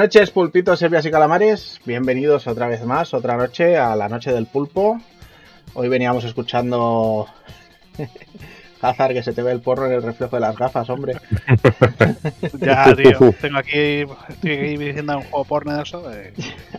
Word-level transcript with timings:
Noches, 0.00 0.30
pulpitos, 0.30 0.78
sepias 0.78 1.04
y 1.04 1.10
calamares. 1.10 1.78
Bienvenidos 1.84 2.46
otra 2.46 2.66
vez 2.68 2.82
más, 2.86 3.12
otra 3.12 3.36
noche, 3.36 3.76
a 3.76 3.94
la 3.96 4.08
noche 4.08 4.32
del 4.32 4.46
pulpo. 4.46 4.98
Hoy 5.74 5.88
veníamos 5.90 6.24
escuchando. 6.24 7.26
Hazard, 8.80 9.12
que 9.12 9.22
se 9.22 9.34
te 9.34 9.42
ve 9.42 9.52
el 9.52 9.60
porro 9.60 9.84
en 9.84 9.92
el 9.92 10.02
reflejo 10.02 10.36
de 10.36 10.40
las 10.40 10.56
gafas, 10.56 10.88
hombre. 10.88 11.16
Ya, 12.60 12.94
tío. 12.96 13.34
Tengo 13.42 13.58
aquí. 13.58 14.06
Estoy 14.30 14.52
aquí 14.52 14.76
diciendo 14.78 15.18
un 15.18 15.22
juego 15.24 15.44
porno 15.44 15.76
de 15.76 15.82
eso. 15.82 16.10
eh. 16.10 16.32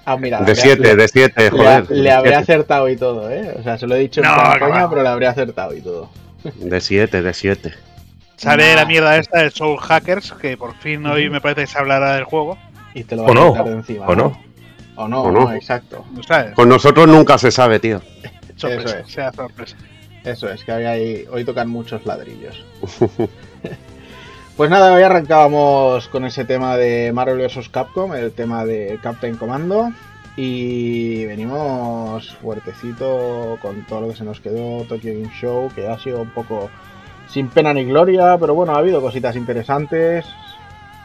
Ah, 0.04 0.18
mira, 0.18 0.40
De 0.40 0.56
le- 0.56 0.56
7, 0.56 0.82
le- 0.82 0.96
de 0.96 1.08
7, 1.08 1.44
Le, 1.44 1.50
joder. 1.52 1.92
le 1.92 2.12
habré 2.12 2.34
acertado 2.34 2.90
y 2.90 2.96
todo, 2.98 3.30
¿eh? 3.30 3.54
O 3.60 3.62
sea, 3.62 3.78
se 3.78 3.86
lo 3.86 3.94
he 3.94 4.00
dicho 4.00 4.22
en 4.22 4.26
No, 4.26 4.36
no. 4.36 4.90
pero 4.90 5.04
le 5.04 5.10
habré 5.10 5.28
acertado 5.28 5.76
y 5.76 5.82
todo. 5.82 6.10
De 6.56 6.82
7, 6.82 7.22
de 7.22 7.34
7. 7.36 7.72
Sale 8.38 8.70
Nah. 8.72 8.76
la 8.82 8.86
mierda 8.88 9.18
esta 9.18 9.44
de 9.44 9.52
Soul 9.52 9.78
Hackers, 9.78 10.32
que 10.42 10.58
por 10.58 10.76
fin 10.80 11.06
hoy 11.06 11.30
me 11.30 11.40
parece 11.40 11.62
que 11.62 11.68
se 11.68 11.78
hablará 11.78 12.16
del 12.16 12.24
juego. 12.24 12.58
Y 12.94 13.04
te 13.04 13.16
lo 13.16 13.24
O 13.24 13.26
vas 13.28 13.32
a 13.36 13.40
no, 13.40 13.52
quitar 13.52 13.66
de 13.66 13.72
encima. 13.74 14.06
o 14.08 14.16
no. 14.16 14.38
O 14.96 15.08
no, 15.08 15.22
O 15.24 15.32
no. 15.32 15.40
no, 15.42 15.54
exacto. 15.54 16.06
¿No 16.12 16.22
sabes? 16.24 16.54
Con 16.54 16.70
nosotros 16.70 17.08
nunca 17.08 17.38
se 17.38 17.52
sabe, 17.52 17.80
tío. 17.80 18.02
Sorpresa, 18.56 18.90
Eso 18.90 18.98
es. 19.08 19.12
sea 19.14 19.32
sorpresa. 19.34 19.76
Eso 20.24 20.50
es, 20.52 20.64
que 20.64 20.72
hoy, 20.72 20.84
hay- 20.86 21.26
hoy 21.32 21.44
tocan 21.44 21.68
muchos 21.70 22.06
ladrillos. 22.06 22.64
pues 24.58 24.70
nada, 24.70 24.94
hoy 24.94 25.02
arrancábamos 25.02 26.08
con 26.10 26.26
ese 26.26 26.46
tema 26.46 26.78
de 26.78 27.12
Marvel 27.14 27.40
vs. 27.48 27.70
Capcom, 27.70 28.14
el 28.14 28.32
tema 28.32 28.66
de 28.66 29.00
Captain 29.02 29.36
Commando. 29.36 29.90
Y 30.38 31.26
venimos 31.26 32.36
fuertecito 32.42 33.58
con 33.62 33.86
todo 33.86 34.02
lo 34.02 34.08
que 34.10 34.16
se 34.16 34.24
nos 34.24 34.40
quedó 34.40 34.84
Tokyo 34.84 35.12
Game 35.14 35.32
Show, 35.40 35.70
que 35.76 35.88
ha 35.88 36.00
sido 36.00 36.22
un 36.22 36.30
poco 36.30 36.70
sin 37.28 37.50
pena 37.50 37.74
ni 37.74 37.84
gloria, 37.86 38.38
pero 38.40 38.54
bueno, 38.54 38.74
ha 38.74 38.78
habido 38.78 39.02
cositas 39.02 39.36
interesantes. 39.36 40.26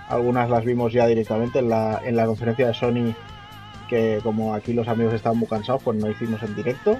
Algunas 0.09 0.49
las 0.51 0.65
vimos 0.65 0.93
ya 0.93 1.07
directamente 1.07 1.59
en 1.59 1.69
la, 1.69 2.01
en 2.05 2.15
la 2.17 2.27
conferencia 2.27 2.69
de 2.69 2.75
Sony, 2.75 3.15
que 3.89 4.21
como 4.23 4.55
aquí 4.55 4.73
los 4.73 4.87
amigos 4.89 5.15
estaban 5.15 5.39
muy 5.39 5.49
cansados, 5.49 5.83
pues 5.83 5.97
no 5.99 6.11
hicimos 6.11 6.43
en 6.43 6.55
directo. 6.55 6.99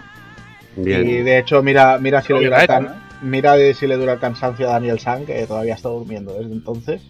Y 0.77 0.83
Bien. 0.83 1.25
de 1.25 1.39
hecho, 1.39 1.63
mira, 1.63 1.99
mira 1.99 2.21
si 2.23 2.33
le 2.33 2.45
dura 2.45 2.63
el 2.63 2.65
hubiera 2.65 2.67
can- 2.67 3.03
mira 3.23 3.55
de 3.55 3.73
si 3.75 3.87
le 3.87 3.97
dura 3.97 4.15
el 4.15 4.19
cansancio 4.19 4.69
a 4.69 4.73
Daniel 4.73 4.99
San, 4.99 5.25
que 5.25 5.47
todavía 5.47 5.75
está 5.75 5.89
durmiendo 5.89 6.35
desde 6.35 6.53
entonces. 6.53 7.03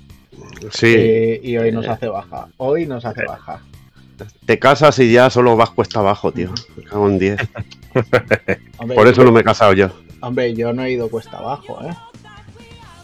Sí, 0.70 0.94
Eh, 0.96 1.40
y 1.42 1.56
hoy 1.56 1.72
nos 1.72 1.86
Eh. 1.86 1.90
hace 1.90 2.08
baja. 2.08 2.48
Hoy 2.58 2.86
nos 2.86 3.04
hace 3.04 3.24
baja. 3.24 3.60
te 4.46 4.58
casas 4.58 4.98
y 4.98 5.12
ya 5.12 5.28
solo 5.30 5.56
vas 5.56 5.70
cuesta 5.70 5.98
abajo, 6.00 6.30
tío. 6.32 6.50
Me 6.76 6.84
cago 6.84 7.08
en 7.08 7.18
10. 7.18 7.40
Hombre, 8.78 8.94
Por 8.96 9.08
eso 9.08 9.24
no 9.24 9.32
me 9.32 9.40
he 9.40 9.44
casado 9.44 9.72
yo. 9.74 9.88
hombre, 10.20 10.54
yo 10.54 10.72
no 10.72 10.84
he 10.84 10.92
ido 10.92 11.08
cuesta 11.10 11.38
abajo, 11.38 11.78
¿eh? 11.84 11.92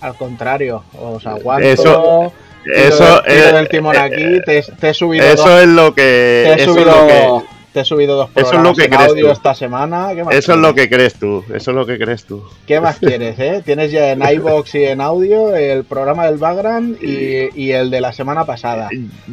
Al 0.00 0.14
contrario, 0.16 0.82
os 0.98 1.26
aguanto. 1.26 1.66
Eso- 1.68 2.32
Eso, 2.66 3.22
tiro 3.26 3.52
del 3.56 3.68
timón 3.68 3.96
aquí, 3.96 4.40
te, 4.44 4.62
te 4.62 4.88
he 4.90 4.94
subido 4.94 5.24
eso 5.24 5.48
dos, 5.48 5.60
es 5.62 5.68
lo 5.68 5.94
que. 5.94 6.02
te 6.02 6.48
he 6.50 6.54
Eso 6.54 6.70
es 6.70 6.76
subido, 6.76 6.84
lo 6.86 7.06
que. 7.06 7.46
te 7.72 7.80
he 7.80 7.84
subido 7.84 8.16
dos 8.16 8.30
eso 8.34 8.52
es 8.54 8.60
lo 8.60 8.74
que 8.74 8.84
en 8.84 8.90
crees 8.90 9.08
audio 9.10 9.26
tú. 9.26 9.32
esta 9.32 9.54
semana. 9.54 10.10
¿Qué 10.14 10.24
más 10.24 10.34
Eso 10.34 10.38
es 10.52 10.58
quieres? 10.58 10.62
lo 10.62 10.74
que 10.74 10.88
crees 10.90 11.14
tú. 11.14 11.44
Eso 11.54 11.70
es 11.70 11.76
lo 11.76 11.86
que 11.86 11.98
crees 11.98 12.24
tú. 12.24 12.44
¿Qué 12.66 12.80
más 12.80 12.98
quieres, 12.98 13.38
eh? 13.38 13.62
Tienes 13.64 13.90
ya 13.90 14.12
en 14.12 14.22
iBox 14.34 14.74
y 14.74 14.84
en 14.84 15.00
audio 15.00 15.54
el 15.56 15.84
programa 15.84 16.26
del 16.26 16.36
background 16.38 16.98
y, 17.02 17.48
y 17.60 17.72
el 17.72 17.90
de 17.90 18.00
la 18.00 18.12
semana 18.12 18.44
pasada. 18.44 18.88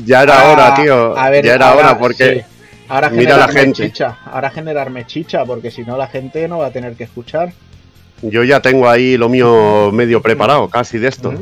Ya 0.05 0.23
era 0.23 0.35
Ah, 0.39 0.51
hora, 0.51 0.73
tío. 0.75 1.17
a 1.17 1.29
ver, 1.29 1.45
ya 1.45 1.55
era 1.55 1.69
ahora, 1.69 1.89
hora 1.91 1.99
porque. 1.99 2.33
sí. 2.35 2.41
Ahora 2.91 3.09
mira 3.11 3.37
la 3.37 3.47
generarme 3.47 3.61
gente. 3.61 3.83
chicha. 3.91 4.17
Ahora 4.25 4.49
generarme 4.49 5.05
chicha, 5.05 5.45
porque 5.45 5.69
si 5.69 5.83
no 5.83 5.95
la 5.95 6.07
gente 6.07 6.47
no 6.47 6.57
va 6.57 6.67
a 6.67 6.71
tener 6.71 6.93
que 6.95 7.03
escuchar. 7.03 7.51
Yo 8.23 8.43
ya 8.43 8.61
tengo 8.61 8.89
ahí 8.89 9.15
lo 9.15 9.29
mío 9.29 9.91
medio 9.93 10.21
preparado, 10.21 10.67
casi 10.69 10.97
de 10.97 11.07
esto. 11.07 11.33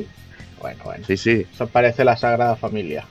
Bueno, 0.59 0.84
bueno. 0.84 1.03
Sí, 1.06 1.18
sí. 1.18 1.45
Eso 1.53 1.68
parece 1.68 2.03
la 2.03 2.18
Sagrada 2.18 2.56
Familia. 2.56 3.06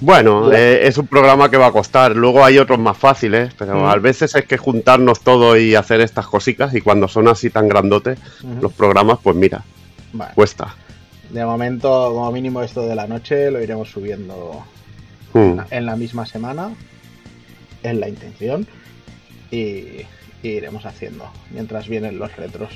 Bueno, 0.00 0.52
eh, 0.52 0.80
es 0.88 0.98
un 0.98 1.06
programa 1.06 1.48
que 1.48 1.56
va 1.56 1.66
a 1.66 1.72
costar. 1.72 2.16
Luego 2.16 2.44
hay 2.44 2.58
otros 2.58 2.78
más 2.78 2.96
fáciles, 2.96 3.54
pero 3.56 3.80
Mm. 3.80 3.84
a 3.84 3.96
veces 3.96 4.34
es 4.34 4.44
que 4.46 4.58
juntarnos 4.58 5.20
todo 5.20 5.56
y 5.56 5.76
hacer 5.76 6.00
estas 6.00 6.26
cositas. 6.26 6.74
Y 6.74 6.80
cuando 6.80 7.06
son 7.06 7.28
así 7.28 7.50
tan 7.50 7.68
grandotes, 7.68 8.18
los 8.60 8.72
programas, 8.72 9.18
pues 9.22 9.36
mira, 9.36 9.62
Bueno, 10.12 10.32
cuesta. 10.34 10.74
de 11.30 11.44
momento, 11.46 11.88
como 12.12 12.30
mínimo 12.32 12.62
esto 12.62 12.84
de 12.86 12.94
la 12.96 13.06
noche 13.06 13.50
lo 13.50 13.62
iremos 13.62 13.90
subiendo 13.90 14.64
Hmm. 15.34 15.60
en 15.70 15.86
la 15.86 15.94
misma 15.96 16.26
semana. 16.26 16.70
Es 17.82 17.94
la 17.96 18.08
intención. 18.08 18.66
Y, 19.52 20.02
y 20.42 20.48
iremos 20.48 20.84
haciendo 20.84 21.30
mientras 21.50 21.86
vienen 21.88 22.18
los 22.18 22.34
retros. 22.36 22.70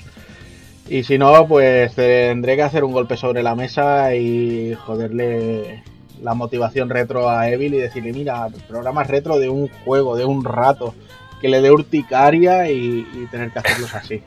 Y 0.89 1.03
si 1.03 1.19
no, 1.19 1.47
pues 1.49 1.95
tendré 1.95 2.55
que 2.57 2.63
hacer 2.63 2.85
un 2.85 2.93
golpe 2.93 3.17
sobre 3.17 3.43
la 3.43 3.55
mesa 3.57 4.15
y 4.15 4.75
joderle 4.75 5.83
la 6.23 6.35
motivación 6.35 6.89
retro 6.91 7.29
a 7.29 7.49
Evil 7.51 7.75
y 7.75 7.79
decirle, 7.79 8.13
mira, 8.13 8.47
programas 8.69 9.09
retro 9.09 9.39
de 9.39 9.49
un 9.49 9.69
juego, 9.85 10.17
de 10.17 10.25
un 10.25 10.45
rato, 10.45 10.95
que 11.41 11.49
le 11.49 11.61
dé 11.61 11.71
urticaria 11.71 12.71
y, 12.71 13.07
y 13.15 13.27
tener 13.31 13.51
que 13.51 13.59
hacerlos 13.59 13.95
así. 13.95 14.23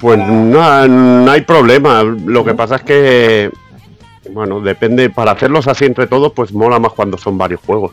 Pues 0.00 0.18
no, 0.18 0.88
no 0.88 1.30
hay 1.30 1.40
problema. 1.42 2.02
Lo 2.02 2.44
que 2.44 2.54
pasa 2.54 2.76
es 2.76 2.82
que, 2.82 3.50
bueno, 4.30 4.60
depende. 4.60 5.10
Para 5.10 5.32
hacerlos 5.32 5.66
así 5.68 5.84
entre 5.84 6.06
todos, 6.06 6.32
pues 6.32 6.52
mola 6.52 6.78
más 6.78 6.92
cuando 6.92 7.18
son 7.18 7.36
varios 7.36 7.60
juegos. 7.60 7.92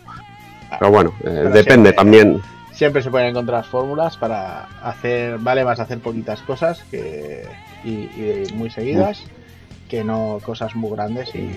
Pero 0.80 0.92
bueno, 0.92 1.10
eh, 1.20 1.24
Pero 1.24 1.50
depende 1.50 1.64
siempre- 1.90 1.94
también. 1.94 2.42
Siempre 2.72 3.02
se 3.04 3.10
pueden 3.12 3.28
encontrar 3.28 3.66
fórmulas 3.66 4.16
para 4.16 4.68
hacer, 4.82 5.38
vale 5.40 5.66
más 5.66 5.82
hacer 5.82 6.00
poquitas 6.00 6.42
cosas 6.44 6.82
que, 6.90 7.44
y, 7.84 7.90
y 7.90 8.48
muy 8.54 8.70
seguidas 8.70 9.22
que 9.90 10.04
no 10.04 10.40
cosas 10.46 10.76
muy 10.76 10.92
grandes 10.92 11.34
y... 11.36 11.52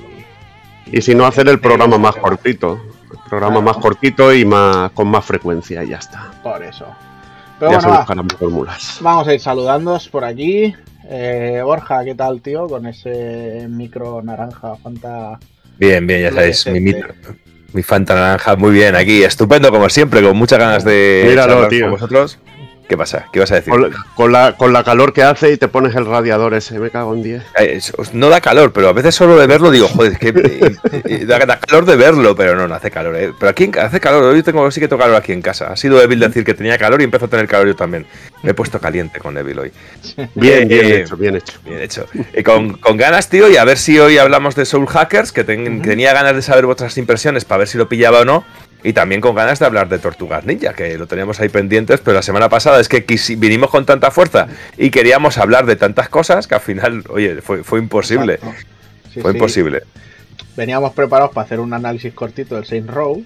Y 0.90 1.00
si 1.00 1.14
no, 1.14 1.26
hacer 1.26 1.48
el 1.48 1.60
programa 1.60 1.96
más 1.96 2.16
cortito. 2.16 2.80
El 3.12 3.18
programa 3.30 3.60
Claro. 3.60 3.62
más 3.62 3.76
cortito 3.76 4.34
y 4.34 4.44
más 4.44 4.90
con 4.92 5.06
más 5.08 5.24
frecuencia 5.24 5.84
y 5.84 5.90
ya 5.90 5.98
está. 5.98 6.32
Por 6.42 6.62
eso. 6.64 6.86
Pero 7.60 7.70
ya 7.72 7.78
bueno, 7.78 8.04
se 8.06 8.14
va, 8.14 8.24
fórmulas. 8.38 8.98
vamos 9.00 9.28
a 9.28 9.34
ir 9.34 9.40
saludándos 9.40 10.08
por 10.08 10.24
aquí. 10.24 10.74
Eh, 11.08 11.60
Borja, 11.64 12.04
¿qué 12.04 12.14
tal, 12.16 12.40
tío? 12.42 12.66
Con 12.66 12.86
ese 12.86 13.66
micro 13.68 14.22
naranja, 14.22 14.74
Fanta. 14.82 15.38
Bien, 15.78 16.04
bien, 16.04 16.22
ya 16.22 16.32
sabéis, 16.32 16.66
mi, 16.66 16.80
mi, 16.80 16.92
Fluorescente. 16.92 17.38
mi 17.74 17.82
Fanta 17.84 18.14
naranja, 18.16 18.56
muy 18.56 18.72
bien, 18.72 18.96
aquí, 18.96 19.22
estupendo 19.22 19.70
como 19.70 19.88
siempre, 19.88 20.20
con 20.22 20.36
muchas 20.36 20.58
ganas 20.58 20.84
de 20.84 21.26
Míralo, 21.28 21.68
tío. 21.68 21.84
con 21.84 21.90
vosotros. 21.92 22.38
¿Qué 22.92 22.96
pasa? 22.98 23.24
¿Qué 23.32 23.40
vas 23.40 23.50
a 23.50 23.54
decir? 23.54 23.72
Con, 23.72 23.90
con 24.14 24.32
la, 24.32 24.54
con 24.58 24.74
la 24.74 24.84
calor 24.84 25.14
que 25.14 25.22
hace 25.22 25.50
y 25.50 25.56
te 25.56 25.66
pones 25.66 25.94
el 25.94 26.04
radiador 26.04 26.52
ese, 26.52 26.78
me 26.78 26.90
cago 26.90 27.14
en 27.14 27.22
10. 27.22 27.42
Eh, 27.58 27.80
no 28.12 28.28
da 28.28 28.42
calor, 28.42 28.70
pero 28.74 28.88
a 28.88 28.92
veces 28.92 29.14
solo 29.14 29.38
de 29.38 29.46
verlo 29.46 29.70
digo, 29.70 29.88
joder, 29.88 30.12
es 30.12 30.18
que 30.18 30.28
eh, 30.28 30.76
eh, 31.06 31.24
da, 31.24 31.38
da 31.38 31.58
calor 31.58 31.86
de 31.86 31.96
verlo, 31.96 32.36
pero 32.36 32.54
no, 32.54 32.68
no 32.68 32.74
hace 32.74 32.90
calor. 32.90 33.16
eh. 33.16 33.32
Pero 33.40 33.48
aquí 33.48 33.64
en- 33.64 33.78
hace 33.78 33.98
calor, 33.98 34.24
hoy 34.24 34.42
tengo, 34.42 34.70
sí 34.70 34.78
que 34.78 34.88
tengo 34.88 35.00
calor 35.00 35.16
aquí 35.16 35.32
en 35.32 35.40
casa. 35.40 35.68
Ha 35.72 35.76
sido 35.78 36.02
Evil 36.02 36.20
decir 36.20 36.44
que 36.44 36.52
tenía 36.52 36.76
calor 36.76 37.00
y 37.00 37.04
empezó 37.04 37.24
a 37.24 37.28
tener 37.28 37.48
calor 37.48 37.68
yo 37.68 37.76
también. 37.76 38.04
Me 38.42 38.50
he 38.50 38.54
puesto 38.54 38.78
caliente 38.78 39.20
con 39.20 39.38
Evil 39.38 39.58
hoy. 39.60 39.72
Bien, 40.34 40.68
bien 40.68 40.92
hecho, 40.92 41.16
bien 41.16 41.36
hecho. 41.36 41.58
Bien 41.64 41.80
hecho. 41.80 42.06
Eh, 42.34 42.42
con, 42.44 42.74
con 42.74 42.98
ganas, 42.98 43.30
tío, 43.30 43.48
y 43.50 43.56
a 43.56 43.64
ver 43.64 43.78
si 43.78 43.98
hoy 43.98 44.18
hablamos 44.18 44.54
de 44.54 44.66
Soul 44.66 44.86
Hackers, 44.86 45.32
que 45.32 45.44
ten- 45.44 45.80
tenía 45.80 46.12
ganas 46.12 46.34
de 46.36 46.42
saber 46.42 46.66
vuestras 46.66 46.98
impresiones 46.98 47.46
para 47.46 47.60
ver 47.60 47.68
si 47.68 47.78
lo 47.78 47.88
pillaba 47.88 48.20
o 48.20 48.24
no. 48.26 48.44
Y 48.84 48.92
también 48.92 49.20
con 49.20 49.34
ganas 49.34 49.58
de 49.58 49.66
hablar 49.66 49.88
de 49.88 49.98
Tortugas 49.98 50.44
Ninja, 50.44 50.72
que 50.74 50.98
lo 50.98 51.06
teníamos 51.06 51.38
ahí 51.40 51.48
pendientes, 51.48 52.00
pero 52.00 52.16
la 52.16 52.22
semana 52.22 52.48
pasada 52.48 52.80
es 52.80 52.88
que 52.88 53.04
vinimos 53.36 53.70
con 53.70 53.86
tanta 53.86 54.10
fuerza 54.10 54.48
y 54.76 54.90
queríamos 54.90 55.38
hablar 55.38 55.66
de 55.66 55.76
tantas 55.76 56.08
cosas 56.08 56.46
que 56.46 56.54
al 56.54 56.60
final, 56.60 57.04
oye, 57.08 57.40
fue, 57.42 57.62
fue 57.62 57.78
imposible. 57.78 58.38
Sí, 59.12 59.20
fue 59.20 59.32
sí. 59.32 59.38
imposible. 59.38 59.82
Veníamos 60.56 60.92
preparados 60.92 61.32
para 61.32 61.44
hacer 61.44 61.60
un 61.60 61.72
análisis 61.72 62.12
cortito 62.12 62.56
del 62.56 62.64
Saint 62.64 62.90
Row. 62.90 63.24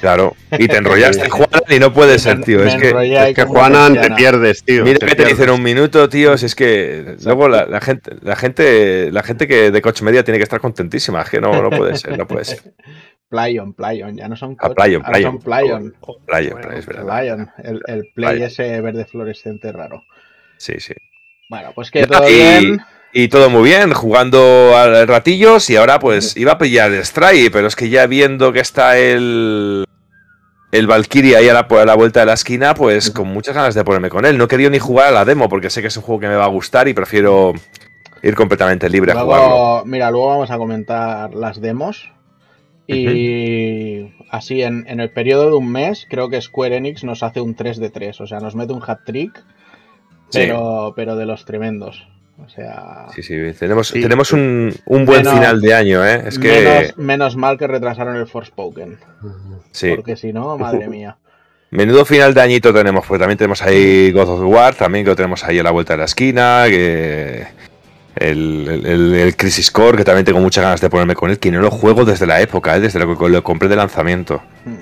Claro. 0.00 0.34
Y 0.58 0.68
te 0.68 0.76
enrollaste, 0.78 1.28
Juan, 1.28 1.48
y 1.68 1.78
no 1.78 1.92
puede 1.92 2.18
ser, 2.18 2.40
tío. 2.42 2.58
Me 2.60 2.68
Es 2.68 2.74
que. 2.76 3.28
Es 3.28 3.34
que 3.34 3.44
Juanan 3.44 4.00
te 4.00 4.10
pierdes, 4.12 4.62
tío. 4.64 4.84
Mira 4.84 4.98
te 4.98 5.06
que 5.06 5.14
te 5.14 5.24
dicen 5.26 5.50
un 5.50 5.62
minuto, 5.62 6.08
tío, 6.08 6.36
si 6.38 6.46
es 6.46 6.54
que 6.54 7.16
luego 7.24 7.48
la, 7.48 7.66
la 7.66 7.80
gente, 7.80 8.12
la 8.22 8.36
gente, 8.36 9.10
la 9.12 9.22
gente 9.22 9.46
que 9.48 9.70
de 9.70 9.82
coche 9.82 10.04
media 10.04 10.22
tiene 10.24 10.38
que 10.38 10.44
estar 10.44 10.60
contentísima, 10.60 11.22
es 11.22 11.30
que 11.30 11.40
no, 11.40 11.62
no 11.62 11.70
puede 11.70 11.96
ser, 11.96 12.16
no 12.16 12.26
puede 12.26 12.44
ser. 12.44 12.60
Playon, 13.28 13.72
Playon, 13.72 14.14
ya 14.16 14.28
no 14.28 14.36
son 14.36 14.52
Ah, 14.58 14.68
coches, 14.68 14.74
Playon, 14.76 15.02
ahora 15.06 15.22
son 15.22 15.38
Playon. 15.38 15.94
Playon. 16.26 16.52
Bueno, 16.60 16.72
es 16.76 16.84
verdad. 16.86 17.02
Playon, 17.04 17.50
el, 17.64 17.80
el 17.86 18.00
play 18.14 18.36
Playon. 18.36 18.42
ese 18.42 18.80
verde 18.82 19.06
fluorescente 19.06 19.72
raro. 19.72 20.02
Sí, 20.58 20.74
sí. 20.78 20.92
Bueno, 21.48 21.72
pues 21.74 21.90
que 21.90 22.06
todo 22.06 22.28
y- 22.28 22.34
bien. 22.34 22.80
Y 23.14 23.28
todo 23.28 23.50
muy 23.50 23.64
bien, 23.64 23.92
jugando 23.92 24.74
a 24.76 25.04
ratillos 25.04 25.68
y 25.68 25.76
ahora 25.76 25.98
pues 25.98 26.34
iba 26.36 26.52
a 26.52 26.58
pillar 26.58 26.90
el 26.92 27.04
Stray, 27.04 27.50
pero 27.50 27.66
es 27.66 27.76
que 27.76 27.90
ya 27.90 28.06
viendo 28.06 28.52
que 28.52 28.60
está 28.60 28.96
el 28.98 29.84
el 30.70 30.86
Valkyrie 30.86 31.36
ahí 31.36 31.46
a 31.50 31.52
la, 31.52 31.60
a 31.68 31.84
la 31.84 31.94
vuelta 31.94 32.20
de 32.20 32.26
la 32.26 32.32
esquina, 32.32 32.72
pues 32.72 33.10
con 33.10 33.28
muchas 33.28 33.54
ganas 33.54 33.74
de 33.74 33.84
ponerme 33.84 34.08
con 34.08 34.24
él. 34.24 34.38
No 34.38 34.48
querido 34.48 34.70
ni 34.70 34.78
jugar 34.78 35.08
a 35.08 35.10
la 35.10 35.26
demo 35.26 35.50
porque 35.50 35.68
sé 35.68 35.82
que 35.82 35.88
es 35.88 35.96
un 35.98 36.02
juego 36.02 36.20
que 36.20 36.28
me 36.28 36.36
va 36.36 36.44
a 36.44 36.48
gustar 36.48 36.88
y 36.88 36.94
prefiero 36.94 37.52
ir 38.22 38.34
completamente 38.34 38.88
libre 38.88 39.12
a 39.12 39.20
jugarlo. 39.20 39.48
Luego, 39.48 39.84
mira, 39.84 40.10
luego 40.10 40.28
vamos 40.28 40.50
a 40.50 40.56
comentar 40.56 41.34
las 41.34 41.60
demos. 41.60 42.10
Y 42.86 44.12
así, 44.30 44.62
en, 44.62 44.84
en 44.88 45.00
el 45.00 45.10
periodo 45.10 45.50
de 45.50 45.56
un 45.56 45.70
mes, 45.70 46.06
creo 46.08 46.28
que 46.30 46.40
Square 46.40 46.76
Enix 46.76 47.04
nos 47.04 47.22
hace 47.22 47.40
un 47.42 47.54
3 47.54 47.78
de 47.78 47.90
3. 47.90 48.20
O 48.22 48.26
sea, 48.26 48.40
nos 48.40 48.54
mete 48.54 48.72
un 48.72 48.82
hat 48.86 49.00
trick, 49.04 49.44
Sí. 50.30 50.40
pero, 50.40 50.94
pero 50.96 51.16
de 51.16 51.26
los 51.26 51.44
tremendos. 51.44 52.08
O 52.38 52.48
sea, 52.48 53.06
Sí, 53.14 53.22
sí, 53.22 53.36
tenemos, 53.58 53.88
Sí. 53.88 54.00
tenemos 54.00 54.32
un, 54.32 54.74
un 54.86 55.04
buen 55.04 55.20
Menos- 55.22 55.34
final 55.34 55.60
de 55.60 55.74
año, 55.74 56.04
¿eh? 56.04 56.22
Es 56.26 56.38
que. 56.38 56.48
menos, 56.50 56.98
menos 56.98 57.36
mal 57.36 57.58
que 57.58 57.66
retrasaron 57.66 58.16
el 58.16 58.26
Forspoken. 58.26 58.98
Sí. 59.70 59.90
Porque 59.94 60.16
si 60.16 60.32
no, 60.32 60.56
madre 60.58 60.88
mía. 60.88 61.16
Menudo 61.70 62.04
final 62.04 62.34
de 62.34 62.40
añito 62.42 62.72
tenemos, 62.74 63.06
porque 63.06 63.20
también 63.20 63.38
tenemos 63.38 63.62
ahí 63.62 64.12
God 64.12 64.28
of 64.28 64.40
War, 64.44 64.74
también 64.74 65.04
que 65.04 65.10
lo 65.10 65.16
tenemos 65.16 65.42
ahí 65.44 65.58
a 65.58 65.62
la 65.62 65.70
vuelta 65.70 65.94
de 65.94 65.98
la 66.00 66.04
esquina, 66.04 66.64
que 66.68 67.46
el, 68.16 68.82
el- 68.84 69.36
Crisis 69.36 69.70
Core, 69.70 69.96
que 69.98 70.04
también 70.04 70.24
tengo 70.26 70.40
muchas 70.40 70.64
ganas 70.64 70.80
de 70.82 70.90
ponerme 70.90 71.14
con 71.14 71.30
él, 71.30 71.38
que 71.38 71.50
no 71.50 71.60
lo 71.62 71.70
juego 71.70 72.04
desde 72.04 72.26
la 72.26 72.40
época, 72.42 72.76
¿eh? 72.76 72.80
desde 72.80 72.98
lo 72.98 73.16
que 73.16 73.28
lo 73.28 73.42
compré 73.42 73.68
de 73.68 73.76
lanzamiento. 73.76 74.42
Hmm. 74.66 74.74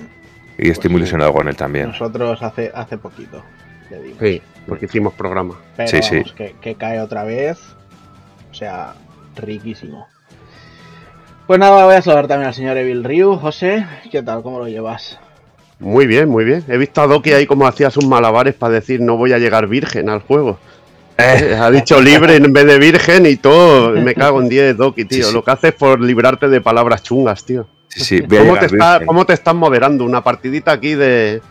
Y 0.57 0.69
estoy 0.69 0.89
Pues 0.89 0.91
muy 0.91 0.99
sí. 0.99 1.03
ilusionado 1.03 1.33
con 1.33 1.47
él 1.47 1.55
también. 1.55 1.87
Nosotros 1.89 2.41
hace, 2.43 2.71
hace 2.73 2.97
poquito 2.97 3.41
le 3.89 4.01
dimos. 4.01 4.19
Sí, 4.19 4.41
porque 4.67 4.85
hicimos 4.85 5.13
programa. 5.13 5.55
Pero 5.75 5.89
Sí, 5.89 6.01
sí. 6.01 6.15
vamos, 6.17 6.33
Que, 6.33 6.55
que 6.61 6.75
cae 6.75 6.99
otra 6.99 7.23
vez. 7.23 7.59
O 8.51 8.53
sea, 8.53 8.93
riquísimo. 9.35 10.07
Pues 11.47 11.59
nada, 11.59 11.85
voy 11.85 11.95
a 11.95 12.01
saludar 12.01 12.27
también 12.27 12.47
al 12.47 12.53
señor 12.53 12.77
Evil 12.77 13.03
Ryu. 13.03 13.35
José, 13.37 13.85
¿qué 14.11 14.21
tal? 14.23 14.41
¿Cómo 14.43 14.59
lo 14.59 14.67
llevas? 14.67 15.19
Muy 15.79 16.05
bien, 16.05 16.29
muy 16.29 16.45
bien. 16.45 16.63
He 16.67 16.77
visto 16.77 17.01
a 17.01 17.07
Doki 17.07 17.33
ahí 17.33 17.45
como 17.45 17.65
hacía 17.67 17.89
sus 17.89 18.05
malabares 18.05 18.53
para 18.53 18.73
decir 18.73 19.01
no 19.01 19.17
voy 19.17 19.33
a 19.33 19.39
llegar 19.39 19.67
virgen 19.67 20.09
al 20.09 20.21
juego. 20.21 20.59
Eh, 21.17 21.57
ha 21.59 21.69
dicho 21.71 21.99
libre 22.01 22.35
en 22.35 22.53
vez 22.53 22.65
de 22.65 22.77
virgen 22.79 23.25
y 23.25 23.35
todo. 23.35 23.91
Me 23.91 24.13
cago 24.15 24.41
en 24.41 24.47
10, 24.49 24.77
Doki, 24.77 25.05
tío. 25.05 25.23
Sí, 25.23 25.29
sí. 25.29 25.33
Lo 25.33 25.43
que 25.43 25.51
hace 25.51 25.67
es 25.69 25.73
por 25.73 25.99
librarte 25.99 26.47
de 26.47 26.61
palabras 26.61 27.03
chungas, 27.03 27.43
tío. 27.45 27.67
Sí, 27.89 27.99
sí, 28.03 28.21
voy 28.21 28.37
a 28.37 28.41
¿Cómo 28.41 28.57
te, 28.57 28.65
está- 28.67 29.01
cómo 29.05 29.25
te 29.25 29.33
estás 29.33 29.53
moderando? 29.55 30.05
Una 30.05 30.23
partidita 30.23 30.71
aquí 30.71 30.93
de, 30.95 31.41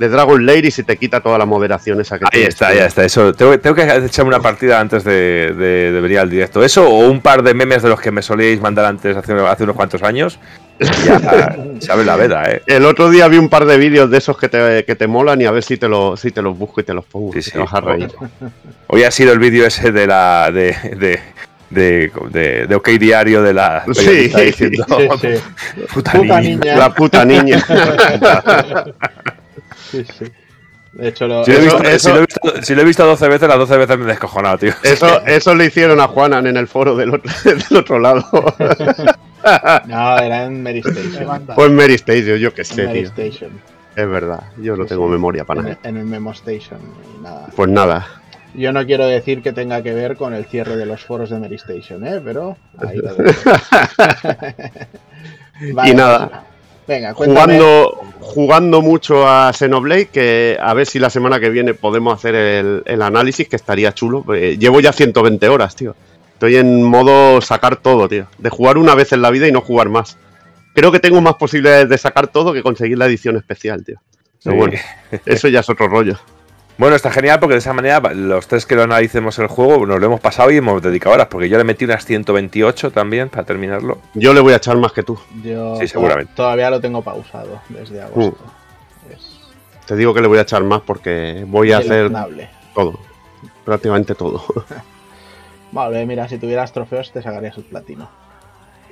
de 0.00 0.08
Dragon 0.08 0.44
Lair 0.46 0.64
y 0.64 0.70
se 0.70 0.82
te 0.82 0.96
quita 0.96 1.20
toda 1.20 1.36
la 1.38 1.44
moderación 1.44 2.00
esa 2.00 2.18
que 2.18 2.24
Ahí 2.24 2.30
tienes, 2.32 2.48
está, 2.54 2.74
ya 2.74 2.86
está. 2.86 3.04
Eso, 3.04 3.34
tengo, 3.34 3.58
tengo 3.60 3.76
que 3.76 3.82
echarme 3.82 4.30
una 4.30 4.40
partida 4.40 4.80
antes 4.80 5.04
de, 5.04 5.52
de- 5.56 5.92
de 5.92 6.00
venir 6.00 6.18
al 6.18 6.30
directo. 6.30 6.64
Eso 6.64 6.88
o 6.88 7.00
un 7.08 7.20
par 7.20 7.42
de 7.42 7.52
memes 7.54 7.82
de 7.82 7.90
los 7.90 8.00
que 8.00 8.10
me 8.10 8.22
solíais 8.22 8.60
mandar 8.62 8.86
antes 8.86 9.14
hace, 9.16 9.32
hace 9.34 9.62
unos 9.64 9.76
cuantos 9.76 10.02
años. 10.02 10.38
Ya 11.04 11.54
se 11.78 11.92
abre 11.92 12.06
la 12.06 12.16
veda, 12.16 12.42
¿eh? 12.50 12.62
El 12.66 12.86
otro 12.86 13.10
día 13.10 13.28
vi 13.28 13.36
un 13.36 13.50
par 13.50 13.66
de 13.66 13.76
vídeos 13.76 14.10
de 14.10 14.16
esos 14.16 14.38
que 14.38 14.48
te, 14.48 14.84
que 14.86 14.96
te 14.96 15.06
molan 15.06 15.38
y 15.40 15.44
a 15.44 15.50
ver 15.50 15.62
si 15.62 15.76
te, 15.76 15.86
lo, 15.86 16.16
si 16.16 16.30
te 16.30 16.40
los 16.40 16.56
busco 16.58 16.80
y 16.80 16.84
te 16.84 16.94
los 16.94 17.04
pongo. 17.04 17.34
Sí, 17.34 17.42
sí. 17.42 17.50
Te 17.50 17.58
vas 17.58 17.74
a 17.74 17.80
reír. 17.82 18.10
Hoy 18.86 19.04
ha 19.04 19.10
sido 19.10 19.32
el 19.34 19.38
vídeo 19.38 19.66
ese 19.66 19.92
de 19.92 20.06
la. 20.06 20.50
de. 20.50 20.74
de. 20.96 21.20
de, 21.68 22.10
de- 22.30 22.66
de 22.66 22.74
OK 22.74 22.88
Diario 22.98 23.42
de 23.42 23.52
la 23.54 23.84
Sí. 23.92 24.28
diciendo 24.28 24.84
Sí, 25.20 25.28
sí. 25.36 25.84
puta, 25.92 26.12
Puta 26.12 26.40
niña". 26.40 26.56
niña. 26.56 26.76
La 26.76 26.94
puta 26.94 27.24
niña. 27.24 27.64
Sí, 29.90 30.04
sí. 30.18 30.24
De 30.92 31.08
hecho, 31.08 31.28
lo, 31.28 31.44
Si 31.44 31.52
lo, 31.52 31.58
he 31.58 31.60
visto, 31.62 31.82
eso- 31.84 31.98
si 32.08 32.08
lo 32.10 32.16
he 32.16 32.20
visto- 32.20 32.62
si 32.62 32.74
lo 32.74 32.82
he 32.82 32.84
visto 32.84 33.06
12 33.06 33.28
veces, 33.28 33.48
las 33.48 33.58
12 33.58 33.76
veces 33.76 33.96
me 33.98 34.04
he 34.04 34.08
descojonado, 34.08 34.58
tío. 34.58 34.72
Eso, 34.82 35.22
eso 35.26 35.54
le 35.54 35.66
hicieron 35.66 36.00
a 36.00 36.08
Juanan 36.08 36.46
en 36.48 36.56
el 36.56 36.66
foro 36.66 36.96
del 36.96 37.14
otro, 37.14 37.30
del 37.44 37.76
otro 37.78 37.98
lado. 37.98 38.24
No, 39.86 40.18
era 40.18 40.44
en 40.44 40.62
Mary 40.62 40.80
Station. 40.84 41.26
manda. 41.26 41.54
Pues 41.54 41.70
Mary 41.70 41.94
Station, 41.94 42.36
yo 42.36 42.52
qué 42.52 42.62
sé, 42.62 42.84
Mary 42.84 43.04
tío. 43.04 43.08
Station. 43.08 43.50
Es 43.96 44.06
verdad, 44.06 44.42
yo 44.58 44.76
no 44.76 44.82
Sí, 44.82 44.90
tengo 44.90 45.06
sí. 45.06 45.12
memoria 45.12 45.44
para 45.46 45.60
En, 45.60 45.66
nada. 45.66 45.78
en 45.84 45.96
el 45.96 46.04
Memo 46.04 46.32
Station. 46.32 46.78
Y 47.18 47.22
nada. 47.22 47.46
Pues 47.56 47.70
nada. 47.70 48.06
Yo 48.52 48.70
no 48.74 48.84
quiero 48.84 49.06
decir 49.06 49.40
que 49.42 49.52
tenga 49.54 49.82
que 49.82 49.94
ver 49.94 50.16
con 50.16 50.34
el 50.34 50.44
cierre 50.44 50.76
de 50.76 50.84
los 50.84 51.02
foros 51.06 51.30
de 51.30 51.38
Mary 51.38 51.54
Station, 51.54 52.06
¿eh? 52.06 52.20
Pero 52.22 52.58
ahí 52.86 52.98
lo. 52.98 53.16
Vale, 55.72 55.90
Y 55.90 55.94
nada. 55.94 56.44
Venga, 56.90 57.14
cuéntame. 57.14 57.56
Jugando, 57.60 58.00
jugando 58.20 58.82
mucho 58.82 59.26
a 59.28 59.52
Xenoblade, 59.52 60.06
que 60.08 60.58
a 60.60 60.74
ver 60.74 60.86
si 60.86 60.98
la 60.98 61.08
semana 61.08 61.38
que 61.38 61.48
viene 61.48 61.72
podemos 61.72 62.12
hacer 62.12 62.34
el, 62.34 62.82
el 62.84 63.00
análisis, 63.02 63.48
que 63.48 63.54
estaría 63.54 63.92
chulo. 63.94 64.24
Eh, 64.34 64.56
llevo 64.58 64.80
ya 64.80 64.92
120 64.92 65.48
horas, 65.48 65.76
tío. 65.76 65.94
Estoy 66.32 66.56
en 66.56 66.82
modo 66.82 67.40
sacar 67.40 67.76
todo, 67.76 68.08
tío. 68.08 68.26
De 68.38 68.50
jugar 68.50 68.76
una 68.76 68.96
vez 68.96 69.12
en 69.12 69.22
la 69.22 69.30
vida 69.30 69.46
y 69.46 69.52
no 69.52 69.60
jugar 69.60 69.88
más. 69.88 70.16
Creo 70.74 70.90
que 70.90 70.98
tengo 70.98 71.20
más 71.20 71.34
posibilidades 71.34 71.88
de 71.88 71.96
sacar 71.96 72.26
todo 72.26 72.52
que 72.52 72.62
conseguir 72.64 72.98
la 72.98 73.06
edición 73.06 73.36
especial, 73.36 73.84
tío. 73.84 74.00
Pero 74.42 74.54
Sí. 74.54 74.58
bueno, 74.58 74.78
eso 75.26 75.46
ya 75.48 75.60
es 75.60 75.70
otro 75.70 75.86
rollo. 75.86 76.18
Bueno, 76.80 76.96
está 76.96 77.10
genial 77.10 77.38
porque 77.38 77.52
de 77.52 77.58
esa 77.58 77.74
manera 77.74 78.00
los 78.14 78.46
tres 78.48 78.64
que 78.64 78.74
lo 78.74 78.84
analicemos 78.84 79.38
el 79.38 79.48
juego 79.48 79.84
nos 79.84 80.00
lo 80.00 80.06
hemos 80.06 80.18
pasado 80.20 80.50
y 80.50 80.56
hemos 80.56 80.80
dedicado 80.80 81.14
horas, 81.14 81.26
porque 81.30 81.46
yo 81.46 81.58
le 81.58 81.64
metí 81.64 81.84
unas 81.84 82.06
128 82.06 82.90
también 82.90 83.28
para 83.28 83.44
terminarlo. 83.44 83.98
Yo 84.14 84.32
le 84.32 84.40
voy 84.40 84.54
a 84.54 84.56
echar 84.56 84.78
más 84.78 84.92
que 84.92 85.02
tú. 85.02 85.18
Yo 85.44 85.76
Sí, 85.78 85.86
seguramente. 85.86 86.30
to- 86.32 86.36
todavía 86.42 86.70
lo 86.70 86.80
tengo 86.80 87.02
pausado 87.02 87.60
desde 87.68 88.00
agosto. 88.00 88.42
Mm. 88.42 89.12
Es 89.12 89.40
Te 89.86 89.94
digo 89.94 90.14
que 90.14 90.22
le 90.22 90.28
voy 90.28 90.38
a 90.38 90.42
echar 90.42 90.64
más 90.64 90.80
porque 90.80 91.44
voy 91.46 91.70
a 91.72 91.78
hacer 91.78 92.10
todo. 92.74 92.98
Prácticamente 93.62 94.14
todo. 94.14 94.42
Vale, 95.72 96.06
mira, 96.06 96.26
si 96.30 96.38
tuvieras 96.38 96.72
trofeos 96.72 97.12
te 97.12 97.20
sacarías 97.20 97.58
el 97.58 97.64
platino. 97.64 98.08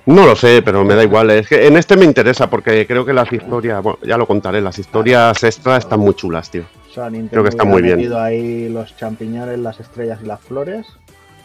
No 0.04 0.26
lo 0.26 0.36
sé, 0.36 0.60
pero 0.62 0.84
me 0.84 0.94
da 0.94 1.02
igual. 1.04 1.30
Es 1.30 1.48
que 1.48 1.66
en 1.66 1.78
este 1.78 1.96
me 1.96 2.04
interesa 2.04 2.50
porque 2.50 2.86
creo 2.86 3.06
que 3.06 3.14
las 3.14 3.32
historias, 3.32 3.82
bueno, 3.82 3.98
ya 4.02 4.18
lo 4.18 4.26
contaré, 4.26 4.60
las 4.60 4.78
historias 4.78 5.42
extras 5.42 5.84
están 5.84 6.00
muy 6.00 6.12
chulas, 6.14 6.50
tío. 6.50 6.64
O 6.98 7.00
sea, 7.02 7.10
Nintendo 7.10 7.30
Creo 7.30 7.42
que 7.44 7.48
está 7.50 7.64
muy 7.64 7.80
bien. 7.80 8.12
ahí 8.14 8.68
los 8.68 8.96
champiñones, 8.96 9.58
las 9.60 9.78
estrellas 9.78 10.18
y 10.22 10.26
las 10.26 10.40
flores 10.40 10.86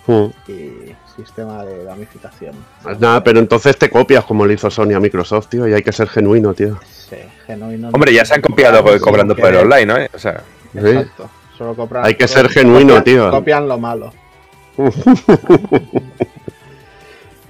Mm. 0.08 0.26
y 0.50 0.94
sistema 1.16 1.64
de 1.64 1.84
gamificación. 1.86 2.56
Pues 2.82 3.00
Nada, 3.00 3.24
pero 3.24 3.40
entonces 3.40 3.78
te 3.78 3.90
copias 3.90 4.26
como 4.26 4.46
le 4.46 4.56
hizo 4.56 4.70
Sony 4.72 4.94
a 4.96 5.00
Microsoft, 5.00 5.48
tío, 5.50 5.68
y 5.68 5.74
hay 5.74 5.82
que 5.84 5.92
ser 5.94 6.10
genuino, 6.10 6.54
tío. 6.54 6.78
Sí, 6.92 7.18
genuino. 7.46 7.90
Hombre, 7.94 8.12
ya 8.14 8.26
se 8.26 8.34
han 8.34 8.42
copiado 8.42 8.84
cobrando 9.00 9.36
por 9.36 9.50
el 9.50 9.58
online, 9.58 9.86
¿no? 9.86 9.96
¿Eh? 9.98 10.10
O 10.14 10.18
sea, 10.20 10.42
¿Sí? 10.74 10.80
Exacto. 10.80 11.30
Solo 11.58 11.76
compran- 11.76 12.04
Hay 12.04 12.16
que 12.16 12.28
ser 12.28 12.50
genuino, 12.50 12.96
copian- 12.96 13.04
tío. 13.04 13.30
Copian 13.32 13.68
lo 13.68 13.78
malo. 13.78 14.12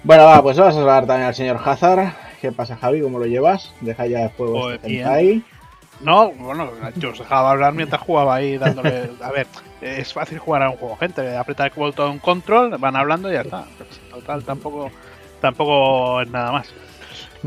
bueno, 0.03 0.25
va, 0.25 0.41
pues 0.43 0.57
vamos 0.57 0.75
a 0.75 0.79
hablar 0.81 1.05
también 1.07 1.27
al 1.27 1.35
señor 1.35 1.59
Hazard. 1.63 2.13
¿Qué 2.41 2.51
pasa, 2.51 2.75
Javi? 2.75 3.01
¿Cómo 3.01 3.19
lo 3.19 3.25
llevas? 3.25 3.73
Deja 3.81 4.05
ya 4.05 4.23
el 4.23 4.29
juego 4.31 4.61
Pues 4.63 4.75
este 4.75 4.87
bien. 4.89 5.45
No, 6.03 6.31
bueno, 6.31 6.69
yo 6.97 7.11
os 7.11 7.19
dejaba 7.19 7.51
hablar 7.51 7.73
mientras 7.73 8.01
jugaba 8.01 8.35
ahí 8.35 8.57
dándole. 8.57 9.11
A 9.21 9.31
ver, 9.31 9.47
es 9.81 10.11
fácil 10.13 10.37
jugar 10.39 10.61
a 10.63 10.69
un 10.69 10.77
juego, 10.77 10.97
gente. 10.97 11.35
Apretar 11.37 11.67
el 11.67 11.79
botón 11.79 12.19
control, 12.19 12.77
van 12.77 12.95
hablando 12.95 13.29
y 13.29 13.33
ya 13.33 13.41
está. 13.41 13.65
Total, 14.11 14.43
tampoco, 14.43 14.91
tampoco 15.41 16.21
es 16.21 16.29
nada 16.29 16.51
más. 16.51 16.73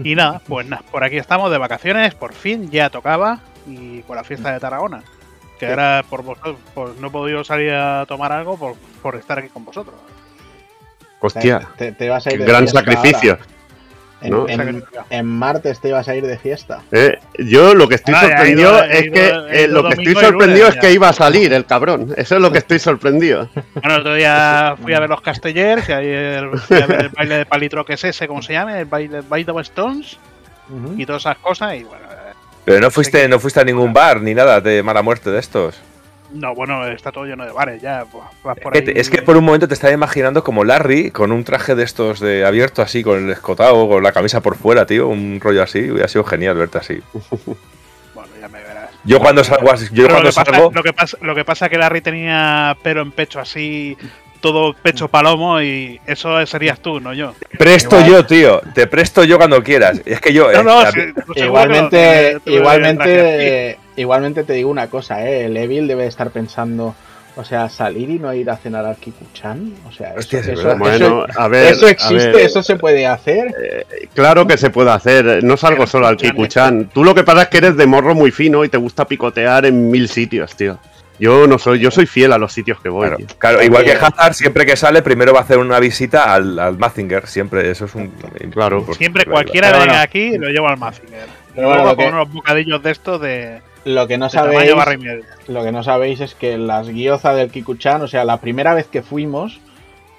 Y 0.03 0.15
nada, 0.15 0.41
pues 0.47 0.67
nada, 0.67 0.83
por 0.91 1.05
aquí 1.05 1.17
estamos 1.17 1.51
de 1.51 1.59
vacaciones, 1.59 2.15
por 2.15 2.35
fin 2.35 2.71
ya 2.71 2.91
tocaba 2.91 3.41
y 3.67 4.03
con 4.03 4.17
la 4.17 4.25
fiesta 4.25 4.53
de 4.53 4.61
Tarragona. 4.61 5.03
Que 5.59 5.69
ahora 5.69 6.05
por 6.09 6.23
vosotros, 6.23 6.57
pues 6.75 6.97
no 6.97 7.07
he 7.09 7.11
podido 7.11 7.43
salir 7.45 7.73
a 7.73 8.05
tomar 8.07 8.31
algo 8.33 8.59
por, 8.59 8.75
por 9.03 9.17
estar 9.17 9.39
aquí 9.39 9.49
con 9.49 9.65
vosotros. 9.65 9.95
Hostia, 11.21 11.67
Te, 11.79 11.93
te 11.93 12.09
vas 12.11 12.27
a 12.27 12.31
ir 12.31 12.39
qué 12.39 12.45
de 12.45 12.51
gran 12.51 12.69
sacrificio. 12.69 13.33
ahora. 13.33 13.47
En, 14.27 14.31
¿no? 14.33 14.49
en- 14.49 14.85
en 15.11 15.27
martes 15.27 15.81
te 15.81 15.89
ibas 15.89 16.09
a 16.09 16.15
ir 16.17 16.27
de 16.27 16.39
fiesta. 16.39 16.83
Eh, 16.93 17.19
yo 17.39 17.75
lo 17.75 17.89
que 17.89 17.95
estoy 17.97 18.15
Ah, 18.17 18.21
sorprendido 18.23 18.71
ido- 18.73 18.85
es 18.85 19.05
ido- 19.05 19.13
que 19.15 19.63
eh, 19.65 19.69
lo 19.69 19.83
que 19.85 19.89
estoy 19.91 20.15
sorprendido 20.15 20.67
lunes 20.67 20.75
es 20.77 20.81
que 20.81 20.93
iba 20.93 21.09
a 21.09 21.13
salir 21.13 21.53
el 21.53 21.65
cabrón. 21.67 22.15
Eso 22.17 22.37
es 22.37 22.41
lo 22.41 22.51
que 22.53 22.59
estoy 22.59 22.79
sorprendido. 22.79 23.49
Bueno, 23.75 23.95
el 23.95 24.01
otro 24.01 24.15
día 24.15 24.77
fui 24.83 24.95
a 24.95 25.01
ver 25.01 25.09
los 25.11 25.21
Castellers 25.21 25.89
el, 25.89 26.59
fui 26.59 26.77
a 26.81 26.87
ver 26.87 27.01
el 27.05 27.09
baile 27.11 27.39
de 27.39 27.47
palitro 27.47 27.85
que 27.85 27.95
es 27.95 28.05
ese, 28.05 28.27
¿cómo 28.29 28.43
se 28.43 28.53
llama? 28.53 28.79
El 28.79 28.87
baile, 28.87 29.21
baile 29.29 29.53
de 29.53 29.61
Stones 29.63 30.19
y 30.97 31.07
todas 31.07 31.23
esas 31.23 31.39
cosas. 31.39 31.75
Y 31.77 31.85
bueno, 31.85 32.05
eh, 32.11 32.33
pero 32.65 32.81
no 32.81 32.91
fuiste, 32.91 33.29
no 33.29 33.39
fuiste 33.39 33.61
a 33.61 33.65
ningún 33.65 33.93
bar 33.93 34.21
ni 34.21 34.35
nada 34.35 34.61
de 34.61 34.83
mala 34.83 35.03
muerte 35.03 35.31
de 35.31 35.39
estos. 35.39 35.77
No, 36.33 36.55
bueno, 36.55 36.87
está 36.87 37.13
todo 37.13 37.25
lleno 37.25 37.45
de 37.45 37.53
bares 37.53 37.81
ya. 37.83 38.05
vas 38.45 38.59
por 38.59 38.73
Que 38.73 38.79
ahí. 38.79 38.93
es 38.97 39.11
que 39.11 39.23
por 39.23 39.37
un 39.37 39.45
momento 39.45 39.69
te 39.69 39.75
estaba 39.75 39.93
imaginando 39.93 40.43
como 40.45 40.65
Larry 40.65 41.11
con 41.11 41.33
un 41.33 41.45
traje 41.45 41.75
de 41.75 41.85
estos 41.85 42.21
de 42.21 42.45
abierto 42.45 42.83
así, 42.83 43.03
con 43.03 43.25
el 43.25 43.31
escotado, 43.31 43.89
con 43.89 44.03
la 44.03 44.13
camisa 44.13 44.41
por 44.41 44.57
fuera, 44.57 44.87
tío, 44.87 45.09
un 45.09 45.41
rollo 45.41 45.63
así. 45.63 45.91
Hubiera 45.91 46.09
sido 46.09 46.25
genial 46.25 46.57
verte 46.57 46.79
así. 46.79 47.01
Bueno, 48.15 48.31
ya 48.41 48.49
me 48.49 48.63
verás. 48.63 48.91
Yo 49.05 49.21
cuando 49.21 49.45
salgo 49.45 49.71
así, 49.71 49.89
yo 49.93 50.07
Pero 50.09 50.15
cuando 50.15 50.31
lo, 50.31 50.33
que 50.33 50.35
pasa, 50.35 50.71
lo, 50.73 50.83
que 50.83 50.93
pasa, 50.95 51.19
lo 51.21 51.35
que 51.35 51.45
pasa 51.45 51.67
es 51.67 51.71
que 51.71 51.77
Larry 51.77 52.01
tenía 52.01 52.75
pelo 52.83 53.03
en 53.03 53.13
pecho 53.13 53.39
así, 53.39 53.95
todo 54.41 54.75
pecho 54.75 55.09
palomo 55.09 55.61
y 55.61 56.01
eso 56.07 56.45
serías 56.47 56.81
tú, 56.81 57.01
no 57.01 57.13
yo. 57.13 57.35
presto 57.59 57.97
Igual. 57.97 58.11
yo, 58.11 58.27
tío. 58.27 58.61
Te 58.75 58.87
presto 58.87 59.25
yo 59.25 59.37
cuando 59.39 59.63
quieras. 59.63 60.01
Y 60.05 60.13
es 60.13 60.21
que 60.21 60.33
yo. 60.33 60.51
No, 60.53 60.61
eh, 60.61 60.65
no, 60.65 60.93
sí, 60.93 61.01
Igualmente, 61.43 62.39
igualmente, 62.47 63.79
igualmente 63.97 64.45
te 64.45 64.53
digo 64.55 64.71
una 64.71 64.89
cosa, 64.89 65.25
¿eh? 65.27 65.47
El 65.47 65.57
Evil 65.57 65.87
debe 65.89 66.07
estar 66.07 66.31
pensando, 66.31 66.95
o 67.37 67.45
sea, 67.45 67.69
salir 67.69 68.11
y 68.11 68.19
no 68.19 68.33
ir 68.35 68.49
a 68.51 68.57
cenar 68.57 68.85
al 68.87 68.97
Kikuchan. 68.97 69.75
O 69.89 69.93
sea, 69.93 70.11
eso, 70.11 70.19
Hostia, 70.21 70.41
es 70.41 70.49
eso-. 70.49 70.77
Bueno, 70.77 71.25
eso- 71.27 71.27
a 71.41 71.49
ver. 71.49 71.73
eso 71.73 71.87
a 71.87 71.91
existe, 71.91 72.29
ver, 72.33 72.37
eso 72.41 72.63
se 72.63 72.77
puede 72.77 73.07
hacer. 73.07 73.55
Claro 74.15 74.47
que 74.47 74.57
se 74.57 74.71
puede 74.71 74.91
hacer. 74.91 75.43
No 75.45 75.57
salgo 75.57 75.87
solo 75.87 76.07
al 76.07 76.17
Kikuchan. 76.17 76.91
Tú 76.93 77.05
lo 77.05 77.15
que 77.15 77.25
pasa 77.25 77.43
es 77.43 77.49
que 77.49 77.59
eres 77.59 77.77
de 77.77 77.87
morro 77.87 78.15
muy 78.15 78.31
fino 78.31 78.65
y 78.65 78.69
te 78.69 78.77
gusta 78.79 79.07
picotear 79.07 79.67
en 79.67 79.91
mil 79.91 80.09
sitios, 80.09 80.55
tío. 80.57 80.79
Yo 81.19 81.47
no 81.47 81.59
soy, 81.59 81.79
yo 81.79 81.91
soy 81.91 82.07
fiel 82.07 82.33
a 82.33 82.39
los 82.39 82.53
sitios 82.53 82.81
que 82.81 82.89
voy, 82.89 83.09
Claro, 83.09 83.25
claro, 83.39 83.63
igual 83.63 83.85
que. 83.85 83.93
Hazard, 83.93 84.35
siempre 84.35 84.67
que 84.67 84.77
sale, 84.77 85.01
primero 85.03 85.33
va 85.33 85.41
a 85.41 85.43
hacer 85.43 85.59
una 85.59 85.81
visita 85.81 86.35
al, 86.35 86.59
al 86.59 86.77
Mazinger. 86.79 87.27
Siempre, 87.27 87.71
eso 87.71 87.87
es 87.87 87.95
un. 87.95 88.09
Claro. 88.53 88.85
pues, 88.85 88.99
Siempre 88.99 89.25
claro, 89.25 89.35
cualquiera 89.35 89.77
bueno. 89.77 89.95
aquí 89.97 90.37
lo 90.37 90.49
llevo 90.49 90.69
al 90.69 90.77
Mazinger. 90.79 91.27
Pero 91.55 91.69
luego 91.69 91.83
bueno, 91.85 91.85
lo 91.91 91.97
con 91.97 92.05
que- 92.05 92.13
unos 92.13 92.33
bocadillos 92.33 92.83
de 92.83 92.91
estos 92.91 93.21
de, 93.21 93.63
Lo 93.87 94.07
que 94.07 94.19
no 94.19 94.27
de 94.27 94.31
sabéis, 94.33 94.73
lo 95.49 95.65
que 95.65 95.73
no 95.73 95.83
sabéis 95.83 96.21
es 96.21 96.35
que 96.35 96.59
las 96.59 96.89
guiozas 96.89 97.35
del 97.37 97.51
Kikuchan, 97.51 98.03
o 98.03 98.09
sea, 98.09 98.25
la 98.25 98.41
primera 98.43 98.75
vez 98.75 98.87
que 98.87 99.03
fuimos, 99.03 99.59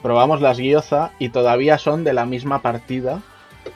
probamos 0.01 0.41
las 0.41 0.57
gyoza 0.57 1.11
y 1.19 1.29
todavía 1.29 1.77
son 1.77 2.03
de 2.03 2.13
la 2.13 2.25
misma 2.25 2.61
partida 2.63 3.19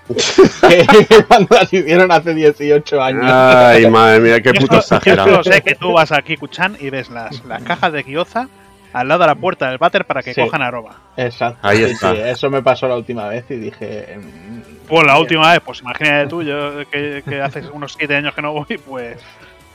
cuando 1.27 1.55
las 1.55 1.71
hicieron 1.74 2.12
hace 2.12 2.33
18 2.33 3.01
años. 3.01 3.24
Ay, 3.25 3.88
madre 3.89 4.19
mía, 4.19 4.41
qué 4.41 4.51
Yo 4.53 4.62
puto 4.62 4.74
yo 4.74 4.79
exagerado. 4.79 5.29
solo 5.29 5.43
sé 5.43 5.62
que 5.62 5.75
tú 5.75 5.93
vas 5.93 6.12
aquí, 6.12 6.38
Kuchan, 6.38 6.77
y 6.79 6.89
ves 6.89 7.10
las, 7.10 7.43
las 7.45 7.63
cajas 7.63 7.91
de 7.93 8.03
gyoza 8.03 8.48
al 8.93 9.07
lado 9.07 9.21
de 9.21 9.27
la 9.27 9.36
puerta 9.36 9.69
del 9.69 9.77
váter 9.77 10.05
para 10.05 10.21
que 10.21 10.33
Sí. 10.33 10.41
cojan 10.41 10.62
arroba. 10.62 10.95
Exacto. 11.15 11.60
Ahí 11.65 11.77
sí, 11.77 11.83
está. 11.91 12.12
sí, 12.13 12.19
eso 12.25 12.50
me 12.50 12.62
pasó 12.62 12.88
la 12.88 12.95
última 12.98 13.27
vez 13.27 13.45
y 13.50 13.55
dije. 13.55 14.17
mm, 14.17 14.88
Pues 14.88 15.05
la 15.07 15.17
última 15.17 15.51
vez, 15.51 15.62
pues 15.65 15.79
imagínate 15.81 16.27
tú, 16.27 16.43
yo 16.43 16.88
que, 16.89 17.24
que 17.27 17.41
hace 17.41 17.62
unos 17.71 17.93
7 17.98 18.15
años 18.15 18.33
que 18.33 18.41
no 18.41 18.51
voy, 18.53 18.77
pues. 18.86 19.17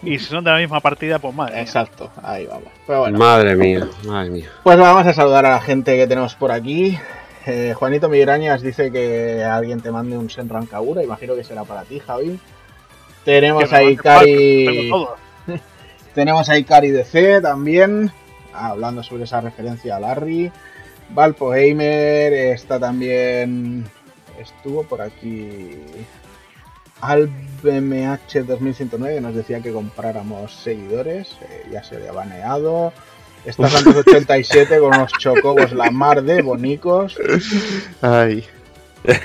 Y 0.03 0.19
si 0.19 0.27
son 0.27 0.45
de 0.45 0.51
la 0.51 0.59
misma 0.59 0.81
partida, 0.81 1.19
pues 1.19 1.35
madre. 1.35 1.55
mía. 1.55 1.63
Exacto, 1.63 2.11
ahí 2.23 2.45
vamos. 2.47 2.69
Pero 2.87 3.01
bueno, 3.01 3.19
Madre 3.19 3.57
mía, 3.57 3.89
madre 4.05 4.29
mía. 4.29 4.47
pues 4.63 4.77
vamos 4.79 5.07
a 5.07 5.13
saludar 5.15 5.47
a 5.47 5.51
la 5.53 5.61
gente 5.63 5.97
que 5.97 6.07
tenemos 6.07 6.35
por 6.35 6.53
aquí. 6.53 6.99
Eh, 7.47 7.75
Juanito 7.75 8.09
Migrañas 8.09 8.61
dice 8.61 8.91
que 8.91 9.45
alguien 9.45 9.81
te 9.81 9.93
mande 9.93 10.19
un 10.19 10.29
Senran 10.29 10.67
Kagura. 10.67 11.05
Imagino 11.05 11.37
que 11.37 11.45
será 11.45 11.65
para 11.65 11.85
ti, 11.85 12.01
Javi. 12.01 12.41
Tenemos 13.25 13.69
Que 13.69 13.77
ahí 13.77 13.97
Cari. 13.97 14.91
Tenemos 16.15 16.49
ahí 16.49 16.65
Cari 16.65 16.91
DC 16.91 17.41
también, 17.41 18.11
hablando 18.53 19.03
sobre 19.03 19.25
esa 19.25 19.41
referencia 19.41 19.97
a 19.97 20.01
Larry. 20.01 20.51
Valpo 21.11 21.51
Gamer 21.51 22.33
está 22.33 22.81
también. 22.81 23.85
Estuvo 24.41 24.83
por 24.83 25.03
aquí. 25.03 25.71
AlbMH 27.01 28.45
2109 28.45 29.21
nos 29.21 29.35
decía 29.35 29.61
que 29.61 29.73
compráramos 29.73 30.53
seguidores. 30.53 31.37
eh, 31.43 31.67
ya 31.71 31.85
se 31.85 32.01
le 32.01 32.09
ha 32.09 32.13
baneado. 32.13 32.93
Está 33.47 33.69
Santos 33.71 33.97
87 34.07 34.79
con 34.79 34.89
unos 34.95 35.13
chocobos 35.13 35.73
la 35.73 35.91
mar 35.91 36.23
de 36.23 36.43
bonicos. 36.43 37.17
Ay. 38.03 38.45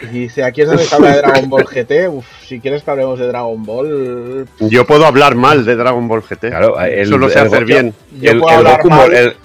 Y 0.03 0.19
dice: 0.19 0.43
aquí 0.43 0.61
es 0.61 0.67
donde 0.67 0.83
se 0.85 0.93
habla 0.93 1.15
de 1.15 1.17
Dragon 1.23 1.49
Ball 1.49 1.65
GT. 1.65 2.07
Uf, 2.09 2.25
si 2.45 2.59
quieres 2.59 2.83
que 2.83 2.91
hablemos 2.91 3.17
de 3.17 3.27
Dragon 3.27 3.63
Ball. 3.65 4.45
Yo 4.59 4.85
puedo 4.85 5.05
hablar 5.07 5.33
mal 5.35 5.65
de 5.65 5.75
Dragon 5.75 6.07
Ball 6.07 6.21
GT. 6.21 6.49
Claro, 6.49 6.79
el, 6.79 6.99
Eso 6.99 7.17
lo 7.17 7.29
sé 7.29 7.39
el 7.39 7.47
hacer 7.47 7.65
bien. 7.65 7.93
Yo 8.21 8.31
el, 8.31 8.39
puedo 8.39 8.51
el 8.51 8.57
hablar 8.59 8.77
Goku, 8.83 8.89
mal- 8.89 9.13
el- 9.13 9.35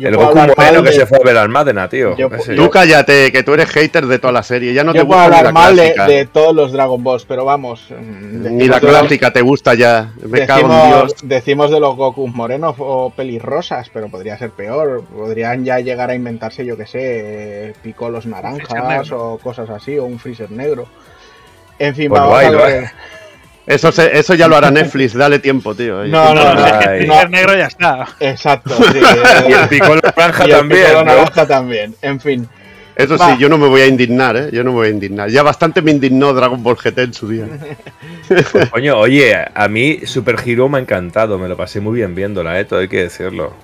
yo 0.00 0.08
el 0.08 0.16
Goku 0.16 0.36
moreno 0.36 0.82
que 0.82 0.90
de- 0.90 0.96
se 0.96 1.06
fue 1.06 1.18
a 1.18 1.24
ver 1.24 1.36
al 1.36 1.48
Madena, 1.48 1.88
tío. 1.88 2.16
Yo- 2.16 2.28
Ese. 2.34 2.54
Tú 2.54 2.68
cállate, 2.70 3.30
que 3.30 3.42
tú 3.42 3.54
eres 3.54 3.68
hater 3.70 4.06
de 4.06 4.18
toda 4.18 4.32
la 4.32 4.42
serie. 4.42 4.72
Ya 4.74 4.82
no 4.82 4.92
Yo 4.92 5.02
te 5.02 5.06
puedo 5.06 5.20
gusta 5.20 5.30
ni 5.30 5.36
hablar 5.38 5.44
la 5.54 5.60
mal 5.60 5.76
de, 5.76 5.92
clásica. 5.92 6.06
de 6.06 6.26
todos 6.26 6.54
los 6.54 6.72
Dragon 6.72 7.04
Balls, 7.04 7.24
pero 7.26 7.44
vamos. 7.44 7.86
mm, 7.90 8.56
Ni 8.56 8.66
la 8.66 8.78
los- 8.80 8.90
clásica 8.90 9.32
te 9.32 9.42
gusta 9.42 9.74
ya. 9.74 10.12
Me 10.26 10.46
cago 10.46 10.60
en 10.62 10.68
Decimos, 10.68 10.88
Dios. 10.88 11.14
decimos 11.22 11.70
de 11.70 11.80
los 11.80 11.96
Goku 11.96 12.26
morenos 12.28 12.74
o 12.78 13.10
pelirrosas, 13.14 13.90
pero 13.92 14.08
podría 14.08 14.36
ser 14.38 14.50
peor. 14.50 15.04
Podrían 15.04 15.64
ya 15.64 15.78
llegar 15.80 16.10
a 16.10 16.14
inventarse, 16.14 16.64
yo 16.64 16.76
que 16.76 16.86
sé, 16.86 17.74
picolos 17.82 18.24
Freezer 18.24 18.42
naranjas 18.42 19.12
o 19.12 19.38
cosas 19.42 19.68
así, 19.70 19.98
o 19.98 20.04
un 20.04 20.18
freezer 20.18 20.50
negro. 20.50 20.86
En 21.78 21.94
fin, 21.94 22.08
Pues 22.10 22.20
vamos 22.20 22.38
a 22.44 22.50
ver. 22.50 22.90
Eso, 23.66 23.92
se- 23.92 24.18
eso 24.18 24.34
ya 24.34 24.48
lo 24.48 24.56
hará 24.56 24.70
Netflix, 24.72 25.14
dale 25.14 25.38
tiempo, 25.38 25.74
tío. 25.74 26.04
No, 26.06 26.34
no, 26.34 26.54
No, 26.54 26.80
el 26.90 27.06
no. 27.06 27.24
Negro 27.28 27.56
ya 27.56 27.66
está. 27.66 28.06
Exacto, 28.20 28.74
sí. 28.92 29.00
Y 29.48 29.52
el 29.52 29.68
pico 29.68 29.94
la 29.96 30.12
franja 30.12 30.44
Y 30.46 30.50
el 30.50 30.56
también. 30.58 30.92
¿no? 30.94 31.04
naranja 31.04 31.46
también. 31.46 31.94
En 32.02 32.20
fin. 32.20 32.48
Eso 32.96 33.16
Va. 33.16 33.30
sí, 33.32 33.36
yo 33.40 33.48
no 33.48 33.56
me 33.56 33.66
voy 33.68 33.80
a 33.82 33.86
indignar, 33.86 34.36
¿eh? 34.36 34.50
Yo 34.52 34.62
no 34.62 34.70
me 34.72 34.76
voy 34.78 34.88
a 34.88 34.90
indignar. 34.90 35.30
Ya 35.30 35.42
bastante 35.42 35.80
me 35.80 35.90
indignó 35.90 36.34
Dragon 36.34 36.62
Ball 36.62 36.76
GT 36.76 36.98
en 36.98 37.14
su 37.14 37.28
día. 37.28 37.46
Coño, 38.70 38.98
oye, 38.98 39.34
a 39.54 39.68
mí 39.68 40.00
Super 40.04 40.36
Hero 40.44 40.68
me 40.68 40.78
ha 40.78 40.80
encantado, 40.82 41.38
me 41.38 41.48
lo 41.48 41.56
pasé 41.56 41.80
muy 41.80 41.94
bien 41.96 42.14
viéndola, 42.14 42.58
eh, 42.60 42.64
todo 42.66 42.80
hay 42.80 42.88
que 42.88 43.02
decirlo. 43.04 43.54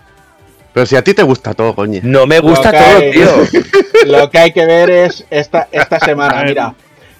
Pero 0.72 0.86
si 0.86 0.96
a 0.96 1.02
ti 1.02 1.12
te 1.14 1.22
gusta 1.22 1.54
todo, 1.54 1.74
coño. 1.74 2.00
No 2.04 2.26
me 2.26 2.38
gusta 2.38 2.70
todo, 2.70 2.98
hay- 2.98 3.10
tío. 3.12 3.26
Lo 4.06 4.30
que 4.30 4.38
hay 4.38 4.52
que 4.52 4.64
ver 4.66 4.88
es 4.90 5.24
esta, 5.30 5.68
esta 5.72 5.98
semana, 6.00 6.42
mira. 6.44 6.74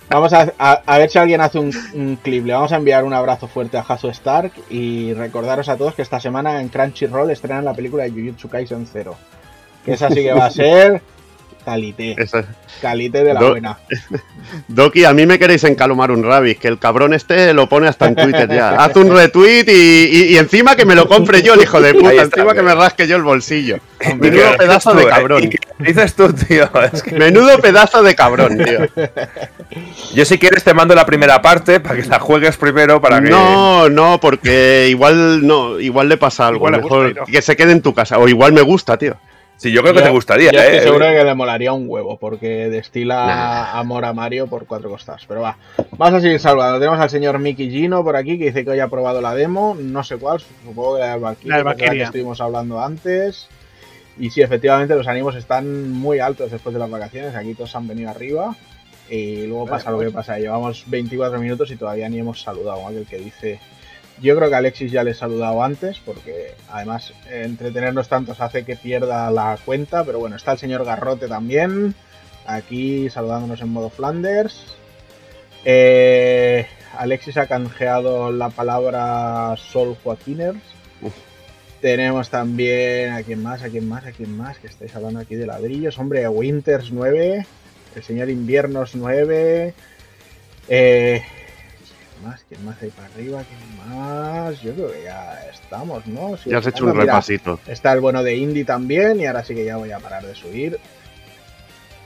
Vamos 0.09 0.33
a, 0.33 0.53
a- 0.59 0.83
a 0.87 0.99
ver 0.99 1.11
si 1.11 1.19
alguien 1.19 1.41
hace 1.41 1.59
un, 1.59 1.73
un 1.95 2.17
clip. 2.17 2.47
Le 2.47 2.53
vamos 2.53 2.73
a 2.73 2.77
enviar 2.77 3.05
un 3.05 3.13
abrazo 3.13 3.49
fuerte 3.49 3.77
a 3.77 3.81
Hazu 3.81 4.09
Stark 4.11 4.53
y 4.71 5.13
recordaros 5.15 5.69
a 5.69 5.77
todos 5.77 5.95
que 5.95 6.03
esta 6.03 6.21
semana 6.21 6.61
en 6.61 6.69
Crunchyroll 6.69 7.31
estrenan 7.31 7.65
la 7.65 7.75
película 7.75 8.05
de 8.05 8.11
Jujutsu 8.11 8.49
Kaisen 8.49 8.87
0. 8.91 9.17
Que 9.85 9.93
esa 9.95 10.09
sí 10.09 10.17
que 10.23 10.33
va 10.33 10.47
a 10.47 10.51
ser 10.53 11.03
calité. 11.67 12.15
Eso- 12.17 12.43
Calité 12.81 13.25
de 13.25 13.35
la 13.35 13.41
Do- 13.41 13.51
buena. 13.51 13.79
Doki, 14.69 15.05
a 15.05 15.13
mí 15.13 15.27
me 15.27 15.39
queréis 15.39 15.65
encalomar 15.65 16.11
un 16.13 16.23
rabbit, 16.23 16.59
que 16.59 16.69
el 16.69 16.79
cabrón 16.79 17.13
este 17.15 17.53
lo 17.55 17.69
pone 17.69 17.89
hasta 17.89 18.07
en 18.07 18.15
Twitter 18.15 18.49
ya. 18.49 18.71
Haz 18.85 18.95
un 18.97 19.11
retweet 19.15 19.65
y, 19.67 19.73
y- 20.17 20.25
y 20.35 20.37
encima 20.39 20.77
que 20.77 20.85
me 20.85 20.95
lo 20.95 21.09
compre 21.09 21.43
yo, 21.43 21.55
el 21.55 21.63
hijo 21.63 21.81
de 21.81 21.95
puta. 21.95 22.11
Está, 22.13 22.23
encima 22.41 22.55
que 22.55 22.63
me 22.63 22.75
rasque 22.75 23.07
yo 23.09 23.17
el 23.17 23.23
bolsillo. 23.23 23.79
Hombre, 24.11 24.31
Menudo 24.31 24.53
¿Qué 24.53 24.59
pedazo 24.59 24.95
de 24.95 25.03
eh? 25.03 25.09
cabrón. 25.09 25.45
¿Y 25.45 25.49
qué 25.49 25.59
dices 25.79 26.15
tú, 26.15 26.33
tío? 26.33 26.69
Es 26.93 27.03
que 27.03 27.13
Menudo 27.17 27.59
pedazo 27.59 28.03
de 28.03 28.15
cabrón, 28.15 28.59
tío. 28.59 28.79
yo 30.15 30.25
si 30.25 30.39
quieres 30.39 30.63
te 30.63 30.75
mando 30.75 30.95
la 30.95 31.05
primera 31.07 31.43
parte 31.43 31.81
para 31.81 31.97
que 32.01 32.07
la 32.09 32.19
juegues 32.21 32.57
primero 32.57 33.01
para 33.01 33.21
que... 33.23 33.31
No, 33.31 33.89
no, 33.89 34.21
porque 34.21 34.87
igual 34.91 35.47
no, 35.47 35.81
igual 35.81 36.09
le 36.09 36.17
pasa 36.19 36.47
algo. 36.47 36.69
Igual 36.69 36.81
gusta 36.83 36.97
Mejor 36.99 37.17
no. 37.17 37.25
que 37.25 37.43
se 37.43 37.57
quede 37.57 37.73
en 37.73 37.83
tu 37.83 37.93
casa. 37.95 38.19
O 38.19 38.29
igual 38.29 38.53
me 38.53 38.63
gusta, 38.63 38.97
tío. 38.97 39.17
Sí, 39.57 39.73
yo 39.73 39.81
creo 39.81 39.95
que 39.95 40.03
te 40.03 40.11
gustaría, 40.11 40.53
yo 40.53 40.61
estoy 40.61 40.77
eh. 40.77 40.83
seguro 40.83 41.07
de 41.07 41.17
que 41.17 41.25
le 41.25 41.35
molaría 41.35 41.73
un 41.73 41.87
huevo, 41.89 42.19
porque 42.19 42.69
destila 42.69 43.73
amor 43.73 44.05
a 44.05 44.13
Mario 44.13 44.49
por 44.49 44.67
cuatro 44.67 44.91
costas. 44.91 45.25
Pero 45.27 45.41
va, 45.41 45.57
vamos 45.93 46.19
a 46.19 46.21
seguir 46.21 46.39
saludando. 46.39 46.79
Tenemos 46.79 47.01
al 47.01 47.09
señor 47.09 47.39
Mickey 47.39 47.71
Gino 47.71 48.05
por 48.05 48.17
aquí, 48.17 48.39
que 48.39 48.47
dice 48.47 48.65
que 48.65 48.71
hoy 48.71 48.81
ha 48.81 48.89
probado 48.89 49.23
la 49.23 49.35
demo. 49.35 49.75
No 49.79 50.05
sé 50.05 50.19
cuál, 50.19 50.41
supongo 50.41 50.97
que 50.97 51.01
la 51.01 51.15
de 51.15 51.19
Valkyria, 51.19 51.65
La 51.65 51.75
de 51.75 51.77
que 51.77 52.03
estuvimos 52.03 52.41
hablando 52.41 52.81
antes. 52.81 53.49
Y 54.19 54.31
sí, 54.31 54.43
efectivamente, 54.43 54.95
los 54.95 55.09
ánimos 55.09 55.35
están 55.37 55.91
muy 55.91 56.21
altos 56.21 56.51
después 56.51 56.75
de 56.75 56.79
las 56.79 56.91
vacaciones. 56.91 57.35
Aquí 57.35 57.55
todos 57.55 57.75
han 57.77 57.89
venido 57.89 58.11
arriba. 58.11 58.55
Y 59.09 59.47
luego 59.47 59.67
pasa 59.67 59.91
lo 59.91 59.99
que 60.01 60.11
pasa. 60.11 60.39
Llevamos 60.39 60.85
24 60.87 61.39
minutos 61.39 61.71
y 61.71 61.77
todavía 61.77 62.09
ni 62.09 62.19
hemos 62.19 62.43
saludado. 62.43 62.87
Aquel 62.87 63.07
que 63.07 63.19
dice. 63.19 63.61
Yo 64.21 64.35
creo 64.35 64.49
que 64.49 64.55
Alexis 64.55 64.91
ya 64.91 65.05
le 65.05 65.11
he 65.11 65.15
saludado 65.15 65.63
antes, 65.63 65.99
porque 65.99 66.55
además 66.71 67.13
eh, 67.29 67.43
entretenernos 67.45 68.09
tantos 68.09 68.41
hace 68.41 68.65
que 68.65 68.77
pierda 68.77 69.31
la 69.31 69.59
cuenta. 69.65 70.05
Pero 70.05 70.19
bueno, 70.19 70.37
está 70.37 70.53
el 70.53 70.59
señor 70.59 70.85
Garrote 70.85 71.29
también. 71.29 71.95
Aquí 72.47 73.11
saludándonos 73.11 73.61
en 73.61 73.69
modo 73.69 73.91
Flanders. 73.91 74.77
Eh, 75.65 76.67
Alexis 76.97 77.37
ha 77.37 77.47
canjeado 77.47 78.33
la 78.33 78.49
palabra 78.51 79.55
Sol 79.57 79.97
Joaquiners. 80.03 80.61
Tenemos 81.81 82.31
también 82.31 83.13
a 83.13 83.23
quién 83.23 83.43
más, 83.43 83.63
a 83.63 83.69
quién 83.69 83.87
más, 83.87 84.07
a 84.07 84.13
quién 84.13 84.35
más, 84.35 84.59
que 84.59 84.67
estáis 84.67 84.95
hablando 84.97 85.21
aquí 85.21 85.35
de 85.35 85.47
ladrillos. 85.47 85.99
Hombre, 85.99 86.27
Winters 86.27 86.91
9, 86.91 87.47
el 87.95 88.03
señor 88.03 88.31
Inviernos 88.31 88.95
9. 88.95 89.75
Eh, 90.69 91.23
¿Quién 92.19 92.29
más? 92.31 92.45
¿Quién 92.49 92.65
más 92.65 92.77
hay 92.83 92.91
para 92.91 93.09
arriba? 93.09 93.43
¿Quién 93.49 93.91
más? 94.01 94.61
Yo 94.63 94.73
creo 94.75 94.93
que 94.93 95.03
ya 95.05 95.39
estamos, 95.53 96.07
¿no? 96.07 96.37
Sí, 96.37 96.51
Ya 96.51 96.59
has 96.59 96.67
hecho 96.67 96.85
un 96.85 96.93
mira, 96.93 97.05
repasito. 97.05 97.61
Está 97.67 97.93
el 97.93 98.01
bueno 98.01 98.23
de 98.23 98.37
Indy 98.37 98.65
también, 98.65 99.21
y 99.21 99.27
ahora 99.27 99.45
sí 99.45 99.55
que 99.55 99.65
ya 99.65 99.77
voy 99.77 99.93
a 99.93 99.99
parar 99.99 100.25
de 100.25 100.35
subir. 100.35 100.79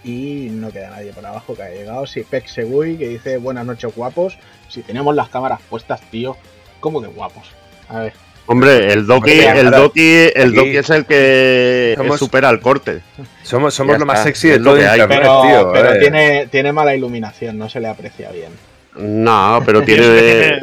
Y 0.02 0.48
no 0.50 0.70
queda 0.72 0.90
nadie 0.90 1.12
por 1.12 1.24
abajo 1.26 1.54
que 1.54 1.62
ha 1.62 1.68
llegado. 1.70 2.06
Sí, 2.06 2.22
Peck 2.28 2.46
Segui, 2.46 2.96
que 2.96 3.08
dice 3.08 3.36
buenas 3.36 3.66
noches 3.66 3.94
guapos. 3.94 4.38
Si 4.68 4.82
tenemos 4.82 5.14
las 5.14 5.28
cámaras 5.28 5.60
puestas, 5.68 6.00
tío, 6.10 6.36
¿cómo 6.80 7.00
que 7.02 7.08
guapos? 7.08 7.44
A 7.88 8.00
ver, 8.00 8.12
Hombre, 8.46 8.92
el 8.92 9.06
Doki, 9.06 9.30
el 9.30 9.70
Doki, 9.70 10.28
el 10.34 10.52
Doki 10.54 10.76
es 10.78 10.90
el 10.90 11.04
que 11.06 11.94
somos- 11.96 12.18
supera 12.18 12.50
el 12.50 12.58
corte. 12.60 13.00
Somos, 13.44 13.74
somos 13.74 13.96
lo 13.98 14.06
más 14.06 14.24
sexy 14.24 14.48
de 14.48 14.58
lo 14.58 14.70
todo 14.70 14.80
que 14.80 14.86
hay. 14.88 15.00
internet, 15.00 15.18
pero, 15.22 15.42
tío. 15.42 15.72
pero 15.72 15.92
eh. 15.94 15.98
tiene, 16.00 16.46
tiene 16.48 16.72
mala 16.72 16.96
iluminación, 16.96 17.56
no 17.58 17.68
se 17.68 17.78
le 17.78 17.86
aprecia 17.86 18.30
bien. 18.32 18.50
No, 18.96 19.62
pero 19.64 19.82
tiene, 19.84 20.58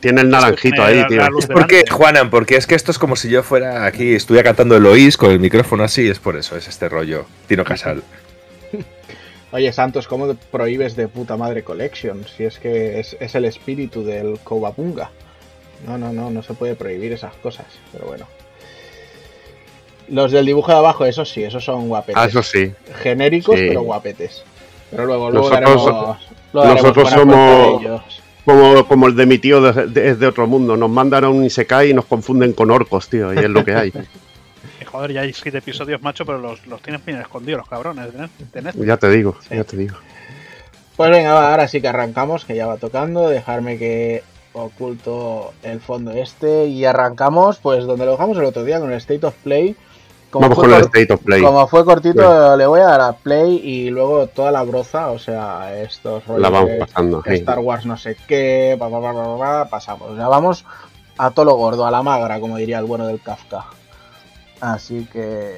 tiene 0.00 0.20
el 0.22 0.30
naranjito 0.30 0.82
ahí, 0.82 1.04
tío. 1.08 1.22
porque. 1.52 1.84
Juanan, 1.90 2.30
porque 2.30 2.56
es 2.56 2.66
que 2.66 2.74
esto 2.74 2.90
es 2.90 2.98
como 2.98 3.16
si 3.16 3.28
yo 3.28 3.42
fuera 3.42 3.86
aquí, 3.86 4.14
estuviera 4.14 4.44
cantando 4.44 4.76
Eloís 4.76 5.16
con 5.16 5.30
el 5.30 5.40
micrófono 5.40 5.84
así, 5.84 6.08
es 6.08 6.18
por 6.18 6.36
eso, 6.36 6.56
es 6.56 6.68
este 6.68 6.88
rollo. 6.88 7.26
Tino 7.48 7.64
Casal. 7.64 8.02
Oye, 9.52 9.72
Santos, 9.72 10.06
¿cómo 10.08 10.34
prohíbes 10.50 10.96
de 10.96 11.08
puta 11.08 11.36
madre 11.36 11.62
Collection? 11.62 12.24
Si 12.36 12.44
es 12.44 12.58
que 12.58 12.98
es, 13.00 13.16
es 13.20 13.34
el 13.34 13.44
espíritu 13.44 14.04
del 14.04 14.38
Kobapunga. 14.42 15.10
No, 15.86 15.96
no, 15.98 16.12
no, 16.12 16.30
no 16.30 16.42
se 16.42 16.54
puede 16.54 16.74
prohibir 16.74 17.12
esas 17.12 17.34
cosas, 17.34 17.66
pero 17.92 18.06
bueno. 18.06 18.26
Los 20.08 20.30
del 20.32 20.46
dibujo 20.46 20.70
de 20.72 20.78
abajo, 20.78 21.04
esos 21.04 21.28
sí, 21.30 21.42
esos 21.42 21.64
son 21.64 21.88
guapetes. 21.88 22.16
Ah, 22.16 22.26
eso 22.26 22.42
sí. 22.42 22.72
Genéricos, 23.02 23.58
Sí. 23.58 23.66
pero 23.68 23.82
guapetes. 23.82 24.42
Pero 24.90 25.04
luego, 25.04 25.30
luego 25.30 25.50
Nosotros- 25.50 25.80
daremos 25.84 26.18
nosotros 26.64 27.10
somos-. 27.10 27.82
Como, 28.44 28.86
como 28.86 29.06
el 29.08 29.16
de 29.16 29.26
mi 29.26 29.38
tío 29.38 29.60
de- 29.60 29.86
de- 29.88 30.10
es 30.10 30.18
de 30.20 30.26
otro 30.28 30.46
mundo. 30.46 30.76
Nos 30.76 30.88
mandan 30.90 31.24
a 31.24 31.28
un 31.28 31.44
Isekai 31.44 31.90
y 31.90 31.94
nos 31.94 32.04
confunden 32.04 32.52
con 32.52 32.70
orcos, 32.70 33.08
tío. 33.08 33.34
Y 33.34 33.38
es 33.38 33.48
lo 33.50 33.64
que 33.64 33.74
hay. 33.74 33.92
Joder, 34.86 35.12
ya 35.12 35.22
hay 35.22 35.32
siete 35.32 35.58
episodios, 35.58 36.00
macho, 36.00 36.24
pero 36.24 36.38
los, 36.38 36.64
los 36.66 36.80
tienes 36.80 37.04
bien 37.04 37.20
escondidos, 37.20 37.58
los 37.58 37.68
cabrones. 37.68 38.06
de 38.12 38.86
ya 38.86 38.96
te 38.96 39.10
digo, 39.10 39.36
Sí. 39.48 39.56
ya 39.56 39.64
te 39.64 39.76
digo. 39.76 39.96
Pues 40.96 41.10
venga, 41.10 41.34
va, 41.34 41.50
ahora 41.50 41.66
sí 41.68 41.80
que 41.80 41.88
arrancamos, 41.88 42.44
que 42.44 42.54
ya 42.56 42.66
va 42.66 42.76
tocando. 42.76 43.28
Dejarme 43.28 43.78
que 43.78 44.22
oculto 44.52 45.52
el 45.62 45.80
fondo 45.80 46.12
este 46.12 46.66
y 46.66 46.84
arrancamos, 46.86 47.58
pues 47.58 47.84
donde 47.84 48.06
lo 48.06 48.12
dejamos 48.12 48.38
el 48.38 48.44
otro 48.44 48.64
día 48.64 48.80
con 48.80 48.90
el 48.90 48.96
State 48.98 49.26
of 49.26 49.34
Play 49.44 49.76
como 50.30 50.42
Vamos 50.42 50.56
fue 50.56 50.64
con 50.68 50.74
el 50.74 50.80
cor- 50.82 50.90
State 50.96 51.12
of 51.14 51.20
Play. 51.22 51.42
Como 51.42 51.66
fue 51.68 51.84
cortito, 51.84 52.56
le 52.56 52.66
voy 52.66 52.80
a 52.80 52.84
dar 52.86 53.00
a 53.00 53.12
play 53.12 53.56
y 53.62 53.90
luego 53.90 54.26
toda 54.26 54.50
la 54.50 54.62
broza, 54.62 55.10
o 55.10 55.18
sea, 55.18 55.80
estos 55.80 56.26
rollos 56.26 56.42
La 56.42 56.50
vamos 56.50 56.70
de 56.70 56.78
pasando. 56.78 57.22
sí. 57.26 57.34
Star 57.34 57.58
Wars 57.60 57.86
no 57.86 57.96
sé 57.96 58.16
qué, 58.26 58.76
pa, 58.78 58.88
pa, 58.90 59.00
pa, 59.38 59.64
pasamos. 59.70 60.16
Ya 60.16 60.28
vamos 60.28 60.64
a 61.18 61.30
todo 61.30 61.44
lo 61.46 61.54
gordo, 61.54 61.86
a 61.86 61.90
la 61.90 62.02
magra, 62.02 62.40
como 62.40 62.56
diría 62.56 62.78
el 62.78 62.84
bueno 62.84 63.06
del 63.06 63.20
Kafka. 63.22 63.64
Así 64.60 65.06
que 65.12 65.54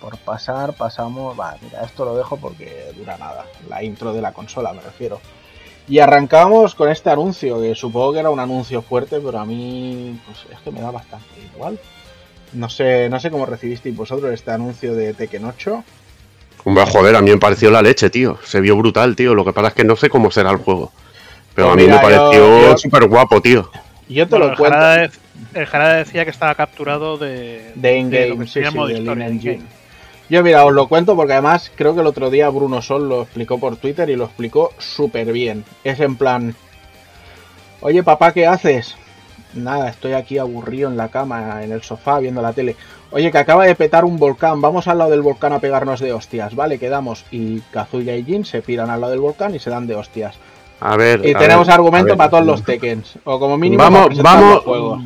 por 0.00 0.16
pasar, 0.18 0.72
pasamos. 0.74 1.38
Va, 1.38 1.56
mira, 1.62 1.82
esto 1.82 2.04
lo 2.04 2.16
dejo 2.16 2.36
porque 2.38 2.92
dura 2.96 3.16
nada. 3.18 3.44
La 3.68 3.82
intro 3.82 4.12
de 4.12 4.20
la 4.22 4.32
consola, 4.32 4.72
me 4.72 4.80
refiero. 4.82 5.20
Y 5.88 5.98
arrancamos 5.98 6.74
con 6.74 6.88
este 6.88 7.10
anuncio, 7.10 7.60
que 7.60 7.74
supongo 7.74 8.12
que 8.12 8.20
era 8.20 8.30
un 8.30 8.38
anuncio 8.40 8.80
fuerte, 8.80 9.20
pero 9.20 9.38
a 9.38 9.44
mí, 9.44 10.18
pues 10.24 10.38
es 10.52 10.58
que 10.60 10.70
me 10.70 10.80
da 10.80 10.90
bastante 10.90 11.26
igual. 11.54 11.78
No 12.52 12.68
sé, 12.68 13.08
no 13.08 13.20
sé 13.20 13.30
cómo 13.30 13.46
recibisteis 13.46 13.96
vosotros 13.96 14.32
este 14.32 14.50
anuncio 14.50 14.94
de 14.94 15.14
Tekken 15.14 15.44
8. 15.44 15.84
Hombre, 16.64 16.84
joder, 16.86 17.16
a 17.16 17.22
mí 17.22 17.30
me 17.30 17.38
pareció 17.38 17.70
la 17.70 17.80
leche, 17.82 18.10
tío. 18.10 18.38
Se 18.44 18.60
vio 18.60 18.76
brutal, 18.76 19.16
tío. 19.16 19.34
Lo 19.34 19.44
que 19.44 19.52
pasa 19.52 19.68
es 19.68 19.74
que 19.74 19.84
no 19.84 19.96
sé 19.96 20.10
cómo 20.10 20.30
será 20.30 20.50
el 20.50 20.56
juego. 20.58 20.92
Pero 21.54 21.68
Pues 21.68 21.74
a 21.74 21.76
mí 21.76 21.82
mira, 21.84 21.96
me 21.96 22.02
pareció 22.02 22.76
súper 22.78 23.06
guapo, 23.08 23.40
tío. 23.40 23.70
Yo 24.08 24.26
te 24.26 24.30
Bueno, 24.30 24.46
lo 24.46 24.50
el, 24.52 24.58
cuento. 24.58 24.76
Jarada 24.76 24.96
de- 24.96 25.10
el 25.54 25.66
Jarada 25.66 25.94
decía 25.94 26.24
que 26.24 26.30
estaba 26.30 26.54
capturado 26.54 27.16
de, 27.16 27.72
De 27.76 27.96
in-game, 27.96 28.46
sí, 28.46 28.60
sí, 28.64 28.78
in-game. 28.78 29.60
Yo, 30.28 30.42
mira, 30.44 30.64
os 30.64 30.72
lo 30.72 30.86
cuento 30.86 31.16
porque 31.16 31.32
además 31.32 31.72
creo 31.74 31.94
que 31.94 32.02
el 32.02 32.06
otro 32.06 32.30
día 32.30 32.48
Bruno 32.50 32.82
Sol 32.82 33.08
lo 33.08 33.22
explicó 33.22 33.58
por 33.58 33.76
Twitter 33.76 34.08
y 34.10 34.16
lo 34.16 34.26
explicó 34.26 34.72
súper 34.78 35.32
bien. 35.32 35.64
Es 35.82 35.98
en 35.98 36.14
plan, 36.16 36.54
oye 37.80 38.02
papá, 38.02 38.32
¿qué 38.32 38.46
haces? 38.46 38.94
Nada, 39.54 39.88
estoy 39.88 40.12
aquí 40.12 40.38
aburrido 40.38 40.88
en 40.88 40.96
la 40.96 41.08
cama, 41.08 41.62
en 41.64 41.72
el 41.72 41.82
sofá, 41.82 42.18
viendo 42.20 42.40
la 42.42 42.52
tele. 42.52 42.76
Oye, 43.10 43.30
que 43.32 43.38
acaba 43.38 43.64
de 43.66 43.74
petar 43.74 44.04
un 44.04 44.18
volcán, 44.18 44.60
vamos 44.60 44.86
al 44.86 44.98
lado 44.98 45.10
del 45.10 45.22
volcán 45.22 45.52
a 45.52 45.58
pegarnos 45.58 45.98
de 46.00 46.12
hostias, 46.12 46.54
¿vale? 46.54 46.78
Quedamos. 46.78 47.24
Y 47.32 47.60
Kazuya 47.72 48.14
y 48.16 48.22
Jin 48.24 48.44
se 48.44 48.62
piran 48.62 48.88
al 48.90 49.00
lado 49.00 49.10
del 49.10 49.20
volcán 49.20 49.54
y 49.54 49.58
se 49.58 49.70
dan 49.70 49.86
de 49.88 49.96
hostias. 49.96 50.36
A 50.82 50.96
ver. 50.96 51.20
Y 51.26 51.34
a 51.34 51.38
tenemos 51.38 51.66
ver, 51.66 51.74
argumento 51.74 52.08
ver. 52.08 52.16
para 52.16 52.30
todos 52.30 52.46
los 52.46 52.64
Tekkens. 52.64 53.18
O 53.24 53.38
como 53.38 53.58
mínimo 53.58 53.78
para 53.82 53.90
Vamos, 53.90 54.06
presentar 54.06 54.34
vamos, 54.36 54.54
los 54.54 54.64
juegos. 54.64 55.00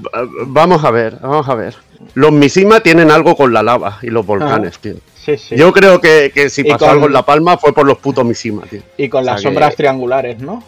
vamos 0.47 0.85
a 0.85 0.91
ver, 0.91 1.19
vamos 1.21 1.49
a 1.49 1.55
ver. 1.55 1.75
Los 2.15 2.31
Mishima 2.33 2.81
tienen 2.81 3.11
algo 3.11 3.35
con 3.35 3.53
la 3.53 3.63
lava 3.63 3.99
y 4.03 4.09
los 4.09 4.25
volcanes, 4.27 4.79
tío. 4.79 4.95
Sí, 5.17 5.39
sí. 5.39 5.57
Yo 5.57 5.73
creo 5.73 6.01
que, 6.03 6.31
que 6.35 6.51
si 6.51 6.63
pasó 6.65 6.81
con- 6.85 6.91
algo 6.91 7.07
en 7.07 7.13
La 7.15 7.23
Palma 7.25 7.57
fue 7.57 7.73
por 7.73 7.87
los 7.87 7.97
putos 7.99 8.25
Mishima, 8.25 8.63
tío. 8.67 8.83
Y 8.99 9.09
con 9.09 9.23
o 9.23 9.25
sea 9.25 9.33
las 9.33 9.41
que- 9.43 9.49
sombras 9.49 9.75
triangulares, 9.75 10.39
¿no? 10.39 10.63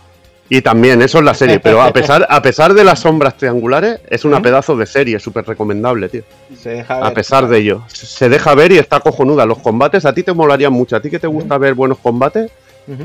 Y 0.49 0.63
también, 0.63 1.03
eso 1.03 1.19
es 1.19 1.25
la 1.25 1.35
serie. 1.35 1.61
Pero 1.61 1.83
a 1.83 1.93
pesar, 1.93 2.27
a 2.29 2.41
pesar 2.43 2.75
de 2.75 2.85
las 2.85 3.01
sombras 3.01 3.37
triangulares, 3.37 4.01
es 4.09 4.25
una 4.25 4.39
¿Mm? 4.39 4.43
pedazo 4.43 4.77
de 4.77 4.87
serie, 4.87 5.19
súper 5.19 5.47
recomendable, 5.47 6.09
tío. 6.09 6.23
Se 6.61 6.71
deja 6.71 7.05
A 7.05 7.13
pesar 7.13 7.49
de 7.49 7.59
ello. 7.59 7.83
Se 7.89 8.29
deja 8.29 8.55
ver 8.55 8.73
y 8.73 8.79
está 8.79 9.01
cojonuda. 9.01 9.47
Los 9.47 9.59
combates 9.59 10.05
a 10.05 10.15
ti 10.15 10.23
te 10.23 10.33
molarían 10.33 10.73
mucho. 10.73 10.97
A 10.97 11.01
ti 11.01 11.11
que 11.11 11.19
te 11.19 11.27
gusta 11.27 11.59
ver 11.59 11.75
buenos 11.75 11.99
combates, 11.99 12.51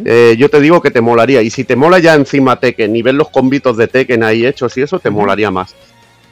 eh, 0.06 0.36
yo 0.38 0.50
te 0.50 0.60
digo 0.60 0.82
que 0.82 0.92
te 0.92 1.02
molaría. 1.02 1.42
Y 1.42 1.50
si 1.50 1.64
te 1.64 1.76
mola 1.76 2.00
ya 2.00 2.14
encima 2.14 2.60
Tekken 2.60 2.96
y 2.96 3.02
ver 3.02 3.16
los 3.16 3.30
combitos 3.30 3.78
de 3.78 3.88
Tekken 3.88 4.24
ahí 4.24 4.46
hechos 4.46 4.78
y 4.78 4.84
eso, 4.84 5.00
te 5.00 5.10
molaría 5.10 5.50
más. 5.50 5.76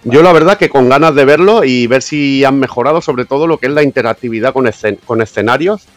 Yo 0.06 0.24
la 0.24 0.32
verdad 0.32 0.58
que 0.58 0.70
con 0.70 0.88
ganas 0.88 1.14
de 1.14 1.26
verlo 1.26 1.64
y 1.66 1.86
ver 1.88 2.02
si 2.02 2.46
han 2.46 2.58
mejorado 2.60 3.02
sobre 3.02 3.26
todo 3.26 3.48
lo 3.48 3.58
que 3.58 3.68
es 3.68 3.74
la 3.74 3.84
interactividad 3.84 4.54
con, 4.54 4.66
escen- 4.66 4.98
con 5.06 5.22
escenarios, 5.22 5.88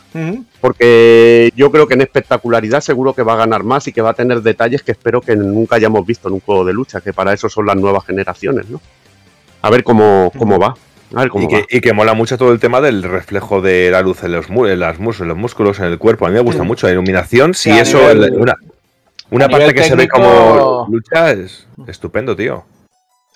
porque 0.61 1.51
yo 1.57 1.71
creo 1.71 1.87
que 1.87 1.95
en 1.95 2.03
espectacularidad 2.03 2.81
seguro 2.81 3.15
que 3.15 3.23
va 3.23 3.35
a 3.35 3.37
ganar 3.37 3.62
más 3.65 3.87
y 3.88 3.93
que 3.93 4.03
va 4.03 4.11
a 4.11 4.15
tener 4.15 4.43
detalles 4.43 4.83
que 4.83 4.93
espero 4.93 5.21
que 5.21 5.37
nunca 5.37 5.77
hayamos 5.77 6.05
visto 6.07 6.29
en 6.29 6.35
un 6.35 6.41
juego 6.41 6.65
de 6.65 6.73
lucha, 6.73 7.01
que 7.01 7.12
para 7.12 7.33
eso 7.33 7.49
son 7.49 7.67
las 7.67 7.77
nuevas 7.77 8.05
generaciones, 8.05 8.69
¿no? 8.69 8.81
A 9.62 9.71
ver 9.71 9.85
cómo, 9.85 10.33
cómo 10.37 10.59
va. 10.59 10.75
A 11.15 11.21
ver 11.21 11.29
cómo 11.29 11.45
Y 11.45 11.49
que, 11.49 11.61
va. 11.61 11.67
y 11.71 11.81
que 11.81 11.93
mola 11.93 12.15
mucho 12.15 12.37
todo 12.38 12.53
el 12.53 12.59
tema 12.59 12.81
del 12.81 13.03
reflejo 13.03 13.61
de 13.61 13.91
la 13.91 14.01
luz 14.03 14.25
en 14.25 14.33
los, 14.33 14.47
en 14.49 14.81
las 14.81 14.99
mus- 14.99 15.21
en 15.21 15.29
los 15.29 15.37
músculos, 15.37 15.79
en 15.79 15.85
el 15.87 15.99
cuerpo. 15.99 16.27
A 16.27 16.31
mí 16.31 16.35
me 16.35 16.41
gusta 16.41 16.62
mucho 16.65 16.87
la 16.87 16.93
iluminación. 16.95 17.55
Si 17.55 17.71
Sí, 17.71 17.79
eso, 17.79 17.99
nivel- 17.99 18.25
el- 18.25 18.35
una, 18.41 18.55
una 19.31 19.49
parte 19.49 19.75
que 19.75 19.83
se 19.85 19.95
ve 19.95 20.09
como 20.09 20.87
lucha 20.91 21.33
es 21.33 21.67
estupendo, 21.87 22.35
tío. 22.35 22.65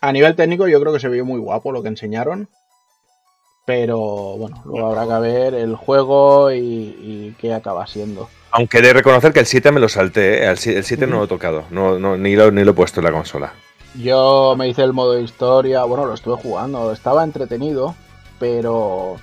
A 0.06 0.12
nivel 0.12 0.36
técnico 0.36 0.68
yo 0.68 0.80
creo 0.80 0.92
que 0.92 1.00
se 1.00 1.08
vio 1.08 1.24
muy 1.24 1.40
guapo 1.40 1.72
lo 1.72 1.82
que 1.82 1.88
enseñaron. 1.88 2.48
Pero 3.66 3.98
bueno, 4.36 4.62
luego 4.64 4.86
habrá 4.86 5.06
que 5.16 5.20
ver 5.20 5.54
el 5.54 5.74
juego 5.74 6.52
y, 6.52 6.58
y 6.60 7.36
qué 7.40 7.52
acaba 7.52 7.86
siendo. 7.88 8.28
Aunque 8.52 8.78
he 8.78 8.82
de 8.82 8.92
reconocer 8.92 9.32
que 9.32 9.40
el 9.40 9.46
7 9.46 9.72
me 9.72 9.80
lo 9.80 9.88
salté, 9.88 10.44
¿eh? 10.44 10.46
el, 10.48 10.58
si- 10.58 10.72
el 10.74 10.84
7 10.84 11.08
no 11.08 11.16
lo 11.18 11.24
he 11.24 11.28
tocado, 11.28 11.64
no, 11.70 11.98
no, 11.98 12.16
ni, 12.16 12.36
lo, 12.36 12.52
ni 12.52 12.62
lo 12.62 12.70
he 12.70 12.74
puesto 12.74 13.00
en 13.00 13.04
la 13.06 13.10
consola. 13.12 13.52
Yo 13.96 14.54
me 14.56 14.68
hice 14.68 14.82
el 14.84 14.92
modo 14.92 15.14
de 15.14 15.22
historia, 15.22 15.82
bueno, 15.82 16.06
lo 16.06 16.14
estuve 16.14 16.36
jugando, 16.40 16.92
estaba 16.92 17.24
entretenido, 17.24 17.96
pero 18.38 19.16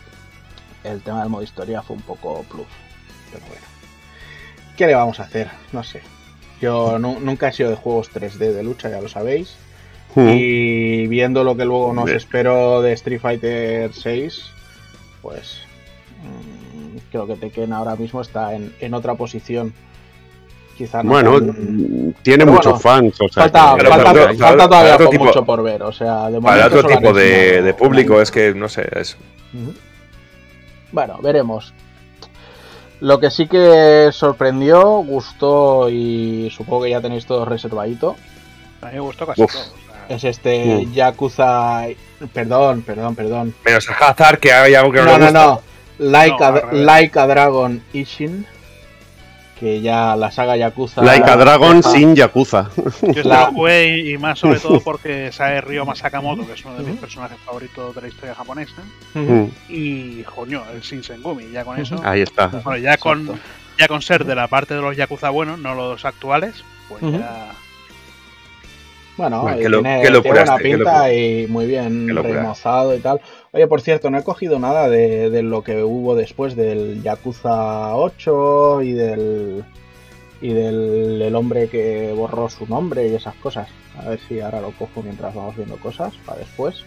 el 0.84 1.02
tema 1.02 1.22
del 1.22 1.30
modo 1.30 1.44
historia 1.44 1.82
fue 1.82 1.96
un 1.96 2.02
poco 2.02 2.44
plus. 2.50 2.68
Pero 3.32 3.46
bueno, 3.48 3.66
¿qué 4.76 4.88
le 4.88 4.96
vamos 4.96 5.22
a 5.22 5.24
hacer? 5.24 5.50
No 5.72 5.82
sé. 5.86 6.02
Yo 6.60 7.00
nu- 7.00 7.22
nunca 7.22 7.48
he 7.48 7.54
sido 7.54 7.70
de 7.70 7.78
juegos 7.78 8.10
3D 8.12 8.52
de 8.52 8.64
lucha, 8.64 8.90
ya 8.90 9.00
lo 9.00 9.08
sabéis. 9.08 9.56
Y 10.16 11.08
viendo 11.08 11.44
lo 11.44 11.56
que 11.56 11.66
luego 11.66 11.94
nos 11.94 12.10
espero 12.10 12.82
de 12.82 12.94
Street 12.94 13.20
Fighter 13.22 13.92
6, 13.94 14.44
pues 15.22 15.58
mm, 16.22 16.98
creo 17.12 17.26
que 17.28 17.36
Tekken 17.36 17.74
ahora 17.74 17.96
mismo 17.96 18.22
está 18.22 18.54
en, 18.54 18.74
en 18.80 18.94
otra 18.94 19.16
posición. 19.16 19.74
Quizá 20.78 21.04
no 21.04 21.12
Bueno, 21.12 21.34
tan- 21.40 22.16
tiene 22.24 22.46
Pero 22.46 22.52
muchos 22.54 22.66
bueno, 22.66 22.80
fans. 22.80 23.22
O 23.22 23.28
sea, 23.30 23.44
falta, 23.44 23.76
Claro, 23.78 23.90
falta- 23.90 24.68
todavía 24.68 24.68
para 24.70 24.94
otro 24.96 25.06
con 25.06 25.12
tipo- 25.12 25.26
mucho 25.26 25.46
por 25.46 25.64
ver. 25.64 25.84
O 25.84 25.92
sea, 25.92 26.30
de 26.32 26.42
Para 26.42 26.66
otro 26.68 26.84
tipo 26.84 27.14
de, 27.14 27.76
público 27.78 28.20
es 28.22 28.32
que, 28.32 28.54
no 28.56 28.68
sé, 28.70 28.88
es. 29.00 29.16
Bueno, 30.92 31.20
veremos. 31.22 31.74
Lo 33.00 33.20
que 33.20 33.30
sí 33.32 33.48
que 33.48 34.10
sorprendió, 34.12 34.82
gustó 35.04 35.90
y 35.90 36.50
supongo 36.56 36.84
que 36.84 36.92
ya 36.92 37.02
tenéis 37.02 37.26
todo 37.26 37.44
reservadito 37.44 38.16
A 38.82 38.86
mí 38.88 38.94
me 38.94 39.00
gustó 39.02 39.26
casi 39.28 39.42
Uf. 39.44 39.52
todo. 39.54 39.83
Es 40.10 40.24
este. 40.24 40.86
Yakuza. 40.94 41.86
Perdón, 42.34 42.82
perdón, 42.84 43.16
perdón. 43.16 43.54
menos 43.66 43.88
el 43.88 43.96
Hazard 44.00 44.40
que 44.40 44.52
hay 44.54 44.76
algo 44.76 44.92
que 44.92 45.00
no, 45.00 45.06
No, 45.06 45.12
le 45.18 45.20
no, 45.20 45.26
gusta. 45.26 45.46
no. 45.46 45.62
Like, 46.12 46.38
No, 46.40 46.46
a, 46.46 46.74
like 46.74 47.20
a 47.20 47.28
Dragon 47.28 47.84
Ishin. 47.94 48.46
Que 49.60 49.80
ya 49.82 50.16
la 50.18 50.30
saga 50.32 50.58
Yakuza. 50.58 51.02
Like 51.04 51.30
a 51.30 51.38
Dragon 51.38 51.84
sin 51.84 52.16
Yakuza. 52.16 52.70
Yo 53.02 53.24
La- 53.24 53.46
jugué 53.46 53.98
y, 54.10 54.18
más 54.18 54.40
sobre 54.40 54.60
todo 54.60 54.80
porque 54.84 55.32
sabe 55.32 55.62
Ryoma 55.62 55.96
Sakamoto, 55.96 56.46
que 56.46 56.54
es 56.54 56.66
uno 56.66 56.76
de 56.76 56.84
mis 56.84 57.00
personajes 57.00 57.38
favoritos 57.46 57.96
de 57.96 58.02
la 58.02 58.08
historia 58.10 58.36
japonesa. 58.36 58.82
Mm, 59.14 59.44
Y, 59.70 60.24
coño, 60.24 60.64
el 60.74 60.82
Shinsengumi, 60.82 61.50
ya 61.52 61.64
con 61.64 61.80
eso. 61.80 61.96
Ahí 62.04 62.22
está. 62.22 62.48
Bueno, 62.48 62.78
ya 62.78 62.98
con, 62.98 63.40
ya 63.80 63.88
con 63.88 64.02
ser 64.02 64.26
de 64.26 64.36
la 64.36 64.48
parte 64.48 64.74
de 64.74 64.82
los 64.82 64.98
Yakuza 64.98 65.30
buenos, 65.30 65.60
no 65.60 65.76
los 65.76 66.04
actuales, 66.04 66.56
pues 66.90 67.02
ya. 67.14 67.52
Bueno, 69.18 69.44
lo- 69.70 69.82
tiene, 69.82 70.04
locura 70.14 70.34
buena 70.42 70.58
pinta 70.78 71.14
y 71.14 71.48
muy 71.48 71.66
bien 71.68 72.08
remozado 72.38 72.96
y 72.96 73.00
tal. 73.00 73.22
Oye, 73.52 73.68
por 73.68 73.82
cierto, 73.82 74.10
no 74.10 74.18
he 74.18 74.24
cogido 74.24 74.58
nada 74.60 74.90
de, 74.90 75.30
de 75.30 75.44
lo 75.44 75.62
que 75.64 75.84
hubo 75.84 76.16
después 76.16 76.56
del 76.56 77.04
Yakuza 77.04 77.96
8 77.96 78.82
y 78.82 78.94
del 78.94 79.64
y 80.42 80.50
del 80.52 81.22
el 81.22 81.36
hombre 81.36 81.70
que 81.70 82.12
borró 82.14 82.50
su 82.50 82.66
nombre 82.66 83.08
y 83.08 83.14
esas 83.16 83.36
cosas. 83.36 83.70
A 84.04 84.10
ver 84.10 84.20
si 84.28 84.40
ahora 84.42 84.60
lo 84.62 84.72
cojo 84.72 85.02
mientras 85.04 85.34
vamos 85.36 85.56
viendo 85.56 85.78
cosas 85.78 86.14
para 86.26 86.40
después. 86.40 86.84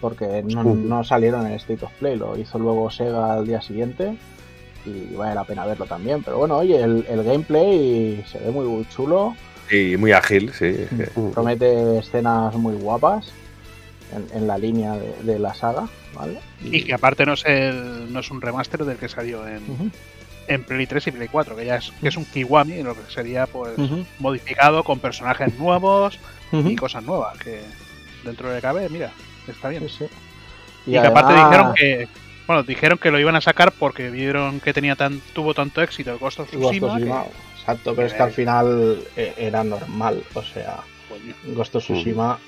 Porque 0.00 0.42
no, 0.88 1.02
salieron 1.04 1.46
en 1.46 1.52
State 1.54 1.84
of 1.84 1.92
Play, 1.98 2.16
lo 2.16 2.36
hizo 2.36 2.58
luego 2.58 2.90
Sega 2.90 3.32
al 3.34 3.46
día 3.46 3.62
siguiente 3.62 4.16
y 4.84 5.14
vale 5.14 5.34
la 5.34 5.44
pena 5.44 5.64
verlo 5.64 5.86
también. 5.86 6.22
Pero 6.22 6.36
bueno, 6.38 6.58
oye, 6.58 6.82
el, 6.82 7.06
el 7.08 7.22
gameplay 7.22 8.22
se 8.26 8.38
ve 8.40 8.50
muy 8.50 8.84
chulo. 8.88 9.34
Y 9.70 9.96
muy 9.96 10.12
ágil, 10.12 10.52
sí. 10.52 10.86
promete 11.32 11.98
escenas 11.98 12.54
muy 12.54 12.74
guapas 12.74 13.32
en, 14.12 14.36
en 14.36 14.46
la 14.46 14.58
línea 14.58 14.92
de, 14.92 15.14
de 15.22 15.38
la 15.38 15.54
saga, 15.54 15.88
¿vale? 16.14 16.38
Y 16.62 16.84
que 16.84 16.94
aparte 16.94 17.24
no 17.24 17.32
es, 17.32 17.44
el, 17.46 18.12
no 18.12 18.20
es 18.20 18.30
un 18.30 18.40
remaster 18.40 18.84
del 18.84 18.98
que 18.98 19.08
salió 19.08 19.46
en, 19.48 19.62
Ujú, 19.70 19.90
en 20.48 20.64
Play 20.64 20.86
3 20.86 21.06
y 21.06 21.10
Play 21.12 21.28
4, 21.28 21.56
que 21.56 21.64
ya 21.64 21.76
es, 21.76 21.92
que 22.00 22.08
es 22.08 22.16
un 22.16 22.24
Kiwami, 22.24 22.82
lo 22.82 22.94
que 22.94 23.10
sería 23.12 23.46
pues 23.46 23.72
modificado 24.18 24.84
con 24.84 24.98
personajes 24.98 25.56
nuevos 25.58 26.18
y 26.52 26.76
cosas 26.76 27.02
nuevas, 27.02 27.38
que 27.38 27.60
dentro 28.24 28.50
de 28.50 28.60
cabe, 28.60 28.88
mira, 28.88 29.12
está 29.48 29.68
bien. 29.68 29.88
Sí, 29.88 29.96
sí. 29.98 30.06
Y, 30.86 30.92
que 30.92 30.98
aparte 30.98 31.32
dijeron 31.32 31.74
que 31.74 32.08
bueno, 32.46 32.62
dijeron 32.62 32.98
que 32.98 33.10
lo 33.10 33.18
iban 33.18 33.36
a 33.36 33.40
sacar 33.40 33.72
porque 33.72 34.10
vieron 34.10 34.60
que 34.60 34.74
tenía 34.74 34.96
tan 34.96 35.20
tuvo 35.32 35.54
tanto 35.54 35.80
éxito 35.82 36.12
el 36.12 36.18
Ghost 36.18 36.40
of 36.40 36.52
Ghost 36.52 36.64
of 36.64 36.70
Tsushima, 36.70 36.98
que, 36.98 37.30
Exacto, 37.66 37.94
pero 37.94 38.06
es 38.06 38.12
que 38.12 38.22
al 38.22 38.32
final 38.32 39.02
eh, 39.16 39.32
era 39.38 39.64
normal, 39.64 40.22
o 40.34 40.42
sea, 40.42 40.80
coño, 41.08 41.34
Ghost 41.56 41.76
of 41.76 41.84
Tsushima 41.84 42.38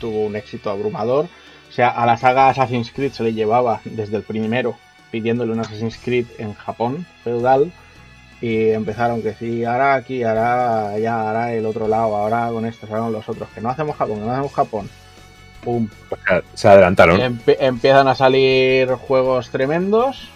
tuvo 0.00 0.26
un 0.26 0.36
éxito 0.36 0.70
abrumador. 0.70 1.24
O 1.68 1.72
sea, 1.72 1.88
a 1.88 2.04
la 2.06 2.16
saga 2.16 2.48
Assassin's 2.48 2.92
Creed 2.92 3.12
se 3.12 3.22
le 3.22 3.32
llevaba 3.34 3.80
desde 3.84 4.16
el 4.16 4.22
primero 4.22 4.76
pidiéndole 5.10 5.52
un 5.52 5.60
Assassin's 5.60 5.98
Creed 6.02 6.26
en 6.38 6.54
Japón 6.54 7.06
feudal 7.24 7.72
y 8.40 8.68
empezaron 8.70 9.22
que 9.22 9.34
sí, 9.34 9.64
ahora 9.64 9.94
aquí, 9.94 10.22
ahora 10.22 10.90
allá, 10.90 11.20
ahora 11.28 11.54
el 11.54 11.64
otro 11.66 11.88
lado, 11.88 12.14
ahora 12.16 12.48
con 12.50 12.66
estos, 12.66 12.88
ahora 12.90 13.02
con 13.04 13.12
los 13.12 13.28
otros, 13.28 13.48
que 13.54 13.60
no 13.62 13.70
hacemos 13.70 13.96
Japón, 13.96 14.20
que 14.20 14.26
no 14.26 14.32
hacemos 14.32 14.52
Japón. 14.52 14.90
pum. 15.64 15.88
Se 16.54 16.68
adelantaron. 16.68 17.18
Empe- 17.20 17.56
empiezan 17.58 18.06
a 18.08 18.14
salir 18.14 18.90
juegos 18.92 19.50
tremendos 19.50 20.28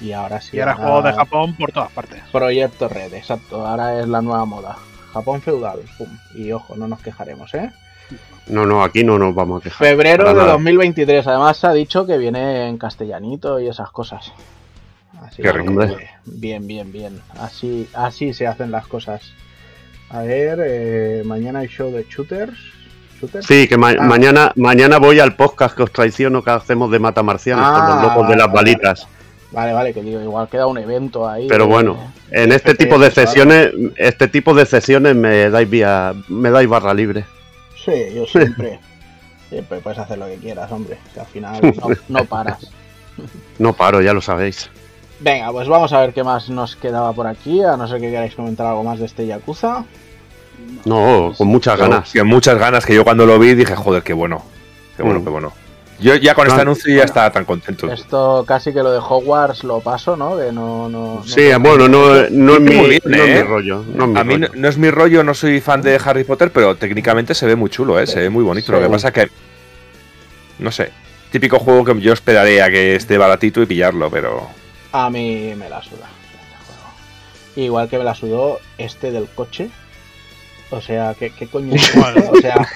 y 0.00 0.12
ahora 0.12 0.40
sí. 0.40 0.56
Y 0.56 0.60
ahora 0.60 0.74
juego 0.76 1.02
de 1.02 1.12
Japón 1.12 1.54
por 1.56 1.72
todas 1.72 1.90
partes. 1.92 2.22
Proyecto 2.32 2.88
Red, 2.88 3.14
exacto. 3.14 3.66
Ahora 3.66 4.00
es 4.00 4.08
la 4.08 4.20
nueva 4.22 4.44
moda. 4.44 4.76
Japón 5.12 5.40
feudal, 5.42 5.80
pum. 5.96 6.08
Y 6.34 6.52
ojo, 6.52 6.76
no 6.76 6.86
nos 6.88 7.00
quejaremos, 7.00 7.52
¿eh? 7.54 7.70
No, 8.46 8.64
no, 8.64 8.82
aquí 8.82 9.04
no 9.04 9.18
nos 9.18 9.34
vamos 9.34 9.60
a 9.60 9.64
quejar. 9.64 9.86
Febrero 9.88 10.28
de 10.28 10.34
nada. 10.34 10.52
2023. 10.52 11.26
Además, 11.26 11.56
se 11.58 11.66
ha 11.66 11.72
dicho 11.72 12.06
que 12.06 12.16
viene 12.16 12.68
en 12.68 12.78
castellanito 12.78 13.60
y 13.60 13.68
esas 13.68 13.90
cosas. 13.90 14.32
Así 15.22 15.36
Qué 15.42 15.42
que, 15.42 15.52
rico. 15.52 15.86
Bien, 16.24 16.66
bien, 16.66 16.90
bien. 16.92 17.20
Así, 17.40 17.88
así 17.94 18.32
se 18.32 18.46
hacen 18.46 18.70
las 18.70 18.86
cosas. 18.86 19.22
A 20.10 20.20
ver, 20.22 20.58
eh, 20.64 21.22
mañana 21.26 21.58
hay 21.58 21.66
show 21.68 21.90
de 21.90 22.06
shooters. 22.08 22.56
¿Shooters? 23.20 23.44
Sí, 23.46 23.66
que 23.68 23.76
ma- 23.76 23.90
Ah. 23.98 24.02
mañana, 24.04 24.52
mañana 24.56 24.98
voy 24.98 25.18
al 25.20 25.34
podcast 25.36 25.76
que 25.76 25.82
os 25.82 25.92
traiciono 25.92 26.42
que 26.42 26.50
hacemos 26.50 26.90
de 26.90 26.98
mata 27.00 27.22
marcianos 27.22 27.66
con 27.66 27.82
Ah, 27.82 27.94
los 27.94 28.02
locos 28.04 28.28
de 28.28 28.36
las 28.36 28.50
balitas. 28.52 29.08
Vale, 29.50 29.72
vale, 29.72 29.94
que 29.94 30.02
digo, 30.02 30.20
igual 30.20 30.48
queda 30.48 30.66
un 30.66 30.76
evento 30.78 31.26
ahí. 31.28 31.46
Pero 31.48 31.64
de- 31.64 31.70
bueno, 31.70 32.12
en 32.30 32.52
este 32.52 32.72
FPS, 32.72 32.76
tipo 32.84 32.98
de 32.98 33.10
sesiones, 33.10 33.70
este 33.96 34.28
tipo 34.28 34.52
de 34.54 34.66
sesiones 34.66 35.16
me 35.16 35.48
dais 35.50 35.68
vía, 35.70 36.14
me 36.28 36.50
dais 36.50 36.68
barra 36.68 36.92
libre. 36.92 37.24
Sí, 37.82 37.92
yo 38.14 38.26
siempre. 38.26 38.78
siempre 39.48 39.78
puedes 39.80 39.98
hacer 39.98 40.18
lo 40.18 40.26
que 40.26 40.36
quieras, 40.36 40.70
hombre. 40.70 40.98
Que 41.14 41.20
al 41.20 41.26
final 41.26 41.60
no, 41.62 41.88
no 42.08 42.24
paras. 42.24 42.70
No 43.58 43.72
paro, 43.72 44.00
ya 44.00 44.12
lo 44.12 44.20
sabéis. 44.20 44.70
Venga, 45.18 45.50
pues 45.50 45.66
vamos 45.66 45.92
a 45.92 45.98
ver 46.02 46.12
qué 46.12 46.22
más 46.22 46.48
nos 46.50 46.76
quedaba 46.76 47.12
por 47.12 47.26
aquí. 47.26 47.60
A 47.64 47.76
no 47.76 47.88
ser 47.88 48.00
que 48.00 48.10
queráis 48.12 48.36
comentar 48.36 48.64
algo 48.68 48.84
más 48.84 49.00
de 49.00 49.06
este 49.06 49.26
Yakuza. 49.26 49.84
No, 50.84 51.32
con 51.36 51.48
muchas 51.48 51.76
ganas. 51.78 52.12
que 52.12 52.22
muchas 52.22 52.56
ganas 52.58 52.86
que 52.86 52.94
yo 52.94 53.02
cuando 53.02 53.26
lo 53.26 53.36
vi 53.40 53.54
dije, 53.54 53.74
joder, 53.74 54.04
qué 54.04 54.12
bueno. 54.12 54.44
Qué 54.96 55.02
bueno, 55.02 55.18
Mm. 55.18 55.24
qué 55.24 55.30
bueno. 55.30 55.52
Yo 56.00 56.14
ya 56.14 56.34
con 56.34 56.46
este 56.46 56.60
anuncio 56.60 56.94
ya 56.94 57.02
estaba 57.04 57.30
tan 57.32 57.44
contento. 57.44 57.90
Esto 57.92 58.44
casi 58.46 58.72
que 58.72 58.82
lo 58.82 58.92
de 58.92 58.98
Hogwarts 58.98 59.64
lo 59.64 59.80
paso, 59.80 60.16
¿no? 60.16 60.36
Que 60.38 60.52
no, 60.52 60.88
no, 60.88 61.16
no- 61.16 61.24
Sí, 61.26 61.48
bueno, 61.58 61.88
no, 61.88 62.28
no 62.30 62.54
es 62.54 62.60
mi, 62.60 62.74
Muy 62.76 62.88
bien, 62.90 63.00
no 63.04 63.16
es 63.16 63.22
mi 63.24 63.30
¿eh? 63.32 63.42
rollo. 63.42 63.84
No 63.94 64.04
es 64.04 64.10
mi 64.10 64.18
A 64.20 64.24
mí 64.24 64.38
no, 64.38 64.46
rollo. 64.46 64.60
no 64.60 64.68
es 64.68 64.78
mi 64.78 64.90
rollo, 64.90 65.24
no 65.24 65.34
soy 65.34 65.60
fan 65.60 65.82
de 65.82 66.00
Harry 66.04 66.22
Potter, 66.24 66.52
pero 66.52 66.76
técnicamente 66.76 67.34
se 67.34 67.46
ve 67.46 67.56
muy 67.56 67.68
chulo, 67.70 67.98
¿eh? 67.98 68.06
se 68.06 68.20
ve 68.20 68.30
muy 68.30 68.44
bonito. 68.44 68.70
Lo 68.70 68.80
que 68.80 68.88
pasa 68.88 69.12
que, 69.12 69.28
no 70.60 70.70
sé, 70.70 70.92
típico 71.32 71.58
juego 71.58 71.84
que 71.84 72.00
yo 72.00 72.12
esperaré 72.12 72.62
a 72.62 72.70
que 72.70 72.94
esté 72.94 73.18
baratito 73.18 73.60
y 73.60 73.66
pillarlo, 73.66 74.08
pero 74.10 74.48
A 74.92 75.10
mí 75.10 75.52
me 75.56 75.68
la 75.68 75.82
suda 75.82 76.06
este 76.06 76.56
juego. 76.64 76.90
Igual 77.56 77.88
que 77.88 77.98
me 77.98 78.04
la 78.04 78.14
sudó 78.14 78.60
este 78.78 79.10
del 79.10 79.26
coche. 79.34 79.68
O 80.70 80.80
sea, 80.80 81.14
¿qué, 81.18 81.30
qué 81.30 81.46
coño 81.46 81.74
es? 81.76 81.96
O 81.96 82.36
sea, 82.40 82.68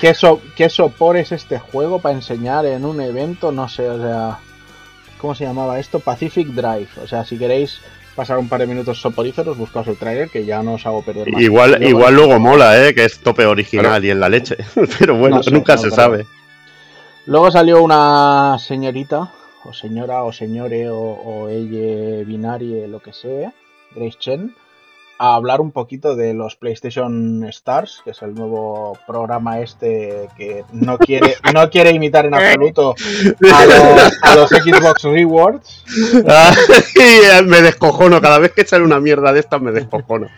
¿qué, 0.00 0.14
so- 0.14 0.40
¿qué 0.56 0.68
sopor 0.68 1.16
es 1.16 1.32
este 1.32 1.58
juego 1.58 2.00
para 2.00 2.14
enseñar 2.14 2.64
en 2.66 2.84
un 2.84 3.00
evento? 3.00 3.52
No 3.52 3.68
sé, 3.68 3.88
o 3.90 4.00
sea, 4.00 4.38
¿cómo 5.20 5.34
se 5.34 5.44
llamaba 5.44 5.78
esto? 5.78 6.00
Pacific 6.00 6.48
Drive. 6.48 6.88
O 7.02 7.06
sea, 7.06 7.24
si 7.24 7.36
queréis 7.36 7.80
pasar 8.16 8.38
un 8.38 8.48
par 8.48 8.60
de 8.60 8.66
minutos 8.66 9.00
soporíferos, 9.00 9.56
buscaos 9.58 9.86
el 9.88 9.96
trailer 9.96 10.28
que 10.30 10.44
ya 10.44 10.62
no 10.62 10.74
os 10.74 10.86
hago 10.86 11.02
perder 11.02 11.30
más. 11.30 11.40
Igual. 11.42 11.78
Yo 11.80 11.88
igual 11.88 12.14
luego 12.14 12.38
mola, 12.40 12.86
¿eh? 12.88 12.94
Que 12.94 13.04
es 13.04 13.18
tope 13.20 13.44
original 13.46 14.04
y 14.04 14.10
en 14.10 14.20
la 14.20 14.28
leche. 14.28 14.56
Pero 14.98 15.16
bueno, 15.16 15.36
No 15.36 15.42
sé, 15.42 15.50
nunca 15.50 15.76
no 15.76 15.82
se 15.82 15.90
sabe. 15.90 16.26
Luego 17.26 17.50
salió 17.50 17.82
una 17.82 18.56
señorita, 18.58 19.30
o 19.64 19.72
señora, 19.74 20.22
o 20.24 20.32
señore, 20.32 20.88
o, 20.88 20.96
o 20.98 21.48
ella 21.50 22.24
binarie, 22.24 22.88
lo 22.88 23.00
que 23.00 23.12
sea, 23.12 23.52
Grace 23.94 24.16
Chen, 24.18 24.54
a 25.18 25.34
hablar 25.34 25.60
un 25.60 25.72
poquito 25.72 26.14
de 26.14 26.32
los 26.32 26.54
PlayStation 26.56 27.44
Stars, 27.48 28.02
que 28.04 28.10
es 28.12 28.22
el 28.22 28.34
nuevo 28.34 28.96
programa 29.06 29.60
este 29.60 30.28
que 30.36 30.64
no 30.72 30.96
quiere, 30.96 31.34
no 31.54 31.68
quiere 31.70 31.90
imitar 31.90 32.26
en 32.26 32.34
absoluto 32.34 32.94
a 33.52 33.64
los, 33.66 34.12
a 34.22 34.34
los 34.36 34.50
Xbox 34.50 35.02
Rewards. 35.02 35.84
Ay, 36.26 37.44
me 37.46 37.62
descojono. 37.62 38.20
Cada 38.20 38.38
vez 38.38 38.52
que 38.52 38.64
sale 38.64 38.84
una 38.84 39.00
mierda 39.00 39.32
de 39.32 39.40
estas 39.40 39.60
me 39.60 39.72
descojono. 39.72 40.28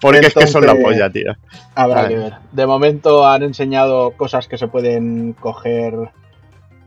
Porque 0.00 0.26
es 0.26 0.34
que 0.34 0.46
son 0.46 0.64
la 0.66 0.72
Entonces- 0.72 0.84
polla, 1.00 1.10
tío. 1.10 1.32
Habrá 1.74 2.02
Vale. 2.02 2.08
que 2.08 2.20
ver. 2.20 2.32
De 2.52 2.66
momento 2.66 3.26
han 3.26 3.42
enseñado 3.42 4.12
cosas 4.12 4.46
que 4.46 4.58
se 4.58 4.68
pueden 4.68 5.34
coger 5.34 5.94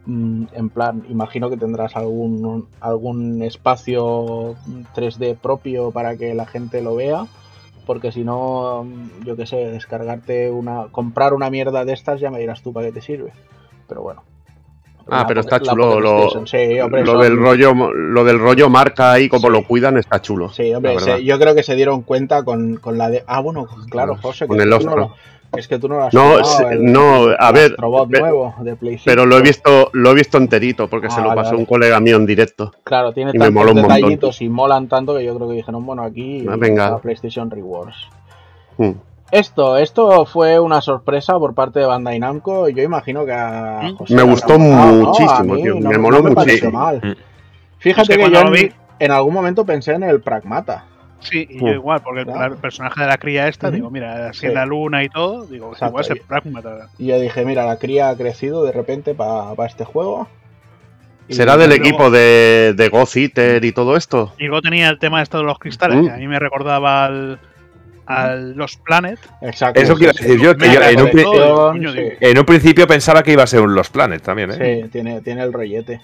en 0.05 0.69
plan, 0.69 1.03
imagino 1.09 1.49
que 1.49 1.57
tendrás 1.57 1.95
algún, 1.95 2.67
algún 2.81 3.41
espacio 3.43 4.55
3D 4.95 5.37
propio 5.37 5.91
para 5.91 6.17
que 6.17 6.33
la 6.33 6.45
gente 6.45 6.81
lo 6.81 6.95
vea. 6.95 7.25
Porque 7.85 8.11
si 8.13 8.23
no, 8.23 8.83
mm, 8.85 9.25
yo 9.25 9.35
qué 9.35 9.45
sé, 9.45 9.57
descargarte 9.57 10.49
una. 10.51 10.85
comprar 10.91 11.33
una 11.33 11.49
mierda 11.49 11.83
de 11.83 11.91
estas 11.93 12.19
ya 12.21 12.29
me 12.31 12.39
dirás 12.39 12.61
tú 12.61 12.71
para 12.71 12.87
qué 12.87 12.93
te 12.93 13.01
sirve. 13.01 13.31
Pero 13.89 14.01
bueno. 14.01 14.23
Ah, 15.09 15.25
pero 15.27 15.41
está 15.41 15.59
chulo 15.59 15.99
lo, 15.99 16.19
Station, 16.27 16.47
sí, 16.47 16.79
hombre, 16.79 17.01
lo 17.03 17.11
son- 17.11 17.21
del 17.21 17.35
rollo, 17.37 17.73
lo 17.93 18.23
del 18.23 18.39
rollo 18.39 18.69
marca 18.69 19.11
ahí, 19.11 19.27
como 19.27 19.47
Sí. 19.47 19.51
lo 19.53 19.63
cuidan, 19.67 19.97
está 19.97 20.21
chulo. 20.21 20.47
Sí, 20.47 20.73
hombre, 20.73 20.97
se- 21.01 21.25
yo 21.25 21.37
creo 21.37 21.53
que 21.55 21.63
se 21.63 21.75
dieron 21.75 22.03
cuenta 22.03 22.43
con, 22.43 22.77
con 22.77 22.97
la 22.97 23.09
de. 23.09 23.21
Ah, 23.27 23.41
bueno, 23.41 23.67
claro, 23.89 24.15
José. 24.15 24.47
Con 24.47 24.61
el 24.61 24.69
tú 24.69 24.75
Ostro. 24.77 24.91
no 24.91 24.97
lo- 24.97 25.15
es 25.55 25.67
que 25.67 25.77
tú 25.79 25.87
no 25.87 25.95
lo 25.97 26.03
has 26.05 26.13
No, 26.13 26.21
jugado, 26.21 26.43
se- 26.45 26.67
el- 26.73 26.91
no, 26.91 27.25
a 27.37 27.47
el 27.49 27.53
ver, 27.53 27.75
nuevo 27.79 28.55
de 28.59 28.75
Pero 29.05 29.25
lo 29.25 29.35
he 29.35 29.39
5. 29.39 29.47
visto, 29.47 29.89
lo 29.93 30.11
he 30.11 30.13
visto 30.15 30.37
enterito, 30.37 30.87
porque 30.87 31.07
Ah, 31.07 31.11
se 31.11 31.21
lo 31.21 31.27
vale, 31.29 31.41
pasó 31.41 31.51
vale. 31.51 31.59
un 31.59 31.65
colega 31.65 31.99
mío 31.99 32.15
en 32.17 32.25
directo. 32.25 32.71
Claro, 32.83 33.13
tiene 33.13 33.31
y 33.33 33.37
me 33.37 33.45
tantos 33.45 33.65
montón. 33.65 33.81
detallitos 33.83 34.41
y 34.41 34.49
molan 34.49 34.87
tanto 34.87 35.15
que 35.15 35.23
yo 35.23 35.35
creo 35.35 35.47
que 35.49 35.55
dijeron, 35.55 35.85
bueno, 35.85 36.03
aquí 36.03 36.45
Ah, 36.49 36.55
venga. 36.57 36.89
la 36.91 36.97
PlayStation 36.97 37.49
Rewards. 37.51 37.95
Mm. 38.77 38.91
Esto, 39.31 39.77
esto 39.77 40.25
fue 40.25 40.59
una 40.59 40.79
sorpresa 40.81 41.37
por 41.39 41.53
parte 41.55 41.79
de 41.79 41.85
Bandai 41.85 42.19
Namco. 42.19 42.69
y 42.69 42.73
Yo 42.75 42.83
imagino 42.83 43.25
que 43.25 43.33
a 43.33 43.79
Mm. 43.83 43.95
José 43.97 44.15
Me 44.15 44.23
gustó 44.23 44.57
gustado, 44.57 44.85
¿no? 44.91 45.05
muchísimo, 45.07 45.55
tío, 45.55 45.75
no- 45.75 45.89
me 45.89 45.95
no 45.95 46.01
moló 46.01 46.21
pareció 46.23 46.43
muchísimo. 46.43 46.71
mal. 46.79 47.01
Mm. 47.03 47.15
Fíjate 47.79 48.13
Es 48.13 48.17
que 48.17 48.23
yo 48.31 48.41
lo 48.41 48.47
en, 48.47 48.53
vi- 48.53 48.71
en 48.99 49.11
algún 49.11 49.33
momento 49.33 49.65
pensé 49.65 49.93
en 49.93 50.03
el 50.03 50.21
Pragmata. 50.21 50.85
Sí, 51.23 51.47
y 51.49 51.59
yo 51.59 51.67
igual, 51.69 52.01
porque 52.03 52.21
el, 52.21 52.25
Claro. 52.27 52.53
el 52.53 52.59
personaje 52.59 53.01
de 53.01 53.07
la 53.07 53.17
cría 53.17 53.47
esta, 53.47 53.71
digo, 53.71 53.89
mira, 53.89 54.29
así 54.29 54.41
Sí. 54.41 54.45
en 54.47 54.53
la 54.55 54.65
luna 54.65 55.03
y 55.03 55.09
todo, 55.09 55.45
digo, 55.45 55.67
Exacto, 55.73 55.87
igual 55.91 56.03
es 56.05 56.09
el 56.11 56.17
y- 56.17 56.19
pragmata. 56.21 56.89
Y 56.97 57.05
yo 57.07 57.19
dije, 57.19 57.45
mira, 57.45 57.65
la 57.65 57.77
cría 57.77 58.09
ha 58.09 58.15
crecido 58.17 58.63
de 58.63 58.71
repente 58.71 59.13
para 59.15 59.53
este 59.65 59.85
juego. 59.85 60.27
¿Será 61.29 61.55
del 61.57 61.69
luego- 61.69 61.83
equipo 61.85 62.11
de, 62.11 62.73
de 62.75 62.89
Ghost 62.89 63.15
Eater 63.15 63.63
y 63.63 63.71
todo 63.71 63.95
esto? 63.95 64.33
Y 64.37 64.43
luego 64.45 64.61
tenía 64.61 64.89
el 64.89 64.99
tema 64.99 65.21
esto 65.21 65.37
de 65.37 65.45
los 65.45 65.57
cristales, 65.57 66.05
que 66.05 66.11
a 66.11 66.17
mí 66.17 66.27
me 66.27 66.37
recordaba 66.37 67.05
al, 67.05 67.39
al 68.05 68.51
Los 68.57 68.75
Planet. 68.75 69.17
Exacto. 69.41 69.79
Eso 69.79 69.93
sí, 69.93 69.99
quiero 69.99 70.13
sí. 70.13 70.23
decir 70.25 70.41
yo, 70.41 70.57
que 70.57 70.65
yo 70.67 70.79
Mega 70.81 70.89
en 70.91 71.01
un 71.01 72.17
en 72.19 72.37
un 72.37 72.45
principio 72.45 72.85
pensaba 72.87 73.23
que 73.23 73.31
iba 73.31 73.43
a 73.43 73.47
ser 73.47 73.61
un 73.61 73.73
Los 73.73 73.89
Planet 73.89 74.21
también, 74.21 74.51
¿eh? 74.51 74.81
Sí, 74.83 74.89
tiene, 74.89 75.21
tiene 75.21 75.43
el 75.43 75.53
rollete. 75.53 76.01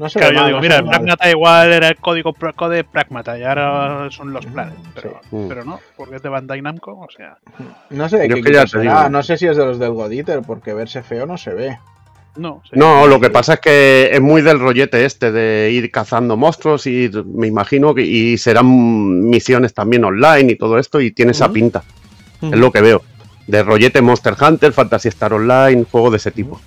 No 0.00 0.08
sé. 0.08 0.18
Claro, 0.18 0.34
yo 0.34 0.46
digo, 0.46 0.60
mira, 0.62 0.76
el 0.78 0.86
Pragmata 0.86 1.28
igual 1.28 1.72
era 1.74 1.88
el 1.88 1.96
código 1.96 2.32
code 2.56 2.84
Pragmata 2.84 3.38
y 3.38 3.42
ahora 3.42 4.08
son 4.10 4.32
los 4.32 4.46
Planet. 4.46 4.78
Pero, 4.94 5.20
Sí. 5.28 5.36
pero 5.46 5.62
no, 5.62 5.78
porque 5.94 6.16
es 6.16 6.22
de 6.22 6.30
Bandai 6.30 6.62
Namco, 6.62 6.92
o 6.98 7.08
sea. 7.14 7.36
No 7.90 8.08
sé 8.08 8.16
de 8.16 8.28
qué 8.30 8.40
que 8.40 8.50
ya 8.50 8.66
será. 8.66 8.82
digo. 8.82 9.10
No 9.10 9.22
sé 9.22 9.36
si 9.36 9.46
es 9.46 9.58
de 9.58 9.64
los 9.66 9.78
del 9.78 9.92
Goditer, 9.92 10.40
porque 10.40 10.72
verse 10.72 11.02
feo 11.02 11.26
no 11.26 11.36
se 11.36 11.52
ve. 11.52 11.78
No, 12.36 12.62
sí. 12.64 12.70
No, 12.78 13.06
lo 13.06 13.20
que 13.20 13.28
pasa 13.28 13.54
es 13.54 13.60
que 13.60 14.08
es 14.10 14.20
muy 14.22 14.40
del 14.40 14.58
rollete 14.58 15.04
este 15.04 15.32
de 15.32 15.70
ir 15.70 15.90
cazando 15.90 16.34
monstruos 16.38 16.86
y 16.86 17.10
me 17.26 17.46
imagino 17.48 17.94
que 17.94 18.00
y 18.00 18.38
serán 18.38 19.28
misiones 19.28 19.74
también 19.74 20.02
online 20.04 20.52
y 20.52 20.56
todo 20.56 20.78
esto 20.78 20.98
y 21.02 21.10
tiene 21.10 21.32
esa 21.32 21.52
pinta. 21.52 21.82
Es 22.40 22.56
lo 22.58 22.72
que 22.72 22.80
veo. 22.80 23.02
De 23.46 23.62
rollete 23.62 24.00
Monster 24.00 24.34
Hunter, 24.40 24.72
Fantasy 24.72 25.08
Star 25.08 25.34
Online, 25.34 25.84
juego 25.90 26.10
de 26.10 26.16
ese 26.16 26.30
tipo. 26.30 26.58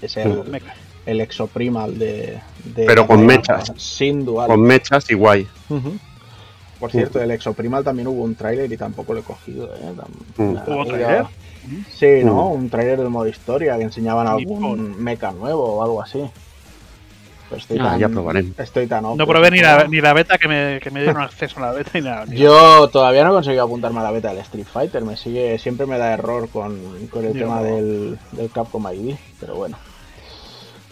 Es 0.00 0.16
el, 0.16 0.42
Mecha. 0.50 0.74
El 1.06 1.20
exoprimal 1.20 1.98
de, 1.98 2.40
de- 2.64 2.84
Pero 2.86 3.06
con 3.06 3.20
de- 3.20 3.26
mechas. 3.36 3.72
Sin 3.76 4.24
dual. 4.24 4.46
Con 4.48 4.60
mechas 4.62 5.10
y 5.10 5.14
guay. 5.14 5.46
Por 6.78 6.90
cierto, 6.90 7.18
del 7.20 7.30
exoprimal 7.30 7.84
también 7.84 8.08
hubo 8.08 8.22
un 8.22 8.34
tráiler 8.34 8.70
y 8.72 8.76
tampoco 8.76 9.14
lo 9.14 9.20
he 9.20 9.22
cogido. 9.22 9.66
¿eh? 9.74 9.92
Mm. 10.36 10.56
¿Hubo 10.66 10.84
tráiler? 10.86 11.24
Sí, 11.92 12.24
¿no? 12.24 12.48
Mm. 12.50 12.52
Un 12.52 12.70
tráiler 12.70 12.98
del 12.98 13.08
modo 13.08 13.28
historia 13.28 13.76
que 13.76 13.84
enseñaban 13.84 14.26
algún 14.26 15.00
mecha 15.00 15.30
nuevo 15.32 15.62
o 15.76 15.82
algo 15.84 16.02
así. 16.02 16.20
Pues 17.48 17.62
estoy 17.62 17.78
Ah, 17.80 17.84
tan, 17.90 18.00
ya 18.00 18.08
probaremos. 18.08 18.58
Estoy 18.58 18.86
tan 18.86 19.04
off 19.04 19.16
No 19.18 19.26
probé 19.26 19.50
ni 19.50 19.60
la, 19.60 19.86
ni 19.86 20.00
la 20.00 20.12
beta 20.14 20.38
que 20.38 20.48
me, 20.48 20.80
que 20.80 20.90
me 20.90 21.02
dieron 21.02 21.22
acceso 21.22 21.58
a 21.58 21.66
la 21.66 21.72
beta 21.72 21.90
ni 21.94 22.00
nada. 22.00 22.24
ni 22.26 22.36
Yo 22.38 22.88
todavía 22.88 23.22
no 23.24 23.30
he 23.30 23.34
conseguido 23.34 23.62
apuntarme 23.64 24.00
a 24.00 24.04
la 24.04 24.10
beta 24.10 24.30
del 24.30 24.38
Street 24.38 24.66
Fighter, 24.72 25.04
me 25.04 25.16
sigue, 25.16 25.58
siempre 25.58 25.84
me 25.86 25.98
da 25.98 26.14
error 26.14 26.48
con, 26.48 26.80
con 27.10 27.24
el 27.26 27.34
tema 27.34 27.56
no. 27.56 27.62
del, 27.64 28.18
del 28.32 28.50
Capcom 28.50 28.84
ID, 28.92 29.14
pero 29.38 29.54
bueno. 29.56 29.76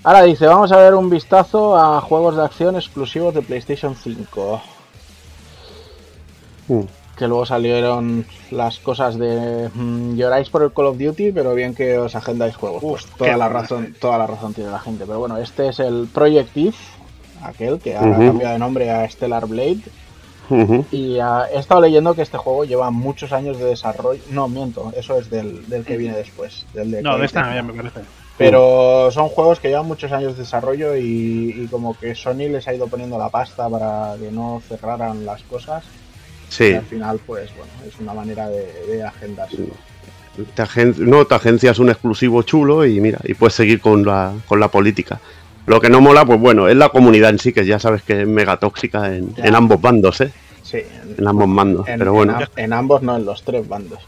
Ahora 0.03 0.23
dice, 0.23 0.47
vamos 0.47 0.73
a 0.73 0.79
ver 0.79 0.95
un 0.95 1.11
vistazo 1.11 1.79
a 1.79 2.01
juegos 2.01 2.37
de 2.37 2.45
acción 2.45 2.75
exclusivos 2.75 3.35
de 3.35 3.43
PlayStation 3.43 3.95
5. 3.95 4.63
Mm. 6.69 6.81
Que 7.19 7.29
luego 7.29 7.45
salieron 7.45 8.25
las 8.51 8.79
cosas 8.79 9.19
de 9.19 9.69
mm, 9.75 10.15
lloráis 10.17 10.49
por 10.49 10.63
el 10.63 10.73
Call 10.73 10.87
of 10.87 10.99
Duty, 10.99 11.33
pero 11.33 11.55
bien 11.55 11.75
que 11.75 11.99
os 11.99 12.15
agendáis 12.15 12.57
juegos. 12.57 12.83
Pues 12.83 13.07
toda 13.07 13.37
la 13.37 13.51
razón, 13.51 13.95
toda 14.01 14.17
la 14.17 14.27
razón 14.27 14.55
tiene 14.55 14.71
la 14.71 14.79
gente. 14.79 15.05
Pero 15.05 15.19
bueno, 15.19 15.37
este 15.37 15.69
es 15.69 15.81
el 15.81 16.09
Project 16.13 16.57
Eve, 16.57 16.75
aquel 17.43 17.79
que 17.79 17.95
ahora 17.95 18.13
Ujú. 18.13 18.23
ha 18.23 18.27
cambiado 18.27 18.53
de 18.55 18.59
nombre 18.59 18.91
a 18.91 19.09
Stellar 19.09 19.47
Blade. 19.47 19.81
Y 20.91 21.19
ah, 21.21 21.45
he 21.53 21.59
estado 21.59 21.83
leyendo 21.83 22.15
que 22.15 22.23
este 22.23 22.37
juego 22.37 22.65
lleva 22.65 22.91
muchos 22.91 23.33
años 23.33 23.59
de 23.59 23.67
desarrollo. 23.67 24.21
No, 24.31 24.49
miento, 24.49 24.93
eso 24.97 25.17
es 25.19 25.31
del, 25.31 25.69
del 25.69 25.85
que 25.85 25.97
viene 25.97 26.17
después. 26.17 26.67
Del 26.73 26.91
de 26.91 27.03
No, 27.03 27.19
de 27.19 27.27
no, 27.27 27.55
ya 27.55 27.63
me 27.63 27.73
parece. 27.73 28.01
Pero 28.45 29.11
son 29.13 29.29
juegos 29.29 29.61
que 29.61 29.69
llevan 29.69 29.87
muchos 29.87 30.11
años 30.13 30.35
de 30.37 30.43
desarrollo 30.43 30.97
y, 30.97 31.55
y 31.57 31.69
como 31.71 31.97
que 31.99 32.15
Sony 32.15 32.49
les 32.51 32.67
ha 32.67 32.75
ido 32.75 32.89
poniendo 32.89 33.19
la 33.19 33.29
pasta 33.29 33.69
para 33.69 34.15
que 34.21 34.31
no 34.31 34.63
cerraran 34.69 35.25
las 35.27 35.43
cosas. 35.43 35.85
Y 35.85 36.53
Sí. 36.53 36.73
al 36.73 36.85
final, 36.85 37.21
pues 37.27 37.51
bueno, 37.57 37.71
es 37.87 37.99
una 38.01 38.13
manera 38.15 38.49
de, 38.49 38.67
de 38.89 39.05
agendarse. 39.05 39.59
Te 40.55 40.63
agen- 40.63 40.97
no, 40.99 41.25
te 41.27 41.35
agencias 41.35 41.79
un 41.79 41.91
exclusivo 41.91 42.43
chulo 42.43 42.85
y 42.87 42.99
mira, 43.01 43.19
y 43.25 43.35
puedes 43.35 43.55
seguir 43.55 43.81
con 43.81 44.05
la, 44.05 44.33
con 44.49 44.59
la 44.59 44.69
política. 44.69 45.21
Lo 45.67 45.81
que 45.81 45.91
no 45.91 46.01
mola, 46.01 46.25
pues 46.25 46.41
bueno, 46.41 46.67
es 46.69 46.77
la 46.77 46.89
comunidad 46.89 47.31
en 47.31 47.39
sí, 47.39 47.53
que 47.53 47.65
ya 47.67 47.79
sabes 47.79 48.03
que 48.03 48.23
es 48.23 48.27
mega 48.27 48.57
tóxica 48.57 49.15
en, 49.15 49.33
en 49.37 49.55
ambos 49.55 49.81
bandos, 49.81 50.21
¿eh? 50.23 50.33
Sí, 50.63 50.79
en, 50.79 51.17
En 51.19 51.29
ambos 51.29 51.47
mandos. 51.47 51.87
en- 51.87 51.99
pero 51.99 52.13
bueno. 52.15 52.39
en 52.57 52.73
ambos 52.73 53.03
no, 53.03 53.17
en 53.17 53.25
los 53.27 53.43
tres 53.45 53.69
bandos. 53.69 53.99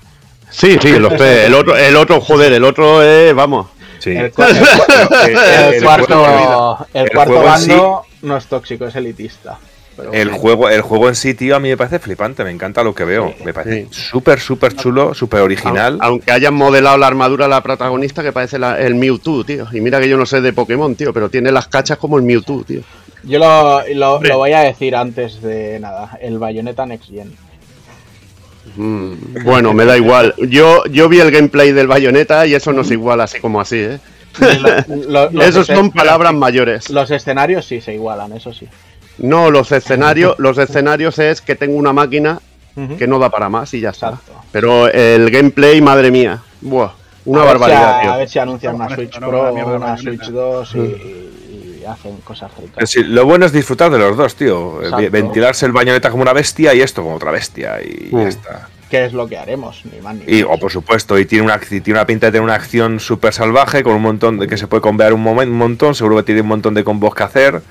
Sí, 0.50 0.78
sí, 0.80 0.98
los 0.98 1.14
tres. 1.16 1.46
El 1.46 1.54
otro, 1.54 1.76
el 1.76 1.96
otro, 1.96 2.20
joder, 2.20 2.52
el 2.54 2.64
otro 2.64 3.02
es, 3.02 3.34
vamos. 3.34 3.68
Sí. 4.02 4.10
El, 4.16 4.32
cua- 4.32 4.48
el 4.48 4.56
cua- 4.56 5.26
El- 5.26 5.36
el 5.68 5.74
el 5.74 5.82
cuarto, 5.84 6.06
juego- 6.24 6.86
el 6.94 7.10
cuarto 7.10 7.32
juego 7.34 7.48
en 7.54 7.58
sí- 7.60 7.68
bando 7.70 8.02
no 8.22 8.36
es 8.36 8.46
tóxico, 8.46 8.86
es 8.86 8.96
elitista. 8.96 9.58
Pero 9.96 10.10
El 10.12 10.28
bueno, 10.28 10.40
juego, 10.40 10.68
el 10.70 10.80
juego 10.80 11.08
en 11.10 11.14
sí, 11.14 11.34
tío, 11.34 11.54
a 11.54 11.60
mí 11.60 11.68
me 11.68 11.76
parece 11.76 11.98
flipante, 11.98 12.42
me 12.44 12.50
encanta 12.50 12.82
lo 12.82 12.94
que 12.94 13.04
veo. 13.04 13.34
Sí. 13.36 13.44
Me 13.44 13.52
parece 13.52 13.82
Sí. 13.82 13.88
súper, 14.10 14.40
súper 14.40 14.74
chulo, 14.74 15.12
súper 15.12 15.40
original. 15.42 15.98
Au- 16.00 16.06
Aunque 16.08 16.32
hayan 16.32 16.54
modelado 16.54 16.96
la 16.96 17.06
armadura 17.06 17.44
a 17.44 17.48
la 17.48 17.62
protagonista 17.62 18.22
que 18.22 18.32
parece 18.32 18.58
la- 18.58 18.78
el 18.80 18.94
Mewtwo, 18.94 19.44
tío. 19.44 19.66
Y 19.70 19.80
mira 19.82 20.00
que 20.00 20.08
yo 20.08 20.16
no 20.16 20.24
sé 20.26 20.40
de 20.40 20.52
Pokémon, 20.54 20.94
tío, 20.96 21.12
pero 21.12 21.28
tiene 21.28 21.52
las 21.52 21.68
cachas 21.68 21.98
como 21.98 22.16
el 22.16 22.22
Mewtwo, 22.24 22.64
tío. 22.64 22.80
Yo 23.24 23.38
lo, 23.38 23.82
lo- 23.94 24.20
lo 24.22 24.38
voy 24.38 24.52
a 24.52 24.60
decir 24.60 24.96
antes 24.96 25.42
de 25.42 25.78
nada. 25.78 26.18
El 26.22 26.38
Bayonetta 26.38 26.86
Next 26.86 27.10
Gen. 27.10 27.30
Mm, 28.76 29.44
bueno, 29.44 29.72
me 29.74 29.84
da 29.84 29.96
igual. 29.96 30.34
Yo, 30.48 30.84
yo 30.86 31.08
vi 31.08 31.20
el 31.20 31.30
gameplay 31.30 31.72
del 31.72 31.86
Bayonetta 31.88 32.46
y 32.46 32.54
eso 32.54 32.72
no 32.72 32.82
es 32.82 32.90
igual 32.90 33.20
así 33.20 33.40
como 33.40 33.60
así, 33.60 33.76
¿eh? 33.78 33.98
Lo- 35.08 35.28
Esos 35.42 35.66
son 35.66 35.90
palabras 35.90 36.32
mayores. 36.32 36.88
Los 36.90 37.10
escenarios 37.10 37.66
sí 37.66 37.80
se 37.80 37.92
igualan, 37.94 38.32
eso 38.32 38.52
sí. 38.52 38.66
No, 39.18 39.50
los 39.50 39.72
escenarios, 39.72 40.36
los 40.38 40.56
escenarios 40.58 41.18
es 41.18 41.40
que 41.42 41.54
tengo 41.54 41.76
una 41.76 41.92
máquina 41.92 42.40
que 42.98 43.06
no 43.06 43.18
da 43.18 43.28
para 43.28 43.50
más 43.50 43.74
y 43.74 43.80
ya 43.80 43.90
está. 43.90 44.08
Exacto. 44.10 44.32
Pero 44.50 44.88
el 44.88 45.30
gameplay, 45.30 45.80
madre 45.82 46.10
mía, 46.10 46.40
buah, 46.62 46.92
una 47.26 47.40
a 47.42 47.44
si- 47.44 47.48
barbaridad, 47.48 47.98
a, 47.98 48.02
tío. 48.02 48.16
ver 48.16 48.28
si 48.30 48.38
anuncian 48.38 48.74
una 48.76 48.88
Switch 48.94 49.18
Pro, 49.18 49.52
una. 49.52 49.96
Switch 49.98 50.28
2 50.30 50.74
y, 50.76 50.78
y 51.82 51.84
hacen 51.84 52.16
cosas 52.18 52.50
Pero 52.54 52.68
ricas. 52.68 52.90
sí, 52.90 53.02
lo 53.04 53.24
bueno 53.26 53.44
es 53.46 53.52
disfrutar 53.52 53.90
de 53.90 53.98
los 53.98 54.16
dos, 54.16 54.34
tío. 54.36 54.80
Eh, 54.82 54.84
Exacto. 54.86 55.10
Ventilarse 55.10 55.66
el 55.66 55.72
bañoneta 55.72 56.10
como 56.10 56.22
una 56.22 56.32
bestia 56.32 56.72
y 56.74 56.80
esto 56.80 57.02
como 57.02 57.16
otra 57.16 57.30
bestia. 57.30 57.80
Y 57.82 58.08
Mm. 58.12 58.22
ya 58.22 58.28
está. 58.28 58.68
¿Qué 58.90 59.06
es 59.06 59.12
lo 59.14 59.26
que 59.26 59.38
haremos? 59.38 59.82
Ni 59.90 60.00
más 60.02 60.14
ni 60.16 60.24
Y, 60.26 60.42
o 60.42 60.58
por 60.58 60.70
supuesto, 60.70 61.18
y 61.18 61.24
tiene 61.24 61.44
una, 61.46 61.58
tiene 61.58 61.92
una 61.92 62.04
pinta 62.06 62.26
de 62.26 62.32
tener 62.32 62.42
una 62.44 62.54
acción 62.54 63.00
súper 63.00 63.32
salvaje 63.32 63.82
con 63.82 63.94
un 63.94 64.02
montón 64.02 64.38
de 64.38 64.46
que 64.46 64.56
se 64.58 64.66
puede 64.66 64.82
combear 64.82 65.14
un, 65.14 65.26
un 65.26 65.50
montón. 65.52 65.94
Seguro 65.94 66.16
que 66.16 66.22
tiene 66.24 66.42
un 66.42 66.48
montón 66.48 66.74
de 66.74 66.84
combos 66.84 67.14
que 67.14 67.22
hacer. 67.22 67.62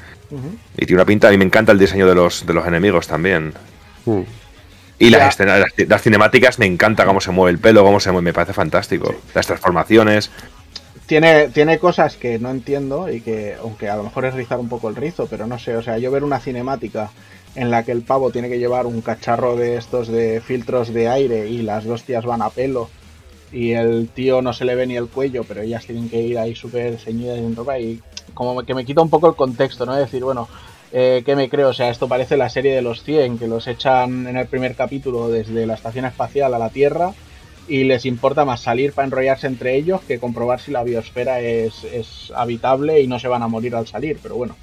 Y 0.78 0.86
tiene 0.86 0.96
una 0.96 1.06
pinta, 1.06 1.28
a 1.28 1.32
mí 1.32 1.38
me 1.38 1.44
encanta 1.46 1.72
el 1.74 1.78
diseño 1.80 2.08
de 2.08 2.16
los, 2.16 2.46
de 2.46 2.54
los 2.54 2.66
enemigos 2.66 3.06
también. 3.08 3.54
Mm. 4.06 4.22
Y 4.98 5.10
las, 5.10 5.30
escenas, 5.34 5.60
las, 5.60 5.88
las 5.90 6.02
cinemáticas 6.02 6.58
me 6.60 6.66
encanta 6.68 7.06
cómo 7.06 7.20
se 7.22 7.32
mueve 7.32 7.52
el 7.52 7.58
pelo, 7.60 7.84
cómo 7.84 8.00
se 8.00 8.12
mueve, 8.12 8.26
me 8.26 8.34
parece 8.34 8.54
fantástico. 8.54 9.14
Las 9.36 9.46
transformaciones. 9.48 10.32
Tiene, 11.12 11.50
tiene 11.50 11.78
cosas 11.78 12.16
que 12.16 12.40
no 12.40 12.52
entiendo 12.52 13.12
y 13.12 13.20
que, 13.20 13.58
aunque 13.62 13.90
a 13.90 13.98
lo 13.98 14.04
mejor 14.04 14.24
es 14.24 14.34
rizar 14.34 14.62
un 14.62 14.70
poco 14.70 14.88
el 14.88 14.96
rizo, 14.96 15.28
pero 15.30 15.46
no 15.46 15.60
sé, 15.60 15.76
o 15.76 15.82
sea, 15.82 15.98
yo 15.98 16.10
ver 16.10 16.24
una 16.24 16.40
cinemática 16.40 17.12
en 17.54 17.70
la 17.70 17.84
que 17.84 17.92
el 17.92 18.02
pavo 18.02 18.32
tiene 18.32 18.48
que 18.48 18.60
llevar 18.60 18.86
un 18.86 19.02
cacharro 19.02 19.58
de 19.58 19.76
estos 19.76 20.08
de 20.08 20.40
filtros 20.40 20.94
de 20.94 21.10
aire 21.10 21.50
y 21.50 21.64
las 21.64 21.84
dos 21.84 22.04
tías 22.04 22.24
van 22.24 22.42
a 22.42 22.50
pelo 22.50 22.90
y 23.52 23.72
el 23.72 24.08
tío 24.08 24.42
no 24.42 24.54
se 24.54 24.64
le 24.64 24.74
ve 24.74 24.88
ni 24.88 24.96
el 24.96 25.10
cuello, 25.10 25.44
pero 25.44 25.60
ellas 25.60 25.86
tienen 25.86 26.08
que 26.08 26.22
ir 26.22 26.40
ahí 26.40 26.56
súper 26.56 26.98
ceñidas 26.98 27.40
en 27.40 27.58
ropa 27.58 27.78
y 27.78 28.00
como 28.34 28.64
que 28.64 28.74
me 28.74 28.86
quita 28.86 29.02
un 29.02 29.10
poco 29.10 29.28
el 29.28 29.36
contexto, 29.36 29.86
¿no? 29.86 29.94
Es 29.96 30.06
decir, 30.06 30.24
bueno, 30.24 30.48
eh, 30.94 31.24
¿qué 31.26 31.36
me 31.36 31.50
creo? 31.50 31.68
O 31.68 31.74
sea, 31.74 31.90
esto 31.90 32.08
parece 32.08 32.38
la 32.38 32.48
serie 32.48 32.74
de 32.74 32.82
los 32.82 33.04
100, 33.04 33.38
que 33.38 33.50
los 33.50 33.68
echan 33.68 34.28
en 34.28 34.38
el 34.38 34.48
primer 34.48 34.76
capítulo 34.76 35.28
desde 35.28 35.66
la 35.66 35.74
estación 35.74 36.06
espacial 36.06 36.54
a 36.54 36.58
la 36.58 36.70
Tierra 36.70 37.14
y 37.68 37.84
les 37.84 38.06
importa 38.06 38.44
más 38.46 38.62
salir 38.62 38.92
para 38.94 39.06
enrollarse 39.06 39.48
entre 39.48 39.76
ellos 39.76 40.02
que 40.08 40.20
comprobar 40.20 40.60
si 40.60 40.72
la 40.72 40.84
biosfera 40.84 41.40
es, 41.40 41.84
es 41.86 42.32
habitable 42.36 43.02
y 43.02 43.08
no 43.08 43.20
se 43.20 43.28
van 43.28 43.44
a 43.44 43.48
morir 43.48 43.76
al 43.76 43.88
salir. 43.88 44.18
Pero 44.22 44.36
bueno, 44.36 44.56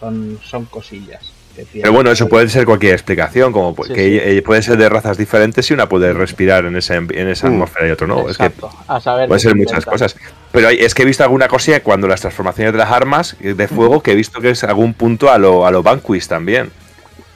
son, 0.00 0.38
son 0.42 0.64
cosillas. 0.66 1.32
Pero 1.72 1.92
bueno, 1.92 2.10
eso 2.10 2.28
puede 2.28 2.48
ser 2.48 2.64
cualquier 2.66 2.94
explicación, 2.94 3.52
como 3.52 3.76
Sí, 3.84 3.92
que 3.92 4.34
sí. 4.34 4.40
puede 4.40 4.60
ser 4.60 4.76
de 4.76 4.88
razas 4.88 5.16
diferentes 5.16 5.70
y 5.70 5.74
una 5.74 5.88
puede 5.88 6.12
respirar 6.12 6.64
en, 6.64 6.74
ese, 6.74 6.96
en 6.96 7.28
esa 7.28 7.46
Mm. 7.48 7.52
atmósfera 7.52 7.86
y 7.86 7.90
otro 7.92 8.08
no. 8.08 8.28
Es 8.28 8.36
que 8.38 8.46
Exacto, 8.46 8.70
a 8.88 9.00
saber 9.00 9.28
puede 9.28 9.38
ser 9.40 9.52
se 9.52 9.56
muchas 9.58 9.84
cosas. 9.86 10.16
Pero 10.50 10.66
hay- 10.66 10.78
es 10.80 10.94
que 10.94 11.02
he 11.02 11.06
visto 11.06 11.22
alguna 11.22 11.46
cosilla 11.46 11.80
cuando 11.80 12.08
las 12.08 12.20
transformaciones 12.22 12.72
de 12.72 12.78
las 12.78 12.90
armas 12.90 13.36
eh, 13.40 13.54
de 13.54 13.68
fuego 13.68 14.02
que 14.02 14.10
he 14.10 14.14
visto 14.16 14.40
que 14.40 14.50
es 14.50 14.64
algún 14.64 14.94
punto 14.94 15.30
a 15.30 15.38
lo, 15.38 15.64
a 15.64 15.70
lo 15.70 15.84
Vanquish 15.84 16.26
también. 16.26 16.70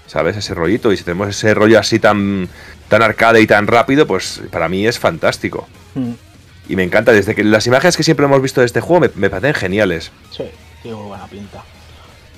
¿Sabes? 0.08 0.36
Ese 0.36 0.54
rollito. 0.54 0.90
Y 0.92 0.96
si 0.96 1.04
tenemos 1.04 1.28
ese 1.28 1.54
rollo 1.54 1.78
así 1.78 2.00
tan, 2.00 2.48
tan 2.88 3.02
arcade 3.02 3.40
y 3.40 3.46
tan 3.46 3.66
rápido, 3.68 4.06
pues 4.06 4.42
para 4.50 4.68
mí 4.68 4.84
es 4.86 4.98
fantástico. 4.98 5.68
Mm, 5.94 6.12
Y 6.70 6.76
me 6.76 6.82
encanta. 6.82 7.12
Desde 7.12 7.34
que 7.34 7.44
las 7.44 7.66
imágenes 7.66 7.96
que 7.96 8.02
siempre 8.02 8.26
hemos 8.26 8.42
visto 8.42 8.60
de 8.60 8.66
este 8.66 8.80
juego 8.80 9.00
me, 9.00 9.10
me 9.14 9.30
parecen 9.30 9.54
geniales. 9.54 10.10
Sí, 10.36 10.44
tiene 10.82 10.96
muy 10.96 11.06
buena 11.08 11.26
pinta. 11.26 11.62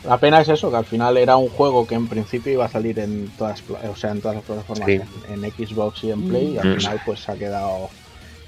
La 0.05 0.19
pena 0.19 0.41
es 0.41 0.49
eso, 0.49 0.71
que 0.71 0.77
al 0.77 0.85
final 0.87 1.17
era 1.19 1.37
un 1.37 1.49
juego 1.49 1.87
que 1.87 1.95
en 1.95 2.07
principio 2.09 2.53
iba 2.53 2.65
a 2.65 2.71
salir 2.71 2.99
en 3.01 3.29
todas, 3.37 3.63
o 3.69 3.97
sea, 3.97 4.13
en 4.13 4.21
todas 4.21 4.37
las 4.37 4.45
plataformas, 4.45 4.87
Sí. 4.87 5.01
en, 5.31 5.45
en 5.45 5.51
Xbox 5.53 6.05
y 6.05 6.11
en 6.11 6.29
Play, 6.29 6.53
y 6.55 6.59
al 6.59 6.69
Mm. 6.75 6.77
final 6.79 7.03
pues 7.05 7.21
se 7.21 7.33
ha 7.33 7.35
quedado 7.35 7.91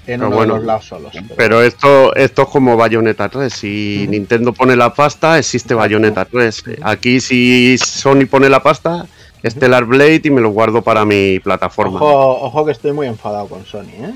en 0.07 0.19
Pero 0.19 0.27
uno 0.27 0.35
bueno, 0.35 0.53
de 0.55 0.59
los 0.59 0.65
lados 0.67 0.85
solos. 0.85 1.11
pero- 1.13 1.35
Pero 1.37 1.61
esto, 1.61 2.15
esto 2.15 2.41
es 2.41 2.47
como 2.49 2.75
Bayonetta 2.75 3.29
3. 3.29 3.53
Si. 3.53 4.07
Nintendo 4.09 4.51
pone 4.51 4.75
la 4.75 4.93
pasta, 4.95 5.37
existe. 5.37 5.73
Bayonetta 5.75 6.25
3. 6.25 6.63
Aquí 6.81 7.19
si 7.21 7.77
Sony 7.77 8.25
pone 8.27 8.49
la 8.49 8.63
pasta, 8.63 9.05
Stellar 9.45 9.85
Blade 9.85 10.21
y 10.23 10.31
me 10.31 10.41
lo 10.41 10.49
guardo 10.51 10.81
para 10.81 11.05
mi 11.05 11.39
plataforma. 11.39 11.97
Ojo, 11.99 12.45
ojo 12.45 12.65
que 12.65 12.71
estoy 12.71 12.93
muy 12.93 13.07
enfadado 13.07 13.47
con 13.47 13.65
Sony, 13.65 13.89
¿eh? 13.99 14.13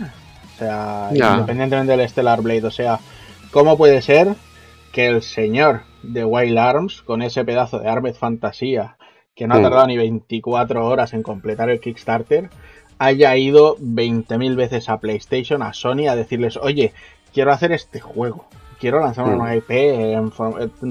O 0.56 0.60
sea, 0.60 1.10
Ya. 1.14 1.34
independientemente 1.34 1.96
del 1.96 2.08
Stellar 2.10 2.42
Blade, 2.42 2.66
o 2.66 2.72
sea, 2.72 3.00
¿cómo 3.52 3.78
puede 3.78 4.02
ser 4.02 4.36
que 4.92 5.08
el 5.08 5.22
señor 5.22 5.82
de 6.02 6.24
Wild 6.26 6.58
Arms, 6.58 7.02
con 7.02 7.22
ese 7.22 7.44
pedazo 7.44 7.80
de 7.80 7.90
Armed 7.90 8.16
Fantasía, 8.16 8.98
que 9.36 9.48
no 9.48 9.56
ha 9.56 9.60
Mm. 9.60 9.64
tardado 9.64 9.88
ni 9.88 9.98
24 9.98 10.88
horas 10.88 11.14
en 11.14 11.22
completar 11.24 11.70
el 11.70 11.80
Kickstarter, 11.80 12.50
haya 12.98 13.36
ido 13.36 13.76
20.000 13.80 14.56
veces 14.56 14.90
a 14.90 14.98
PlayStation, 15.00 15.62
a 15.62 15.74
Sony, 15.74 16.08
a 16.10 16.16
decirles, 16.16 16.58
oye, 16.58 16.94
quiero 17.34 17.52
hacer 17.52 17.72
este 17.72 18.00
juego, 18.00 18.46
quiero 18.80 19.00
lanzar 19.00 19.26
una 19.26 19.36
Mm. 19.36 19.38
nueva 19.40 19.56
IP 19.56 20.14
en, 20.14 20.32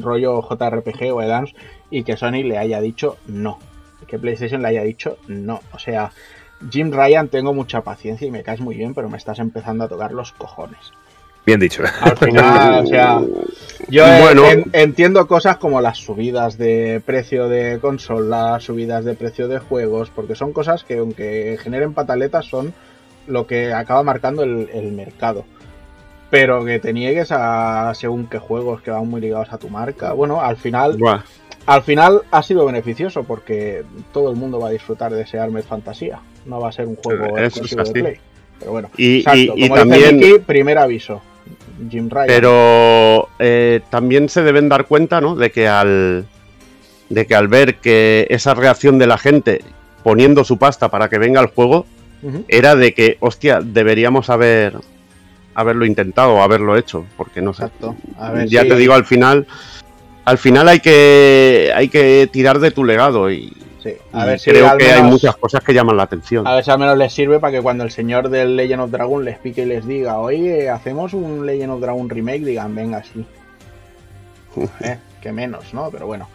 rollo 0.02 0.40
JRPG 0.42 1.12
o 1.12 1.20
Arms, 1.20 1.54
y 1.90 2.04
que 2.04 2.16
Sony 2.16 2.44
le 2.44 2.58
haya 2.58 2.80
dicho 2.80 3.16
no, 3.26 3.58
que 4.06 4.18
PlayStation 4.18 4.62
le 4.62 4.68
haya 4.68 4.82
dicho 4.82 5.18
no, 5.28 5.60
o 5.72 5.78
sea... 5.78 6.10
Jim 6.70 6.90
Ryan, 6.90 7.28
tengo 7.28 7.52
mucha 7.52 7.82
paciencia 7.82 8.26
y 8.26 8.30
me 8.30 8.42
caes 8.42 8.62
muy 8.62 8.76
bien, 8.76 8.94
pero 8.94 9.10
me 9.10 9.18
estás 9.18 9.40
empezando 9.40 9.84
a 9.84 9.88
tocar 9.88 10.12
los 10.12 10.32
cojones. 10.32 10.90
Bien 11.44 11.60
dicho. 11.60 11.82
Al 12.00 12.16
final, 12.16 12.82
o 12.82 12.86
sea, 12.86 13.20
yo 13.88 14.06
eh, 14.06 14.20
Bueno. 14.22 14.46
en- 14.46 14.64
entiendo 14.72 15.26
cosas 15.26 15.58
como 15.58 15.82
las 15.82 15.98
subidas 15.98 16.56
de 16.56 17.02
precio 17.04 17.50
de 17.50 17.78
consolas, 17.78 18.64
subidas 18.64 19.04
de 19.04 19.12
precio 19.16 19.48
de 19.48 19.58
juegos, 19.58 20.08
porque 20.08 20.34
son 20.34 20.54
cosas 20.54 20.82
que 20.82 20.96
aunque 20.96 21.58
generen 21.62 21.92
pataletas 21.92 22.46
son 22.46 22.72
lo 23.26 23.46
que 23.46 23.74
acaba 23.74 24.02
marcando 24.02 24.42
el, 24.42 24.70
el 24.72 24.92
mercado. 24.92 25.44
Pero 26.30 26.64
que 26.64 26.78
te 26.78 26.94
niegues 26.94 27.32
a 27.32 27.92
según 27.94 28.28
qué 28.28 28.38
juegos 28.38 28.80
que 28.80 28.90
van 28.90 29.06
muy 29.06 29.20
ligados 29.20 29.52
a 29.52 29.58
tu 29.58 29.68
marca. 29.68 30.14
Bueno, 30.14 30.40
al 30.40 30.56
final, 30.56 30.96
Buah. 30.96 31.22
Al 31.66 31.82
final 31.82 32.22
ha 32.30 32.42
sido 32.42 32.64
beneficioso 32.66 33.24
porque 33.24 33.82
todo 34.12 34.30
el 34.30 34.36
mundo 34.36 34.58
va 34.60 34.68
a 34.68 34.72
disfrutar 34.72 35.12
de 35.12 35.22
ese 35.22 35.38
Armed 35.38 35.64
Fantasía. 35.64 36.20
No 36.44 36.60
va 36.60 36.68
a 36.68 36.72
ser 36.72 36.86
un 36.86 36.96
juego 36.96 37.36
Eso 37.36 37.38
es 37.38 37.72
exclusivo 37.72 37.82
de. 37.84 38.00
Play. 38.02 38.16
Pero 38.58 38.72
bueno, 38.72 38.90
Y, 38.96 39.18
exacto, 39.18 39.38
y- 39.56 39.64
y 39.64 39.68
como 39.68 39.84
dice 39.84 40.00
también, 40.10 40.42
primer 40.44 40.78
aviso. 40.78 41.20
Jim 41.90 42.08
Ryan. 42.08 42.26
pero 42.26 43.28
eh, 43.38 43.80
también 43.90 44.28
se 44.30 44.42
deben 44.42 44.68
dar 44.68 44.86
cuenta, 44.86 45.20
¿no? 45.20 45.36
De 45.36 45.50
que 45.50 45.68
al 45.68 46.24
de 47.10 47.26
que 47.26 47.34
al 47.36 47.48
ver 47.48 47.76
que 47.76 48.26
esa 48.30 48.54
reacción 48.54 48.98
de 48.98 49.06
la 49.06 49.18
gente 49.18 49.60
poniendo 50.02 50.42
su 50.44 50.56
pasta 50.58 50.88
para 50.90 51.08
que 51.08 51.18
venga 51.18 51.40
el 51.40 51.48
juego 51.48 51.86
era 52.48 52.74
de 52.74 52.92
que, 52.94 53.18
hostia, 53.20 53.60
deberíamos 53.62 54.30
haber 54.30 54.74
haberlo 55.54 55.84
intentado 55.86 56.34
o 56.34 56.42
haberlo 56.42 56.76
hecho, 56.76 57.04
porque 57.16 57.40
no 57.40 57.52
sé. 57.54 57.64
Exacto. 57.64 57.94
A 58.18 58.30
ver 58.32 58.48
ya 58.48 58.62
te 58.64 58.74
digo, 58.76 58.94
al 58.94 59.04
final 59.04 59.46
al 60.26 60.38
final 60.38 60.68
hay 60.68 60.80
que 60.80 61.72
hay 61.74 61.88
que 61.88 62.28
tirar 62.30 62.58
de 62.58 62.72
tu 62.72 62.84
legado 62.84 63.30
y, 63.30 63.52
sí, 63.80 63.90
y 63.90 64.16
a 64.18 64.24
ver 64.24 64.40
si 64.40 64.50
creo 64.50 64.76
que 64.76 64.92
hay 64.92 65.02
muchas 65.04 65.36
cosas 65.36 65.62
que 65.62 65.72
llaman 65.72 65.96
la 65.96 66.02
atención. 66.02 66.46
A 66.46 66.56
ver 66.56 66.64
si 66.64 66.70
al 66.72 66.80
menos 66.80 66.98
les 66.98 67.12
sirve 67.12 67.38
para 67.38 67.52
que 67.52 67.62
cuando 67.62 67.84
el 67.84 67.92
señor 67.92 68.28
del 68.28 68.56
Legend 68.56 68.82
of 68.82 68.90
Dragon 68.90 69.24
les 69.24 69.38
pique 69.38 69.62
y 69.62 69.66
les 69.66 69.86
diga, 69.86 70.18
oye, 70.18 70.68
hacemos 70.68 71.14
un 71.14 71.46
Legend 71.46 71.72
of 71.72 71.80
Dragon 71.80 72.10
remake, 72.10 72.44
digan, 72.44 72.74
venga, 72.74 73.02
sí. 73.02 73.24
Eh, 74.80 74.98
que 75.20 75.32
menos, 75.32 75.72
¿no? 75.72 75.90
Pero 75.90 76.06
bueno. 76.06 76.28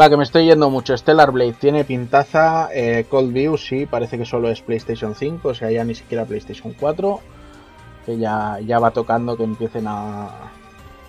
Va, 0.00 0.08
que 0.08 0.16
me 0.16 0.24
estoy 0.24 0.46
yendo 0.46 0.70
mucho. 0.70 0.96
Stellar 0.96 1.30
Blade 1.30 1.54
tiene 1.60 1.84
pintaza. 1.84 2.68
eh, 2.72 3.04
Cold 3.10 3.32
View, 3.32 3.58
sí, 3.58 3.84
parece 3.84 4.16
que 4.16 4.24
solo 4.24 4.48
es 4.50 4.60
PlayStation 4.62 5.14
5, 5.14 5.48
o 5.48 5.54
sea, 5.54 5.70
ya 5.70 5.84
ni 5.84 5.94
siquiera 5.94 6.24
PlayStation 6.24 6.72
4. 6.78 7.20
Que 8.06 8.16
ya, 8.16 8.58
ya 8.64 8.78
va 8.78 8.90
tocando 8.90 9.36
que 9.36 9.44
empiecen 9.44 9.86
a, 9.86 10.30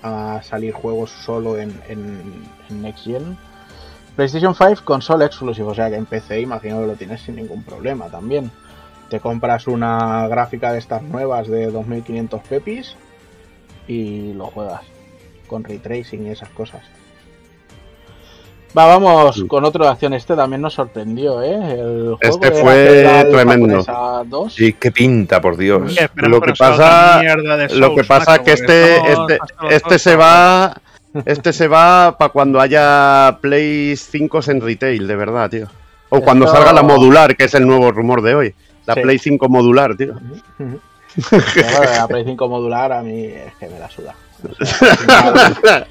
a 0.06 0.44
salir 0.44 0.72
juegos 0.72 1.10
solo 1.10 1.58
en, 1.58 1.74
en, 1.90 2.82
Next 2.82 3.06
Gen. 3.06 3.38
PlayStation 4.16 4.54
5 4.54 4.86
console 4.86 5.26
exclusive, 5.26 5.68
o 5.68 5.74
sea 5.74 5.90
que 5.90 5.96
en 5.96 6.06
PC 6.06 6.42
imagino 6.42 6.80
que 6.80 6.88
lo 6.88 6.94
tienes 6.94 7.22
sin 7.22 7.36
ningún 7.36 7.64
problema 7.64 8.06
también. 8.06 8.52
Te 9.10 9.20
compras 9.20 9.68
una 9.68 10.28
gráfica 10.28 10.72
de 10.72 10.80
estas 10.80 11.02
nuevas 11.02 11.48
de 11.48 11.72
2500 11.72 12.42
pepis 12.44 12.96
y 13.88 14.34
lo 14.34 14.46
juegas 14.46 14.82
con 15.48 15.64
ray 15.64 15.80
tracing 15.80 16.28
y 16.28 16.30
esas 16.30 16.50
cosas. 16.50 16.84
Va, 18.78 18.86
vamos 18.88 19.46
con 19.48 19.64
otro 19.64 19.86
de 19.86 19.92
acción. 19.92 20.14
Este 20.14 20.36
también 20.36 20.62
nos 20.62 20.74
sorprendió, 20.74 21.42
¿eh? 21.42 21.54
El 21.74 22.16
juego 22.16 22.18
Este 22.22 22.52
fue 22.52 23.26
tremendo. 23.32 23.84
Japonesa 23.84 24.24
2. 24.26 24.54
Sí, 24.54 24.74
qué 24.74 24.92
pinta, 24.92 25.40
por 25.40 25.56
Dios. 25.58 25.94
Sí, 25.94 26.00
Lo 26.16 26.42
que 26.42 26.52
otra 26.52 26.54
pasa- 26.54 27.22
Lo 27.74 27.96
que 27.96 28.04
pasa 28.04 28.36
es 28.36 28.42
que 28.42 28.52
este, 28.54 28.96
estamos 28.98 29.30
este, 29.32 29.76
este 29.76 30.00
se 30.00 30.16
va. 30.16 30.76
Este 31.26 31.54
se 31.54 31.70
va 31.70 32.18
para 32.18 32.30
cuando 32.34 32.60
haya 32.60 33.38
Play 33.40 33.96
5 33.96 34.40
en 34.48 34.60
retail, 34.60 35.08
de 35.08 35.16
verdad, 35.16 35.50
tío. 35.50 35.68
O 36.10 36.20
cuando 36.22 36.46
Esto- 36.46 36.58
salga 36.58 36.74
la 36.74 36.84
modular, 36.84 37.38
que 37.38 37.46
es 37.46 37.54
el 37.54 37.66
nuevo 37.66 37.90
rumor 37.92 38.22
de 38.22 38.36
hoy. 38.36 38.56
La 38.86 38.96
Sí. 38.96 39.02
Play 39.02 39.18
5 39.20 39.48
modular, 39.48 39.96
tío. 39.96 40.14
La 41.96 42.08
Play 42.08 42.26
5 42.26 42.50
modular 42.50 42.92
a 42.92 43.02
mí 43.02 43.24
es 43.24 43.56
que 43.58 43.68
me 43.70 43.80
la 43.80 43.90
suda. 43.90 44.14
O 44.46 44.66
sea, 45.66 45.88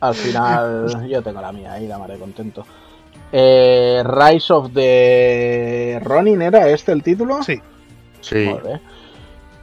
al, 0.00 0.14
final, 0.14 0.82
al 0.84 0.88
final 0.90 1.08
yo 1.08 1.22
tengo 1.22 1.40
la 1.40 1.52
mía 1.52 1.72
ahí, 1.74 1.86
la 1.86 1.98
maré 1.98 2.18
contento. 2.18 2.64
Eh, 3.32 4.02
Rise 4.04 4.52
of 4.52 4.72
the 4.72 6.00
Ronin, 6.02 6.42
¿era 6.42 6.68
este 6.68 6.92
el 6.92 7.02
título? 7.02 7.42
Sí, 7.42 7.60
Sí. 8.20 8.50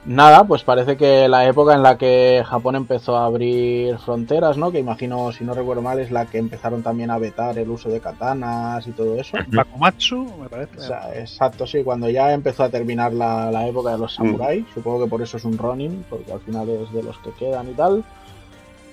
Nada, 0.04 0.44
pues 0.44 0.62
parece 0.62 0.96
que 0.96 1.28
la 1.28 1.46
época 1.46 1.74
en 1.74 1.82
la 1.82 1.98
que 1.98 2.42
Japón 2.46 2.76
empezó 2.76 3.18
a 3.18 3.26
abrir 3.26 3.98
fronteras, 3.98 4.56
¿no? 4.56 4.70
Que 4.70 4.78
imagino, 4.78 5.32
si 5.32 5.44
no 5.44 5.52
recuerdo 5.52 5.82
mal, 5.82 5.98
es 5.98 6.10
la 6.10 6.24
que 6.24 6.38
empezaron 6.38 6.82
también 6.82 7.10
a 7.10 7.18
vetar 7.18 7.58
el 7.58 7.68
uso 7.68 7.90
de 7.90 8.00
katanas 8.00 8.86
y 8.86 8.92
todo 8.92 9.16
eso. 9.16 9.36
Bakumatsu, 9.48 10.24
me 10.40 10.48
parece. 10.48 10.78
O 10.78 10.80
sea, 10.80 11.14
exacto, 11.14 11.66
sí, 11.66 11.84
cuando 11.84 12.08
ya 12.08 12.32
empezó 12.32 12.64
a 12.64 12.70
terminar 12.70 13.12
la, 13.12 13.50
la 13.50 13.68
época 13.68 13.90
de 13.90 13.98
los 13.98 14.14
samuráis, 14.14 14.64
supongo 14.72 15.04
que 15.04 15.10
por 15.10 15.20
eso 15.20 15.36
es 15.36 15.44
un 15.44 15.58
Ronin, 15.58 16.02
porque 16.08 16.32
al 16.32 16.40
final 16.40 16.70
es 16.70 16.90
de 16.90 17.02
los 17.02 17.18
que 17.18 17.32
quedan 17.32 17.68
y 17.68 17.74
tal. 17.74 18.02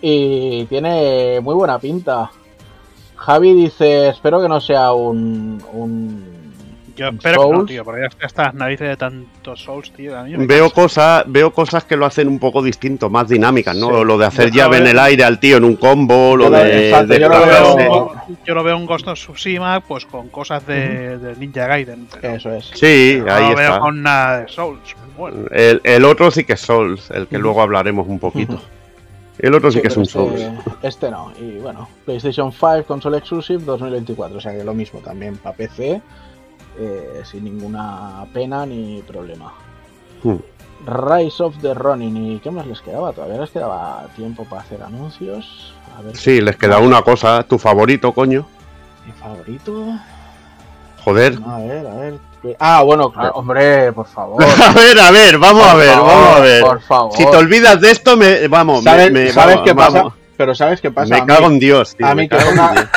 Y 0.01 0.65
tiene 0.65 1.39
muy 1.41 1.55
buena 1.55 1.79
pinta. 1.79 2.29
Javi 3.15 3.53
dice, 3.53 4.09
espero 4.09 4.41
que 4.41 4.49
no 4.49 4.59
sea 4.61 4.91
un... 4.93 5.63
un 5.73 6.35
Yo 6.95 7.07
espero 7.07 7.41
que 7.41 7.49
no, 7.49 7.55
Souls. 7.55 7.67
tío, 7.71 7.83
porque 7.83 8.01
ya 8.01 8.25
estas 8.27 8.53
narices 8.53 8.87
de 8.89 8.97
tantos 8.97 9.61
Souls, 9.63 9.91
tío. 9.93 10.17
A 10.19 10.23
mí 10.23 10.37
me 10.37 10.45
Veo 10.45 10.69
cosas, 10.69 11.23
veo 11.27 11.51
cosas 11.51 11.85
que 11.85 11.95
lo 11.97 12.05
hacen 12.05 12.27
un 12.27 12.37
poco 12.39 12.61
distinto, 12.61 13.09
más 13.09 13.27
dinámicas, 13.27 13.75
¿no? 13.75 13.87
Sí. 13.99 14.03
Lo 14.05 14.17
de 14.17 14.25
hacer 14.25 14.51
llave 14.51 14.77
en 14.77 14.87
el 14.87 14.93
veo- 14.95 15.03
aire 15.03 15.23
al 15.23 15.39
tío 15.39 15.57
en 15.57 15.63
un 15.63 15.75
combo, 15.77 16.35
lo 16.37 16.45
Yo 16.45 16.49
lo- 16.51 16.57
de, 16.57 16.89
exacto, 16.89 17.07
de 17.13 17.19
yo 17.19 17.29
lo 17.29 17.39
veo- 17.45 17.75
veo, 17.77 18.11
yo 18.45 18.53
lo 18.53 18.63
veo 18.63 18.77
un 18.77 18.85
Ghost 18.85 19.07
of 19.07 19.17
Tsushima 19.17 19.79
pues 19.79 20.05
con 20.05 20.27
cosas 20.29 20.67
de, 20.67 21.17
de 21.17 21.35
Ninja 21.37 21.65
Gaiden. 21.67 22.07
pero 22.21 22.35
Eso 22.35 22.51
es. 22.53 22.69
Sí, 22.75 23.21
no 23.25 23.33
ahí 23.33 23.49
lo 23.49 23.55
veo 23.55 23.67
está. 23.69 23.79
con 23.79 24.03
nada 24.03 24.41
de 24.41 24.47
Souls. 24.49 24.95
Bueno, 25.17 25.47
El, 25.51 25.81
el 25.83 26.05
otro 26.05 26.29
sí 26.29 26.43
que 26.43 26.53
es 26.53 26.61
Souls, 26.61 27.09
el 27.11 27.27
que 27.27 27.37
luego 27.39 27.61
hablaremos 27.61 28.07
un 28.07 28.19
poquito. 28.19 28.61
El 29.39 29.53
otro 29.53 29.71
sí, 29.71 29.81
que 29.81 29.87
es 29.89 29.97
un 29.97 30.03
este. 30.03 30.53
Este 30.81 31.11
no. 31.11 31.31
Y 31.39 31.57
bueno, 31.57 31.87
PlayStation 32.05 32.51
5 32.51 32.83
Console 32.87 33.17
Exclusive 33.17 33.63
2024. 33.63 34.37
O 34.37 34.41
sea 34.41 34.55
que 34.55 34.63
lo 34.63 34.73
mismo 34.73 34.99
también 34.99 35.37
para 35.37 35.55
PC. 35.55 36.01
eh, 36.77 37.21
sin 37.23 37.43
ninguna 37.45 38.25
pena 38.33 38.65
ni 38.65 39.01
problema. 39.01 39.53
Hmm. 40.23 40.37
Rise 40.85 41.41
of 41.43 41.57
the 41.61 41.73
Ronin. 41.73 42.17
¿Y 42.17 42.39
qué 42.39 42.51
más 42.51 42.67
les 42.67 42.81
quedaba? 42.81 43.13
Todavía 43.13 43.39
les 43.39 43.49
quedaba 43.49 44.07
tiempo 44.15 44.43
para 44.45 44.61
hacer 44.61 44.81
anuncios. 44.83 45.73
A 45.97 46.01
ver. 46.01 46.15
Sí, 46.15 46.41
les 46.41 46.55
queda 46.57 46.79
una 46.79 47.01
cosa, 47.01 47.43
tu 47.43 47.57
favorito, 47.57 48.11
coño. 48.13 48.45
Mi 49.05 49.11
favorito. 49.13 49.93
Joder. 51.03 51.39
A 51.45 51.59
ver, 51.59 51.87
a 51.87 51.95
ver. 51.95 52.19
Ah, 52.59 52.81
bueno, 52.83 53.11
claro, 53.11 53.31
hombre, 53.35 53.91
por 53.93 54.07
favor. 54.07 54.43
A 54.63 54.71
ver, 54.73 54.99
a 54.99 55.11
ver, 55.11 55.37
vamos 55.37 55.63
Por 55.63 55.71
a 55.71 55.75
ver, 55.75 55.89
favor, 55.93 56.07
vamos 56.13 56.35
a 56.35 56.39
ver. 56.41 56.61
Por 56.63 56.81
favor. 56.81 57.13
Si 57.17 57.25
te 57.25 57.37
olvidas 57.37 57.81
de 57.81 57.91
esto, 57.91 58.15
me, 58.17 58.47
vamos, 58.47 58.83
me- 58.83 58.91
¿Sabes, 58.91 59.11
me, 59.11 59.29
sabes 59.31 59.55
vamos, 59.55 59.67
qué 59.69 59.75
pasa? 59.75 59.97
vamos. 59.99 60.13
Pero 60.37 60.53
¿sabes 60.53 60.81
qué 60.81 60.91
pasa? 60.91 61.15
A 61.15 61.17
Me 61.19 61.21
mí- 61.25 61.27
cago 61.27 61.47
en 61.47 61.59
Dios, 61.59 61.95
tío. 61.95 62.05
a 62.05 62.13
me 62.13 62.23
mí 62.23 62.29
que 62.29 62.35
cago 62.35 62.49
en 62.51 62.57
ponga- 62.57 62.73
Dios. 62.73 62.89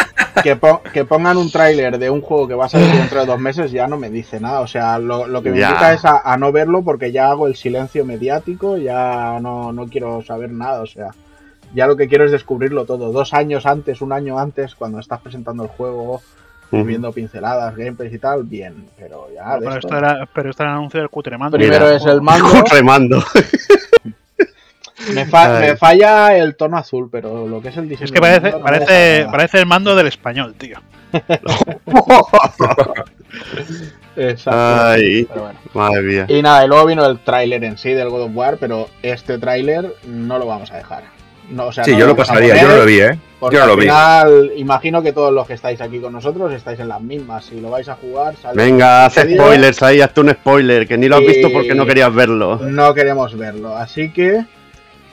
que, 0.43 0.57
po- 0.57 0.83
que 0.93 1.05
pongan 1.05 1.37
un 1.37 1.51
tráiler 1.53 1.97
de 1.99 2.11
un 2.11 2.21
juego 2.21 2.49
que 2.49 2.55
va 2.55 2.65
a 2.67 2.69
salir 2.69 2.91
dentro 2.93 3.21
de 3.21 3.27
dos 3.27 3.39
meses 3.39 3.71
ya 3.71 3.87
no 3.87 3.97
me 3.97 4.11
dice 4.11 4.41
nada. 4.41 4.61
O 4.61 4.67
sea, 4.67 4.99
lo, 4.99 5.27
lo 5.29 5.41
que 5.43 5.51
me 5.51 5.59
Ya. 5.61 5.69
indica 5.69 5.93
es 5.93 6.05
a, 6.05 6.19
a 6.25 6.37
no 6.37 6.51
verlo 6.51 6.83
porque 6.83 7.13
ya 7.13 7.31
hago 7.31 7.47
el 7.47 7.55
silencio 7.55 8.05
mediático, 8.05 8.77
ya 8.77 9.39
no, 9.41 9.73
no 9.73 9.87
quiero 9.87 10.21
saber 10.23 10.51
nada. 10.51 10.83
O 10.83 10.87
sea, 10.87 11.11
ya 11.75 11.87
lo 11.87 11.97
que 11.97 12.09
quiero 12.09 12.25
es 12.25 12.33
descubrirlo 12.33 12.87
todo. 12.87 13.13
Dos 13.13 13.33
años 13.33 13.67
antes, 13.67 14.01
un 14.01 14.13
año 14.13 14.37
antes, 14.39 14.75
cuando 14.75 14.99
estás 14.99 15.21
presentando 15.21 15.63
el 15.63 15.69
juego, 15.69 16.21
Ujú. 16.71 16.85
viendo 16.85 17.11
pinceladas, 17.13 17.75
gameplays 17.77 18.13
y 18.13 18.19
tal, 18.19 18.43
bien. 18.45 18.87
Pero 18.99 19.29
ya 19.35 19.55
de 19.55 19.61
pero, 19.61 19.75
esto- 19.77 19.89
esto 19.89 19.99
era, 19.99 20.29
pero 20.35 20.51
esto 20.51 20.63
era 20.63 20.73
el 20.73 20.79
anuncio 20.79 21.01
del 21.01 21.09
cutremando. 21.09 21.57
Primero 21.57 21.87
Mira. 21.87 21.97
es 21.97 22.05
el 22.07 22.21
mando. 22.21 22.49
Remando. 22.71 23.25
Me, 25.15 25.25
fa- 25.27 25.61
me 25.61 25.77
falla 25.77 26.37
el 26.37 26.57
tono 26.57 26.77
azul, 26.77 27.09
pero 27.11 27.47
lo 27.47 27.63
que 27.63 27.69
es 27.69 27.77
el 27.77 27.89
diseño. 27.89 28.05
Es 28.07 28.13
que 28.13 28.21
parece, 28.21 28.51
no 28.51 28.61
parece, 28.61 29.27
parece 29.31 29.59
el 29.61 29.67
mando 29.67 29.95
del 29.97 30.09
español, 30.09 30.55
tío. 30.59 30.79
Exacto. 34.17 34.51
Ay, 34.91 35.25
bueno. 35.25 35.59
madre 35.75 36.03
mía. 36.03 36.27
Y 36.29 36.43
nada, 36.43 36.65
y 36.65 36.69
luego 36.69 36.87
vino 36.87 37.07
el 37.07 37.19
tráiler 37.21 37.63
en 37.65 37.79
sí 37.79 37.91
del 37.91 38.09
God 38.11 38.23
of 38.25 38.31
War, 38.35 38.57
pero 38.59 38.89
este 39.03 39.39
tráiler 39.39 39.95
no 40.07 40.39
lo 40.39 40.47
vamos 40.47 40.71
a 40.73 40.77
dejar. 40.77 41.05
No, 41.51 41.69
o 41.69 41.73
sea, 41.73 41.83
Sí, 41.85 41.93
no 41.93 41.99
yo 42.01 42.07
lo 42.09 42.17
pasaría, 42.17 42.61
yo 42.61 42.69
no 42.69 42.77
lo 42.77 42.85
vi, 42.85 43.01
¿eh? 43.01 43.19
Porque 43.41 43.57
yo 43.57 43.61
no 43.61 43.67
lo 43.69 43.73
al 43.73 43.79
vi. 43.79 43.85
final, 43.85 44.53
imagino 44.57 45.03
que 45.03 45.13
todos 45.13 45.33
los 45.33 45.47
que 45.47 45.55
estáis 45.55 45.81
aquí 45.81 45.99
con 45.99 46.13
nosotros 46.13 46.53
estáis 46.53 46.79
en 46.81 46.89
las 46.89 47.01
mismas. 47.01 47.45
Si 47.47 47.61
lo 47.61 47.71
vais 47.71 47.89
a 47.89 47.95
jugar, 47.95 48.37
sale 48.37 48.63
Venga, 48.63 49.07
haz 49.07 49.15
spoilers 49.15 49.83
ahí, 49.83 50.01
hazte 50.01 50.21
un 50.21 50.31
spoiler, 50.31 50.87
que 50.87 50.99
ni 50.99 51.09
lo 51.09 51.17
has 51.17 51.23
visto 51.23 51.51
porque 51.53 51.75
no 51.75 51.87
querías 51.87 52.15
verlo. 52.15 52.57
No 52.57 52.93
queremos 52.93 53.37
verlo. 53.37 53.75
Así 53.77 54.13
que 54.13 54.45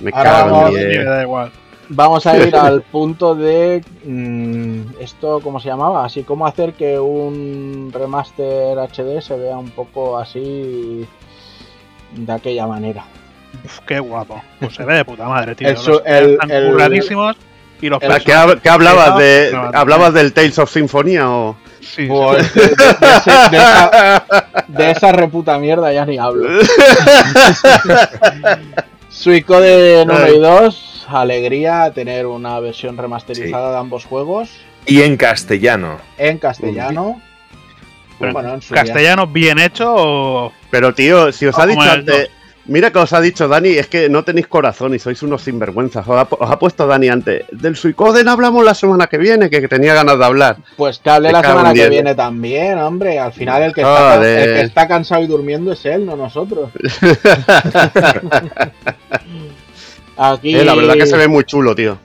Me 0.02 0.12
Ahora 0.14 0.30
cago 0.32 0.62
vamos- 0.62 0.76
en 0.78 1.06
da 1.06 1.22
igual. 1.22 1.52
vamos 1.88 2.28
a 2.28 2.38
ir 2.38 2.54
al 2.56 2.82
punto 2.82 3.34
de. 3.36 3.82
mm, 4.04 5.00
¿Esto 5.00 5.40
cómo 5.42 5.60
se 5.62 5.70
llamaba? 5.70 6.04
Así 6.04 6.24
como 6.24 6.46
hacer 6.48 6.74
que 6.74 7.00
un 7.00 7.92
remaster 7.94 8.78
HD 8.78 9.22
se 9.22 9.38
vea 9.38 9.58
un 9.58 9.70
poco 9.70 10.18
así. 10.18 11.06
De 12.14 12.32
aquella 12.34 12.68
manera. 12.68 13.06
Uf, 13.64 13.80
qué 13.88 14.00
guapo. 14.00 14.42
Pues 14.60 14.74
se 14.76 14.84
ve 14.84 14.96
de 14.96 15.06
puta 15.06 15.26
madre, 15.28 15.56
tío. 15.56 15.68
El 15.70 15.74
Los 15.76 15.88
el- 16.06 16.32
están 16.34 16.52
el- 16.52 16.72
curradísimos 16.72 17.36
y 17.82 17.90
los 17.90 18.02
el- 18.02 18.24
¿Qué, 18.62 18.70
hablabas 18.70 19.18
de 19.18 19.50
No, 19.54 19.72
no, 19.72 19.78
hablabas 19.78 20.14
del 20.14 20.34
Tales 20.34 20.58
of 20.60 20.72
Symphonia 20.72 21.30
o 21.30 21.56
Sí, 21.82 22.08
sí, 22.08 22.08
de, 22.08 22.10
de- 22.10 22.76
de 23.00 23.16
ese- 23.16 23.50
de 23.52 23.58
esa, 23.58 24.24
de 24.68 24.92
esa 24.92 25.12
reputa 25.12 25.58
mierda 25.60 25.94
ya 25.94 26.06
ni 26.06 26.18
hablo. 26.18 26.48
Suicode 29.10 30.04
1 30.04 30.28
y 30.30 30.40
2, 30.40 31.06
alegría 31.10 31.92
tener 31.94 32.26
una 32.26 32.60
versión 32.60 32.98
remasterizada 32.98 33.72
de 33.72 33.78
ambos 33.78 34.06
juegos 34.06 34.50
Y 34.86 35.02
en 35.04 35.16
castellano. 35.18 36.00
en 36.18 36.38
castellano. 36.38 37.22
Pero 38.20 38.34
Bueno, 38.34 38.54
en. 38.56 38.60
¿Castellano 38.62 39.28
bien 39.28 39.60
hecho 39.60 39.94
o.? 39.96 40.54
Pero 40.72 40.94
tío, 40.94 41.32
si 41.32 41.46
os 41.46 41.58
ha 41.60 41.66
dicho 41.66 41.84
el 41.84 41.90
antes, 41.90 42.30
mira 42.68 42.92
que 42.92 43.00
os 43.00 43.14
ha 43.14 43.22
dicho 43.22 43.48
Dani, 43.48 43.70
es 43.70 43.88
que 43.88 44.10
no 44.10 44.24
tenéis 44.24 44.48
corazón 44.48 44.94
y 44.94 45.00
sois 45.00 45.22
unos 45.24 45.42
sinvergüenzas. 45.44 46.08
Os 46.08 46.18
ha, 46.18 46.28
os 46.30 46.52
ha 46.52 46.60
puesto 46.60 46.88
Dani 46.88 47.10
antes. 47.10 47.46
Del 47.52 47.76
Suicoden 47.76 48.28
hablamos 48.28 48.64
la 48.64 48.74
semana 48.74 49.08
que 49.08 49.18
viene, 49.18 49.50
que, 49.50 49.62
que 49.62 49.68
tenía 49.68 49.94
ganas 49.94 50.18
de 50.18 50.26
hablar. 50.26 50.58
Pues 50.78 51.00
que 51.00 51.10
hable 51.10 51.32
la 51.32 51.42
semana 51.42 51.74
que 51.74 51.90
viene 51.90 52.16
también, 52.16 52.78
hombre. 52.80 53.20
Al 53.20 53.34
final 53.34 53.64
el 53.64 53.74
que, 53.74 53.82
está, 53.82 54.16
Joder. 54.16 54.50
el 54.50 54.56
que 54.56 54.62
está 54.62 54.88
cansado 54.88 55.24
y 55.24 55.28
durmiendo 55.28 55.72
es 55.72 55.86
él, 55.86 56.06
no 56.06 56.16
nosotros. 56.16 56.70
Aquí 60.18 60.56
Eh, 60.56 60.64
la 60.64 60.76
verdad 60.76 60.94
que 60.94 61.06
se 61.06 61.18
ve 61.18 61.28
muy 61.28 61.44
chulo, 61.44 61.76
tío. 61.76 61.98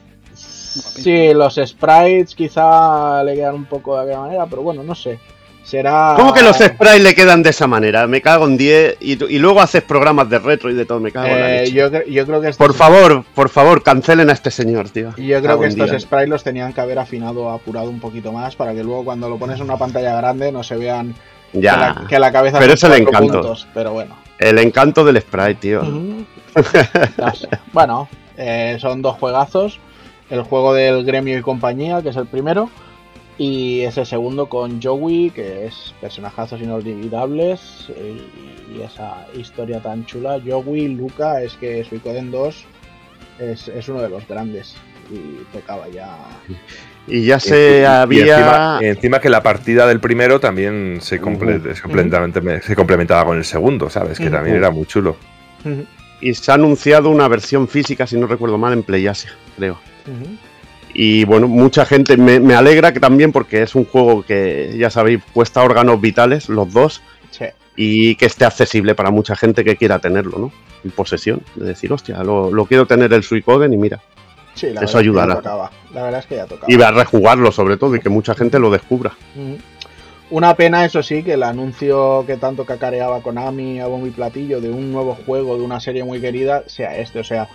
Sí, 0.73 1.33
los 1.33 1.55
sprites 1.55 2.35
quizá 2.35 3.23
le 3.23 3.35
quedan 3.35 3.55
un 3.55 3.65
poco 3.65 3.95
de 3.97 4.03
aquella 4.03 4.19
manera, 4.19 4.45
pero 4.45 4.61
bueno, 4.61 4.83
no 4.83 4.95
sé. 4.95 5.19
Será. 5.63 6.13
¿Cómo 6.17 6.33
que 6.33 6.41
los 6.41 6.57
sprites 6.57 7.01
le 7.01 7.13
quedan 7.15 7.43
de 7.43 7.51
esa 7.51 7.65
manera? 7.67 8.05
Me 8.07 8.21
cago 8.21 8.45
en 8.45 8.57
10 8.57 8.97
y, 8.99 9.23
y 9.33 9.39
luego 9.39 9.61
haces 9.61 9.83
programas 9.83 10.29
de 10.29 10.39
retro 10.39 10.69
y 10.69 10.73
de 10.73 10.85
todo, 10.85 10.99
me 10.99 11.11
cago 11.11 11.27
en 11.27 11.39
la 11.39 11.49
Eh, 11.55 11.59
leche. 11.61 11.71
yo, 11.73 11.89
cre- 11.91 12.05
yo 12.09 12.25
creo 12.25 12.41
que 12.41 12.49
estos, 12.49 12.67
Por 12.67 12.75
favor, 12.75 13.23
por 13.35 13.47
favor, 13.49 13.81
cancelen 13.83 14.29
a 14.29 14.33
este 14.33 14.51
señor, 14.51 14.89
tío. 14.89 15.15
yo 15.17 15.41
creo 15.41 15.59
que 15.59 15.67
estos 15.67 15.89
Dios. 15.89 16.01
sprites 16.01 16.27
los 16.29 16.43
tenían 16.43 16.73
que 16.73 16.81
haber 16.81 16.99
afinado, 16.99 17.49
apurado 17.51 17.89
un 17.89 17.99
poquito 17.99 18.31
más 18.33 18.55
para 18.55 18.73
que 18.73 18.83
luego 18.83 19.05
cuando 19.05 19.29
lo 19.29 19.37
pones 19.37 19.57
en 19.57 19.63
una 19.65 19.77
pantalla 19.77 20.15
grande 20.15 20.51
no 20.51 20.63
se 20.63 20.75
vean 20.75 21.15
que, 21.51 21.61
Ya, 21.61 21.77
la, 21.77 22.07
que 22.07 22.19
la 22.19 22.31
cabeza 22.31 22.59
Pero 22.59 22.73
es 22.73 22.83
el 22.83 22.93
encanto. 22.93 23.33
puntos, 23.41 23.67
pero 23.73 23.93
bueno. 23.93 24.15
el 24.39 24.57
encanto 24.57 25.05
del 25.05 25.21
sprite, 25.21 25.55
tío. 25.55 25.83
No 25.83 26.25
sé. 27.35 27.49
Bueno, 27.71 28.09
eh, 28.37 28.77
son 28.81 29.01
dos 29.01 29.15
juegazos. 29.17 29.79
El 30.29 30.41
juego 30.43 30.73
del 30.73 31.03
Gremio 31.05 31.37
y 31.37 31.41
compañía, 31.41 32.01
que 32.01 32.09
es 32.09 32.15
el 32.15 32.25
primero. 32.25 32.69
Y 33.37 33.81
ese 33.81 34.05
segundo 34.05 34.47
con 34.47 34.81
Joey, 34.81 35.31
que 35.31 35.65
es 35.65 35.93
personajazos 35.99 36.61
inolvidables. 36.61 37.87
Y, 37.89 38.77
y 38.77 38.81
esa 38.83 39.25
historia 39.35 39.79
tan 39.81 40.05
chula. 40.05 40.39
Joey, 40.45 40.89
Luca, 40.89 41.41
es 41.41 41.53
que 41.55 41.83
Suicoden 41.83 42.29
2 42.31 42.65
es, 43.39 43.67
es 43.67 43.89
uno 43.89 44.01
de 44.01 44.09
los 44.09 44.27
grandes 44.27 44.75
y 45.11 45.43
tocaba 45.51 45.89
ya. 45.89 46.15
Y 47.07 47.25
ya 47.25 47.39
se 47.39 47.79
y- 47.79 47.81
y 47.81 47.85
había. 47.85 48.35
encima, 48.37 48.79
y 48.81 48.85
encima 48.85 49.19
que 49.19 49.29
la 49.29 49.41
partida 49.41 49.87
del 49.87 49.99
primero 49.99 50.39
también 50.39 50.99
se, 51.01 51.19
comple- 51.19 51.73
se 51.73 51.81
completamente- 51.81 52.61
se 52.61 52.75
complementaba 52.75 53.25
con 53.25 53.37
el 53.37 53.43
segundo, 53.43 53.89
¿sabes? 53.89 54.19
Que 54.19 54.29
también 54.29 54.55
era 54.57 54.69
muy 54.69 54.85
chulo. 54.85 55.15
Y 56.21 56.33
se 56.35 56.51
ha 56.51 56.55
anunciado 56.55 57.09
una 57.09 57.27
versión 57.27 57.67
física, 57.67 58.05
si 58.05 58.15
no 58.17 58.27
recuerdo 58.27 58.59
mal, 58.59 58.73
en 58.73 58.83
PlayAsia, 58.83 59.31
creo. 59.57 59.79
Y 60.93 61.25
bueno, 61.25 61.47
mucha 61.47 61.85
gente 61.85 62.17
me, 62.17 62.39
me 62.39 62.53
alegra 62.55 62.91
que 62.93 62.99
también 62.99 63.31
porque 63.31 63.61
es 63.63 63.75
un 63.75 63.85
juego 63.85 64.23
que, 64.23 64.75
ya 64.77 64.89
sabéis, 64.89 65.21
cuesta 65.33 65.63
órganos 65.63 65.99
vitales, 66.01 66.49
los 66.49 66.71
dos, 66.73 67.01
Sí. 67.29 67.45
y 67.77 68.15
que 68.15 68.25
esté 68.25 68.43
accesible 68.45 68.93
para 68.95 69.09
mucha 69.11 69.35
gente 69.35 69.63
que 69.63 69.77
quiera 69.77 69.99
tenerlo, 69.99 70.37
¿no? 70.37 70.51
En 70.83 70.91
posesión. 70.91 71.41
De 71.55 71.65
decir, 71.67 71.91
hostia, 71.93 72.23
lo, 72.23 72.51
lo 72.51 72.65
quiero 72.65 72.85
tener 72.85 73.13
el 73.13 73.23
Suicoden 73.23 73.71
y 73.73 73.77
mira. 73.77 74.01
Sí, 74.53 74.67
la 74.67 74.81
Eso 74.81 74.81
verdad 74.81 74.85
es 74.87 74.91
que 74.91 74.97
ayudará. 74.99 75.33
ya 75.35 75.35
tocaba. 75.41 75.71
La 75.93 76.03
verdad 76.03 76.19
es 76.19 76.25
que 76.25 76.35
ya 76.35 76.45
tocaba. 76.45 76.65
Y 76.73 76.75
va 76.75 76.87
a 76.89 76.91
rejugarlo 76.91 77.51
sobre 77.53 77.77
todo 77.77 77.95
y 77.95 78.01
que 78.01 78.09
mucha 78.09 78.35
gente 78.35 78.59
lo 78.59 78.69
descubra. 78.69 79.13
Una 80.29 80.55
pena, 80.55 80.83
eso 80.85 81.01
sí, 81.03 81.23
que 81.23 81.33
el 81.33 81.43
anuncio 81.43 82.23
que 82.27 82.35
tanto 82.37 82.65
cacareaba 82.65 83.21
Konami 83.21 83.79
a 83.79 83.87
bombo 83.87 84.07
y 84.07 84.11
platillo 84.11 84.59
de 84.61 84.69
un 84.69 84.91
nuevo 84.91 85.15
juego 85.25 85.57
de 85.57 85.63
una 85.63 85.79
serie 85.79 86.03
muy 86.03 86.19
querida 86.21 86.63
sea 86.67 86.97
este. 86.97 87.19
O 87.19 87.23
sea, 87.23 87.47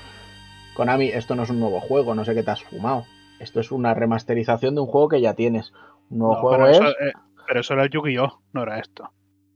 Konami, 0.74 1.08
esto 1.08 1.34
no 1.34 1.42
es 1.44 1.50
un 1.50 1.60
nuevo 1.60 1.80
juego, 1.80 2.14
no 2.14 2.24
sé 2.24 2.34
qué 2.34 2.42
te 2.42 2.50
has 2.50 2.62
fumado. 2.62 3.04
Esto 3.40 3.60
es 3.60 3.70
una 3.70 3.94
remasterización 3.94 4.74
de 4.74 4.80
un 4.80 4.86
juego 4.86 5.08
que 5.08 5.20
ya 5.20 5.34
tienes. 5.34 5.72
Un 6.10 6.18
nuevo 6.18 6.34
No, 6.34 6.40
juego 6.40 6.56
pero, 6.56 6.68
es. 6.68 6.76
eso, 6.78 6.88
eh, 6.90 7.12
pero 7.46 7.60
eso 7.60 7.74
era 7.74 7.84
el 7.84 7.90
Yu-Gi-Oh! 7.90 8.40
No 8.52 8.62
era 8.62 8.78
esto. 8.78 9.10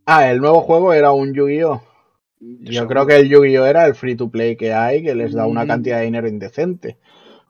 Ah, 0.06 0.30
el 0.30 0.40
nuevo 0.40 0.60
juego 0.62 0.92
era 0.92 1.12
un 1.12 1.32
Yu-Gi-Oh! 1.34 1.82
Yo 2.40 2.86
creo 2.86 3.06
que 3.06 3.16
el 3.16 3.28
Yu-Gi-Oh! 3.28 3.66
era 3.66 3.86
el 3.86 3.94
free 3.94 4.16
to 4.16 4.28
play 4.30 4.56
que 4.56 4.72
hay, 4.72 5.02
que 5.02 5.14
les 5.14 5.32
da 5.32 5.46
una 5.46 5.64
Mm. 5.64 5.68
cantidad 5.68 5.98
de 5.98 6.04
dinero 6.04 6.28
indecente. 6.28 6.98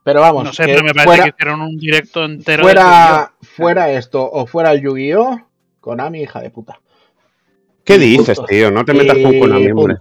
Pero 0.02 0.20
vamos, 0.20 0.44
No 0.44 0.52
sé, 0.52 0.64
que 0.64 0.72
pero 0.72 0.84
me 0.84 0.92
parece 0.94 1.04
fuera, 1.06 1.24
que 1.24 1.30
hicieron 1.30 1.60
un 1.60 1.76
directo 1.76 2.24
entero. 2.24 2.66
de 2.66 2.72
fuera, 2.72 3.32
fuera 3.42 3.90
esto 3.92 4.30
o 4.30 4.46
fuera 4.46 4.72
el 4.72 4.80
Yu-Gi-Oh! 4.82 5.40
Konami, 5.80 6.22
hija 6.22 6.40
de 6.40 6.50
puta. 6.50 6.80
¿Qué 7.84 7.96
Y 7.96 7.98
dices, 7.98 8.36
punto. 8.38 8.48
tío? 8.50 8.70
No 8.70 8.84
te 8.84 8.94
metas 8.94 9.18
con 9.18 9.34
Y 9.34 9.40
Konami, 9.40 9.70
hombre. 9.70 9.96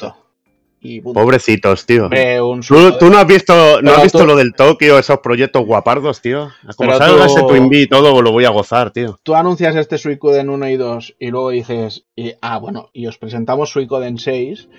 Punto. 0.79 0.87
Y 0.87 1.01
punto. 1.01 1.19
Pobrecitos, 1.19 1.85
tío. 1.85 2.03
Hombre, 2.05 2.41
un 2.41 2.61
¿Tú, 2.61 3.09
no 3.09 3.17
has 3.17 3.27
visto, 3.27 3.81
no 3.81 3.91
has 3.91 4.03
visto 4.03 4.19
tú- 4.19 4.25
lo 4.25 4.35
del 4.35 4.53
Tokio, 4.53 4.97
esos 4.97 5.19
proyectos 5.19 5.65
guapardos, 5.65 6.21
tío? 6.21 6.51
Como 6.77 6.91
Pero 6.91 6.97
salga 6.97 7.27
tú- 7.27 7.33
ese 7.33 7.41
Twin 7.47 7.69
Bee 7.69 7.81
y 7.81 7.87
todo, 7.87 8.21
lo 8.21 8.31
voy 8.31 8.45
a 8.45 8.49
gozar, 8.49 8.91
tío. 8.91 9.19
Tú 9.23 9.35
anuncias 9.35 9.75
este 9.75 9.97
Suicoden 9.97 10.49
1 10.49 10.69
y 10.69 10.77
2 10.77 11.15
y 11.19 11.31
luego 11.31 11.49
dices, 11.49 12.05
y- 12.15 12.33
ah, 12.41 12.57
bueno, 12.59 12.89
y 12.93 13.07
os 13.07 13.17
presentamos 13.17 13.69
Suicoden 13.71 14.17
6 14.17 14.69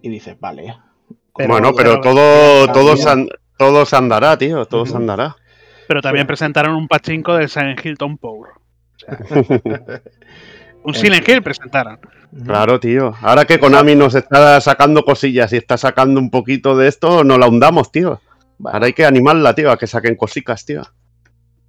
y 0.00 0.08
dices, 0.08 0.36
vale. 0.40 0.76
Pero- 1.36 1.48
bueno, 1.50 1.72
pero, 1.74 2.00
todo, 2.00 2.70
todo, 2.72 2.96
se 2.96 3.28
todo 3.58 3.84
se 3.86 3.96
andará, 3.96 4.36
tío. 4.38 4.64
Todo 4.66 4.84
andará. 4.96 5.36
Pero 5.88 6.00
también 6.00 6.26
presentaron 6.26 6.74
un 6.74 6.88
pachinko 6.88 7.34
del 7.34 7.48
Silent 7.48 7.84
Hill 7.84 7.98
Tom 7.98 8.16
Power. 8.16 8.52
O 8.52 8.98
sea, 8.98 9.18
un 10.84 10.94
Silent 10.94 11.28
Hill 11.28 11.42
presentaron. 11.42 11.98
Claro, 12.44 12.80
tío. 12.80 13.12
Ahora 13.20 13.44
que 13.44 13.58
Konami 13.58 13.94
nos 13.94 14.14
está 14.14 14.60
sacando 14.60 15.02
cosillas 15.04 15.52
y 15.52 15.56
está 15.58 15.76
sacando 15.76 16.18
un 16.18 16.30
poquito 16.30 16.76
de 16.76 16.88
esto, 16.88 17.24
no 17.24 17.36
la 17.36 17.46
hundamos, 17.46 17.92
tío. 17.92 18.20
Vale. 18.58 18.74
Ahora 18.74 18.86
hay 18.86 18.92
que 18.94 19.04
animarla, 19.04 19.54
tío, 19.54 19.70
a 19.70 19.76
que 19.76 19.86
saquen 19.86 20.16
cositas, 20.16 20.64
tío. 20.64 20.82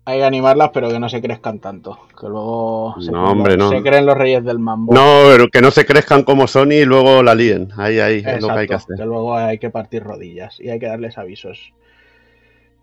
Hay 0.06 0.20
que 0.20 0.26
animarlas, 0.26 0.70
pero 0.74 0.90
que 0.90 1.00
no 1.00 1.08
se 1.10 1.22
crezcan 1.22 1.60
tanto. 1.60 1.98
Que 2.20 2.28
luego 2.28 2.96
se, 3.00 3.12
No, 3.12 3.24
creen, 3.24 3.38
hombre, 3.38 3.58
los, 3.58 3.72
no. 3.72 3.78
se 3.78 3.84
creen 3.84 4.06
los 4.06 4.18
reyes 4.18 4.44
del 4.44 4.60
mambo. 4.60 4.94
No, 4.94 5.24
pero 5.30 5.48
que 5.48 5.62
no 5.62 5.72
se 5.72 5.86
crezcan 5.86 6.24
como 6.24 6.48
Sony 6.48 6.74
y 6.82 6.86
luego 6.86 7.24
la 7.24 7.36
líen. 7.36 7.70
Ahí, 7.78 8.00
ahí, 8.00 8.24
es 8.26 8.42
lo 8.42 8.50
que 8.50 8.54
hay 8.54 8.68
que 8.68 8.74
Exacto, 8.74 8.94
hacer. 8.94 9.04
que 9.04 9.08
luego 9.08 9.36
hay 9.36 9.60
que 9.60 9.70
partir 9.70 10.04
rodillas 10.04 10.60
y 10.60 10.70
hay 10.70 10.80
que 10.80 10.88
darles 10.88 11.18
avisos. 11.18 11.74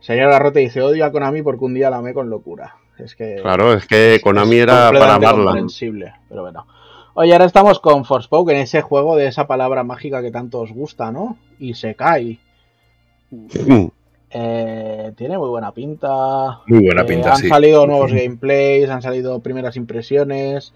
Señor 0.01 0.31
Garrote 0.31 0.61
dice, 0.61 0.81
odio 0.81 1.05
a 1.05 1.12
Konami 1.12 1.43
porque 1.43 1.64
un 1.64 1.74
día 1.74 1.91
la 1.91 1.99
amé 1.99 2.14
con 2.14 2.31
locura. 2.31 2.76
Es 2.99 3.14
que... 3.14 3.37
Claro, 3.43 3.74
es 3.74 3.87
que 3.87 4.20
Konami 4.22 4.57
es 4.57 4.62
era 4.62 4.91
para 4.91 5.14
amarla. 5.16 5.55
pero 6.28 6.43
bueno. 6.43 6.66
Oye, 7.20 7.32
ahora 7.34 7.44
estamos 7.44 7.80
con 7.80 8.06
Forspoken, 8.06 8.56
ese 8.56 8.80
juego 8.80 9.14
de 9.14 9.26
esa 9.26 9.46
palabra 9.46 9.84
mágica 9.84 10.22
que 10.22 10.30
tanto 10.30 10.60
os 10.60 10.72
gusta, 10.72 11.12
¿no? 11.12 11.36
Y 11.58 11.74
se 11.74 11.94
cae. 11.94 12.38
Eh, 14.30 15.12
tiene 15.16 15.36
muy 15.36 15.48
buena 15.50 15.70
pinta. 15.72 16.60
Muy 16.66 16.82
buena 16.86 17.02
Eh, 17.02 17.04
pinta, 17.04 17.32
han 17.32 17.36
sí. 17.36 17.48
salido 17.48 17.86
nuevos 17.86 18.10
gameplays, 18.12 18.88
han 18.88 19.02
salido 19.02 19.40
primeras 19.40 19.76
impresiones. 19.76 20.72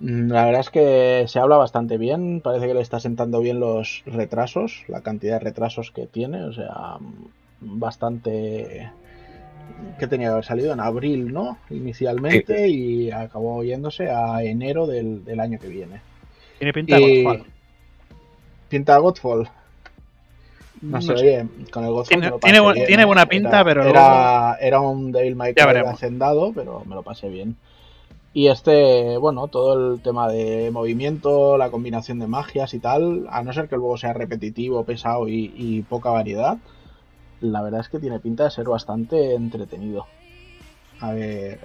Mm, 0.00 0.30
La 0.32 0.46
verdad 0.46 0.62
es 0.62 0.70
que 0.70 1.24
se 1.28 1.38
habla 1.38 1.58
bastante 1.58 1.98
bien. 1.98 2.40
Parece 2.40 2.66
que 2.66 2.72
le 2.74 2.80
está 2.80 2.98
sentando 2.98 3.40
bien 3.40 3.60
los 3.60 4.02
retrasos, 4.06 4.84
la 4.88 5.02
cantidad 5.02 5.34
de 5.40 5.44
retrasos 5.44 5.90
que 5.90 6.06
tiene. 6.06 6.42
O 6.44 6.54
sea, 6.54 6.96
mm, 7.00 7.78
bastante. 7.78 8.90
Que 9.98 10.06
tenía 10.06 10.28
que 10.28 10.32
haber 10.32 10.44
salido 10.44 10.72
en 10.72 10.80
abril, 10.80 11.32
¿no? 11.32 11.58
Inicialmente 11.70 12.68
y 12.68 13.10
acabó 13.10 13.62
yéndose 13.64 14.10
a 14.10 14.42
enero 14.42 14.86
del, 14.86 15.24
del 15.24 15.40
año 15.40 15.58
que 15.58 15.68
viene. 15.68 16.00
Tiene 16.58 16.72
pinta 16.72 16.96
de 16.96 17.02
Y- 17.02 17.22
Godfall. 17.24 17.44
Pinta 18.68 18.98
Godfall. 18.98 19.48
No, 20.82 20.92
No 20.96 21.02
sé, 21.02 21.12
oye, 21.12 21.46
con 21.70 21.84
el 21.84 21.90
Godfall 21.90 22.08
Tiene- 22.08 22.22
me 22.26 22.30
lo 22.30 22.38
tiene 22.38 22.58
pasé 22.62 22.80
bu- 22.80 22.86
tiene 22.86 23.04
buena 23.04 23.26
pinta, 23.26 23.48
Era- 23.60 23.64
pero 23.64 23.82
Era, 23.84 24.56
era 24.60 24.80
un 24.80 25.12
Devil 25.12 25.36
May 25.36 25.52
Ya 25.56 25.66
Cry 25.70 25.80
hacendado, 25.86 26.52
pero 26.54 26.82
me 26.86 26.94
lo 26.94 27.02
pasé 27.02 27.28
bien. 27.28 27.56
Y 28.32 28.46
este, 28.46 29.16
bueno, 29.18 29.48
todo 29.48 29.94
el 29.94 30.00
tema 30.00 30.28
de 30.30 30.70
movimiento, 30.70 31.58
la 31.58 31.70
combinación 31.70 32.20
de 32.20 32.28
magias 32.28 32.72
y 32.74 32.78
tal, 32.78 33.26
a 33.28 33.42
no 33.42 33.52
ser 33.52 33.68
que 33.68 33.76
luego 33.76 33.96
sea 33.98 34.12
repetitivo, 34.12 34.84
pesado 34.84 35.26
y, 35.28 35.52
y 35.56 35.82
poca 35.82 36.10
variedad, 36.10 36.56
la 37.40 37.62
verdad 37.62 37.80
es 37.80 37.88
que 37.88 37.98
tiene 37.98 38.20
pinta 38.20 38.44
de 38.44 38.50
ser 38.50 38.66
bastante 38.66 39.34
entretenido. 39.34 40.06
A 41.00 41.12
ver, 41.12 41.58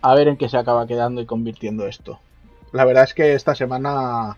a 0.00 0.14
ver 0.14 0.28
en 0.28 0.36
qué 0.36 0.48
se 0.48 0.56
acaba 0.56 0.86
quedando 0.86 1.20
y 1.20 1.26
convirtiendo 1.26 1.86
esto. 1.86 2.18
La 2.72 2.84
verdad 2.84 3.04
es 3.04 3.14
que 3.14 3.34
esta 3.34 3.54
semana 3.54 4.36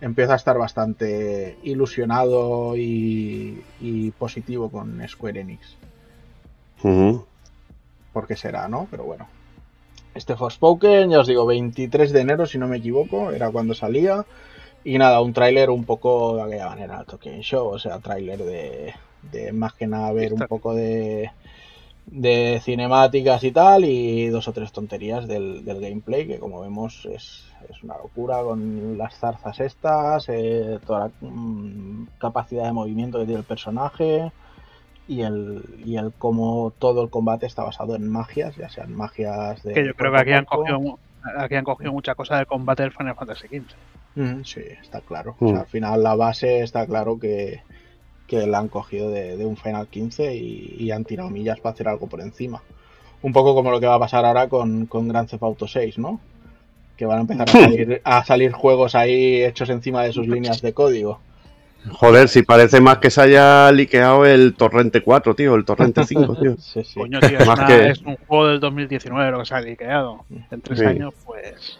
empieza 0.00 0.34
a 0.34 0.36
estar 0.36 0.58
bastante 0.58 1.58
ilusionado 1.62 2.76
y, 2.76 3.62
y 3.80 4.10
positivo 4.12 4.70
con 4.70 5.06
Square 5.08 5.40
Enix. 5.40 5.76
Ujú. 6.82 7.24
¿Por 8.12 8.26
qué 8.26 8.36
será, 8.36 8.68
no? 8.68 8.88
Pero 8.90 9.04
bueno. 9.04 9.26
Este 10.14 10.36
Forspoken, 10.36 11.10
ya 11.10 11.20
os 11.20 11.26
digo, 11.26 11.46
23 11.46 12.12
de 12.12 12.20
enero, 12.20 12.44
si 12.44 12.58
no 12.58 12.68
me 12.68 12.76
equivoco, 12.76 13.30
era 13.30 13.50
cuando 13.50 13.74
salía. 13.74 14.26
Y 14.84 14.98
nada, 14.98 15.22
un 15.22 15.32
tráiler 15.32 15.70
un 15.70 15.84
poco 15.84 16.36
de 16.36 16.42
aquella 16.42 16.68
manera, 16.68 17.04
Token 17.04 17.40
Show, 17.40 17.68
o 17.68 17.78
sea, 17.78 18.00
tráiler 18.00 18.38
de, 18.38 18.94
de 19.30 19.52
más 19.52 19.74
que 19.74 19.86
nada 19.86 20.12
ver 20.12 20.32
un 20.32 20.40
poco 20.40 20.74
de, 20.74 21.30
de 22.06 22.60
cinemáticas 22.62 23.44
y 23.44 23.52
tal, 23.52 23.84
y 23.84 24.26
dos 24.28 24.48
o 24.48 24.52
tres 24.52 24.72
tonterías 24.72 25.26
del, 25.28 25.64
del 25.64 25.80
gameplay, 25.80 26.26
que 26.26 26.38
como 26.38 26.60
vemos 26.60 27.06
es, 27.06 27.44
es 27.68 27.82
una 27.82 27.96
locura 27.98 28.42
con 28.42 28.98
las 28.98 29.16
zarzas 29.18 29.60
estas, 29.60 30.28
eh, 30.28 30.78
toda 30.84 31.08
la 31.20 31.28
mm, 31.28 32.08
capacidad 32.18 32.64
de 32.64 32.72
movimiento 32.72 33.18
que 33.18 33.26
tiene 33.26 33.40
el 33.40 33.46
personaje 33.46 34.32
y 35.08 35.22
el, 35.22 35.62
y 35.84 35.96
el 35.96 36.12
cómo 36.18 36.72
todo 36.78 37.02
el 37.02 37.10
combate 37.10 37.46
está 37.46 37.64
basado 37.64 37.94
en 37.96 38.08
magias, 38.08 38.56
ya 38.56 38.68
sean 38.68 38.94
magias 38.94 39.62
de. 39.62 39.74
Que 39.74 39.86
yo 39.86 39.94
creo 39.94 40.12
que 40.12 40.18
aquí 40.20 40.32
han 40.32 40.44
cogido, 40.44 40.80
mu- 40.80 40.96
aquí 41.38 41.54
han 41.56 41.64
cogido 41.64 41.92
mucha 41.92 42.14
cosa 42.14 42.36
del 42.36 42.46
combate 42.46 42.82
del 42.82 42.92
Final 42.92 43.14
Fantasy 43.16 43.48
XV. 43.48 43.76
Mm, 44.14 44.42
sí, 44.44 44.60
está 44.80 45.00
claro. 45.00 45.36
Mm. 45.40 45.44
O 45.46 45.48
sea, 45.50 45.60
al 45.60 45.66
final 45.66 46.02
la 46.02 46.14
base 46.14 46.60
está 46.62 46.86
claro 46.86 47.18
que, 47.18 47.62
que 48.26 48.46
la 48.46 48.58
han 48.58 48.68
cogido 48.68 49.10
de, 49.10 49.36
de 49.36 49.44
un 49.44 49.56
Final 49.56 49.88
15 49.88 50.34
y, 50.36 50.76
y 50.78 50.90
han 50.90 51.04
tirado 51.04 51.28
millas 51.30 51.60
para 51.60 51.74
hacer 51.74 51.88
algo 51.88 52.06
por 52.06 52.20
encima. 52.20 52.62
Un 53.22 53.32
poco 53.32 53.54
como 53.54 53.70
lo 53.70 53.78
que 53.80 53.86
va 53.86 53.94
a 53.96 54.00
pasar 54.00 54.24
ahora 54.24 54.48
con, 54.48 54.86
con 54.86 55.06
Grand 55.08 55.28
Theft 55.28 55.42
Auto 55.42 55.68
6, 55.68 55.98
¿no? 55.98 56.20
Que 56.96 57.06
van 57.06 57.18
a 57.18 57.20
empezar 57.22 57.48
a 57.48 57.52
salir, 57.52 58.00
a 58.04 58.24
salir 58.24 58.52
juegos 58.52 58.94
ahí 58.94 59.42
hechos 59.44 59.68
encima 59.70 60.02
de 60.04 60.12
sus 60.12 60.26
líneas 60.28 60.60
de 60.62 60.72
código. 60.72 61.20
Joder, 61.90 62.28
si 62.28 62.42
parece 62.42 62.80
más 62.80 62.98
que 62.98 63.10
se 63.10 63.20
haya 63.22 63.72
liqueado 63.72 64.24
el 64.24 64.54
Torrente 64.54 65.02
4, 65.02 65.34
tío, 65.34 65.54
el 65.56 65.64
Torrente 65.64 66.04
5, 66.06 66.36
tío. 66.36 66.56
Sí, 66.58 66.84
sí. 66.84 66.94
Coño, 67.00 67.18
tío, 67.20 67.38
es, 67.38 67.46
Más 67.46 67.58
una- 67.58 67.66
que- 67.66 67.88
es 67.88 68.00
un 68.02 68.16
juego 68.28 68.46
del 68.48 68.60
2019 68.60 69.30
lo 69.32 69.38
que 69.40 69.44
se 69.46 69.54
ha 69.54 69.60
liqueado. 69.60 70.24
En 70.50 70.60
tres 70.60 70.78
Sí. 70.78 70.84
años, 70.84 71.12
pues. 71.26 71.78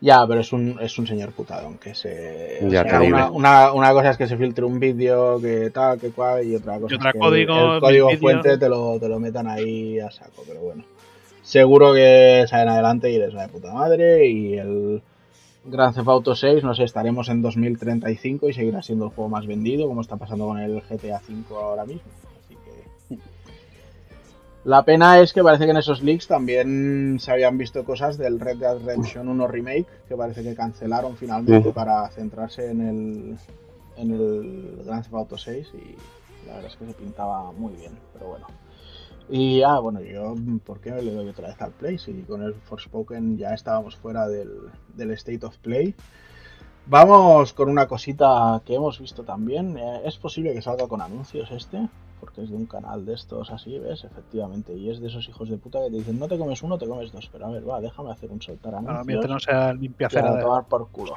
Ya, 0.00 0.24
pero 0.28 0.40
es 0.40 0.52
un, 0.52 0.78
es 0.80 0.96
un 0.98 1.06
señor 1.08 1.32
putadón 1.32 1.76
que 1.78 1.94
se. 1.94 2.60
o 2.64 2.68
Ya 2.68 2.84
sea, 2.84 3.00
te 3.00 3.06
digo. 3.06 3.16
una, 3.16 3.30
una, 3.30 3.72
una 3.72 3.92
cosa 3.92 4.10
es 4.10 4.16
que 4.16 4.28
se 4.28 4.36
filtre 4.36 4.64
un 4.64 4.78
vídeo 4.78 5.40
que 5.40 5.70
tal, 5.70 5.98
que 5.98 6.10
cual, 6.10 6.44
y 6.46 6.54
otra 6.54 6.78
cosa 6.78 6.94
Y 6.94 6.96
otra 6.96 7.10
es 7.10 7.12
que 7.14 7.18
código, 7.18 7.74
el 7.74 7.80
código 7.80 8.10
fuente 8.18 8.58
te 8.58 8.68
lo, 8.68 8.98
te 9.00 9.08
lo 9.08 9.18
metan 9.18 9.48
ahí 9.48 9.98
a 9.98 10.10
saco, 10.10 10.44
pero 10.46 10.60
bueno. 10.60 10.84
Seguro 11.42 11.94
que 11.94 12.44
salen 12.48 12.68
adelante 12.68 13.10
y 13.10 13.18
les 13.18 13.34
va 13.34 13.42
de 13.42 13.48
puta 13.48 13.72
madre. 13.72 14.26
Y 14.28 14.54
el 14.56 15.02
Grand 15.64 15.94
Theft 15.94 16.08
Auto 16.08 16.34
6, 16.36 16.62
no 16.62 16.74
sé, 16.74 16.84
estaremos 16.84 17.28
en 17.28 17.42
2035 17.42 18.48
y 18.48 18.52
seguirá 18.52 18.82
siendo 18.82 19.06
el 19.06 19.10
juego 19.12 19.28
más 19.30 19.46
vendido, 19.46 19.88
como 19.88 20.02
está 20.02 20.16
pasando 20.16 20.46
con 20.46 20.58
el 20.58 20.80
GTA 20.82 21.20
V 21.28 21.44
ahora 21.56 21.84
mismo. 21.84 22.02
La 24.64 24.84
pena 24.84 25.20
es 25.20 25.32
que 25.32 25.42
parece 25.42 25.64
que 25.64 25.70
en 25.70 25.76
esos 25.76 26.02
leaks 26.02 26.26
también 26.26 27.18
se 27.20 27.30
habían 27.30 27.56
visto 27.56 27.84
cosas 27.84 28.18
del 28.18 28.40
Red 28.40 28.58
Dead 28.58 28.78
Redemption 28.78 29.28
1 29.28 29.46
Remake, 29.46 29.86
que 30.08 30.16
parece 30.16 30.42
que 30.42 30.54
cancelaron 30.54 31.16
finalmente 31.16 31.72
para 31.72 32.08
centrarse 32.10 32.70
en 32.70 32.80
el, 32.80 33.38
en 33.96 34.10
el 34.10 34.82
Grand 34.84 35.04
Theft 35.04 35.14
Auto 35.14 35.38
6 35.38 35.68
y 35.74 36.46
La 36.46 36.54
verdad 36.54 36.70
es 36.70 36.76
que 36.76 36.86
se 36.86 36.94
pintaba 36.94 37.52
muy 37.52 37.74
bien, 37.74 37.92
pero 38.12 38.28
bueno. 38.28 38.46
Y 39.30 39.62
ah, 39.62 39.78
bueno, 39.78 40.00
yo, 40.00 40.34
¿por 40.64 40.80
qué 40.80 40.90
le 40.90 41.12
doy 41.12 41.28
otra 41.28 41.48
vez 41.48 41.60
al 41.60 41.72
Play? 41.72 41.98
Si 41.98 42.12
con 42.22 42.42
el 42.42 42.54
Forspoken 42.54 43.36
ya 43.36 43.52
estábamos 43.54 43.96
fuera 43.96 44.26
del, 44.26 44.50
del 44.94 45.10
State 45.12 45.44
of 45.44 45.56
Play. 45.58 45.94
Vamos 46.86 47.52
con 47.52 47.68
una 47.68 47.86
cosita 47.86 48.62
que 48.64 48.74
hemos 48.74 48.98
visto 48.98 49.22
también. 49.22 49.76
Eh, 49.76 50.00
es 50.06 50.16
posible 50.16 50.54
que 50.54 50.62
salga 50.62 50.88
con 50.88 51.02
anuncios 51.02 51.50
este, 51.50 51.86
porque 52.20 52.42
es 52.42 52.50
de 52.50 52.56
un 52.56 52.66
canal 52.66 53.04
de 53.06 53.14
estos 53.14 53.50
así, 53.50 53.78
¿ves? 53.78 54.04
Efectivamente. 54.04 54.74
Y 54.74 54.90
es 54.90 55.00
de 55.00 55.08
esos 55.08 55.28
hijos 55.28 55.48
de 55.48 55.56
puta 55.56 55.78
que 55.84 55.90
te 55.90 55.96
dicen, 55.96 56.18
no 56.18 56.28
te 56.28 56.36
comes 56.38 56.62
uno, 56.62 56.78
te 56.78 56.86
comes 56.86 57.12
dos. 57.12 57.28
Pero 57.32 57.46
a 57.46 57.50
ver, 57.50 57.68
va, 57.68 57.80
déjame 57.80 58.10
hacer 58.10 58.30
un 58.30 58.40
soltar 58.42 58.72
Bueno, 58.72 58.88
anuncios. 58.90 59.06
mientras 59.06 59.30
no 59.30 59.40
sea 59.40 59.68
a 59.68 59.74
limpiacera 59.74 60.34
de 60.34 60.42
tomar 60.42 60.64
por 60.64 60.88
culo. 60.88 61.14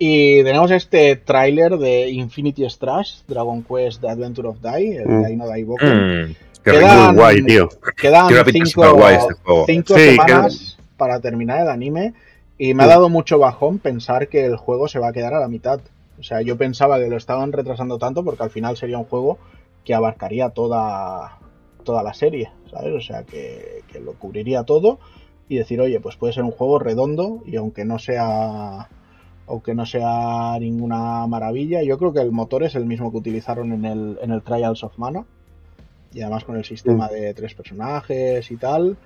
Y 0.00 0.44
tenemos 0.44 0.70
este 0.70 1.16
tráiler 1.16 1.76
de 1.76 2.08
Infinity 2.10 2.68
Strash, 2.70 3.22
Dragon 3.26 3.62
Quest 3.64 4.00
The 4.00 4.08
Adventure 4.10 4.48
of 4.48 4.60
Dai, 4.60 4.92
el 4.92 5.08
Mm. 5.08 5.22
Dai 5.22 5.36
no 5.36 5.46
Daiboken. 5.48 6.28
Mm, 6.30 6.34
qué 6.62 7.12
guay, 7.14 7.42
tío. 7.44 7.68
Quedan 8.00 8.28
cinco, 8.52 8.66
superguay 8.66 9.16
este 9.16 9.34
juego. 9.34 9.64
cinco 9.66 9.94
Sí, 9.94 10.00
semanas 10.10 10.78
para 10.96 11.18
terminar 11.20 11.62
el 11.62 11.68
anime 11.68 12.14
y 12.58 12.74
me 12.74 12.84
ha 12.84 12.86
Mm. 12.86 12.90
dado 12.90 13.08
mucho 13.08 13.38
bajón 13.40 13.78
pensar 13.80 14.28
que 14.28 14.44
el 14.44 14.56
juego 14.56 14.86
se 14.86 15.00
va 15.00 15.08
a 15.08 15.12
quedar 15.12 15.34
a 15.34 15.40
la 15.40 15.48
mitad. 15.48 15.80
O 16.18 16.22
sea, 16.22 16.42
yo 16.42 16.56
pensaba 16.56 16.98
que 16.98 17.08
lo 17.08 17.16
estaban 17.16 17.52
retrasando 17.52 17.98
tanto 17.98 18.24
porque 18.24 18.42
al 18.42 18.50
final 18.50 18.76
sería 18.76 18.98
un 18.98 19.04
juego 19.04 19.38
que 19.84 19.94
abarcaría 19.94 20.50
toda, 20.50 21.38
toda 21.84 22.02
la 22.02 22.14
serie, 22.14 22.50
¿sabes? 22.70 22.92
O 22.94 23.00
sea, 23.00 23.24
que, 23.24 23.82
que 23.90 24.00
lo 24.00 24.14
cubriría 24.14 24.64
todo 24.64 24.98
y 25.48 25.56
decir, 25.56 25.80
oye, 25.80 26.00
pues 26.00 26.16
puede 26.16 26.32
ser 26.32 26.44
un 26.44 26.50
juego 26.50 26.78
redondo 26.78 27.42
y 27.46 27.56
aunque 27.56 27.84
no 27.84 27.98
sea 27.98 28.88
aunque 29.48 29.74
no 29.74 29.86
sea 29.86 30.58
ninguna 30.60 31.26
maravilla, 31.26 31.82
yo 31.82 31.96
creo 31.96 32.12
que 32.12 32.20
el 32.20 32.32
motor 32.32 32.64
es 32.64 32.74
el 32.74 32.84
mismo 32.84 33.10
que 33.10 33.16
utilizaron 33.16 33.72
en 33.72 33.86
el, 33.86 34.18
en 34.20 34.30
el 34.30 34.42
Trials 34.42 34.84
of 34.84 34.98
Mana 34.98 35.24
y 36.12 36.20
además 36.20 36.44
con 36.44 36.56
el 36.56 36.64
sistema 36.64 37.08
de 37.08 37.32
tres 37.34 37.54
personajes 37.54 38.50
y 38.50 38.56
tal. 38.56 38.96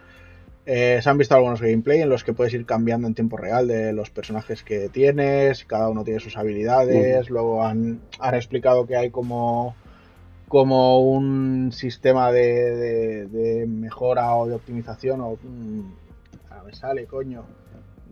Eh, 0.64 1.00
se 1.02 1.10
han 1.10 1.18
visto 1.18 1.34
algunos 1.34 1.60
gameplay 1.60 2.00
en 2.02 2.08
los 2.08 2.22
que 2.22 2.32
puedes 2.34 2.54
ir 2.54 2.64
cambiando 2.66 3.08
en 3.08 3.14
tiempo 3.14 3.36
real 3.36 3.66
de 3.66 3.92
los 3.92 4.10
personajes 4.10 4.62
que 4.62 4.88
tienes, 4.88 5.64
cada 5.64 5.88
uno 5.88 6.04
tiene 6.04 6.20
sus 6.20 6.36
habilidades, 6.36 7.30
luego 7.30 7.64
han, 7.64 8.00
han 8.20 8.34
explicado 8.36 8.86
que 8.86 8.96
hay 8.96 9.10
como, 9.10 9.74
como 10.46 11.00
un 11.00 11.72
sistema 11.72 12.30
de, 12.30 12.76
de- 12.76 13.26
de 13.26 13.66
mejora 13.66 14.36
o 14.36 14.46
de 14.46 14.54
optimización 14.54 15.20
o... 15.20 15.36
mm, 15.42 15.80
ahora 16.50 16.62
me 16.62 16.74
sale, 16.74 17.06
coño 17.06 17.42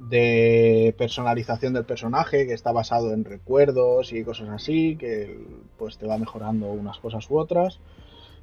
de 0.09 0.93
personalización 0.99 1.73
del 1.75 1.85
personaje 1.85 2.47
que 2.47 2.55
está 2.55 2.73
basado 2.73 3.13
en 3.13 3.25
recuerdos 3.25 4.13
y 4.13 4.25
cosas 4.25 4.49
así 4.49 4.97
que 4.97 5.39
pues 5.79 5.99
te 5.99 6.07
va 6.07 6.19
mejorando 6.19 6.67
unas 6.73 6.99
cosas 6.99 7.31
u 7.31 7.39
otras 7.39 7.79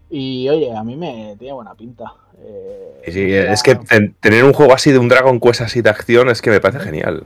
y 0.09 0.47
oye 0.49 0.75
a 0.75 0.83
mí 0.83 0.95
me 0.95 1.35
tiene 1.37 1.53
buena 1.53 1.75
pinta 1.75 2.13
Eh, 2.39 3.11
Sí, 3.11 3.33
es 3.33 3.63
que 3.63 3.75
ten- 3.75 4.15
tener 4.19 4.43
un 4.43 4.53
juego 4.53 4.73
así 4.73 4.91
de 4.91 4.99
un 4.99 5.07
Dragon 5.07 5.39
Quest 5.39 5.61
así 5.61 5.81
de 5.81 5.89
acción 5.89 6.29
es 6.29 6.41
que 6.41 6.49
me 6.51 6.59
parece 6.59 6.79
genial. 6.81 7.25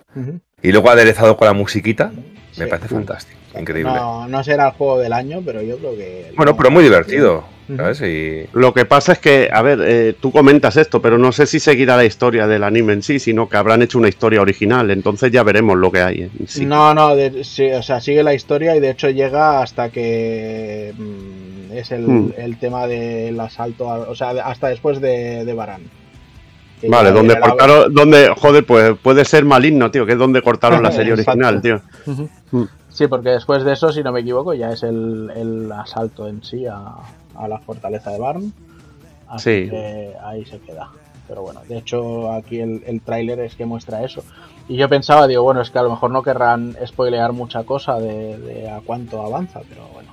Y 0.61 0.71
luego 0.71 0.89
aderezado 0.89 1.35
con 1.37 1.47
la 1.47 1.53
musiquita, 1.53 2.11
sí. 2.51 2.59
me 2.61 2.67
parece 2.67 2.87
fantástico, 2.87 3.37
increíble. 3.59 3.91
no, 3.93 4.27
no 4.27 4.43
será 4.43 4.67
el 4.67 4.71
juego 4.73 4.99
del 4.99 5.11
año 5.13 5.41
pero 5.45 5.61
yo 5.61 5.77
creo 5.77 5.95
que 5.97 6.31
Bueno, 6.37 6.55
pero 6.55 6.69
muy 6.71 6.83
divertido. 6.83 7.43
¿sabes? 7.77 8.01
Y 8.01 8.47
Lo 8.53 8.73
que 8.73 8.83
pasa 8.85 9.13
es 9.13 9.19
que, 9.19 9.49
a 9.51 9.61
ver, 9.61 9.79
eh, 9.81 10.13
tú 10.19 10.31
comentas 10.31 10.75
esto, 10.75 11.01
pero 11.01 11.17
no 11.17 11.31
sé 11.31 11.45
si 11.45 11.57
seguirá 11.59 11.95
la 11.95 12.03
historia 12.03 12.45
del 12.45 12.63
anime 12.65 12.91
en 12.93 13.01
sí, 13.01 13.17
sino 13.17 13.47
que 13.47 13.55
habrán 13.55 13.81
hecho 13.81 13.97
una 13.97 14.09
historia 14.09 14.41
original. 14.41 14.91
Entonces 14.91 15.31
ya 15.31 15.41
veremos 15.43 15.77
lo 15.77 15.89
que 15.89 16.01
hay 16.01 16.21
en 16.37 16.47
sí. 16.47 16.65
No, 16.65 16.93
no, 16.93 17.15
de- 17.15 17.45
sí, 17.45 17.71
o 17.71 17.81
sea, 17.81 18.01
sigue 18.01 18.23
la 18.23 18.33
historia 18.33 18.75
y 18.75 18.81
de 18.81 18.89
hecho 18.89 19.09
llega 19.09 19.61
hasta 19.61 19.89
que 19.89 20.93
mm, 20.97 21.50
es 21.71 21.91
el, 21.91 22.07
Hmm. 22.07 22.33
el 22.37 22.57
tema 22.57 22.87
del 22.87 23.39
asalto, 23.39 23.89
a- 23.89 24.09
o 24.09 24.15
sea, 24.15 24.33
de- 24.33 24.41
hasta 24.41 24.67
después 24.69 24.99
de, 25.01 25.45
de 25.45 25.53
Barán. 25.53 25.81
Vale, 26.87 27.11
donde 27.11 27.35
la- 27.35 27.41
cortaron, 27.41 27.93
donde, 27.93 28.33
joder, 28.35 28.65
pues 28.65 28.97
puede 29.01 29.23
ser 29.25 29.45
maligno, 29.45 29.91
tío, 29.91 30.05
que 30.05 30.13
es 30.13 30.17
donde 30.17 30.41
cortaron 30.41 30.81
la 30.81 30.91
serie 30.91 31.13
original, 31.13 31.61
tío. 31.61 31.79
Hmm. 32.51 32.63
Sí, 32.89 33.07
porque 33.07 33.29
después 33.29 33.63
de 33.63 33.73
eso, 33.73 33.91
si 33.91 34.03
no 34.03 34.11
me 34.11 34.19
equivoco, 34.21 34.53
ya 34.53 34.71
es 34.71 34.83
el, 34.83 35.31
el 35.35 35.71
asalto 35.71 36.27
en 36.27 36.43
sí 36.43 36.65
a, 36.65 36.95
a 37.35 37.47
la 37.47 37.59
fortaleza 37.59 38.11
de 38.11 38.19
Barn. 38.19 38.53
Así 39.29 39.63
Sí. 39.63 39.69
que 39.69 40.13
ahí 40.25 40.43
se 40.45 40.59
queda. 40.59 40.89
Pero 41.27 41.43
bueno, 41.43 41.61
de 41.69 41.77
hecho 41.77 42.29
aquí 42.33 42.59
el, 42.59 42.83
el 42.85 42.99
tráiler 42.99 43.39
es 43.39 43.55
que 43.55 43.65
muestra 43.65 44.03
eso. 44.03 44.23
Y 44.67 44.75
yo 44.75 44.89
pensaba, 44.89 45.27
digo, 45.27 45.43
bueno, 45.43 45.61
es 45.61 45.69
que 45.69 45.79
a 45.79 45.83
lo 45.83 45.89
mejor 45.91 46.11
no 46.11 46.21
querrán 46.23 46.75
spoilear 46.85 47.31
mucha 47.31 47.63
cosa 47.63 47.97
de, 47.99 48.37
de 48.37 48.69
a 48.69 48.81
cuánto 48.85 49.21
avanza, 49.25 49.61
pero 49.69 49.87
bueno. 49.93 50.10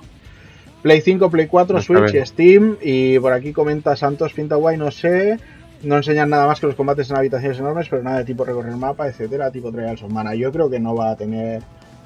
Play 0.81 1.01
5, 1.01 1.29
Play 1.29 1.47
4, 1.47 1.73
Pues 1.75 1.89
a 1.89 2.07
Switch. 2.09 2.25
Steam. 2.25 2.77
Y 2.81 3.19
por 3.19 3.33
aquí 3.33 3.51
comenta 3.53 3.95
Santos, 3.95 4.33
pinta 4.33 4.55
guay, 4.55 4.77
no 4.77 4.91
sé. 4.91 5.37
No 5.83 5.97
enseñan 5.97 6.29
nada 6.29 6.45
más 6.47 6.59
que 6.59 6.67
los 6.67 6.75
combates 6.75 7.09
en 7.09 7.17
habitaciones 7.17 7.57
enormes, 7.59 7.87
pero 7.89 8.03
nada 8.03 8.17
de 8.19 8.25
tipo 8.25 8.43
recorrer 8.43 8.71
el 8.71 8.77
mapa, 8.77 9.07
etcétera, 9.07 9.49
tipo 9.51 9.71
Trials 9.71 10.03
of 10.03 10.11
Mana. 10.11 10.35
Yo 10.35 10.51
creo 10.51 10.69
que 10.69 10.79
no 10.79 10.93
va 10.95 11.11
a 11.11 11.15
tener 11.15 11.61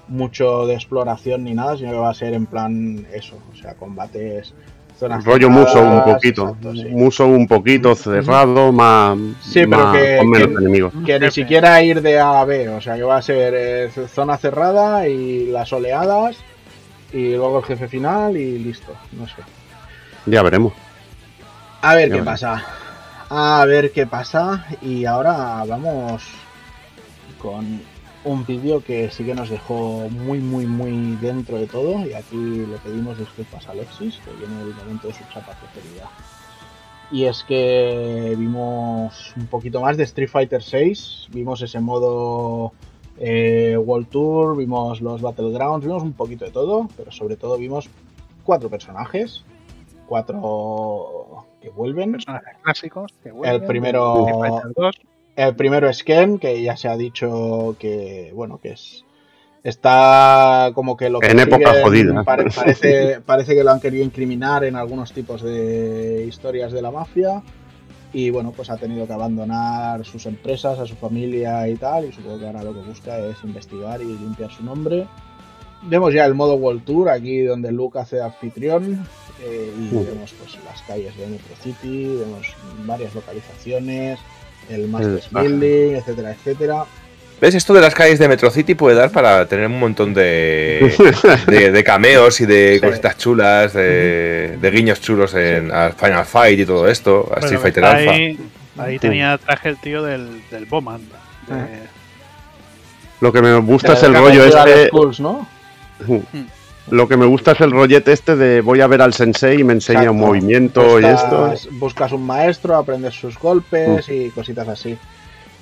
mucho 0.07 0.67
de 0.67 0.75
exploración 0.75 1.43
ni 1.43 1.53
nada, 1.53 1.77
sino 1.77 1.91
que 1.91 1.97
va 1.97 2.09
a 2.09 2.13
ser 2.13 2.33
en 2.33 2.45
plan 2.45 3.05
eso, 3.13 3.37
o 3.51 3.55
sea, 3.55 3.73
combates, 3.73 4.53
zonas 4.99 5.23
Rollo 5.25 5.49
Muso 5.49 5.81
un 5.81 6.03
poquito. 6.03 6.43
exacto, 6.49 6.75
sí. 6.75 6.85
Muso 6.91 7.25
un 7.25 7.47
poquito 7.47 7.95
cerrado, 7.95 8.71
más, 8.71 9.17
Sí, 9.41 9.61
pero 9.65 9.69
más- 9.69 9.97
que- 9.97 10.17
con 10.17 10.29
menos 10.29 10.47
que- 10.49 10.53
enemigos. 10.55 10.93
Que 11.05 11.19
ni 11.19 11.31
siquiera 11.31 11.81
ir 11.81 12.01
de 12.01 12.19
A 12.19 12.41
a 12.41 12.45
B, 12.45 12.69
o 12.69 12.81
sea, 12.81 12.95
que 12.95 13.03
va 13.03 13.17
a 13.17 13.21
ser 13.23 13.53
eh, 13.57 13.89
zona 14.07 14.37
cerrada 14.37 15.07
y 15.07 15.47
las 15.47 15.71
oleadas 15.73 16.35
y 17.13 17.35
luego 17.35 17.59
el 17.59 17.65
jefe 17.65 17.87
final 17.87 18.35
y 18.35 18.59
listo, 18.59 18.93
no 19.13 19.27
sé. 19.27 19.35
Ya 20.25 20.41
veremos. 20.41 20.73
A 21.81 21.95
ver 21.95 22.09
Ya 22.09 22.15
qué 22.15 22.21
veremos. 22.21 22.41
pasa. 22.41 22.63
A 23.29 23.65
ver 23.65 23.91
qué 23.91 24.05
pasa. 24.07 24.65
Y 24.81 25.05
ahora 25.05 25.63
vamos 25.67 26.23
con 27.41 27.81
un 28.25 28.45
vídeo 28.45 28.83
que 28.83 29.11
sí 29.11 29.23
que 29.25 29.35
nos 29.35 29.49
dejó 29.49 30.07
muy, 30.09 30.39
muy, 30.39 30.65
muy 30.65 31.17
dentro 31.17 31.57
de 31.57 31.67
todo. 31.67 32.05
Y 32.05 32.13
aquí 32.13 32.37
le 32.37 32.77
pedimos 32.77 33.17
disculpas 33.17 33.67
a 33.67 33.71
Alexis, 33.71 34.19
que 34.23 34.31
viene 34.31 34.61
el 34.61 34.73
momento 34.75 35.07
de 35.07 35.13
su 35.13 35.23
chapa 35.33 35.53
preferida. 35.53 36.09
Y 37.11 37.25
es 37.25 37.43
que 37.43 38.33
vimos 38.37 39.33
un 39.35 39.47
poquito 39.47 39.81
más 39.81 39.97
de 39.97 40.03
Street 40.03 40.29
Fighter 40.29 40.63
6. 40.63 41.27
Vimos 41.31 41.61
ese 41.61 41.79
modo 41.79 42.71
eh, 43.19 43.77
World 43.77 44.07
Tour, 44.09 44.57
vimos 44.57 45.01
los 45.01 45.21
Battlegrounds, 45.21 45.85
vimos 45.85 46.03
un 46.03 46.13
poquito 46.13 46.45
de 46.45 46.51
todo, 46.51 46.87
pero 46.97 47.11
sobre 47.11 47.35
todo 47.35 47.57
vimos 47.57 47.89
cuatro 48.43 48.69
personajes. 48.69 49.43
Cuatro 50.07 51.45
que 51.61 51.69
vuelven. 51.69 52.11
Personajes 52.11 52.57
clásicos. 52.61 53.13
que 53.23 53.31
vuelven, 53.31 53.61
El 53.61 53.67
primero- 53.67 54.25
Street 54.27 54.39
Fighter 54.39 54.71
2. 54.75 54.95
El 55.35 55.55
primero 55.55 55.89
es 55.89 56.03
Ken, 56.03 56.37
que 56.37 56.61
ya 56.61 56.77
se 56.77 56.87
ha 56.89 56.95
dicho 56.97 57.75
que, 57.79 58.31
bueno, 58.35 58.59
que 58.61 58.73
es 58.73 59.03
está 59.63 60.71
como 60.75 60.97
que 60.97 61.09
lo 61.09 61.19
que 61.19 61.27
En 61.27 61.39
época 61.39 61.81
jodida. 61.81 62.23
pare- 62.23 62.45
parece, 62.55 63.21
parece 63.25 63.55
que 63.55 63.63
lo 63.63 63.71
han 63.71 63.79
querido 63.79 64.03
incriminar 64.03 64.63
en 64.65 64.75
algunos 64.75 65.13
tipos 65.13 65.41
de 65.41 66.25
historias 66.27 66.71
de 66.73 66.81
la 66.81 66.91
mafia 66.91 67.41
y 68.13 68.29
bueno, 68.29 68.51
pues 68.55 68.69
ha 68.69 68.77
tenido 68.77 69.07
que 69.07 69.13
abandonar 69.13 70.05
sus 70.05 70.25
empresas, 70.27 70.77
a 70.79 70.85
su 70.85 70.95
familia 70.95 71.67
y 71.67 71.75
tal 71.75 72.05
y 72.05 72.11
supongo 72.11 72.39
que 72.39 72.45
ahora 72.47 72.63
lo 72.63 72.73
que 72.73 72.81
busca 72.81 73.17
es 73.19 73.37
investigar 73.43 74.01
y 74.01 74.05
limpiar 74.05 74.51
su 74.51 74.63
nombre. 74.63 75.07
Vemos 75.81 76.13
ya 76.13 76.25
el 76.25 76.33
modo 76.33 76.55
World 76.55 76.85
Tour 76.85 77.09
aquí 77.09 77.41
donde 77.41 77.71
Luke 77.71 77.99
hace 77.99 78.21
anfitrión 78.21 79.05
eh, 79.43 79.73
y 79.77 79.93
Uh. 79.95 80.05
vemos 80.05 80.33
pues 80.39 80.57
las 80.63 80.81
calles 80.83 81.17
de 81.17 81.27
Metro 81.27 81.55
City, 81.61 82.05
vemos 82.05 82.47
varias 82.85 83.13
localizaciones, 83.15 84.19
el 84.69 84.87
Masters. 84.87 85.29
Building, 85.31 85.95
etcétera, 85.95 86.31
etcétera. 86.31 86.85
¿Ves? 87.43 87.55
Esto 87.55 87.73
de 87.73 87.81
las 87.81 87.93
calles 87.93 88.19
de 88.19 88.29
Metro 88.29 88.49
City 88.49 88.73
puede 88.73 88.95
dar 88.95 89.11
para 89.11 89.45
tener 89.47 89.67
un 89.67 89.77
montón 89.77 90.13
de, 90.13 90.95
de, 91.47 91.71
de 91.73 91.83
cameos 91.83 92.39
y 92.39 92.45
de 92.45 92.79
Sí. 92.81 92.87
cositas 92.87 93.17
chulas, 93.17 93.73
de, 93.73 94.57
de 94.61 94.71
guiños 94.71 95.01
chulos 95.01 95.33
en 95.33 95.69
Final 95.97 96.23
Fight 96.25 96.59
y 96.61 96.65
todo 96.65 96.87
esto, 96.87 97.29
a 97.35 97.39
Street 97.39 97.59
Bueno, 97.59 97.59
Fighter 97.61 97.83
Alpha. 97.83 98.11
ahí, 98.11 98.39
ahí 98.77 98.97
tenía 98.97 99.37
traje 99.37 99.67
el 99.67 99.77
tío 99.81 100.01
del, 100.03 100.41
del 100.51 100.65
Bowman. 100.67 101.01
de- 101.01 101.53
Ah. 101.53 101.67
Lo 103.19 103.33
que 103.33 103.41
me 103.41 103.53
gusta 103.59 103.91
es 103.91 104.03
el 104.03 104.13
rollo 104.15 104.45
este. 104.45 104.89
¿no? 105.19 105.45
Lo 106.91 107.07
que 107.09 107.17
me 107.17 107.25
gusta 107.25 107.51
es 107.51 107.59
el 107.59 107.71
rollete 107.71 108.13
este 108.13 108.37
de 108.37 108.61
voy 108.61 108.79
a 108.79 108.87
ver 108.87 109.01
al 109.01 109.13
sensei 109.13 109.59
y 109.59 109.63
me 109.65 109.73
enseña 109.73 110.03
Exacto. 110.03 110.13
un 110.13 110.19
movimiento 110.21 110.99
y 111.01 111.03
esto. 111.05 111.47
Buscas, 111.49 111.67
buscas 111.73 112.11
un 112.13 112.25
maestro, 112.25 112.77
aprendes 112.77 113.13
sus 113.15 113.37
golpes 113.37 114.07
y 114.07 114.29
cositas 114.29 114.69
así. 114.69 114.97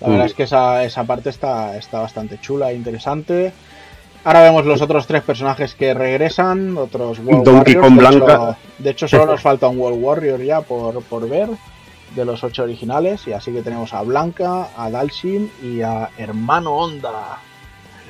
La 0.02 0.08
verdad 0.10 0.24
Mm. 0.24 0.28
es 0.28 0.34
que 0.34 0.44
esa, 0.44 0.84
esa 0.84 1.04
parte 1.04 1.30
está, 1.30 1.78
está 1.78 2.00
bastante 2.00 2.40
chula 2.40 2.72
e 2.72 2.76
interesante. 2.76 3.54
Ahora 4.24 4.42
vemos 4.44 4.66
los 4.66 4.82
otros 4.82 5.08
tres 5.08 5.24
personajes 5.24 5.74
que 5.74 5.94
regresan, 5.94 6.78
otros 6.78 7.20
World 7.20 7.44
Donkey 7.44 7.76
Warriors. 7.76 7.96
De 7.96 8.00
Blanca. 8.20 8.34
Hecho, 8.34 8.58
de 8.80 8.90
hecho, 8.92 9.08
solo 9.08 9.26
nos 9.28 9.42
falta 9.42 9.68
un 9.68 9.80
World 9.80 10.04
Warrior 10.04 10.42
ya 10.42 10.62
por, 10.62 11.02
por 11.04 11.28
ver 11.28 11.50
de 12.16 12.26
los 12.26 12.44
ocho 12.44 12.64
originales. 12.64 13.28
Y 13.28 13.34
así 13.34 13.52
que 13.52 13.62
tenemos 13.62 13.94
a 13.94 14.02
Blanca, 14.04 14.68
a 14.78 14.90
Dalshin 14.92 15.52
y 15.64 15.82
a 15.82 16.10
Hermano 16.18 16.72
Honda. 16.76 17.40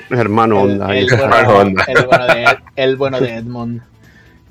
Hermano 0.10 0.62
onda. 0.64 0.94
el, 0.94 1.08
bueno, 1.08 1.74
el 1.88 2.06
bueno 2.06 2.26
de, 2.28 2.58
el 2.76 2.96
bueno 2.98 3.20
de 3.22 3.36
Edmond. 3.36 3.82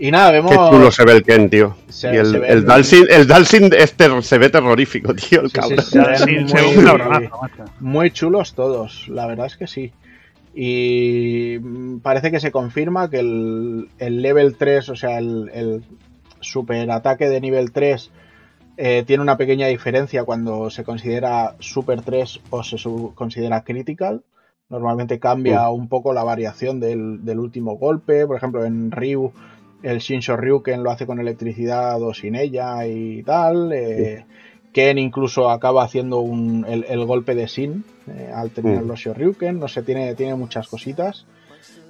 Y 0.01 0.11
nada, 0.11 0.31
vemos. 0.31 0.51
Qué 0.51 0.57
chulo 0.57 0.91
se 0.91 1.05
ve 1.05 1.13
el 1.13 1.23
Ken, 1.23 1.51
tío. 1.51 1.77
Se- 1.89 2.13
y 2.13 2.17
el, 2.17 2.41
ve 2.41 2.49
el 2.49 2.65
Dalsin, 2.65 3.05
el 3.11 3.27
Dalsin 3.27 3.71
este 3.77 4.23
se 4.23 4.39
ve 4.39 4.49
terrorífico, 4.49 5.15
tío, 5.15 5.43
el 5.43 5.51
Sí, 5.51 5.61
sí, 5.61 5.99
cabrón. 5.99 6.17
Sí, 6.17 6.49
se 6.49 6.55
ve 6.57 7.31
muy- 7.81 8.11
chulos 8.11 8.55
todos, 8.55 9.07
la 9.09 9.27
verdad 9.27 9.47
es 9.47 9.57
que 9.57 9.67
sí. 9.67 9.93
Y 10.55 11.59
parece 12.03 12.31
que 12.31 12.41
se 12.41 12.51
confirma 12.51 13.09
que 13.09 13.21
el, 13.21 13.89
el 13.99 14.21
level 14.23 14.57
3, 14.57 14.89
o 14.89 14.97
sea, 14.97 15.19
el, 15.19 15.51
el 15.55 15.85
super 16.41 16.91
ataque 16.91 17.29
de 17.29 17.41
nivel 17.41 17.71
3 17.73 18.11
eh, 18.77 19.05
tiene 19.07 19.23
una 19.23 19.37
pequeña 19.37 19.67
diferencia 19.69 20.25
cuando 20.25 20.71
se 20.71 20.83
considera 20.85 21.55
super 21.61 22.03
3 22.03 22.41
o 22.51 22.63
se 22.65 22.77
considera 23.15 23.63
critical. 23.63 24.23
Normalmente 24.69 25.19
cambia 25.19 25.69
un 25.69 25.89
poco 25.89 26.13
la 26.13 26.25
variación 26.25 26.79
del, 26.81 27.25
del 27.25 27.39
último 27.41 27.77
golpe. 27.77 28.27
Por 28.27 28.37
ejemplo, 28.37 28.65
en 28.65 28.91
Ryu, 28.93 29.33
el 29.83 29.99
Shinsho 29.99 30.37
Ryuken 30.37 30.83
lo 30.83 30.91
hace 30.91 31.07
con 31.07 31.21
electricidad 31.21 32.01
o 32.03 32.13
sin 32.15 32.35
ella 32.37 32.87
y 32.87 33.23
tal. 33.23 33.73
eh, 33.73 34.25
Ken 34.73 34.99
incluso 34.99 35.51
acaba 35.51 35.83
haciendo 35.85 36.21
un- 36.21 36.65
el, 36.69 36.85
el 36.89 37.05
golpe 37.05 37.35
de 37.35 37.49
Sin 37.49 37.85
eh, 38.09 38.31
al 38.35 38.51
terminar 38.51 38.85
Mm. 38.85 38.89
los 38.89 39.01
Shoryuken. 39.01 39.59
No 39.59 39.67
sé, 39.69 39.83
tiene, 39.83 40.15
tiene 40.15 40.35
muchas 40.37 40.69
cositas. 40.69 41.27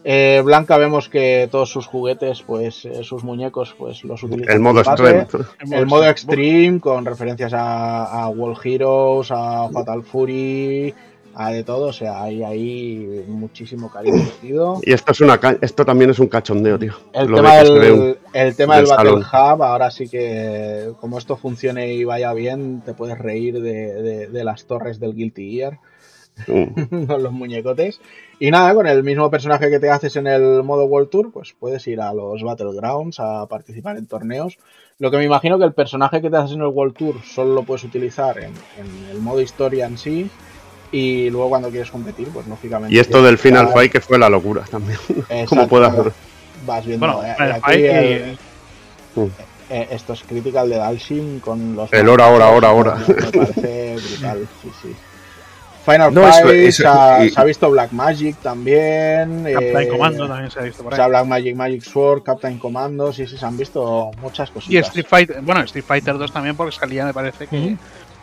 Eh, 0.02 0.40
Blanca 0.42 0.78
vemos 0.78 1.10
que 1.10 1.46
todos 1.50 1.68
sus 1.70 1.86
juguetes, 1.86 2.42
pues 2.42 2.86
eh, 2.86 3.04
sus 3.04 3.22
muñecos, 3.22 3.74
pues 3.78 4.02
los 4.02 4.22
utiliza. 4.22 4.50
El 4.52 4.60
modo 4.60 4.80
extremo. 4.80 5.26
El 5.70 5.86
modo 5.86 6.08
Extreme 6.08 6.80
con 6.80 7.04
referencias 7.04 7.52
a, 7.52 8.22
a 8.22 8.28
World 8.30 8.58
Heroes, 8.64 9.28
a 9.30 9.68
Fatal 9.70 10.02
Fury, 10.02 10.94
a 11.34 11.50
de 11.50 11.64
todo. 11.64 11.86
O 11.86 11.92
sea, 11.92 12.22
hay 12.22 12.42
ahí 12.42 13.24
muchísimo 13.28 13.90
cariño 13.90 14.16
metido. 14.24 14.80
Y 14.82 14.92
esto 14.92 15.12
es 15.12 15.20
una 15.20 15.38
esto 15.60 15.84
también 15.84 16.10
es 16.10 16.18
un 16.18 16.28
cachondeo, 16.28 16.78
tío. 16.78 16.94
El 17.12 17.28
Lo 17.28 17.36
tema 17.36 17.56
de 17.56 17.70
del, 17.80 17.92
un- 17.92 18.16
el 18.32 18.56
tema 18.56 18.76
del 18.76 18.84
del 18.86 18.96
Battle. 18.96 19.12
Hub, 19.14 19.62
ahora 19.62 19.90
sí 19.90 20.08
que 20.08 20.92
como 21.00 21.18
esto 21.18 21.36
funcione 21.36 21.92
y 21.94 22.04
vaya 22.04 22.32
bien, 22.32 22.82
te 22.84 22.94
puedes 22.94 23.18
reír 23.18 23.60
de, 23.60 24.02
de- 24.02 24.26
de 24.28 24.44
las 24.44 24.64
torres 24.64 24.98
del 25.00 25.14
Guilty 25.14 25.52
Gear 25.56 25.78
Mm. 26.46 27.04
con 27.06 27.22
los 27.22 27.32
muñecotes. 27.32 28.00
Y 28.38 28.50
nada, 28.50 28.72
con 28.74 28.86
el 28.86 29.02
mismo 29.02 29.30
personaje 29.30 29.68
que 29.68 29.78
te 29.78 29.90
haces 29.90 30.16
en 30.16 30.26
el 30.26 30.62
modo 30.62 30.86
World 30.86 31.10
Tour, 31.10 31.30
pues 31.32 31.54
puedes 31.58 31.86
ir 31.86 32.00
a 32.00 32.14
los 32.14 32.42
Battlegrounds 32.42 33.20
a 33.20 33.44
participar 33.46 33.98
en 33.98 34.06
torneos. 34.06 34.56
Lo 34.98 35.10
que 35.10 35.18
me 35.18 35.24
imagino 35.24 35.58
que 35.58 35.64
el 35.66 35.74
personaje 35.74 36.22
que 36.22 36.30
te 36.30 36.36
haces 36.38 36.52
en 36.56 36.62
el 36.62 36.68
World 36.68 36.94
Tour 36.96 37.16
solo 37.24 37.52
lo 37.52 37.64
puedes 37.64 37.84
utilizar 37.84 38.38
en, 38.38 38.52
en 38.78 39.10
el 39.10 39.18
modo 39.20 39.42
historia 39.42 39.84
en 39.86 39.98
sí. 39.98 40.30
Y 40.92 41.30
luego 41.30 41.48
cuando 41.50 41.70
quieres 41.70 41.90
competir, 41.90 42.28
pues 42.28 42.46
lógicamente. 42.46 42.94
Y 42.94 42.98
esto 42.98 43.22
del 43.22 43.38
Final 43.38 43.68
Fight 43.72 43.92
que 43.92 44.00
fue 44.00 44.18
la 44.18 44.28
locura 44.28 44.64
también. 44.70 44.98
¿Cómo 45.48 45.68
puede 45.68 45.86
hacer? 45.86 46.12
Vas 46.66 46.84
viendo. 46.84 47.06
Bueno, 47.06 47.22
eh, 47.24 47.34
Final 47.36 47.52
aquí 47.52 47.60
Fight 47.62 47.80
y- 47.80 47.86
el- 47.86 48.38
Mm. 49.16 49.26
eh, 49.70 49.88
esto 49.90 50.12
es 50.12 50.22
critical 50.22 50.68
de 50.70 50.76
Dalsim 50.76 51.40
con 51.40 51.74
los. 51.76 51.92
El 51.92 52.08
hora, 52.08 52.26
hora, 52.28 52.48
hora, 52.50 52.70
hora. 52.72 52.94
Me 52.96 53.14
parece 53.14 53.96
brutal, 54.10 54.48
sí, 54.62 54.70
sí. 54.82 54.96
Final 55.84 56.12
No, 56.12 56.22
Fight, 56.22 56.46
eso- 56.46 56.82
se, 56.82 56.88
ha, 56.88 57.24
y- 57.24 57.30
se 57.30 57.40
ha 57.40 57.44
visto 57.44 57.70
Black 57.70 57.90
Magic 57.92 58.36
también. 58.42 59.44
Captain 59.44 59.76
eh, 59.82 59.88
Commando 59.88 60.28
también 60.28 60.50
se 60.50 60.58
ha 60.60 60.62
visto 60.62 60.82
por 60.82 60.92
O 60.92 60.94
ahí. 60.94 60.98
sea, 60.98 61.08
Black 61.08 61.26
Magic, 61.26 61.56
Magic 61.56 61.82
Sword, 61.82 62.22
Captain 62.22 62.58
Commando, 62.58 63.12
sí, 63.12 63.26
sí, 63.26 63.36
se 63.38 63.44
han 63.46 63.56
visto 63.56 64.10
muchas 64.20 64.50
Y 64.50 64.52
cositas. 64.52 64.86
Street 64.88 65.06
Fighter, 65.08 65.40
bueno, 65.42 65.60
Street 65.62 65.84
Fighter 65.84 66.18
2 66.18 66.32
también 66.32 66.56
porque 66.56 66.76
salía, 66.76 67.04
me 67.04 67.14
parece 67.14 67.46
que 67.46 67.56
Ujú. 67.56 67.76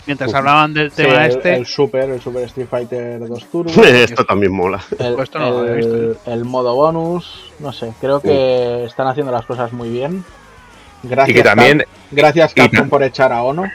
Mientras 0.08 0.34
hablaban 0.34 0.74
del 0.74 0.90
Sí, 0.92 1.04
tema 1.04 1.26
el, 1.26 1.32
este, 1.32 1.56
el 1.56 1.66
Super, 1.66 2.10
el 2.10 2.20
Super 2.22 2.44
Street 2.44 2.68
Fighter 2.70 3.20
2 3.28 3.46
Turbo. 3.52 3.70
Esto 3.84 4.26
también 4.26 4.52
mola. 4.54 4.80
el, 4.98 5.14
Pues 5.14 5.26
esto 5.26 5.40
no 5.40 5.50
lo 5.52 5.58
había 5.60 5.72
el- 5.74 5.78
visto 5.78 6.32
el 6.32 6.46
modo 6.46 6.74
bonus, 6.76 7.52
no 7.60 7.72
sé, 7.74 7.94
creo 8.02 8.20
que 8.22 8.86
están 8.86 9.08
haciendo 9.08 9.32
las 9.32 9.46
cosas 9.46 9.72
muy 9.74 9.90
bien. 9.90 10.24
Gracias, 11.04 11.30
Y 11.30 11.34
que 11.38 11.44
también, 11.44 11.78
Cap- 11.80 11.88
gracias 12.12 12.54
Capcom 12.56 12.90
por 12.90 13.04
echar 13.04 13.32
a 13.32 13.44
Ono. 13.44 13.66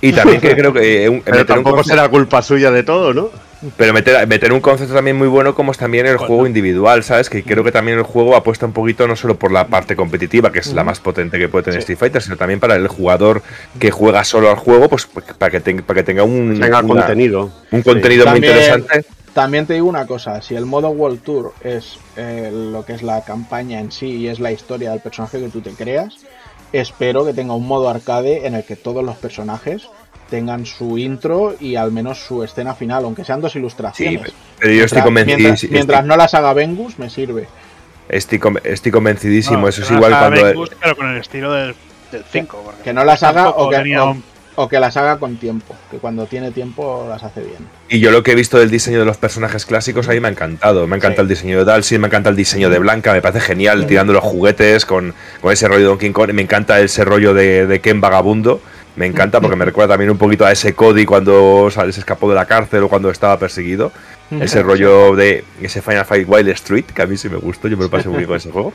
y 0.00 0.12
también 0.12 0.40
que 0.40 0.54
creo 0.56 0.72
que 0.72 1.04
eh, 1.04 1.08
un- 1.08 1.20
Pero 1.20 1.36
meter 1.38 1.50
un 1.58 1.62
tampoco 1.64 1.82
conce- 1.82 1.90
será 1.90 2.08
culpa 2.08 2.40
suya 2.40 2.70
de 2.70 2.82
todo, 2.82 3.12
¿no? 3.12 3.30
Pero 3.76 3.92
meter, 3.92 4.26
meter 4.26 4.52
un 4.52 4.60
concepto 4.60 4.94
también 4.94 5.16
muy 5.16 5.28
bueno 5.28 5.54
como 5.54 5.72
es 5.72 5.78
también 5.78 6.06
el 6.06 6.16
Bueno. 6.16 6.26
juego 6.28 6.46
individual, 6.46 7.02
¿sabes? 7.02 7.30
Que 7.30 7.42
creo 7.42 7.64
que 7.64 7.72
también 7.72 7.98
el 7.98 8.04
juego 8.04 8.36
apuesta 8.36 8.66
un 8.66 8.72
poquito 8.72 9.06
no 9.08 9.16
solo 9.16 9.38
por 9.38 9.52
la 9.52 9.66
parte 9.68 9.96
competitiva, 9.96 10.50
que 10.52 10.58
es 10.58 10.72
la 10.72 10.82
Ujú. 10.82 10.86
más 10.90 11.00
potente 11.00 11.38
que 11.38 11.48
puede 11.48 11.64
tener 11.64 11.80
Sí. 11.80 11.84
Street 11.92 11.98
Fighter, 11.98 12.22
sino 12.22 12.36
también 12.36 12.60
para 12.60 12.76
el 12.76 12.88
jugador 12.88 13.42
que 13.78 13.90
juega 13.90 14.24
solo 14.24 14.50
al 14.50 14.56
juego, 14.56 14.88
pues 14.88 15.06
pues, 15.06 15.26
para 15.38 15.50
que, 15.50 15.60
tenga 15.60 15.82
para 15.82 16.00
que 16.00 16.04
tenga 16.04 16.22
un, 16.24 16.58
Tenga 16.60 16.80
una- 16.80 16.88
contenido. 17.06 17.50
un 17.70 17.82
contenido 17.82 18.24
muy 18.26 18.34
También- 18.40 18.52
interesante. 18.52 19.04
También 19.32 19.66
te 19.66 19.74
digo 19.74 19.88
una 19.88 20.06
cosa, 20.06 20.40
si 20.42 20.54
el 20.54 20.64
modo 20.64 20.90
World 20.90 21.20
Tour 21.22 21.54
es 21.64 21.98
eh, 22.16 22.50
lo 22.52 22.84
que 22.84 22.92
es 22.92 23.02
la 23.02 23.24
campaña 23.24 23.80
en 23.80 23.90
sí 23.90 24.06
y 24.06 24.28
es 24.28 24.38
la 24.38 24.52
historia 24.52 24.90
del 24.92 25.00
personaje 25.00 25.40
que 25.40 25.48
tú 25.48 25.60
te 25.60 25.70
creas, 25.70 26.18
espero 26.72 27.24
que 27.24 27.32
tenga 27.34 27.54
un 27.54 27.66
modo 27.66 27.88
arcade 27.88 28.46
en 28.46 28.54
el 28.54 28.64
que 28.64 28.76
todos 28.76 29.02
los 29.04 29.16
personajes 29.16 29.88
tengan 30.30 30.66
su 30.66 30.98
intro 30.98 31.54
y 31.60 31.76
al 31.76 31.92
menos 31.92 32.18
su 32.18 32.42
escena 32.42 32.74
final, 32.74 33.04
aunque 33.04 33.24
sean 33.24 33.40
dos 33.40 33.52
Sí, 33.52 33.58
ilustraciones. 33.58 34.32
pero 34.58 34.72
yo 34.72 34.84
estoy 34.84 35.02
Mientras- 35.02 35.04
convencido. 35.04 35.38
Mientras, 35.38 35.70
mientras 35.70 36.04
no 36.04 36.16
las 36.16 36.34
haga 36.34 36.52
Vengus, 36.54 36.98
me 36.98 37.10
sirve. 37.10 37.46
Estoy, 38.08 38.38
con- 38.38 38.60
estoy 38.64 38.92
convencidísimo. 38.92 39.58
No, 39.58 39.68
Eso 39.68 39.82
es 39.82 39.90
igual 39.90 40.12
haga 40.12 40.28
cuando. 40.28 40.44
Vengus, 40.46 40.70
pero 40.80 40.96
con 40.96 41.08
el 41.10 41.18
estilo 41.20 41.52
del 41.52 41.74
5. 42.30 42.72
Que 42.82 42.92
no 42.92 43.04
las 43.04 43.22
haga 43.22 43.50
o 43.50 43.70
que, 43.70 43.96
o- 43.98 44.10
un- 44.10 44.22
o 44.56 44.68
que 44.68 44.78
las 44.78 44.96
haga 44.96 45.18
con 45.18 45.36
tiempo, 45.36 45.74
que 45.90 45.96
cuando 45.96 46.26
tiene 46.26 46.50
tiempo 46.52 47.06
las 47.08 47.24
hace 47.24 47.40
bien. 47.40 47.56
Y 47.88 47.98
yo 48.00 48.10
lo 48.12 48.22
que 48.22 48.32
he 48.32 48.34
visto 48.36 48.58
del 48.58 48.70
diseño 48.70 49.00
de 49.00 49.04
los 49.04 49.16
personajes 49.16 49.66
clásicos, 49.66 50.08
a 50.08 50.12
mí 50.12 50.20
me 50.20 50.28
ha 50.28 50.30
encantado. 50.30 50.86
Me 50.86 50.96
encanta 50.96 51.16
Sí. 51.16 51.22
el 51.22 51.28
diseño 51.28 51.58
de 51.58 51.64
Dalsin, 51.64 52.00
me 52.00 52.06
encanta 52.06 52.28
el 52.30 52.36
diseño 52.36 52.70
de 52.70 52.78
Blanca, 52.78 53.12
me 53.12 53.20
parece 53.22 53.40
genial 53.40 53.86
tirando 53.86 54.12
los 54.12 54.22
juguetes 54.22 54.86
con, 54.86 55.12
con 55.40 55.52
ese 55.52 55.66
rollo 55.66 55.80
de 55.80 55.86
Donkey 55.86 56.12
Kong. 56.12 56.30
Me 56.34 56.42
encanta 56.42 56.78
ese 56.80 57.04
rollo 57.04 57.34
de, 57.34 57.66
de 57.66 57.80
Ken 57.80 58.00
Vagabundo. 58.00 58.60
Me 58.96 59.06
encanta 59.06 59.40
porque 59.40 59.56
me 59.56 59.64
recuerda 59.64 59.94
también 59.94 60.10
un 60.10 60.18
poquito 60.18 60.44
a 60.46 60.52
ese 60.52 60.74
Cody 60.74 61.04
cuando 61.04 61.68
¿sabes? 61.70 61.96
se 61.96 62.00
escapó 62.00 62.28
de 62.28 62.36
la 62.36 62.46
cárcel 62.46 62.84
o 62.84 62.88
cuando 62.88 63.10
estaba 63.10 63.38
perseguido. 63.38 63.90
Ese 64.40 64.62
rollo 64.62 65.14
de 65.16 65.44
ese 65.60 65.82
Final 65.82 66.04
Fight 66.04 66.26
Wild 66.28 66.48
Street, 66.50 66.84
que 66.86 67.02
a 67.02 67.06
mí 67.06 67.16
sí 67.16 67.28
me 67.28 67.36
gustó, 67.36 67.68
yo 67.68 67.76
me 67.76 67.84
lo 67.84 67.90
pasé 67.90 68.08
muy 68.08 68.18
bien 68.18 68.28
con 68.28 68.36
ese 68.36 68.50
juego. 68.50 68.72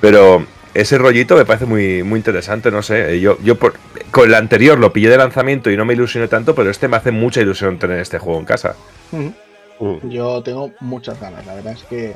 Pero 0.00 0.44
ese 0.74 0.96
rollito 0.98 1.36
me 1.36 1.44
parece 1.44 1.64
muy, 1.66 2.02
muy 2.02 2.18
interesante, 2.18 2.70
no 2.70 2.82
sé. 2.82 3.18
Yo, 3.20 3.36
yo 3.42 3.56
por- 3.56 3.74
con 4.10 4.28
el 4.28 4.34
anterior 4.34 4.78
lo 4.78 4.92
pillé 4.92 5.08
de 5.10 5.16
lanzamiento 5.18 5.70
y 5.70 5.76
no 5.76 5.84
me 5.84 5.94
ilusioné 5.94 6.28
tanto, 6.28 6.54
pero 6.54 6.70
este 6.70 6.88
me 6.88 6.96
hace 6.96 7.10
mucha 7.10 7.40
ilusión 7.40 7.78
tener 7.78 7.98
este 8.00 8.18
juego 8.18 8.38
en 8.38 8.44
casa. 8.46 8.74
Mm. 9.12 9.28
Yo 10.10 10.42
tengo 10.42 10.70
muchas 10.80 11.20
ganas, 11.20 11.44
la 11.46 11.54
verdad 11.54 11.74
es 11.74 11.82
que 11.84 12.14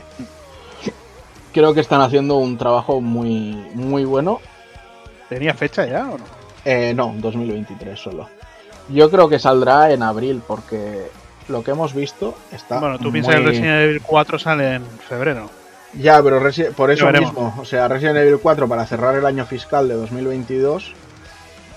creo 1.52 1.74
que 1.74 1.80
están 1.80 2.00
haciendo 2.00 2.36
un 2.36 2.56
trabajo 2.56 3.00
muy, 3.00 3.52
muy 3.74 4.04
bueno. 4.04 4.40
¿Tenía 5.28 5.54
fecha 5.54 5.86
ya 5.86 6.08
o 6.08 6.18
no? 6.18 6.39
Eh, 6.64 6.92
no, 6.94 7.14
2023 7.18 7.98
solo. 7.98 8.28
Yo 8.88 9.10
creo 9.10 9.28
que 9.28 9.38
saldrá 9.38 9.92
en 9.92 10.02
abril 10.02 10.42
porque 10.46 11.06
lo 11.48 11.62
que 11.62 11.70
hemos 11.70 11.94
visto 11.94 12.36
está. 12.52 12.78
Bueno, 12.80 12.98
tú 12.98 13.04
muy... 13.04 13.12
piensas 13.12 13.34
que 13.34 13.40
el 13.40 13.46
Resident 13.46 13.82
Evil 13.82 14.02
4 14.02 14.38
sale 14.38 14.74
en 14.74 14.84
febrero. 15.08 15.50
Ya, 15.94 16.22
pero 16.22 16.40
Resi- 16.40 16.72
por 16.72 16.90
eso 16.90 17.10
mismo, 17.10 17.54
o 17.58 17.64
sea, 17.64 17.88
Resident 17.88 18.18
Evil 18.18 18.38
4 18.40 18.68
para 18.68 18.86
cerrar 18.86 19.16
el 19.16 19.26
año 19.26 19.44
fiscal 19.44 19.88
de 19.88 19.94
2022 19.94 20.92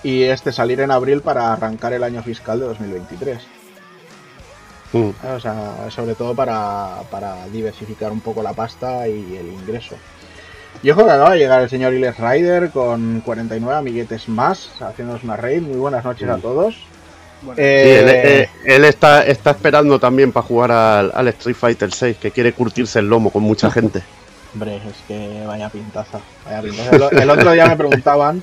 y 0.04 0.22
este 0.24 0.52
salir 0.52 0.80
en 0.80 0.90
abril 0.92 1.20
para 1.20 1.52
arrancar 1.52 1.92
el 1.94 2.04
año 2.04 2.22
fiscal 2.22 2.60
de 2.60 2.66
2023. 2.66 3.38
Mm. 4.92 5.10
O 5.34 5.40
sea, 5.40 5.90
sobre 5.90 6.14
todo 6.14 6.34
para, 6.34 7.02
para 7.10 7.46
diversificar 7.46 8.12
un 8.12 8.20
poco 8.20 8.42
la 8.42 8.52
pasta 8.52 9.08
y 9.08 9.36
el 9.36 9.48
ingreso. 9.48 9.96
Y 10.82 10.90
ojo 10.90 11.04
que 11.04 11.10
acaba 11.10 11.30
de 11.32 11.38
llegar 11.38 11.62
el 11.62 11.70
señor 11.70 11.94
Iles 11.94 12.18
Rider 12.18 12.70
con 12.70 13.22
49 13.24 13.74
amiguetes 13.78 14.28
más, 14.28 14.68
haciéndonos 14.80 15.24
una 15.24 15.36
raid. 15.36 15.62
Muy 15.62 15.76
buenas 15.76 16.04
noches 16.04 16.28
a 16.28 16.36
Mm. 16.36 16.40
todos. 16.42 16.76
Bueno, 17.42 17.56
Sí, 17.56 17.62
Eh, 17.62 17.98
él, 18.00 18.08
eh, 18.08 18.48
él 18.64 18.84
está, 18.84 19.24
está 19.24 19.50
esperando 19.52 19.98
también 19.98 20.30
para 20.32 20.46
jugar 20.46 20.72
al, 20.72 21.12
al 21.14 21.28
Street 21.28 21.56
Fighter 21.56 21.92
6, 21.92 22.16
que 22.18 22.30
quiere 22.30 22.52
curtirse 22.52 22.98
el 22.98 23.08
lomo 23.08 23.30
con 23.30 23.42
mucha 23.42 23.70
gente. 23.70 24.02
Hombre, 24.54 24.76
es 24.76 24.82
que 25.08 25.42
vaya 25.46 25.68
pintaza. 25.70 26.20
Vaya 26.44 26.62
pintaza. 26.62 27.08
El, 27.12 27.18
el 27.22 27.30
otro 27.30 27.52
día 27.52 27.66
me 27.66 27.76
preguntaban, 27.76 28.36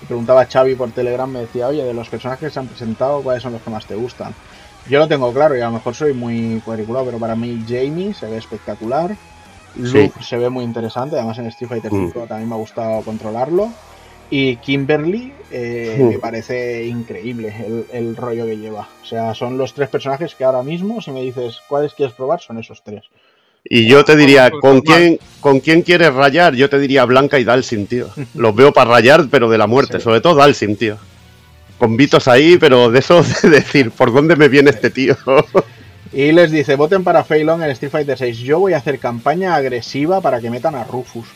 me 0.00 0.06
preguntaba 0.06 0.46
Xavi 0.46 0.74
por 0.76 0.90
Telegram, 0.92 1.30
me 1.30 1.40
decía, 1.40 1.66
oye, 1.68 1.84
de 1.84 1.92
los 1.94 2.08
personajes 2.08 2.48
que 2.48 2.52
se 2.54 2.60
han 2.60 2.66
presentado, 2.68 3.20
¿cuáles 3.22 3.42
son 3.42 3.52
los 3.52 3.62
que 3.62 3.70
más 3.70 3.84
te 3.84 3.94
gustan? 3.96 4.32
Yo 4.88 4.98
lo 4.98 5.06
tengo 5.08 5.32
claro 5.32 5.56
y 5.56 5.60
a 5.60 5.66
lo 5.66 5.72
mejor 5.72 5.94
soy 5.94 6.12
muy 6.14 6.62
cuadriculado, 6.64 7.04
pero 7.06 7.18
para 7.18 7.36
mí 7.36 7.62
Jamie 7.68 8.14
se 8.14 8.26
ve 8.26 8.38
espectacular. 8.38 9.14
Luke 9.76 10.22
se 10.22 10.36
ve 10.36 10.48
muy 10.50 10.64
interesante, 10.64 11.16
además 11.16 11.38
en 11.38 11.46
Street 11.46 11.68
Fighter 11.68 11.92
Mm. 11.92 12.06
5 12.12 12.26
también 12.26 12.48
me 12.48 12.54
ha 12.54 12.58
gustado 12.58 13.02
controlarlo. 13.02 13.70
Y 14.32 14.56
Kimberly 14.56 15.32
eh, 15.50 15.96
Mm. 15.98 16.08
me 16.08 16.18
parece 16.18 16.86
increíble 16.86 17.52
el, 17.66 17.86
el 17.92 18.16
rollo 18.16 18.46
que 18.46 18.56
lleva. 18.58 18.88
O 19.02 19.04
sea, 19.04 19.34
son 19.34 19.58
los 19.58 19.74
tres 19.74 19.88
personajes 19.88 20.34
que 20.36 20.44
ahora 20.44 20.62
mismo, 20.62 21.00
si 21.00 21.10
me 21.10 21.22
dices 21.22 21.58
cuáles 21.68 21.94
quieres 21.94 22.14
probar, 22.14 22.40
son 22.40 22.58
esos 22.58 22.82
tres. 22.84 23.02
Y 23.64 23.86
yo 23.86 24.04
te 24.04 24.16
diría, 24.16 24.50
¿con 24.50 24.80
quién, 24.80 25.18
¿con 25.40 25.60
quién 25.60 25.82
quieres 25.82 26.14
rayar? 26.14 26.54
Yo 26.54 26.70
te 26.70 26.78
diría 26.78 27.04
Blanca 27.04 27.38
y 27.38 27.44
Dalsin, 27.44 27.86
tío. 27.88 28.08
Los 28.34 28.54
veo 28.54 28.72
para 28.72 28.90
rayar, 28.90 29.26
pero 29.30 29.50
de 29.50 29.58
la 29.58 29.66
muerte, 29.66 29.98
Sí. 29.98 30.04
sobre 30.04 30.20
todo 30.20 30.36
Dalsin, 30.36 30.76
tío. 30.76 30.96
Con 31.78 31.96
Vitos 31.96 32.28
ahí, 32.28 32.56
pero 32.58 32.90
de 32.90 33.00
eso 33.00 33.22
de 33.42 33.50
decir, 33.50 33.90
¿por 33.90 34.12
dónde 34.12 34.36
me 34.36 34.48
viene 34.48 34.70
este 34.70 34.90
tío? 34.90 35.16
Y 36.12 36.32
les 36.32 36.50
dice, 36.50 36.76
voten 36.76 37.04
para 37.04 37.24
Feilong 37.24 37.62
en 37.62 37.70
Street 37.70 37.92
Fighter 37.92 38.18
6. 38.18 38.38
Yo 38.38 38.58
voy 38.58 38.72
a 38.72 38.78
hacer 38.78 38.98
campaña 38.98 39.54
agresiva 39.54 40.20
para 40.20 40.40
que 40.40 40.50
metan 40.50 40.74
a 40.74 40.84
Rufus. 40.84 41.28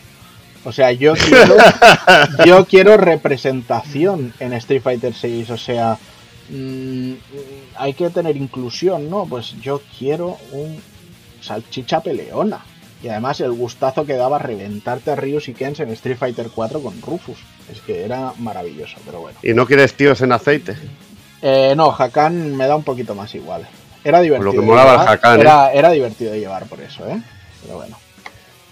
O 0.64 0.72
sea, 0.72 0.90
yo 0.92 1.14
quiero, 1.28 1.56
yo 2.44 2.64
quiero 2.64 2.96
representación 2.96 4.32
en 4.40 4.52
Street 4.54 4.82
Fighter 4.82 5.14
6. 5.14 5.50
O 5.50 5.56
sea, 5.56 5.98
mm, 6.48 7.12
hay 7.76 7.94
que 7.94 8.10
tener 8.10 8.36
inclusión, 8.36 9.08
¿no? 9.08 9.26
Pues 9.26 9.54
yo 9.60 9.80
quiero 9.98 10.38
un 10.52 10.80
salchicha 11.40 12.00
peleona. 12.00 12.60
Y 13.02 13.08
además 13.08 13.40
el 13.40 13.52
gustazo 13.52 14.06
que 14.06 14.14
daba 14.14 14.38
reventarte 14.38 15.10
a 15.10 15.16
Ryus 15.16 15.48
y 15.48 15.52
Kens 15.52 15.80
en 15.80 15.90
Street 15.90 16.16
Fighter 16.16 16.48
4 16.52 16.80
con 16.80 17.00
Rufus. 17.02 17.36
Es 17.70 17.80
que 17.82 18.02
era 18.02 18.32
maravilloso, 18.38 18.96
pero 19.04 19.20
bueno. 19.20 19.38
¿Y 19.42 19.52
no 19.52 19.66
quieres 19.66 19.94
tíos 19.94 20.22
en 20.22 20.32
aceite? 20.32 20.74
Eh, 21.42 21.74
no, 21.76 21.94
Hakan 21.96 22.56
me 22.56 22.66
da 22.66 22.74
un 22.74 22.82
poquito 22.82 23.14
más 23.14 23.34
igual. 23.34 23.68
Era 24.04 24.20
divertido. 24.20 24.52
Lo 24.52 24.60
que 24.60 24.66
molaba 24.66 24.92
el 24.92 24.98
llevar, 25.00 25.14
Hakan, 25.14 25.38
¿eh? 25.38 25.40
era, 25.40 25.72
era 25.72 25.90
divertido 25.90 26.32
de 26.32 26.40
llevar 26.40 26.66
por 26.66 26.80
eso, 26.80 27.08
¿eh? 27.08 27.20
Pero 27.62 27.76
bueno. 27.76 27.96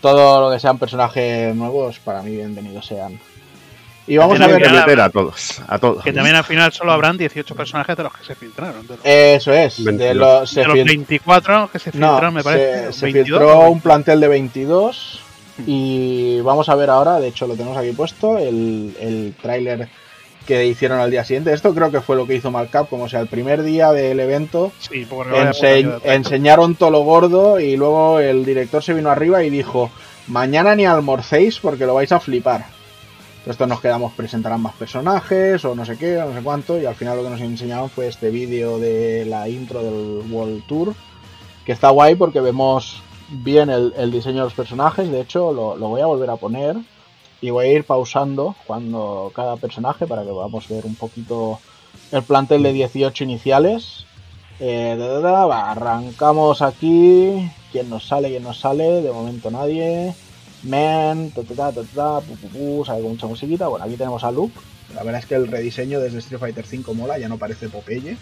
Todo 0.01 0.41
lo 0.49 0.55
que 0.55 0.61
sean 0.61 0.79
personajes 0.79 1.55
nuevos, 1.55 1.99
para 2.01 2.23
mí 2.23 2.33
bienvenidos 2.37 2.87
sean. 2.87 3.19
Y 4.07 4.17
vamos 4.17 4.41
a 4.41 4.47
ver. 4.49 5.01
A 5.01 5.11
todos, 5.11 5.63
a 5.69 5.79
todos. 5.79 6.03
Que 6.03 6.13
también 6.13 6.35
al 6.35 6.43
final 6.45 6.73
solo 6.73 6.93
habrán 6.93 7.17
18 7.17 7.55
personajes 7.55 7.97
de 7.97 8.03
los 8.03 8.13
que 8.13 8.25
se 8.25 8.35
filtraron. 8.35 8.85
De 8.87 8.97
los, 8.97 9.05
Eso 9.07 9.53
es. 9.53 9.79
De 9.79 9.93
22. 9.93 10.17
los, 10.17 10.51
se 10.51 10.61
de 10.61 10.67
los 10.67 10.77
fil- 10.79 10.87
24 10.87 11.71
que 11.73 11.79
se 11.79 11.91
no, 11.91 12.09
filtraron, 12.09 12.35
me 12.35 12.43
parece. 12.43 12.87
se, 12.87 12.93
se 12.99 13.05
22, 13.07 13.39
filtró 13.39 13.63
¿no? 13.63 13.71
un 13.71 13.81
plantel 13.81 14.19
de 14.21 14.29
22 14.29 15.21
y 15.67 16.41
vamos 16.41 16.69
a 16.69 16.75
ver 16.75 16.91
ahora, 16.91 17.21
de 17.21 17.29
hecho 17.29 17.47
lo 17.47 17.55
tenemos 17.55 17.77
aquí 17.79 17.93
puesto, 17.93 18.39
el, 18.39 18.97
el 18.99 19.35
tráiler 19.41 19.89
que 20.43 20.67
hicieron 20.67 20.99
al 21.01 21.11
día 21.11 21.25
siguiente. 21.25 21.53
Esto 21.53 21.75
creo 21.75 21.91
que 21.91 22.01
fue 22.01 22.17
lo 22.17 22.27
que 22.27 22.35
hizo 22.35 22.51
Malcap, 22.51 22.89
como 22.89 23.09
sea, 23.09 23.21
el 23.21 23.29
primer 23.29 23.63
día 23.63 23.93
del 23.93 24.19
evento 24.21 24.73
Sí, 24.79 25.05
ense- 25.37 25.83
enseñaron 26.15 26.75
todo 26.75 26.91
lo 26.91 27.01
gordo 27.05 27.59
y 27.61 27.77
luego 27.77 28.19
el 28.21 28.45
director 28.45 28.83
se 28.83 28.95
vino 28.95 29.11
arriba 29.11 29.43
y 29.45 29.51
dijo, 29.51 29.91
mañana 30.29 30.75
ni 30.75 30.85
almorcéis 30.87 31.59
porque 31.59 31.87
lo 31.87 31.95
vais 31.95 32.13
a 32.13 32.21
flipar. 32.21 32.67
Entonces 33.41 33.67
nos 33.67 33.81
quedamos, 33.81 34.13
presentarán 34.13 34.61
más 34.61 34.75
personajes 34.75 35.65
o 35.65 35.75
no 35.75 35.85
sé 35.85 35.97
qué, 35.97 36.19
o 36.19 36.29
no 36.29 36.35
sé 36.37 36.43
cuánto, 36.45 36.81
y 36.81 36.87
al 36.87 36.95
final 36.95 37.17
lo 37.17 37.25
que 37.25 37.31
nos 37.31 37.41
enseñaron 37.41 37.91
fue 37.91 38.07
este 38.07 38.31
vídeo 38.31 38.79
de 38.79 39.25
la 39.27 39.49
intro 39.49 39.83
del 39.83 40.23
World 40.31 40.63
Tour, 40.69 40.95
que 41.67 41.73
está 41.73 41.91
guay 41.91 42.15
porque 42.15 42.41
vemos 42.41 43.03
bien 43.31 43.69
el, 43.71 43.95
el 43.97 44.13
diseño 44.13 44.37
de 44.39 44.45
los 44.45 44.55
personajes, 44.55 45.11
de 45.11 45.21
hecho 45.21 45.53
lo, 45.53 45.77
lo 45.77 45.89
voy 45.89 46.01
a 46.03 46.07
volver 46.07 46.31
a 46.31 46.37
poner 46.37 46.77
y 47.43 47.51
voy 47.51 47.67
a 47.67 47.73
ir 47.73 47.85
pausando 47.85 48.55
cuando 48.67 49.31
cada 49.35 49.57
personaje 49.57 50.07
para 50.07 50.23
que 50.23 50.31
podamos 50.31 50.67
ver 50.69 50.87
un 50.87 50.95
poquito 50.95 51.59
el 52.13 52.23
plantel 52.23 52.63
de 52.63 52.73
18 52.73 53.25
iniciales. 53.25 54.07
Eh, 54.61 54.95
da, 54.97 55.09
da, 55.09 55.21
da, 55.21 55.47
va, 55.47 55.71
arrancamos 55.73 56.63
aquí. 56.63 57.51
¿Quién 57.73 57.91
nos 57.91 58.07
sale? 58.07 58.29
¿Quién 58.31 58.45
nos 58.45 58.61
sale? 58.61 59.03
De 59.03 59.11
momento 59.11 59.51
nadie. 59.51 60.15
Men, 60.63 61.33
ta, 61.33 61.43
ta, 61.43 61.73
pu, 62.21 62.37
pu, 62.37 62.49
pu, 62.49 62.85
sale 62.85 63.03
con 63.03 63.11
mucha 63.11 63.27
musiquita. 63.27 63.67
Bueno, 63.67 63.85
aquí 63.85 63.97
tenemos 63.97 64.23
a 64.23 64.31
Luke. 64.31 64.55
La 64.95 65.03
verdad 65.03 65.21
es 65.21 65.27
que 65.27 65.35
el 65.35 65.49
rediseño 65.49 65.99
desde 65.99 66.19
Street 66.19 66.39
Fighter 66.39 66.65
5 66.65 66.95
mola, 66.95 67.19
ya 67.19 67.29
no 67.29 67.39
parece 67.39 67.69
Popeye. 67.69 68.17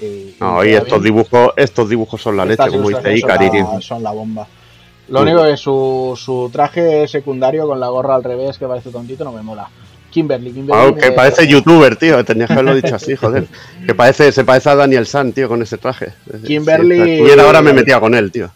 Y- 0.00 0.36
No, 0.40 0.62
y 0.62 0.74
estos 0.74 1.00
bien. 1.00 1.14
dibujos, 1.14 1.52
estos 1.56 1.88
dibujos 1.88 2.20
son 2.20 2.36
la 2.36 2.44
leche, 2.44 2.68
como 2.68 2.90
dice 2.90 3.16
Ikari, 3.16 3.48
son 3.80 4.02
la 4.02 4.10
bomba. 4.10 4.46
Lo 5.08 5.22
único 5.22 5.44
que 5.44 5.56
su, 5.56 6.18
su 6.22 6.50
traje 6.52 7.06
secundario 7.08 7.66
con 7.66 7.78
la 7.78 7.88
gorra 7.88 8.16
al 8.16 8.24
revés, 8.24 8.58
que 8.58 8.66
parece 8.66 8.90
tontito, 8.90 9.24
no 9.24 9.32
me 9.32 9.42
mola. 9.42 9.68
Kimberly, 10.10 10.50
Kimberly. 10.52 10.94
Ah, 10.96 10.98
que 10.98 11.12
parece 11.12 11.46
youtuber, 11.46 11.96
tío. 11.96 12.24
Tenías 12.24 12.46
que 12.48 12.54
haberlo 12.54 12.74
dicho 12.74 12.94
así, 12.94 13.14
joder. 13.16 13.46
Que 13.86 13.94
parece, 13.94 14.32
se 14.32 14.44
parece 14.44 14.70
a 14.70 14.74
Daniel 14.74 15.06
San, 15.06 15.32
tío, 15.32 15.48
con 15.48 15.62
ese 15.62 15.76
traje. 15.78 16.12
Kimberly- 16.44 17.04
Si 17.04 17.10
estuviera 17.12 17.42
ahora 17.44 17.60
me 17.62 17.72
metía 17.72 18.00
con 18.00 18.14
él, 18.14 18.32
tío. 18.32 18.50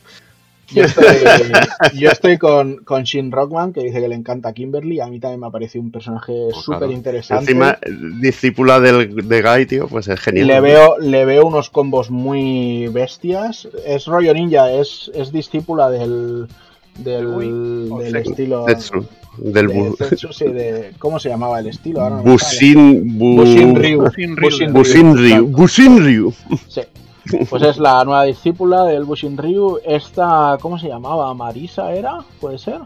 Yo 0.72 0.84
estoy, 0.84 1.04
yo 1.98 2.10
estoy 2.10 2.38
con, 2.38 2.76
con 2.84 3.02
Shin 3.04 3.32
Rockman, 3.32 3.72
que 3.72 3.82
dice 3.82 4.00
que 4.00 4.08
le 4.08 4.14
encanta 4.14 4.52
Kimberly. 4.52 5.00
A 5.00 5.06
mí 5.06 5.18
también 5.20 5.40
me 5.40 5.46
ha 5.46 5.50
parecido 5.50 5.82
un 5.82 5.90
personaje 5.90 6.32
Pues 6.52 6.64
claro. 6.64 6.80
súper 6.82 6.96
interesante. 6.96 7.44
Encima, 7.52 7.78
discípula 8.20 8.80
del, 8.80 9.26
de 9.28 9.42
Guy, 9.42 9.66
tío, 9.66 9.88
pues 9.88 10.08
es 10.08 10.20
genial. 10.20 10.46
le 10.46 10.60
veo, 10.60 10.98
le 10.98 11.24
veo 11.24 11.46
unos 11.46 11.70
combos 11.70 12.10
muy 12.10 12.88
bestias. 12.88 13.68
Es 13.86 14.06
rollo 14.06 14.32
ninja, 14.34 14.70
es, 14.72 15.10
es 15.14 15.32
discípula 15.32 15.90
del, 15.90 16.46
del, 16.98 17.26
Uy, 17.26 18.02
del 18.04 18.16
estilo. 18.16 18.64
Zetsu, 18.66 19.04
del 19.38 19.68
de 19.68 19.94
sí, 20.32 20.44
de- 20.46 20.92
¿Cómo 20.98 21.18
se 21.18 21.28
llamaba 21.30 21.60
el 21.60 21.68
estilo? 21.68 22.00
Ahora 22.02 22.16
no. 22.16 22.22
Bushin, 22.22 23.18
bu- 23.18 23.36
Bushin 23.36 23.74
Ryu. 23.74 24.00
Bushin 24.02 24.36
Ryu. 24.36 24.42
Bushin 24.48 24.72
Bushin 24.72 25.16
Ryu. 25.16 25.46
Bushin 25.48 26.04
Ryu. 26.04 26.34
Sí. 26.68 26.80
Pues 27.49 27.62
es 27.62 27.78
la 27.78 28.05
nueva 28.05 28.24
discípula 28.24 28.85
del 28.85 29.05
Bushin 29.05 29.37
Ryu. 29.37 29.78
Esta, 29.85 30.59
¿cómo 30.61 30.78
se 30.78 30.89
llamaba? 30.89 31.33
¿Marisa 31.35 31.93
era? 31.93 32.18
¿Puede 32.41 32.59
ser? 32.59 32.81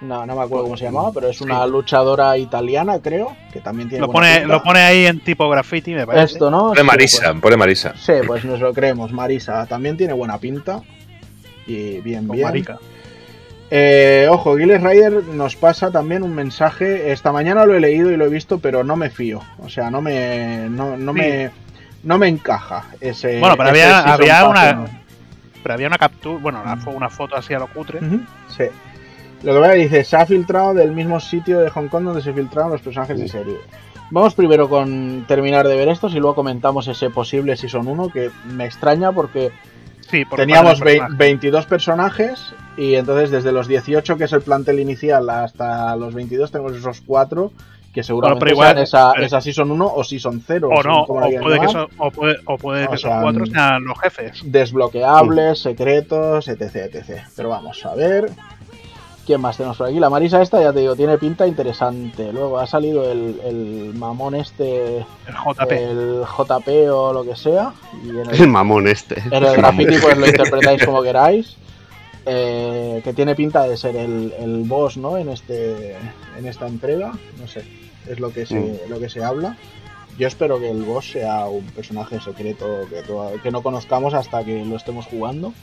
No, 0.00 0.24
no 0.26 0.36
me 0.36 0.42
acuerdo 0.42 0.62
cómo 0.64 0.76
se 0.76 0.84
llamaba, 0.84 1.10
pero 1.12 1.28
es 1.28 1.40
una 1.40 1.66
luchadora 1.66 2.38
italiana, 2.38 3.00
creo, 3.00 3.34
que 3.52 3.60
también 3.60 3.88
tiene 3.88 4.06
Lo 4.06 4.12
pone, 4.12 4.38
pinta. 4.38 4.46
lo 4.54 4.62
pone 4.62 4.78
ahí 4.80 5.06
en 5.06 5.18
tipo 5.20 5.48
graffiti, 5.50 5.92
me 5.92 6.06
parece. 6.06 6.34
Esto, 6.34 6.50
¿no? 6.52 6.68
Pone 6.68 6.80
Sí, 6.80 6.86
Marisa, 6.86 7.34
pone 7.34 7.56
Marisa. 7.56 7.90
pues- 7.90 8.02
sí, 8.04 8.12
pues 8.26 8.44
nos 8.44 8.60
lo 8.60 8.72
creemos. 8.72 9.10
Marisa 9.12 9.66
también 9.66 9.96
tiene 9.96 10.12
buena 10.12 10.38
pinta. 10.38 10.82
Y 11.66 12.00
bien, 12.00 12.28
Con 12.28 12.36
bien. 12.36 12.46
marica. 12.48 12.78
Eh, 13.70 14.28
ojo, 14.30 14.56
Gilles 14.56 14.80
Rider 14.82 15.24
nos 15.24 15.56
pasa 15.56 15.90
también 15.90 16.22
un 16.22 16.34
mensaje. 16.34 17.10
Esta 17.12 17.32
mañana 17.32 17.66
lo 17.66 17.74
he 17.74 17.80
leído 17.80 18.10
y 18.12 18.16
lo 18.16 18.24
he 18.24 18.30
visto, 18.30 18.60
pero 18.60 18.84
no 18.84 18.94
me 18.96 19.10
fío. 19.10 19.40
O 19.58 19.68
sea, 19.68 19.90
no 19.90 20.00
me, 20.00 20.68
no, 20.70 20.96
no 20.96 21.12
Sí. 21.12 21.18
me, 21.18 21.50
no 22.08 22.16
me 22.16 22.26
encaja 22.26 22.86
ese. 23.00 23.38
Bueno, 23.38 23.54
pero 23.58 23.68
ese 23.68 23.84
había, 23.84 24.14
había 24.14 24.40
Pass, 24.40 24.50
una. 24.50 24.72
¿no? 24.72 24.84
Pero 25.62 25.74
había 25.74 25.86
una 25.88 25.98
captura, 25.98 26.40
bueno, 26.40 26.62
una, 26.62 26.78
una 26.86 27.10
foto 27.10 27.36
así 27.36 27.52
a 27.52 27.58
lo 27.58 27.66
cutre. 27.66 28.00
Sí. 28.56 28.64
Lo 29.42 29.52
que 29.52 29.60
veo 29.60 29.74
dice, 29.74 30.02
se 30.04 30.16
ha 30.16 30.24
filtrado 30.24 30.72
del 30.72 30.92
mismo 30.92 31.20
sitio 31.20 31.60
de 31.60 31.68
Hong 31.68 31.88
Kong 31.88 32.04
donde 32.04 32.22
se 32.22 32.32
filtraron 32.32 32.72
los 32.72 32.80
personajes 32.80 33.18
de 33.20 33.28
serie. 33.28 33.58
Vamos 34.10 34.34
primero 34.34 34.70
con 34.70 35.26
terminar 35.28 35.68
de 35.68 35.76
ver 35.76 35.88
estos 35.88 36.14
y 36.14 36.18
luego 36.18 36.34
comentamos 36.34 36.88
ese 36.88 37.10
posible 37.10 37.58
Season 37.58 37.86
1 37.86 38.08
que 38.08 38.30
me 38.46 38.64
extraña 38.64 39.12
porque 39.12 39.52
Sí, 40.10 40.24
por 40.24 40.38
teníamos 40.38 40.80
personaje. 40.80 41.14
22 41.14 41.66
personajes 41.66 42.54
y 42.78 42.94
entonces 42.94 43.30
desde 43.30 43.52
los 43.52 43.68
18 43.68 44.16
que 44.16 44.24
es 44.24 44.32
el 44.32 44.40
plantel 44.40 44.80
inicial 44.80 45.28
hasta 45.28 45.94
los 45.96 46.14
22 46.14 46.50
tenemos 46.50 46.74
esos 46.74 47.02
4 47.02 47.52
que 47.92 48.02
seguramente 48.02 48.40
pero 48.44 48.52
igual- 48.52 48.68
sean 48.74 48.78
esa, 48.82 49.12
pero- 49.14 49.26
esa 49.26 49.40
Season 49.40 49.70
1 49.70 49.92
o 49.94 50.04
Season 50.04 50.42
0. 50.46 50.68
O 50.72 50.82
no, 50.82 51.02
o 51.02 51.06
puede, 51.06 51.58
que 51.60 51.66
eso, 51.66 51.88
o 51.98 52.10
puede, 52.10 52.36
o 52.44 52.56
puede 52.58 52.84
O 52.86 52.88
que 52.90 52.94
esos 52.96 53.10
sea, 53.10 53.20
cuatro 53.22 53.44
mm. 53.44 53.50
sean 53.50 53.84
los 53.84 53.98
jefes. 54.00 54.42
desbloqueables, 54.44 55.58
secretos, 55.60 56.48
etc, 56.48 56.62
etc. 56.94 57.22
Pero 57.36 57.48
vamos 57.50 57.84
a 57.84 57.94
ver. 57.94 58.30
¿Quién 59.26 59.42
más 59.42 59.58
tenemos 59.58 59.76
por 59.76 59.86
aquí? 59.88 60.00
La 60.00 60.08
Marisa 60.08 60.40
esta, 60.40 60.58
ya 60.58 60.72
te 60.72 60.80
digo, 60.80 60.96
tiene 60.96 61.18
pinta 61.18 61.46
interesante. 61.46 62.32
Luego 62.32 62.58
ha 62.58 62.66
salido 62.66 63.12
el, 63.12 63.38
el 63.44 63.92
mamón 63.94 64.34
este, 64.34 64.96
El 64.98 65.04
JP. 65.44 65.70
el 65.72 66.22
JP 66.24 66.68
o 66.90 67.12
lo 67.12 67.24
que 67.24 67.36
sea. 67.36 67.72
Y 68.04 68.08
en 68.08 68.30
El 68.30 68.40
el, 68.42 68.48
mamón 68.48 68.88
este. 68.88 69.20
en 69.30 69.44
el 69.44 69.52
graffiti 69.56 69.98
pues 70.00 70.16
lo 70.16 70.26
interpretáis 70.26 70.82
como 70.82 71.02
queráis. 71.02 71.58
Eh, 72.30 73.00
que 73.02 73.14
tiene 73.14 73.34
pinta 73.34 73.62
de 73.62 73.76
ser 73.78 73.96
el, 73.96 74.34
el 74.38 74.64
boss, 74.64 74.98
¿no? 74.98 75.16
En 75.16 75.30
este 75.30 75.96
en 76.36 76.46
esta 76.46 76.66
entrega. 76.66 77.12
No 77.40 77.48
sé, 77.48 77.64
es 78.06 78.20
lo 78.20 78.30
que 78.32 78.44
se, 78.44 78.82
lo 78.88 79.00
que 79.00 79.08
se 79.08 79.24
habla. 79.24 79.56
Yo 80.18 80.26
espero 80.26 80.58
que 80.60 80.68
el 80.70 80.82
boss 80.82 81.12
sea 81.12 81.46
un 81.46 81.64
personaje 81.66 82.20
secreto 82.20 82.66
que, 82.90 83.02
que 83.42 83.50
no 83.50 83.62
conozcamos 83.62 84.12
hasta 84.14 84.44
que 84.44 84.64
lo 84.64 84.76
estemos 84.76 85.06
jugando. 85.06 85.54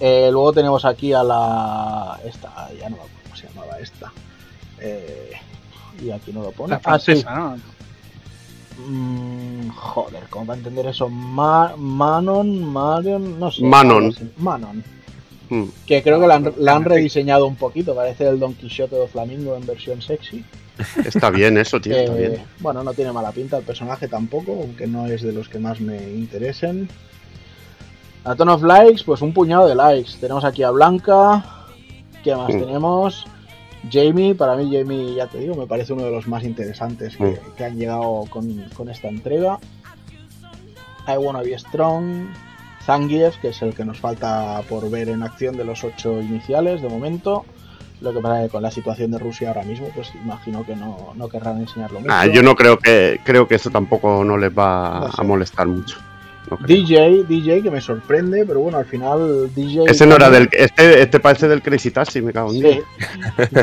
Eh, 0.00 0.28
luego 0.32 0.52
tenemos 0.52 0.84
aquí 0.84 1.12
a 1.12 1.22
la. 1.22 2.18
Esta, 2.24 2.70
ya 2.80 2.88
no 2.90 2.96
me 2.96 3.02
acuerdo 3.02 3.18
cómo 3.22 3.36
se 3.36 3.48
llamaba 3.48 3.78
esta. 3.78 4.12
Eh, 4.80 5.32
y 6.02 6.10
aquí 6.10 6.32
no 6.32 6.42
lo 6.42 6.50
pone. 6.50 6.70
La 6.70 6.80
Ah, 6.84 6.98
sí. 6.98 7.22
francesa, 7.22 7.34
¿no? 7.36 7.56
Mm, 8.88 9.68
joder, 9.68 10.24
¿cómo 10.30 10.46
va 10.46 10.54
a 10.54 10.56
entender 10.56 10.86
eso? 10.86 11.08
Ma- 11.08 11.74
Manon, 11.76 12.64
Marion, 12.72 13.38
no 13.38 13.50
sé. 13.52 13.62
Manon. 13.62 14.12
Manon. 14.38 14.82
Mm. 15.52 15.64
Que 15.86 16.02
creo 16.02 16.18
que 16.18 16.26
la 16.26 16.36
han, 16.36 16.52
la 16.58 16.76
han 16.76 16.84
rediseñado 16.84 17.46
un 17.46 17.56
poquito. 17.56 17.94
Parece 17.94 18.26
el 18.26 18.38
Don 18.40 18.54
Quixote 18.54 18.96
de 18.96 19.06
Flamingo 19.06 19.54
en 19.54 19.66
versión 19.66 20.00
sexy. 20.00 20.42
Está 21.04 21.28
bien 21.28 21.58
eso, 21.58 21.78
tío. 21.78 21.94
Está 21.94 22.16
Eh, 22.18 22.28
bien. 22.30 22.42
bueno, 22.60 22.82
no 22.82 22.94
tiene 22.94 23.12
mala 23.12 23.32
pinta 23.32 23.58
el 23.58 23.64
personaje 23.64 24.08
tampoco, 24.08 24.52
aunque 24.52 24.86
no 24.86 25.06
es 25.06 25.20
de 25.22 25.32
los 25.32 25.48
que 25.50 25.58
más 25.58 25.78
me 25.80 25.96
interesen. 26.14 26.88
A 28.24 28.34
ton 28.34 28.48
of 28.48 28.62
likes, 28.62 29.02
pues 29.04 29.20
un 29.20 29.34
puñado 29.34 29.68
de 29.68 29.74
likes. 29.74 30.12
Tenemos 30.20 30.44
aquí 30.44 30.62
a 30.62 30.70
Blanca. 30.70 31.44
¿Qué 32.24 32.34
más 32.34 32.54
Mm. 32.54 32.58
tenemos? 32.60 33.26
Jamie, 33.90 34.34
para 34.34 34.54
mí 34.56 34.70
Jamie, 34.74 35.14
ya 35.16 35.26
te 35.26 35.38
digo, 35.38 35.54
me 35.56 35.66
parece 35.66 35.92
uno 35.92 36.04
de 36.04 36.12
los 36.12 36.26
más 36.28 36.44
interesantes 36.44 37.16
que, 37.16 37.24
Mm. 37.24 37.36
que 37.58 37.64
han 37.64 37.76
llegado 37.76 38.24
con, 38.30 38.64
con 38.74 38.88
esta 38.88 39.08
entrega. 39.08 39.58
I 41.08 41.16
Wanna 41.18 41.42
Be 41.42 41.58
Strong. 41.58 42.28
Zangief, 42.84 43.36
que 43.38 43.48
es 43.48 43.62
el 43.62 43.74
que 43.74 43.84
nos 43.84 43.98
falta 44.00 44.60
por 44.68 44.88
ver 44.90 45.08
en 45.08 45.22
acción 45.22 45.56
de 45.56 45.64
los 45.64 45.84
ocho 45.84 46.20
iniciales 46.20 46.82
de 46.82 46.88
momento. 46.88 47.44
Lo 48.00 48.12
que 48.12 48.20
pasa 48.20 48.40
es 48.40 48.46
que 48.46 48.52
con 48.52 48.62
la 48.62 48.70
situación 48.72 49.12
de 49.12 49.18
Rusia 49.18 49.48
ahora 49.48 49.62
mismo, 49.62 49.88
pues 49.94 50.10
imagino 50.24 50.66
que 50.66 50.74
no, 50.74 51.12
no 51.14 51.28
querrán 51.28 51.58
enseñarlo 51.58 52.00
mucho. 52.00 52.12
Ah, 52.12 52.26
yo 52.26 52.42
no 52.42 52.56
creo 52.56 52.76
que 52.78 53.20
creo 53.24 53.46
que 53.46 53.54
eso 53.54 53.70
tampoco 53.70 54.24
no 54.24 54.36
les 54.36 54.50
va 54.50 55.02
No 55.02 55.12
sé. 55.12 55.20
a 55.20 55.24
molestar 55.24 55.66
mucho. 55.68 55.98
No. 56.50 56.58
DJ, 56.66 57.22
DJ 57.28 57.62
que 57.62 57.70
me 57.70 57.80
sorprende, 57.80 58.44
pero 58.44 58.58
bueno, 58.58 58.76
al 58.78 58.84
final 58.86 59.48
DJ. 59.54 59.84
Ese 59.86 60.04
no 60.04 60.16
era 60.16 60.28
del. 60.28 60.48
Este, 60.50 61.00
este 61.02 61.20
parece 61.20 61.46
del 61.46 61.62
Crazy 61.62 61.92
Taxi, 61.92 62.20
me 62.20 62.32
cago 62.32 62.50
en 62.52 62.56
Sí. 62.56 62.62
DJ, 62.62 62.82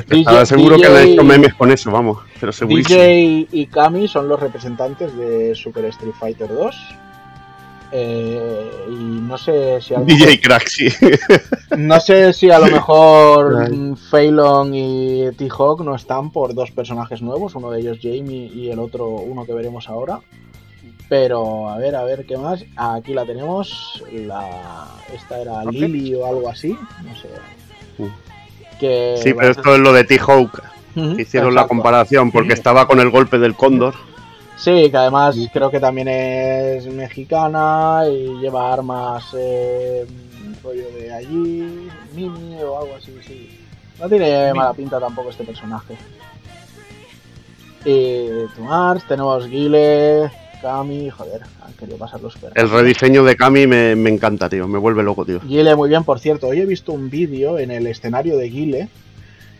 Estaba 0.19 0.45
seguro 0.45 0.77
que 0.77 0.87
le 0.87 0.99
he 1.03 1.11
hecho 1.11 1.23
memes 1.25 1.53
con 1.55 1.69
eso, 1.71 1.91
vamos. 1.91 2.19
Pero 2.39 2.53
segurísimo. 2.53 2.97
DJ 2.97 3.47
y 3.51 3.65
Kami 3.67 4.07
son 4.07 4.29
los 4.29 4.39
representantes 4.39 5.13
de 5.17 5.53
Super 5.53 5.83
Street 5.85 6.13
Fighter 6.17 6.47
2. 6.47 6.75
Eh, 7.91 8.71
y 8.87 8.93
no 8.93 9.37
sé 9.37 9.81
si 9.81 9.95
a 9.95 9.99
lo 9.99 10.05
mejor, 10.05 10.19
DJ 10.19 10.41
Crack, 10.41 10.67
sí. 10.67 10.89
no 11.75 11.99
sé 11.99 12.33
si 12.33 12.51
a 12.51 12.59
lo 12.59 12.65
mejor 12.71 13.71
mm, 13.71 13.95
Phelan 14.11 14.75
y 14.75 15.31
T-Hawk 15.31 15.81
no 15.83 15.95
están 15.95 16.31
por 16.31 16.53
dos 16.53 16.69
personajes 16.71 17.21
nuevos, 17.21 17.55
uno 17.55 17.71
de 17.71 17.79
ellos 17.79 17.97
Jamie 18.01 18.51
y 18.53 18.69
el 18.69 18.79
otro 18.79 19.07
uno 19.07 19.45
que 19.45 19.53
veremos 19.53 19.89
ahora. 19.89 20.19
Pero 21.09 21.67
a 21.67 21.77
ver, 21.79 21.95
a 21.95 22.03
ver 22.03 22.25
qué 22.27 22.37
más. 22.37 22.63
Aquí 22.75 23.15
la 23.15 23.25
tenemos. 23.25 24.03
La 24.11 24.87
esta 25.11 25.41
era. 25.41 25.65
Lily 25.65 26.13
o 26.13 26.27
algo 26.27 26.47
así, 26.47 26.77
no 27.03 27.15
sé. 27.15 27.29
Que 28.79 29.19
Sí, 29.21 29.33
pero 29.33 29.47
a 29.47 29.51
esto 29.51 29.73
es 29.73 29.79
lo 29.79 29.91
de 29.91 30.03
T-Hawk. 30.03 30.61
Hicieron 31.17 31.55
la 31.55 31.67
comparación 31.67 32.31
porque 32.31 32.53
estaba 32.53 32.87
con 32.87 32.99
el 32.99 33.09
golpe 33.09 33.39
del 33.39 33.55
cóndor. 33.55 33.95
Sí, 34.59 34.91
que 34.91 34.97
además 34.97 35.37
creo 35.53 35.71
que 35.71 35.79
también 35.79 36.09
es 36.09 36.85
mexicana 36.87 38.03
y 38.11 38.41
lleva 38.41 38.73
armas 38.73 39.23
eh, 39.33 40.05
rollo 40.61 40.91
de 40.91 41.13
allí, 41.13 41.87
Mimi 42.13 42.55
o 42.61 42.77
algo 42.77 42.95
así, 42.97 43.15
sí. 43.25 43.57
No 43.97 44.09
tiene 44.09 44.53
mala 44.53 44.73
pinta 44.73 44.99
tampoco 44.99 45.29
este 45.29 45.45
personaje. 45.45 45.95
Y 47.85 48.27
Tumars, 48.53 49.07
tenemos 49.07 49.47
Guile, 49.47 50.29
Kami, 50.61 51.09
joder, 51.09 51.41
han 51.65 51.71
querido 51.73 51.97
pasar 51.97 52.19
los 52.19 52.35
perros. 52.35 52.57
El 52.57 52.69
rediseño 52.69 53.23
de 53.23 53.37
Kami 53.37 53.65
me, 53.65 53.95
me 53.95 54.09
encanta, 54.09 54.49
tío. 54.49 54.67
Me 54.67 54.77
vuelve 54.77 55.03
loco, 55.03 55.23
tío. 55.23 55.39
Guile 55.39 55.73
muy 55.77 55.87
bien, 55.87 56.03
por 56.03 56.19
cierto, 56.19 56.47
hoy 56.47 56.59
he 56.59 56.65
visto 56.65 56.91
un 56.91 57.09
vídeo 57.09 57.57
en 57.57 57.71
el 57.71 57.87
escenario 57.87 58.37
de 58.37 58.49
Guile. 58.49 58.89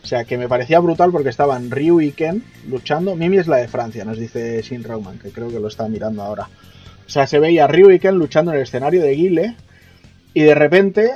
O 0.02 0.06
sea, 0.06 0.24
que 0.24 0.38
me 0.38 0.48
parecía 0.48 0.80
brutal 0.80 1.10
porque 1.12 1.28
estaban 1.28 1.70
Ryu 1.70 2.00
y 2.00 2.12
Ken 2.12 2.42
luchando. 2.68 3.16
Mimi 3.16 3.38
es 3.38 3.46
la 3.48 3.58
de 3.58 3.68
Francia, 3.68 4.04
nos 4.04 4.18
dice 4.18 4.62
Sin 4.62 4.82
Rauman, 4.82 5.18
que 5.18 5.30
creo 5.30 5.48
que 5.48 5.60
lo 5.60 5.68
está 5.68 5.88
mirando 5.88 6.22
ahora. 6.22 6.48
O 7.06 7.10
sea, 7.10 7.26
se 7.26 7.38
veía 7.38 7.66
Ryu 7.66 7.90
y 7.90 7.98
Ken 7.98 8.14
luchando 8.16 8.50
en 8.52 8.56
el 8.58 8.62
escenario 8.62 9.02
de 9.02 9.12
Guile. 9.14 9.56
Y 10.32 10.42
de 10.42 10.54
repente, 10.54 11.10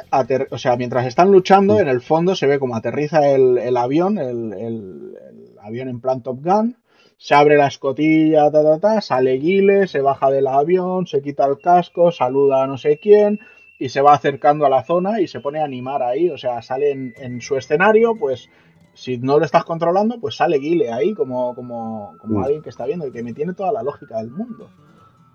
o 0.51 0.59
sea, 0.59 0.77
mientras 0.77 1.07
están 1.07 1.31
luchando, 1.31 1.79
en 1.81 1.87
el 1.89 2.01
fondo 2.01 2.35
se 2.35 2.47
ve 2.49 2.59
como 2.59 2.75
aterriza 2.77 3.27
el, 3.29 3.77
avión, 3.77 4.19
el, 4.19 4.53
el- 4.53 5.15
el 5.31 5.59
avión 5.63 5.89
en 5.89 6.01
plan 6.01 6.21
Top 6.23 6.41
Gun. 6.45 6.77
Se 7.17 7.35
abre 7.35 7.57
la 7.57 7.69
escotilla, 7.69 8.51
ta, 8.51 8.63
ta, 8.63 8.81
ta, 8.81 9.01
sale 9.01 9.39
Guile, 9.39 9.87
se 9.87 10.01
baja 10.01 10.31
del 10.31 10.49
avión, 10.49 11.07
se 11.07 11.23
quita 11.23 11.47
el 11.47 11.59
casco, 11.59 12.11
saluda 12.11 12.65
a 12.65 12.67
no 12.67 12.77
sé 12.77 12.99
quién 12.99 13.39
y 13.79 13.89
se 13.89 14.01
va 14.01 14.15
acercando 14.15 14.67
a 14.67 14.69
la 14.71 14.83
zona 14.85 15.21
y 15.21 15.29
se 15.29 15.41
pone 15.41 15.61
a 15.61 15.65
animar 15.65 16.03
ahí. 16.03 16.29
O 16.29 16.37
sea, 16.37 16.61
sale 16.61 16.91
en, 16.91 17.15
en 17.17 17.41
su 17.41 17.57
escenario, 17.57 18.17
pues 18.19 18.49
si 18.95 19.19
no 19.19 19.39
lo 19.39 19.45
estás 19.45 19.65
controlando, 19.65 20.19
pues 20.21 20.37
sale 20.37 20.59
Guile 20.59 20.93
ahí 20.93 21.15
como, 21.15 21.55
como, 21.55 22.17
como 22.19 22.39
Mm. 22.41 22.45
alguien 22.45 22.63
que 22.63 22.71
está 22.71 22.87
viendo 22.87 23.07
y 23.07 23.13
que 23.13 23.23
me 23.23 23.35
tiene 23.35 23.53
toda 23.53 23.73
la 23.73 23.83
lógica 23.83 24.17
del 24.19 24.31
mundo. 24.31 24.71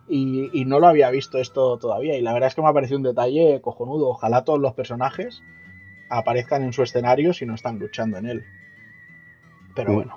Y, 0.07 0.49
y 0.59 0.65
no 0.65 0.79
lo 0.79 0.87
había 0.87 1.11
visto 1.11 1.37
esto 1.37 1.77
todavía. 1.77 2.17
Y 2.17 2.21
la 2.21 2.33
verdad 2.33 2.47
es 2.47 2.55
que 2.55 2.61
me 2.63 2.67
ha 2.69 2.73
parecido 2.73 2.97
un 2.97 3.03
detalle 3.03 3.61
cojonudo. 3.61 4.09
Ojalá 4.09 4.43
todos 4.43 4.59
los 4.59 4.73
personajes 4.73 5.43
aparezcan 6.09 6.63
en 6.63 6.73
su 6.73 6.81
escenario 6.81 7.33
si 7.33 7.45
no 7.45 7.53
están 7.53 7.77
luchando 7.77 8.17
en 8.17 8.25
él. 8.25 8.45
Pero 9.75 9.91
Mm. 9.91 9.95
bueno. 9.95 10.15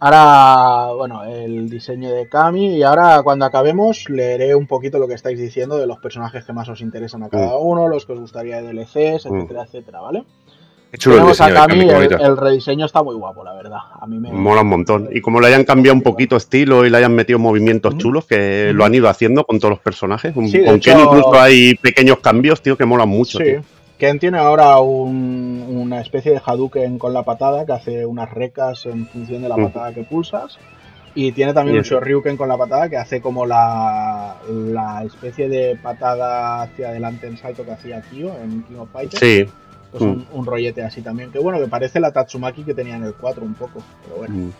Ahora, 0.00 0.92
bueno, 0.94 1.24
el 1.24 1.70
diseño 1.70 2.10
de 2.10 2.28
Kami. 2.28 2.76
Y 2.76 2.82
ahora, 2.82 3.22
cuando 3.22 3.46
acabemos, 3.46 4.08
leeré 4.10 4.54
un 4.54 4.66
poquito 4.66 4.98
lo 4.98 5.08
que 5.08 5.14
estáis 5.14 5.38
diciendo 5.38 5.78
de 5.78 5.86
los 5.86 5.98
personajes 5.98 6.44
que 6.44 6.52
más 6.52 6.68
os 6.68 6.80
interesan 6.82 7.22
a 7.22 7.30
cada 7.30 7.56
uno, 7.56 7.88
los 7.88 8.04
que 8.04 8.12
os 8.12 8.20
gustaría 8.20 8.60
de 8.60 8.68
DLCs, 8.72 9.24
Mm. 9.26 9.34
etcétera, 9.34 9.62
etcétera, 9.62 10.00
¿vale? 10.02 10.24
Chulo 10.98 11.16
el 11.16 11.22
a 11.22 11.26
diseño 11.28 11.54
Kami, 11.54 11.88
qué 11.88 12.14
el, 12.24 12.36
rediseño 12.36 12.86
está 12.86 13.02
muy 13.02 13.14
guapo, 13.14 13.42
la 13.44 13.52
verdad. 13.54 13.78
A 14.00 14.06
mí 14.06 14.18
me 14.18 14.30
Mola 14.32 14.62
un 14.62 14.68
montón. 14.68 15.08
Y 15.12 15.20
como 15.20 15.40
le 15.40 15.48
hayan 15.48 15.64
cambiado 15.64 15.94
un 15.96 16.02
poquito 16.02 16.36
estilo 16.36 16.84
y 16.86 16.90
le 16.90 16.96
hayan 16.98 17.14
metido 17.14 17.38
movimientos 17.38 17.96
chulos, 17.98 18.24
que 18.26 18.72
lo 18.74 18.84
han 18.84 18.94
ido 18.94 19.08
haciendo 19.08 19.44
con 19.44 19.58
todos 19.58 19.70
los 19.70 19.80
personajes. 19.80 20.32
Sí, 20.34 20.64
con 20.64 20.76
hecho- 20.76 20.90
Ken 20.92 21.00
incluso 21.00 21.34
hay 21.40 21.74
pequeños 21.76 22.18
cambios, 22.20 22.60
tío, 22.62 22.76
que 22.76 22.84
molan 22.84 23.08
mucho, 23.08 23.38
Sí. 23.38 23.44
tío. 23.44 23.60
Ken 23.98 24.18
tiene 24.18 24.38
ahora 24.38 24.78
un- 24.80 25.64
una 25.68 26.00
especie 26.00 26.32
de 26.32 26.40
Hadouken 26.44 26.98
con 26.98 27.12
la 27.14 27.22
patada 27.22 27.64
que 27.64 27.72
hace 27.72 28.04
unas 28.04 28.30
recas 28.32 28.86
en 28.86 29.06
función 29.06 29.42
de 29.42 29.48
la 29.48 29.56
Mm. 29.56 29.64
patada 29.66 29.94
que 29.94 30.02
pulsas. 30.02 30.58
Y 31.16 31.30
tiene 31.30 31.54
también 31.54 31.76
un. 31.78 31.84
Shoryuken 31.84 32.36
con 32.36 32.48
la 32.48 32.56
patada 32.58 32.88
que 32.88 32.96
hace 32.96 33.20
como 33.20 33.46
la, 33.46 34.34
la 34.50 35.04
especie 35.04 35.48
de 35.48 35.78
patada 35.80 36.62
hacia 36.62 36.88
adelante 36.88 37.28
en 37.28 37.36
salto 37.36 37.64
que 37.64 37.70
hacía 37.70 38.02
Kyo 38.02 38.32
en 38.42 38.64
King 38.64 38.76
of 38.80 38.88
Fighters. 38.92 39.20
Sí. 39.20 39.46
Pues 39.96 40.02
Mm. 40.02 40.06
un, 40.08 40.26
un 40.32 40.46
rollete 40.46 40.82
así 40.82 41.02
también. 41.02 41.30
Que 41.30 41.38
bueno, 41.38 41.60
que 41.60 41.68
parece 41.68 42.00
la 42.00 42.10
Tatsumaki 42.10 42.64
que 42.64 42.74
tenía 42.74 42.96
en 42.96 43.04
el 43.04 43.14
4 43.14 43.44
un 43.44 43.54
poco. 43.54 43.80
Pero 44.04 44.16
bueno. 44.16 44.34
Mm. 44.34 44.50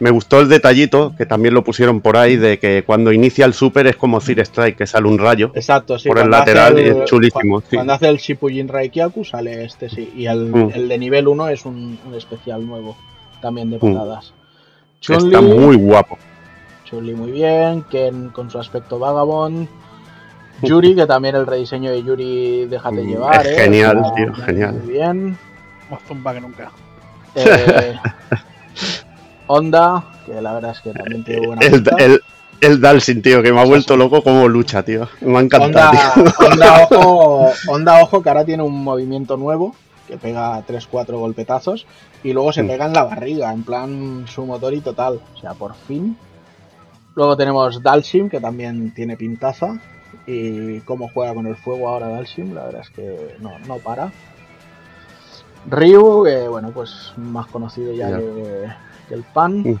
Me 0.00 0.10
gustó 0.10 0.40
el 0.40 0.48
detallito, 0.50 1.14
que 1.16 1.24
también 1.26 1.54
lo 1.54 1.64
pusieron 1.64 2.00
por 2.02 2.16
ahí, 2.18 2.36
de 2.36 2.58
que 2.58 2.84
cuando 2.86 3.10
inicia 3.12 3.44
el 3.46 3.52
super 3.54 3.86
es 3.86 3.96
como 3.96 4.18
Fire 4.20 4.40
Strike, 4.40 4.76
que 4.76 4.86
sale 4.86 5.06
un 5.08 5.18
rayo. 5.18 5.50
Exacto, 5.54 5.98
sí. 5.98 6.08
Por 6.08 6.18
el 6.18 6.30
lateral 6.30 6.78
el- 6.78 6.96
es 7.02 7.04
chulísimo, 7.04 7.60
sí. 7.62 7.76
Cuando 7.76 7.92
hace 7.94 8.08
el 8.08 8.16
Shippujin 8.18 8.68
Raikyaku 8.68 9.24
sale 9.24 9.64
este, 9.64 9.88
sí. 9.90 10.10
Y 10.16 10.26
el, 10.26 10.46
Mm. 10.46 10.70
el 10.74 10.88
de 10.88 10.98
nivel 10.98 11.26
1 11.28 11.48
es 11.48 11.64
un, 11.66 11.98
un 12.06 12.14
especial 12.14 12.66
nuevo, 12.66 12.96
también 13.42 13.70
de 13.70 13.78
patadas. 13.78 14.32
Está 15.06 15.40
muy 15.40 15.76
guapo. 15.76 16.18
Chun-Li 16.84 17.14
muy 17.14 17.30
bien, 17.32 17.82
Ken 17.90 18.28
con 18.30 18.50
su 18.50 18.58
aspecto 18.58 18.98
vagabond. 18.98 19.68
Yuri, 20.62 20.94
que 20.94 21.06
también 21.06 21.36
el 21.36 21.46
rediseño 21.46 21.90
de 21.90 22.02
Yuri 22.02 22.66
déjate 22.66 23.02
Mm, 23.02 23.08
llevar, 23.08 23.46
es 23.46 23.52
¿eh? 23.58 23.62
genial, 23.62 24.02
tío, 24.16 24.32
muy 24.32 24.42
genial. 24.42 24.80
bien. 24.86 25.38
Más 25.90 26.00
zumba 26.06 26.32
que 26.34 26.40
nunca. 26.40 26.70
Eh, 27.34 27.96
Honda, 29.46 30.04
que 30.26 30.40
la 30.40 30.52
verdad 30.54 30.72
es 30.72 30.80
que 30.80 30.92
también 30.92 31.24
tiene 31.24 31.46
buena 31.46 31.62
El, 31.66 31.84
el, 31.98 32.20
el 32.60 32.80
Dalsin, 32.80 33.20
tío, 33.22 33.42
que 33.42 33.52
me 33.52 33.60
ha 33.60 33.64
vuelto 33.64 33.96
loco 33.96 34.22
como 34.22 34.46
lucha, 34.48 34.82
tío. 34.84 35.08
Me 35.20 35.38
ha 35.38 35.40
encantado, 35.40 35.90
Honda, 35.90 36.12
tío. 36.14 36.24
Honda, 36.46 36.82
ojo, 36.90 37.52
Honda, 37.68 38.02
ojo, 38.02 38.22
que 38.22 38.28
ahora 38.28 38.44
tiene 38.44 38.62
un 38.62 38.82
movimiento 38.84 39.36
nuevo 39.36 39.74
que 40.06 40.16
pega 40.18 40.64
3-4 40.66 41.18
golpetazos 41.18 41.86
y 42.22 42.32
luego 42.32 42.52
se 42.52 42.62
Mm. 42.62 42.66
pega 42.66 42.86
en 42.86 42.92
la 42.92 43.04
barriga, 43.04 43.52
en 43.52 43.62
plan 43.64 44.24
su 44.28 44.44
motor 44.44 44.74
y 44.74 44.80
total. 44.80 45.20
O 45.34 45.38
sea, 45.40 45.54
por 45.54 45.74
fin. 45.74 46.16
Luego 47.16 47.36
tenemos 47.36 47.82
Dalsim, 47.82 48.28
que 48.28 48.40
también 48.40 48.92
tiene 48.94 49.16
pintaza. 49.16 49.78
Y 50.26 50.80
cómo 50.80 51.08
juega 51.08 51.34
con 51.34 51.46
el 51.46 51.56
fuego 51.56 51.88
ahora 51.88 52.08
Dalsim, 52.08 52.54
la 52.54 52.64
verdad 52.66 52.82
es 52.82 52.90
que 52.90 53.36
no, 53.40 53.58
no 53.66 53.78
para. 53.78 54.12
Ryu, 55.68 56.24
que 56.24 56.48
bueno, 56.48 56.70
pues 56.70 57.12
más 57.16 57.46
conocido 57.46 57.92
ya 57.92 58.10
Ya. 58.10 58.18
que, 58.18 58.64
que 59.08 59.14
el 59.14 59.22
pan. 59.24 59.58
Mm. 59.62 59.78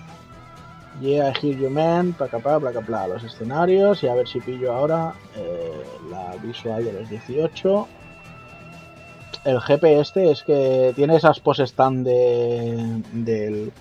Yeah, 1.00 1.30
I 1.30 1.32
hear 1.40 1.56
you 1.56 1.70
man, 1.70 2.12
placa, 2.12 2.38
placa, 2.40 2.60
placa, 2.60 2.80
placa, 2.82 3.06
los 3.08 3.24
escenarios 3.24 4.02
y 4.02 4.08
a 4.08 4.14
ver 4.14 4.28
si 4.28 4.40
pillo 4.40 4.72
ahora 4.72 5.14
eh, 5.36 5.82
la 6.10 6.34
visual 6.42 6.84
de 6.84 6.92
los 6.92 7.08
18. 7.08 7.88
El 9.44 9.58
GP 9.60 9.84
este 10.00 10.30
es 10.30 10.42
que 10.42 10.92
tiene 10.94 11.16
esas 11.16 11.40
poses 11.40 11.72
tan 11.72 12.04
de, 12.04 13.00
del, 13.12 13.72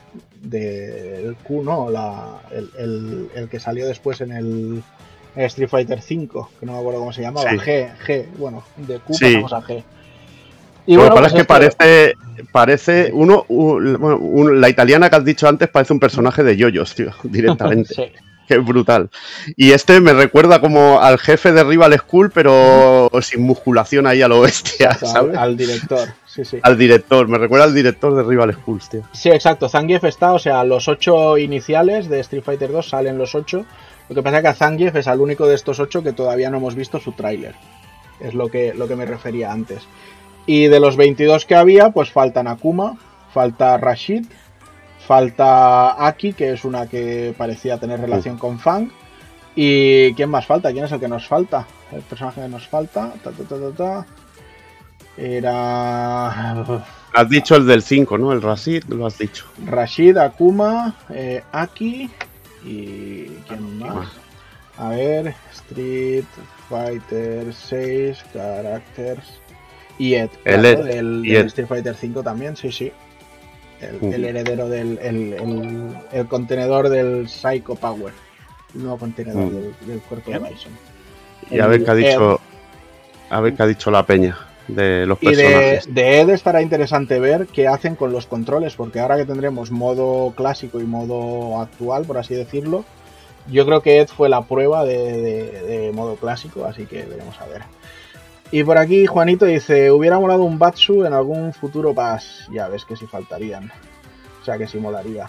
del 0.41 1.36
Q, 1.43 1.64
¿no? 1.64 1.89
La, 1.89 2.39
el, 2.51 2.70
el- 2.78 3.30
el 3.36 3.49
que 3.49 3.60
salió 3.60 3.86
después 3.86 4.22
en 4.22 4.32
el 4.32 4.82
Street 5.36 5.69
Fighter 5.69 6.01
5, 6.01 6.49
que 6.59 6.65
no 6.65 6.73
me 6.73 6.80
acuerdo 6.80 6.99
cómo 6.99 7.13
se 7.13 7.21
llamaba, 7.21 7.49
Sí. 7.49 7.57
G, 7.57 7.89
G, 8.05 8.25
bueno, 8.38 8.63
de 8.77 8.99
Q 8.99 9.13
Sí. 9.13 9.25
pasamos 9.25 9.53
a 9.53 9.61
G. 9.61 9.84
Y 10.86 10.95
Lo 10.95 11.03
que 11.03 11.09
pasa 11.09 11.21
es 11.21 11.21
pues 11.21 11.34
que 11.34 11.38
este- 11.39 11.45
parece, 11.45 12.13
parece 12.51 13.09
uno, 13.13 13.45
un- 13.49 14.59
la 14.59 14.69
italiana 14.69 15.09
que 15.09 15.15
has 15.17 15.25
dicho 15.25 15.47
antes 15.47 15.69
parece 15.69 15.93
un 15.93 15.99
personaje 15.99 16.43
de 16.43 16.57
yoyos, 16.57 16.95
tío, 16.95 17.11
directamente. 17.23 17.93
Sí. 17.93 18.03
que 18.47 18.55
es 18.55 18.65
brutal. 18.65 19.11
Y 19.55 19.73
este 19.73 20.01
me 20.01 20.11
recuerda 20.11 20.59
como 20.59 20.99
al 20.99 21.19
jefe 21.19 21.51
de 21.51 21.63
Rival 21.63 21.93
School, 21.99 22.32
pero 22.32 23.07
sin 23.21 23.43
musculación 23.43 24.07
ahí 24.07 24.23
a 24.23 24.27
lo 24.27 24.41
bestia, 24.41 24.89
al, 24.89 24.97
¿sabes? 25.07 25.38
al 25.38 25.55
director, 25.55 26.07
sí, 26.25 26.43
sí. 26.43 26.57
Al 26.63 26.75
director, 26.75 27.27
me 27.27 27.38
recuerda 27.38 27.65
al 27.65 27.75
director 27.75 28.15
de 28.15 28.23
Rival 28.23 28.51
School, 28.55 28.82
tío. 28.89 29.03
Sí, 29.11 29.30
exacto. 29.30 29.69
Zangief 29.69 30.03
está, 30.05 30.34
o 30.34 30.39
sea, 30.39 30.63
los 30.63 30.88
ocho 30.88 31.38
iniciales 31.38 32.09
de 32.09 32.21
Street 32.21 32.41
Fighter 32.43 32.71
2 32.71 32.89
salen 32.89 33.19
los 33.19 33.36
ocho. 33.36 33.65
Lo 34.10 34.16
que 34.16 34.24
pasa 34.24 34.38
es 34.38 34.41
que 34.41 34.49
a 34.49 34.55
Zangief 34.55 34.95
es 34.95 35.07
el 35.07 35.20
único 35.20 35.47
de 35.47 35.53
estos 35.53 35.80
ocho 35.80 36.01
que 36.01 36.14
todavía 36.14 36.49
no 36.49 36.57
hemos 36.57 36.74
visto 36.74 36.99
su 36.99 37.12
tráiler. 37.12 37.53
Es 38.20 38.34
lo 38.34 38.49
que, 38.49 38.74
lo 38.74 38.88
que 38.88 38.95
me 38.95 39.05
refería 39.05 39.51
antes. 39.51 39.84
Y 40.47 40.66
de 40.66 40.80
los 40.80 40.97
22 40.97 41.45
que 41.45 41.55
había, 41.55 41.91
pues 41.91 42.12
faltan 42.12 42.47
Akuma, 42.47 42.97
falta 43.32 43.78
Rashid, 43.78 44.26
falta 45.07 46.07
Aki, 46.07 46.34
que 46.34 46.53
es 46.53 46.66
una 46.66 46.88
que 46.88 47.36
parecía 47.38 47.78
tener 47.78 48.01
relación 48.01 48.38
con 48.38 48.57
Fang. 48.57 48.89
¿Y 49.55 50.14
quién 50.16 50.30
más 50.30 50.47
falta? 50.47 50.72
¿Quién 50.72 50.86
es 50.86 50.91
el 50.91 50.99
que 50.99 51.07
nos 51.07 51.28
falta? 51.28 51.68
El 51.91 52.01
personaje 52.01 52.41
que 52.41 52.47
nos 52.47 52.68
falta. 52.68 53.14
Ta, 53.24 53.32
ta, 53.32 53.43
ta, 53.43 53.55
ta, 53.60 53.72
ta. 53.72 54.05
Era. 55.18 56.64
Has 57.14 57.30
dicho 57.30 57.55
el 57.55 57.68
del 57.68 57.84
5, 57.84 58.18
¿no? 58.18 58.32
El 58.32 58.41
Rashid, 58.41 58.86
lo 58.86 59.05
has 59.05 59.18
dicho. 59.18 59.45
Rashid, 59.66 60.18
Akuma, 60.18 60.95
eh, 61.10 61.43
Aki 61.51 62.10
y. 62.66 63.26
¿Quién 63.47 63.80
más? 63.80 64.07
A 64.78 64.89
ver, 64.89 65.34
Street 65.51 66.24
Fighter 66.70 67.53
6, 67.53 68.18
Characters 68.34 69.41
y 69.97 70.14
Ed, 70.16 70.30
El 70.45 70.62
claro, 70.62 70.80
Ed, 70.86 70.86
del, 70.95 71.22
y 71.26 71.30
del 71.32 71.41
Ed. 71.41 71.47
Street 71.47 71.68
Fighter 71.68 71.95
5 71.95 72.24
también, 72.24 72.55
sí, 72.55 72.72
sí. 72.72 72.91
El, 73.82 74.26
heredero 74.26 74.68
del 74.68 74.97
el, 75.01 75.34
el- 75.34 75.97
el 76.12 76.28
contenedor 76.28 76.89
del 76.89 77.30
Psycho 77.30 77.76
Power. 77.76 78.14
El 78.76 78.84
nuevo 78.84 78.97
contenedor 78.97 79.45
Mm. 79.45 79.55
del, 79.55 79.76
del 79.88 79.99
cuerpo 80.01 80.32
de 80.32 80.39
Bison. 80.39 80.72
Y 81.49 81.60
a 81.60 81.68
ver 81.68 81.84
qué 81.84 81.91
ha 81.91 81.95
dicho. 81.95 82.39
A 83.30 83.39
ver 83.41 83.53
qué 83.55 83.64
ha 83.64 83.68
dicho 83.68 83.89
la 83.91 84.05
peña 84.05 84.38
de 84.76 85.05
los 85.05 85.17
Y 85.22 85.28
de, 85.36 85.43
personajes. 85.43 85.93
de 85.93 86.22
Ed 86.22 86.30
estará 86.30 86.61
interesante 86.61 87.20
ver 87.20 87.47
qué 87.47 87.67
hacen 87.67 87.95
con 87.95 88.11
los 88.11 88.26
controles, 88.26 88.76
porque 88.76 88.99
ahora 88.99 89.17
que 89.17 89.26
tendremos 89.26 89.72
modo 89.72 90.34
clásico 90.36 90.80
y 90.80 90.84
modo 90.86 91.59
actual, 91.61 92.05
por 92.05 92.17
así 92.17 92.36
decirlo, 92.36 92.86
yo 93.51 93.65
creo 93.65 93.82
que 93.82 93.99
Ed 93.99 94.07
fue 94.07 94.30
la 94.30 94.41
prueba 94.43 94.84
de, 94.86 95.22
de- 95.22 95.61
de 95.63 95.91
modo 95.91 96.15
clásico, 96.15 96.65
así 96.65 96.86
que 96.86 97.03
veremos 97.03 97.39
a 97.41 97.47
ver. 97.47 97.63
Y 98.51 98.63
por 98.63 98.78
aquí 98.78 99.05
Juanito 99.05 99.45
dice, 99.45 99.91
hubiera 99.91 100.20
molado 100.20 100.43
un 100.43 100.57
Batsu 100.57 101.05
en 101.05 101.13
algún 101.13 101.53
futuro 101.53 101.93
pass. 101.93 102.47
Ya 102.51 102.67
ves 102.67 102.84
que 102.84 102.95
si 102.95 103.05
faltarían. 103.05 103.72
O 104.41 104.45
sea 104.45 104.57
que 104.57 104.67
sí 104.67 104.80
molaría. 104.80 105.28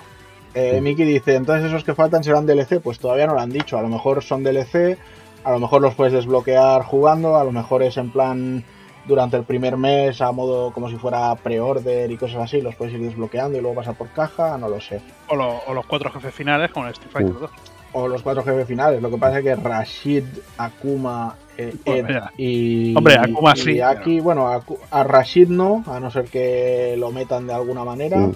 Eh. 0.55 0.81
Miki 0.81 1.05
dice, 1.05 1.35
entonces 1.35 1.67
esos 1.67 1.85
que 1.85 1.95
faltan 1.95 2.25
serán 2.25 2.47
DLC. 2.47 2.81
Pues 2.81 2.99
todavía 2.99 3.27
no 3.27 3.35
lo 3.35 3.41
han 3.41 3.51
dicho. 3.51 3.77
A 3.77 3.83
lo 3.83 3.89
mejor 3.89 4.23
son 4.25 4.43
DLC, 4.43 4.97
a 5.45 5.51
lo 5.51 5.59
mejor 5.59 5.83
los 5.83 5.95
puedes 5.95 6.15
desbloquear 6.15 6.83
jugando, 6.83 7.37
a 7.37 7.45
lo 7.45 7.53
mejor 7.53 7.83
es 7.83 7.99
en 7.99 8.11
plan 8.11 8.65
durante 9.07 9.37
el 9.37 9.45
primer 9.45 9.77
mes 9.77 10.21
a 10.21 10.31
modo 10.33 10.73
como 10.73 10.89
si 10.91 10.97
fuera 10.97 11.35
pre-order 11.37 12.11
y 12.11 12.17
cosas 12.17 12.43
así, 12.43 12.61
los 12.61 12.75
puedes 12.75 12.95
ir 12.95 13.01
desbloqueando 13.01 13.57
y 13.59 13.61
luego 13.61 13.77
pasar 13.77 13.95
por 13.95 14.09
caja, 14.11 14.57
no 14.59 14.69
lo 14.69 14.81
sé. 14.81 15.01
O, 15.29 15.37
lo- 15.37 15.59
o 15.67 15.75
los 15.75 15.87
cuatro 15.87 16.11
jefes 16.11 16.35
finales 16.35 16.71
con 16.71 16.85
el 16.87 16.93
Street 16.93 17.11
Fighter 17.13 17.33
Mm. 17.35 17.41
2. 17.41 17.51
O 17.93 18.07
los 18.07 18.23
cuatro 18.23 18.45
jefes 18.45 18.69
finales, 18.69 19.03
lo 19.03 19.11
que 19.11 19.17
pasa 19.17 19.39
es 19.39 19.45
que 19.45 19.57
Rashid, 19.57 20.23
Akuma, 20.59 21.35
eh, 21.59 21.75
Pues 21.85 22.05
Ed 22.09 22.17
y, 22.37 22.95
Hombre, 22.97 23.15
Akuma 23.19 23.53
y 23.57 23.59
sí, 23.59 23.81
Aki, 23.81 24.21
bueno, 24.21 24.47
a, 24.47 24.63
a 24.93 25.03
Rashid 25.03 25.49
no, 25.49 25.83
a 25.89 25.99
no 25.99 26.09
ser 26.13 26.27
que 26.27 26.95
lo 26.97 27.11
metan 27.11 27.49
de 27.49 27.53
alguna 27.55 27.83
manera, 27.85 28.29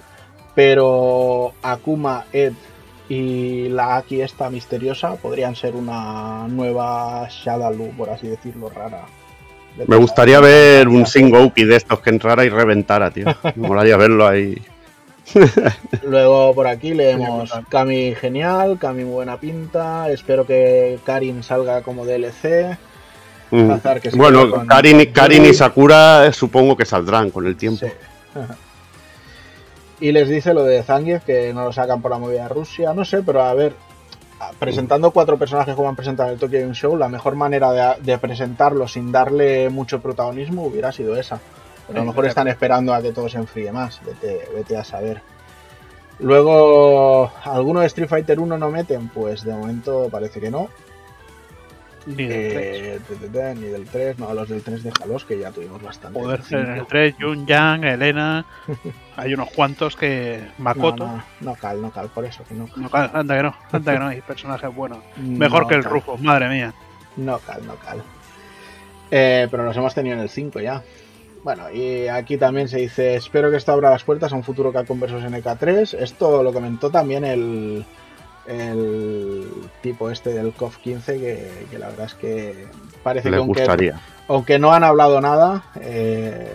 pero 0.54 1.52
Akuma, 1.62 2.24
Ed 2.32 2.54
y 3.08 3.68
la 3.68 3.96
Aki 3.96 4.22
esta 4.22 4.48
misteriosa 4.50 5.16
podrían 5.16 5.54
ser 5.54 5.76
una 5.76 6.48
nueva 6.48 7.28
Shadaloo, 7.28 7.90
por 7.96 8.10
así 8.10 8.26
decirlo, 8.28 8.70
rara. 8.70 9.02
Me 9.86 9.96
gustaría 9.96 10.40
ver 10.40 10.88
un 10.88 11.06
Singouki 11.06 11.64
de 11.64 11.76
estos 11.76 12.00
que 12.00 12.10
entrara 12.10 12.44
y 12.44 12.48
reventara, 12.48 13.10
tío. 13.10 13.26
Me 13.56 13.68
molaría 13.68 13.96
verlo 13.96 14.26
ahí. 14.26 14.56
Luego 16.02 16.54
por 16.54 16.66
aquí 16.68 16.94
leemos. 16.94 17.52
Kami 17.68 18.14
genial, 18.14 18.78
Kami 18.78 19.04
buena 19.04 19.38
pinta, 19.38 20.08
espero 20.10 20.46
que 20.46 20.98
Karin 21.04 21.42
salga 21.42 21.82
como 21.82 22.04
DLC. 22.04 22.76
Mm. 23.50 23.70
Azar 23.72 24.00
que 24.00 24.10
se 24.10 24.16
Bueno, 24.16 24.50
con- 24.50 24.66
Karin, 24.66 25.00
y- 25.00 25.06
Karin. 25.08 25.52
Sakura 25.54 26.26
eh, 26.26 26.32
supongo 26.32 26.76
que 26.76 26.84
saldrán 26.84 27.30
con 27.30 27.46
el 27.46 27.56
tiempo. 27.56 27.84
Sí. 27.86 27.92
y 30.00 30.12
les 30.12 30.28
dice 30.28 30.54
lo 30.54 30.64
de 30.64 30.82
Zangief, 30.82 31.24
que 31.24 31.52
no 31.52 31.64
lo 31.64 31.72
sacan 31.72 32.00
por 32.02 32.10
la 32.10 32.18
movida 32.18 32.42
de 32.44 32.48
Rusia, 32.48 32.92
no 32.94 33.04
sé, 33.04 33.22
pero 33.22 33.42
a 33.42 33.54
ver, 33.54 33.74
presentando 34.58 35.10
cuatro 35.10 35.38
personajes 35.38 35.74
como 35.74 35.88
han 35.88 35.96
presentado 35.96 36.28
en 36.28 36.34
el 36.34 36.40
Tokyo 36.40 36.60
Game 36.60 36.74
Show, 36.74 36.96
la 36.96 37.08
mejor 37.08 37.34
manera 37.34 37.72
de, 37.72 38.02
de 38.02 38.18
presentarlo 38.18 38.88
sin 38.88 39.12
darle 39.12 39.68
mucho 39.70 40.00
protagonismo 40.00 40.64
hubiera 40.64 40.92
sido 40.92 41.16
esa. 41.16 41.40
Pero 41.86 42.00
a 42.00 42.04
lo 42.04 42.10
mejor 42.10 42.26
están 42.26 42.48
esperando 42.48 42.94
a 42.94 43.02
que 43.02 43.12
todo 43.12 43.28
se 43.28 43.38
enfríe 43.38 43.70
más, 43.70 44.00
vete, 44.04 44.48
vete 44.54 44.76
a 44.76 44.84
saber. 44.84 45.20
Luego, 46.18 47.30
¿alguno 47.44 47.80
de 47.80 47.86
Street 47.86 48.08
Fighter 48.08 48.38
1 48.38 48.56
no 48.56 48.70
meten? 48.70 49.08
Pues 49.08 49.44
de 49.44 49.52
momento 49.52 50.08
parece 50.10 50.40
que 50.40 50.50
no. 50.50 50.68
Ni 52.06 52.26
del 52.26 52.52
3. 52.52 53.34
Eh, 53.34 53.54
ni 53.56 53.68
del 53.68 53.84
3, 53.86 54.18
no, 54.18 54.34
los 54.34 54.48
del 54.48 54.62
3 54.62 54.82
déjalos, 54.82 55.24
que 55.24 55.38
ya 55.38 55.50
tuvimos 55.50 55.82
bastante. 55.82 56.18
Poder 56.18 56.42
ser 56.42 56.60
el 56.60 56.74
cinco. 56.74 56.86
3, 56.90 57.14
Jun 57.20 57.46
Yang, 57.46 57.84
Elena. 57.84 58.44
Hay 59.16 59.32
unos 59.34 59.50
cuantos 59.50 59.96
que. 59.96 60.46
Makoto. 60.58 61.08
No, 61.40 61.54
cal, 61.54 61.80
no 61.80 61.90
cal, 61.90 62.08
por 62.08 62.24
eso 62.24 62.44
que 62.44 62.54
no. 62.54 62.68
No, 62.76 62.90
cal- 62.90 63.10
anda 63.14 63.36
que 63.36 63.42
no, 63.42 63.54
anda 63.72 63.92
que 63.92 63.98
no, 63.98 64.06
hay 64.08 64.20
personajes 64.20 64.74
buenos. 64.74 64.98
Mejor 65.16 65.66
que 65.66 65.74
el 65.74 65.84
Rufo, 65.84 66.16
madre 66.18 66.48
mía. 66.48 66.74
No 67.16 67.38
cal, 67.38 67.66
no 67.66 67.76
cal. 67.76 68.02
Eh, 69.10 69.46
pero 69.50 69.64
los 69.64 69.76
hemos 69.76 69.94
tenido 69.94 70.16
en 70.16 70.22
el 70.22 70.28
5 70.28 70.60
ya. 70.60 70.82
Bueno, 71.42 71.70
y 71.70 72.08
aquí 72.08 72.38
también 72.38 72.68
se 72.68 72.78
dice, 72.78 73.16
espero 73.16 73.50
que 73.50 73.58
esto 73.58 73.70
abra 73.72 73.90
las 73.90 74.02
puertas 74.02 74.32
a 74.32 74.36
un 74.36 74.42
futuro 74.42 74.72
Capcom 74.72 74.98
vs 74.98 75.12
NK3. 75.24 75.98
Esto 75.98 76.42
lo 76.42 76.52
comentó 76.52 76.90
también 76.90 77.24
el, 77.24 77.84
el 78.46 79.46
tipo 79.82 80.10
este 80.10 80.32
del 80.32 80.52
COF 80.52 80.78
15, 80.78 81.18
que, 81.18 81.66
que 81.70 81.78
la 81.78 81.88
verdad 81.88 82.06
es 82.06 82.14
que 82.14 82.66
parece 83.02 83.30
Les 83.30 83.40
que 83.40 83.62
aunque, 83.64 83.92
aunque 84.28 84.58
no 84.58 84.72
han 84.72 84.84
hablado 84.84 85.20
nada, 85.20 85.64
eh, 85.80 86.52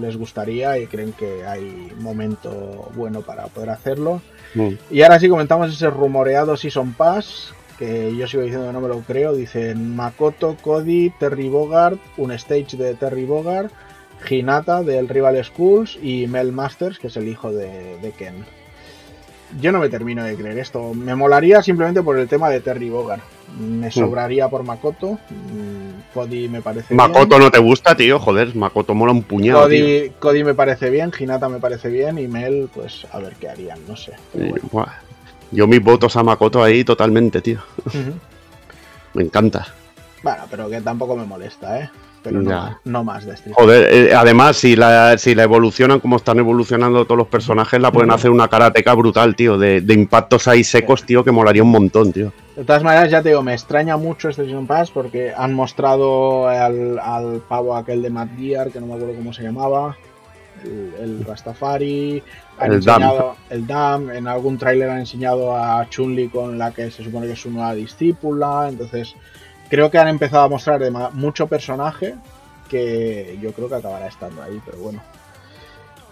les 0.00 0.16
gustaría 0.16 0.78
y 0.78 0.86
creen 0.86 1.12
que 1.12 1.44
hay 1.44 1.92
momento 1.98 2.90
bueno 2.94 3.22
para 3.22 3.44
poder 3.46 3.70
hacerlo. 3.70 4.20
Mm. 4.54 4.70
Y 4.90 5.02
ahora 5.02 5.20
sí 5.20 5.28
comentamos 5.28 5.72
ese 5.72 5.88
rumoreado 5.88 6.56
Season 6.56 6.92
Pass, 6.92 7.54
que 7.78 8.14
yo 8.16 8.26
sigo 8.26 8.42
diciendo 8.42 8.66
que 8.66 8.72
no 8.72 8.80
me 8.80 8.88
lo 8.88 9.00
creo. 9.00 9.34
Dicen 9.34 9.94
Makoto, 9.96 10.56
Cody, 10.60 11.10
Terry 11.18 11.48
Bogard, 11.48 11.98
un 12.16 12.32
stage 12.32 12.76
de 12.76 12.94
Terry 12.94 13.24
Bogard, 13.24 13.70
Hinata 14.28 14.82
del 14.82 15.08
Rival 15.08 15.42
Schools 15.44 15.98
y 16.02 16.26
Mel 16.26 16.52
Masters, 16.52 16.98
que 16.98 17.06
es 17.06 17.16
el 17.16 17.28
hijo 17.28 17.52
de, 17.52 17.98
de 17.98 18.12
Ken. 18.12 18.44
Yo 19.60 19.72
no 19.72 19.80
me 19.80 19.88
termino 19.88 20.22
de 20.22 20.36
creer 20.36 20.58
esto. 20.58 20.94
Me 20.94 21.14
molaría 21.14 21.62
simplemente 21.62 22.02
por 22.02 22.18
el 22.18 22.28
tema 22.28 22.48
de 22.48 22.60
Terry 22.60 22.88
Bogard. 22.88 23.20
Me 23.58 23.90
sobraría 23.90 24.48
por 24.48 24.62
Makoto. 24.62 25.18
Mm, 25.30 26.14
Cody 26.14 26.48
me 26.48 26.62
parece 26.62 26.94
bien. 26.94 26.96
Makoto 26.96 27.38
no 27.38 27.50
te 27.50 27.58
gusta, 27.58 27.96
tío. 27.96 28.20
Joder, 28.20 28.54
Makoto 28.54 28.94
mola 28.94 29.12
un 29.12 29.22
puñado, 29.22 29.66
tío. 29.68 29.84
Cody, 29.84 30.12
Cody 30.18 30.44
me 30.44 30.54
parece 30.54 30.90
bien, 30.90 31.10
Hinata 31.18 31.48
me 31.48 31.58
parece 31.58 31.88
bien 31.88 32.18
y 32.18 32.28
Mel, 32.28 32.68
pues 32.72 33.06
a 33.10 33.18
ver 33.18 33.34
qué 33.40 33.48
harían, 33.48 33.80
no 33.88 33.96
sé. 33.96 34.12
Buah, 34.70 34.92
Yo 35.50 35.66
mis 35.66 35.82
votos 35.82 36.16
a 36.16 36.22
Makoto 36.22 36.62
ahí 36.62 36.84
totalmente, 36.84 37.40
tío. 37.40 37.60
Me 39.14 39.24
encanta. 39.24 39.66
Bueno, 40.22 40.44
pero 40.50 40.68
que 40.68 40.80
tampoco 40.80 41.16
me 41.16 41.24
molesta, 41.24 41.80
¿eh? 41.80 41.90
Pero 42.22 42.42
no, 42.42 42.78
no 42.84 43.02
más 43.02 43.24
de 43.24 43.32
Street 43.32 43.54
Joder, 43.56 43.88
eh, 43.92 44.14
además, 44.14 44.58
si 44.58 44.76
la, 44.76 45.16
si 45.16 45.34
la 45.34 45.44
evolucionan 45.44 46.00
como 46.00 46.16
están 46.16 46.38
evolucionando 46.38 47.04
todos 47.06 47.16
los 47.16 47.28
personajes, 47.28 47.80
la 47.80 47.90
pueden 47.90 48.10
hacer 48.10 48.30
una 48.30 48.48
karateca 48.48 48.92
brutal, 48.94 49.34
tío. 49.34 49.56
De, 49.56 49.80
de 49.80 49.94
impactos 49.94 50.46
ahí 50.46 50.62
secos, 50.62 51.04
tío, 51.04 51.24
que 51.24 51.30
molaría 51.30 51.62
un 51.62 51.70
montón, 51.70 52.12
tío. 52.12 52.30
De 52.56 52.64
todas 52.64 52.82
maneras, 52.82 53.10
ya 53.10 53.22
te 53.22 53.30
digo, 53.30 53.42
me 53.42 53.54
extraña 53.54 53.96
mucho 53.96 54.28
este 54.28 54.44
Season 54.44 54.66
Pass 54.66 54.90
porque 54.90 55.32
han 55.34 55.54
mostrado 55.54 56.46
al, 56.46 56.98
al 56.98 57.40
pavo 57.48 57.74
aquel 57.74 58.02
de 58.02 58.10
Matt 58.10 58.36
Gear, 58.38 58.70
que 58.70 58.80
no 58.80 58.86
me 58.86 58.94
acuerdo 58.94 59.14
cómo 59.14 59.32
se 59.32 59.42
llamaba, 59.42 59.96
el, 60.64 60.92
el 61.00 61.24
Rastafari, 61.24 62.22
han 62.58 62.70
El 62.70 62.76
enseñado 62.76 63.36
el 63.48 63.66
Dam, 63.66 64.10
en 64.10 64.28
algún 64.28 64.58
tráiler 64.58 64.90
han 64.90 64.98
enseñado 64.98 65.56
a 65.56 65.88
Chun-Li 65.88 66.28
con 66.28 66.58
la 66.58 66.72
que 66.72 66.90
se 66.90 67.02
supone 67.02 67.26
que 67.26 67.32
es 67.32 67.40
su 67.40 67.50
nueva 67.50 67.74
discípula, 67.74 68.66
entonces 68.68 69.14
creo 69.70 69.90
que 69.90 69.98
han 69.98 70.08
empezado 70.08 70.44
a 70.44 70.48
mostrar 70.48 70.80
dema- 70.80 71.10
mucho 71.12 71.46
personaje 71.46 72.14
que 72.68 73.38
yo 73.40 73.52
creo 73.54 73.68
que 73.68 73.76
acabará 73.76 74.06
estando 74.08 74.42
ahí, 74.42 74.60
pero 74.66 74.78
bueno. 74.78 75.00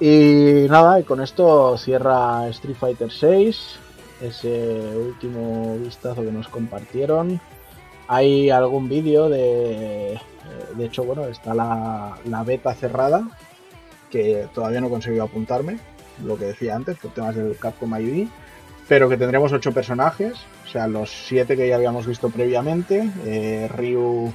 Y 0.01 0.67
nada, 0.69 1.01
y 1.01 1.05
con 1.05 1.21
esto 1.21 1.77
cierra 1.77 2.49
Street 2.49 2.77
Fighter 2.77 3.11
6, 3.13 3.79
ese 4.23 4.81
último 4.97 5.77
vistazo 5.79 6.23
que 6.23 6.31
nos 6.33 6.49
compartieron. 6.49 7.41
Hay 8.07 8.49
algún 8.51 8.89
vídeo 8.89 9.29
de... 9.29 10.15
eh, 10.15 10.19
De 10.77 10.85
hecho, 10.87 11.05
bueno, 11.05 11.27
está 11.27 11.53
la, 11.55 12.17
la 12.25 12.43
beta 12.45 12.75
cerrada, 12.75 13.29
que 14.11 14.49
todavía 14.55 14.81
no 14.81 14.87
he 14.87 14.91
conseguido 14.91 15.25
apuntarme, 15.25 15.79
lo 16.25 16.37
que 16.39 16.47
decía 16.47 16.75
antes, 16.75 16.97
por 16.99 17.13
temas 17.13 17.35
del 17.37 17.57
Capcom 17.59 17.95
ID, 18.01 18.29
pero 18.89 19.09
que 19.09 19.19
tendremos 19.19 19.53
ocho 19.53 19.73
personajes, 19.73 20.35
o 20.67 20.69
sea, 20.71 20.89
los 20.89 21.11
siete 21.11 21.57
que 21.57 21.69
ya 21.69 21.77
habíamos 21.77 22.07
visto 22.07 22.31
previamente, 22.31 23.11
eh, 23.25 23.69
Ryu, 23.69 24.33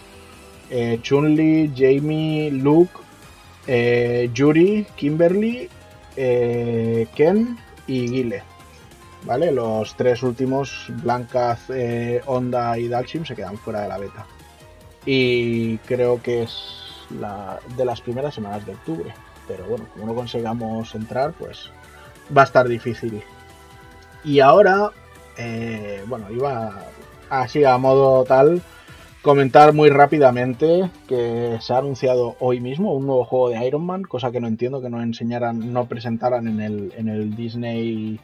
eh, 0.69 0.99
Chun-Li, 1.01 1.73
Jamie, 1.75 2.51
Luke, 2.51 2.93
eh, 3.67 4.29
Yuri, 4.33 4.85
Kimberly, 4.95 5.69
eh, 6.15 7.07
Ken 7.15 7.57
y 7.87 8.07
Guile. 8.07 8.43
¿Vale? 9.25 9.51
Los 9.53 9.95
tres 9.95 10.21
últimos, 10.21 10.87
Blanca, 11.01 11.57
eh, 11.69 12.21
Honda 12.25 12.77
y 12.77 12.89
Dalchim, 12.89 13.25
se 13.25 13.35
quedan 13.35 13.57
fuera 13.57 13.81
de 13.81 13.87
la 13.87 13.97
beta. 13.97 14.25
Y 15.05 15.77
creo 15.79 16.21
que 16.21 16.43
es 16.43 16.57
de 17.09 17.85
las 17.85 18.01
primeras 18.01 18.35
semanas 18.35 18.65
de 18.65 18.73
octubre. 18.73 19.13
Pero 19.47 19.65
bueno, 19.65 19.85
como 19.93 20.07
no 20.07 20.15
consigamos 20.15 20.93
entrar, 20.93 21.33
pues 21.33 21.71
va 22.35 22.41
a 22.41 22.45
estar 22.45 22.67
difícil. 22.67 23.23
Y 24.23 24.39
ahora, 24.39 24.91
eh, 25.37 26.03
bueno, 26.07 26.27
iba 26.31 26.85
así 27.29 27.63
a 27.63 27.77
modo 27.77 28.23
tal, 28.23 28.61
comentar 29.21 29.73
muy 29.73 29.89
rápidamente 29.89 30.89
que 31.07 31.57
se 31.61 31.73
ha 31.73 31.77
anunciado 31.77 32.35
hoy 32.39 32.59
mismo 32.59 32.93
un 32.93 33.07
nuevo 33.07 33.25
juego 33.25 33.49
de 33.49 33.65
Iron 33.65 33.85
Man, 33.85 34.03
cosa 34.03 34.31
que 34.31 34.39
no 34.39 34.47
entiendo 34.47 34.81
que 34.81 34.89
no 34.89 35.01
enseñaran, 35.01 35.73
no 35.73 35.85
presentaran 35.85 36.47
en 36.47 36.61
el, 36.61 36.93
en 36.97 37.09
el 37.09 37.35
Disney 37.35 38.19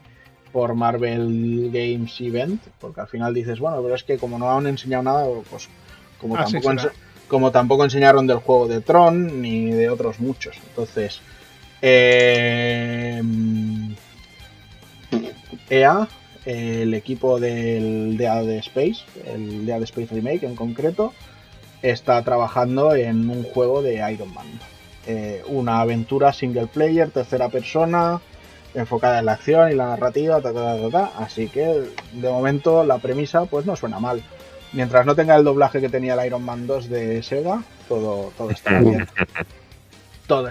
por 0.51 0.75
Marvel 0.75 1.69
Games 1.71 2.19
Event, 2.21 2.61
porque 2.79 3.01
al 3.01 3.07
final 3.07 3.33
dices, 3.33 3.59
bueno, 3.59 3.81
pero 3.81 3.95
es 3.95 4.03
que 4.03 4.17
como 4.17 4.37
no 4.37 4.51
han 4.51 4.67
enseñado 4.67 5.03
nada, 5.03 5.27
pues 5.49 5.69
como, 6.19 6.35
Ah, 6.35 6.45
tampoco, 6.45 6.89
como 7.27 7.51
tampoco 7.51 7.83
enseñaron 7.83 8.27
del 8.27 8.39
juego 8.39 8.67
de 8.67 8.81
Tron 8.81 9.41
ni 9.41 9.71
de 9.71 9.89
otros 9.89 10.19
muchos. 10.19 10.57
Entonces, 10.69 11.21
eh, 11.81 13.21
EA, 15.69 16.07
el 16.45 16.93
equipo 16.93 17.39
del 17.39 18.17
Dead 18.17 18.49
Space, 18.49 19.03
el 19.25 19.65
Dead 19.65 19.81
Space 19.83 20.13
Remake 20.13 20.45
en 20.45 20.55
concreto, 20.55 21.13
está 21.81 22.21
trabajando 22.23 22.95
en 22.95 23.29
un 23.29 23.43
juego 23.43 23.81
de 23.81 23.95
Iron 24.11 24.33
Man. 24.33 24.47
Eh, 25.07 25.43
una 25.47 25.81
aventura 25.81 26.33
single 26.33 26.67
player, 26.67 27.09
tercera 27.09 27.49
persona, 27.49 28.21
enfocada 28.73 29.19
en 29.19 29.25
la 29.25 29.33
acción 29.33 29.71
y 29.71 29.75
la 29.75 29.87
narrativa, 29.87 30.41
ta, 30.41 30.53
ta, 30.53 30.77
ta, 30.77 30.89
ta. 30.89 31.11
así 31.17 31.47
que 31.47 31.83
de 32.13 32.29
momento 32.29 32.83
la 32.83 32.99
premisa 32.99 33.45
pues 33.45 33.65
no 33.65 33.75
suena 33.75 33.99
mal. 33.99 34.21
Mientras 34.71 35.05
no 35.05 35.15
tenga 35.15 35.35
el 35.35 35.43
doblaje 35.43 35.81
que 35.81 35.89
tenía 35.89 36.13
el 36.13 36.27
Iron 36.27 36.43
Man 36.43 36.67
2 36.67 36.89
de 36.89 37.23
Sega, 37.23 37.63
todo, 37.87 38.31
todo 38.37 38.51
está 38.51 38.79
bien. 38.79 39.07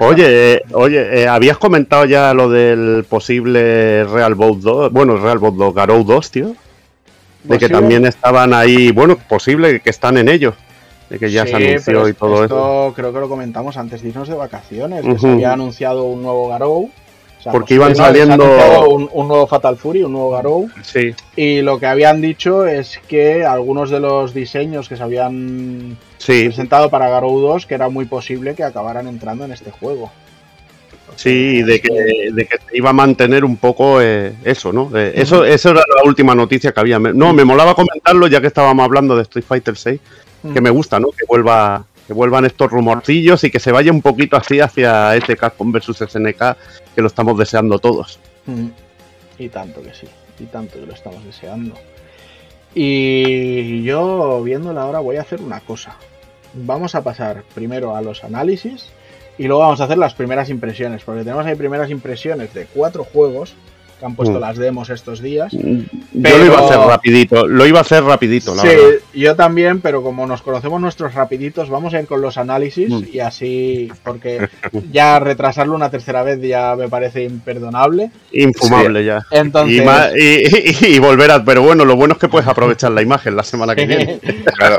Oye, 0.01 0.55
eh, 0.55 0.62
oye, 0.72 1.22
eh, 1.22 1.29
habías 1.29 1.59
comentado 1.59 2.05
ya 2.05 2.35
lo 2.35 2.49
del 2.51 3.05
posible 3.09 4.05
Real 4.05 4.35
Boat 4.35 4.59
2, 4.59 4.93
bueno, 4.93 5.16
Real 5.16 5.39
Boat 5.39 5.55
2, 5.55 5.74
Garou 5.74 6.05
2, 6.05 6.31
tío, 6.31 6.55
de 7.45 7.59
que 7.59 7.68
también 7.68 8.05
estaban 8.07 8.53
ahí, 8.55 8.91
bueno, 8.91 9.16
posible 9.16 9.81
que 9.81 9.91
están 9.91 10.18
en 10.18 10.29
ello, 10.29 10.55
de 11.09 11.18
que 11.18 11.31
ya 11.31 11.45
Sí, 11.45 11.51
se 11.51 11.57
anunció 11.57 12.09
y 12.09 12.12
todo 12.14 12.45
esto 12.45 12.87
eso. 12.89 12.93
creo 12.95 13.12
que 13.12 13.20
lo 13.20 13.29
comentamos 13.29 13.76
antes 13.76 14.03
de 14.03 14.09
irnos 14.09 14.29
de 14.29 14.35
vacaciones, 14.35 15.05
que 15.05 15.18
se 15.18 15.29
había 15.29 15.53
anunciado 15.53 16.05
un 16.05 16.22
nuevo 16.22 16.49
Garou. 16.49 16.91
O 17.39 17.43
sea, 17.43 17.53
Porque 17.53 17.74
iban 17.74 17.95
saliendo- 17.95 18.89
Un, 18.89 19.09
un 19.12 19.28
nuevo 19.28 19.47
Fatal 19.47 19.76
Fury, 19.76 20.03
un 20.03 20.12
nuevo 20.12 20.30
Garou. 20.32 20.68
Sí, 20.82 21.14
Y 21.36 21.62
lo 21.62 21.78
que 21.78 21.86
habían 21.86 22.20
dicho 22.20 22.66
es 22.66 22.99
que 23.07 23.45
algunos 23.45 23.91
de 23.91 24.01
los 24.01 24.34
diseños 24.34 24.89
que 24.89 24.97
se 24.97 25.03
habían 25.05 25.97
sí, 26.18 26.47
presentado 26.47 26.91
para 26.91 27.09
Garou 27.09 27.39
2, 27.41 27.66
que 27.66 27.74
era 27.74 27.89
muy 27.89 28.07
posible 28.07 28.55
que 28.55 28.64
acabaran 28.64 29.07
entrando 29.07 29.45
en 29.45 29.53
este 29.53 29.70
juego. 29.70 30.11
sí, 31.16 31.62
de 31.62 31.80
que, 31.80 32.30
de 32.32 32.47
que 32.47 32.57
se 32.59 32.76
iba 32.76 32.91
a 32.91 32.93
mantener 32.93 33.45
un 33.45 33.57
poco 33.57 34.01
eh, 34.03 34.32
eso, 34.45 34.72
¿no? 34.72 34.91
Eh, 34.97 35.12
eso, 35.16 35.45
era 35.45 35.72
la 35.97 36.03
última 36.05 36.34
noticia 36.34 36.72
que 36.72 36.80
había. 36.80 36.99
No, 36.99 37.32
me 37.32 37.45
molaba 37.45 37.74
comentarlo 37.74 38.26
ya 38.26 38.41
que 38.41 38.47
estábamos 38.49 38.84
hablando 38.84 39.14
de 39.16 39.22
Street 39.22 39.45
Fighter 39.47 39.76
6, 39.76 40.01
que 40.53 40.61
me 40.61 40.70
gusta, 40.70 40.99
¿no? 41.01 41.09
Que 41.11 41.24
vuelva 41.28 41.84
que 42.09 42.14
vuelvan 42.14 42.46
estos 42.46 42.70
rumorcillos 42.70 43.44
y 43.44 43.50
que 43.50 43.61
se 43.61 43.70
vaya 43.70 43.92
un 43.92 44.00
poquito 44.00 44.38
así 44.38 44.61
hacia 44.61 45.14
este 45.14 45.36
Capcom 45.36 45.70
versus 45.70 45.98
SNK 45.98 46.56
que 46.94 47.02
lo 47.02 47.06
estamos 47.06 47.38
deseando 47.38 47.78
todos. 47.78 48.18
Mm. 48.46 48.68
Y 49.38 49.50
tanto 49.50 49.82
que 49.82 49.92
sí, 49.92 50.06
y 50.40 50.44
tanto 50.44 50.80
que 50.80 50.86
lo 50.86 50.94
estamos 50.94 51.22
deseando. 51.22 51.74
Y 52.74 53.82
yo 53.82 54.43
viéndola 54.43 54.82
ahora 54.82 55.01
voy 55.01 55.16
a 55.16 55.20
hacer 55.20 55.43
una 55.43 55.60
cosa. 55.60 55.98
Vamos 56.55 56.94
a 56.94 57.05
pasar 57.05 57.44
primero 57.55 57.94
a 57.94 58.01
los 58.01 58.24
análisis 58.24 58.86
y 59.36 59.47
luego 59.47 59.60
vamos 59.60 59.82
a 59.82 59.85
hacer 59.85 59.98
las 59.98 60.14
primeras 60.14 60.48
impresiones, 60.48 61.05
porque 61.05 61.24
tenemos 61.24 61.44
ahí 61.44 61.56
primeras 61.56 61.90
impresiones 61.90 62.55
de 62.55 62.64
cuatro 62.64 63.05
juegos 63.05 63.55
que 63.99 64.07
han 64.07 64.15
puesto 64.15 64.39
Mm. 64.39 64.41
las 64.41 64.57
demos 64.57 64.91
estos 64.91 65.20
días. 65.20 65.53
Yo 65.53 66.39
lo 66.39 66.45
iba 66.45 66.59
a 66.59 66.65
hacer 66.66 66.79
rapidito, 66.79 67.47
lo 67.47 67.66
iba 67.66 67.79
a 67.79 67.83
hacer 67.83 68.05
rapidito, 68.05 68.55
la 68.55 68.62
Sí, 68.62 68.69
verdad. 68.69 68.83
yo 69.15 69.37
también, 69.37 69.81
pero 69.81 70.03
como 70.03 70.27
nos 70.27 70.43
conocemos 70.43 70.81
nuestros 70.81 71.15
rapiditos, 71.15 71.69
vamos 71.70 71.95
a 71.95 72.01
ir 72.01 72.07
con 72.07 72.20
los 72.20 72.39
análisis 72.39 72.91
Mm. 72.91 73.05
y 73.12 73.20
así, 73.20 73.89
porque 74.05 74.49
ya 74.93 75.19
retrasarlo 75.19 75.75
una 75.75 75.91
tercera 75.91 76.23
vez 76.23 76.41
ya 76.41 76.75
me 76.77 76.89
parece 76.89 77.25
imperdonable. 77.25 78.11
Infumable 78.33 79.05
ya. 79.05 79.23
Entonces, 79.31 79.79
Y, 79.79 79.81
ma- 79.83 80.09
y- 80.16 80.45
y- 80.47 80.95
y 80.95 80.99
volver 80.99 81.31
a. 81.31 81.45
Pero 81.45 81.62
bueno, 81.62 81.85
lo 81.85 81.97
bueno 81.97 82.15
es 82.15 82.20
que 82.20 82.29
puedes 82.29 82.49
aprovechar 82.49 82.93
la 82.93 83.03
imagen 83.03 83.37
la 83.37 83.43
semana 83.43 83.75
que 83.75 83.87
viene. 83.87 84.20
Claro. 84.59 84.79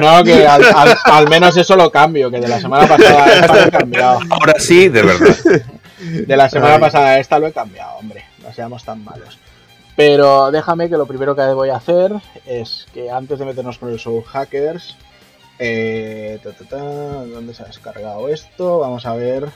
no, 0.00 0.22
que 0.24 0.46
al, 0.46 0.62
al- 0.64 0.96
al 1.04 1.28
menos 1.28 1.56
eso 1.56 1.74
lo 1.76 1.90
cambio, 1.90 2.30
que 2.30 2.38
de 2.40 2.46
la 2.48 2.60
semana 2.60 2.86
pasada 2.86 3.24
a 3.24 3.32
esta 3.40 3.54
lo 3.54 3.62
he 3.66 3.70
cambiado. 3.70 4.20
Ahora 4.30 4.54
sí, 4.58 4.88
de 4.88 5.02
verdad. 5.02 5.36
De 6.00 6.36
la 6.36 6.48
semana 6.48 6.74
Ay. 6.74 6.80
pasada 6.80 7.06
a 7.08 7.18
esta 7.18 7.38
lo 7.38 7.46
he 7.48 7.52
cambiado, 7.52 7.96
hombre, 7.98 8.24
seamos 8.60 8.84
tan 8.84 9.02
malos. 9.02 9.38
Pero 9.96 10.50
déjame 10.50 10.90
que 10.90 10.98
lo 10.98 11.06
primero 11.06 11.34
que 11.34 11.42
voy 11.54 11.70
a 11.70 11.76
hacer 11.76 12.12
es 12.44 12.86
que 12.92 13.10
antes 13.10 13.38
de 13.38 13.46
meternos 13.46 13.78
con 13.78 13.88
el 13.88 13.98
Soul 13.98 14.22
Hackers, 14.22 14.96
eh, 15.58 16.38
¿dónde 16.42 17.54
se 17.54 17.62
ha 17.62 17.66
descargado 17.66 18.28
esto? 18.28 18.80
Vamos 18.80 19.06
a 19.06 19.14
ver, 19.14 19.48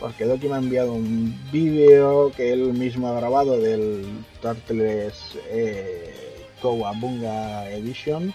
porque 0.00 0.24
Doki 0.24 0.48
me 0.48 0.54
ha 0.54 0.58
enviado 0.58 0.94
un 0.94 1.38
vídeo 1.52 2.32
que 2.34 2.54
él 2.54 2.72
mismo 2.72 3.08
ha 3.08 3.20
grabado 3.20 3.58
del 3.58 4.24
Turtles 4.40 5.36
eh, 5.50 6.46
Kowabunga 6.62 7.68
Edition. 7.70 8.32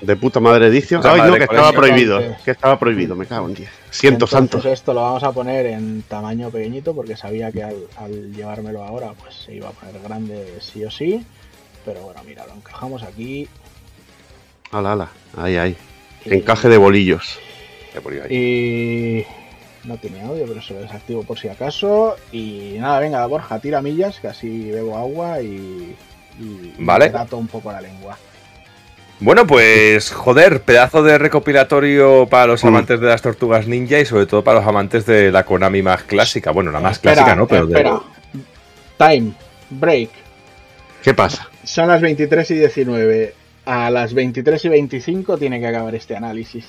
De 0.00 0.16
puta 0.16 0.40
madre 0.40 0.66
edición. 0.68 1.00
Puta 1.02 1.12
Ay, 1.12 1.18
no, 1.20 1.24
madre, 1.26 1.40
que 1.40 1.46
¿cuál 1.46 1.56
estaba 1.58 1.70
es? 1.70 1.76
prohibido. 1.76 2.18
Entonces- 2.20 2.42
Que 2.44 2.50
estaba 2.52 2.78
prohibido, 2.78 3.16
me 3.16 3.26
cago 3.26 3.48
en 3.48 3.54
10. 3.54 3.70
Siento 3.90 4.26
santo. 4.26 4.58
esto 4.68 4.94
lo 4.94 5.02
vamos 5.02 5.22
a 5.24 5.32
poner 5.32 5.66
en 5.66 6.02
tamaño 6.02 6.50
pequeñito 6.50 6.94
porque 6.94 7.16
sabía 7.16 7.52
que 7.52 7.62
al, 7.62 7.76
al 7.96 8.32
llevármelo 8.32 8.82
ahora 8.82 9.12
pues 9.20 9.34
se 9.34 9.54
iba 9.54 9.68
a 9.68 9.72
poner 9.72 10.00
grande 10.02 10.54
sí 10.60 10.84
o 10.84 10.90
sí. 10.90 11.24
Pero 11.84 12.00
bueno, 12.02 12.20
mira, 12.26 12.46
lo 12.46 12.54
encajamos 12.54 13.02
aquí. 13.02 13.48
Ala, 14.70 14.92
ala. 14.92 15.08
Ahí, 15.36 15.56
ahí. 15.56 15.76
y- 16.24 16.34
Encaje 16.34 16.68
de 16.68 16.76
bolillos. 16.78 17.38
Y 18.30 19.24
no 19.84 19.96
tiene 19.96 20.22
audio, 20.22 20.44
pero 20.46 20.62
se 20.62 20.74
lo 20.74 20.80
desactivo 20.80 21.24
por 21.24 21.38
si 21.38 21.48
acaso. 21.48 22.16
Y 22.32 22.76
nada, 22.78 23.00
venga, 23.00 23.26
Borja, 23.26 23.58
tira 23.58 23.82
millas, 23.82 24.20
que 24.20 24.28
así 24.28 24.70
bebo 24.70 24.96
agua 24.96 25.40
y, 25.42 25.96
y, 26.38 26.42
y 26.42 26.74
Vale. 26.78 27.06
me 27.06 27.10
trato 27.10 27.36
un 27.36 27.48
poco 27.48 27.72
la 27.72 27.80
lengua. 27.80 28.16
Bueno, 29.20 29.46
pues 29.46 30.10
joder, 30.12 30.62
pedazo 30.62 31.02
de 31.02 31.18
recopilatorio 31.18 32.26
para 32.26 32.46
los 32.46 32.64
Mm. 32.64 32.68
amantes 32.68 33.00
de 33.00 33.06
las 33.06 33.20
tortugas 33.20 33.66
ninja 33.66 33.98
y 33.98 34.06
sobre 34.06 34.24
todo 34.26 34.42
para 34.42 34.60
los 34.60 34.66
amantes 34.68 35.04
de 35.04 35.30
la 35.30 35.44
Konami 35.44 35.82
más 35.82 36.04
clásica. 36.04 36.52
Bueno, 36.52 36.70
la 36.70 36.80
más 36.80 36.92
Espera, 36.92 37.14
clásica 37.16 37.36
no, 37.36 37.46
pero 37.46 37.66
de- 37.66 37.72
espera. 37.74 38.00
Time, 38.98 39.32
break. 39.68 40.08
¿Qué 41.02 41.12
pasa? 41.14 41.48
Son 41.64 41.88
las 41.88 42.00
23 42.00 42.50
y 42.50 42.54
19. 42.54 43.34
A 43.66 43.90
las 43.90 44.14
23 44.14 44.64
y 44.64 44.68
25 44.70 45.36
tiene 45.36 45.60
que 45.60 45.66
acabar 45.66 45.94
este 45.94 46.16
análisis. 46.16 46.64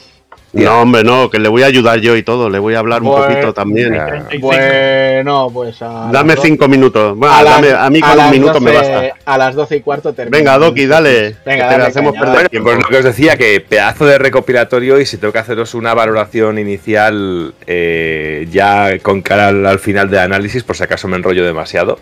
No, 0.54 0.82
hombre, 0.82 1.04
no, 1.04 1.30
que 1.30 1.40
le 1.40 1.48
voy 1.48 1.64
a 1.64 1.68
ayudar 1.68 2.00
yo 2.02 2.16
y 2.18 2.24
todo. 2.24 2.50
Le 2.50 2.60
voy 2.60 2.76
a 2.76 2.80
hablar 2.80 3.02
un 3.02 3.08
Bueno, 3.08 3.26
poquito 3.26 3.54
también. 3.54 3.92
35. 3.94 4.46
Bueno, 4.48 5.50
pues 5.54 5.82
a. 5.82 6.10
Dame 6.12 6.36
cinco 6.36 6.68
minutos. 6.68 7.16
Bueno, 7.18 7.34
a 7.34 7.42
las- 7.42 7.62
dame, 7.62 7.72
a 7.72 7.90
mí 7.90 8.00
a 8.04 8.08
con 8.10 8.18
las 8.18 8.26
un 8.26 8.32
minuto 8.34 8.60
me 8.60 8.72
12 8.74 8.92
basta. 8.92 9.16
A 9.24 9.38
las 9.38 9.56
12 9.56 9.76
y 9.78 9.82
cuarto 9.82 10.14
termina. 10.14 10.38
Venga, 10.38 10.58
Doki, 10.58 10.88
dale. 10.88 11.36
Venga, 11.46 11.70
que 11.70 11.76
te 11.76 11.82
hacemos 11.84 12.12
caña, 12.14 12.22
perder 12.26 12.36
dale. 12.38 12.50
tiempo. 12.50 12.70
Pues 12.70 12.80
lo 12.84 12.90
que 12.90 12.98
os 12.98 13.04
decía, 13.06 13.38
que 13.38 13.62
pedazo 13.62 14.06
de 14.06 14.18
recopilatorio 14.18 15.00
y 15.00 15.06
si 15.06 15.18
tengo 15.18 15.32
que 15.32 15.40
haceros 15.40 15.74
una 15.74 15.94
valoración 15.94 16.60
inicial 16.60 17.54
eh, 17.66 18.46
ya 18.52 19.00
con 19.00 19.22
cara 19.22 19.48
al, 19.48 19.66
al 19.66 19.80
final 19.80 20.10
de 20.10 20.20
análisis, 20.20 20.64
por 20.64 20.76
si 20.76 20.84
acaso 20.84 21.08
me 21.08 21.16
enrollo 21.16 21.46
demasiado, 21.46 21.98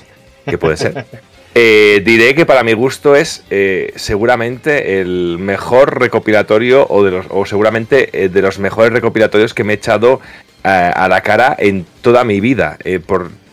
que 0.48 0.58
puede 0.58 0.76
ser. 0.78 1.06
eh, 1.56 2.02
diré 2.06 2.36
que 2.36 2.46
para 2.46 2.64
mi 2.64 2.74
gusto 2.74 3.16
es 3.16 3.44
eh, 3.50 3.92
seguramente 3.96 5.02
el 5.02 5.38
mejor 5.40 6.00
recopilatorio 6.00 6.86
o, 6.88 7.46
seguramente 7.46 8.10
eh, 8.14 8.30
de 8.30 8.42
los 8.42 8.60
mejores 8.60 8.94
recopilatorios 8.94 9.54
que 9.54 9.64
me 9.64 9.74
he 9.74 9.76
echado 9.76 10.22
a 10.62 11.08
la 11.08 11.22
cara 11.22 11.56
en 11.58 11.86
toda 12.02 12.26
mi 12.26 12.42
vida. 12.42 12.78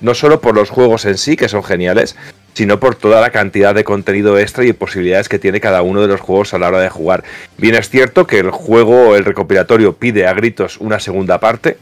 no 0.01 0.15
solo 0.15 0.41
por 0.41 0.57
los 0.57 0.71
juegos 0.71 1.05
en 1.05 1.17
sí, 1.17 1.37
que 1.37 1.49
son 1.49 1.63
geniales, 1.63 2.17
sino 2.53 2.81
por 2.81 2.97
toda 2.97 3.21
la 3.21 3.31
cantidad 3.31 3.75
de 3.75 3.85
contenido 3.85 4.39
extra 4.39 4.65
y 4.65 4.73
posibilidades 4.73 5.29
que 5.29 5.39
tiene 5.39 5.61
cada 5.61 5.83
uno 5.83 6.01
de 6.03 6.09
los 6.09 6.21
juegos 6.21 6.53
a 6.53 6.59
la 6.59 6.69
hora 6.69 6.81
de 6.81 6.91
jugar. 6.91 7.23
Bien 7.59 7.77
es 7.77 7.91
cierto 7.91 8.27
que 8.27 8.41
el 8.41 8.51
juego, 8.51 9.15
el 9.15 9.25
recopilatorio, 9.25 9.95
pide 9.95 10.27
a 10.27 10.35
gritos 10.35 10.79
una 10.79 10.99
segunda 10.99 11.39
parte, 11.39 11.79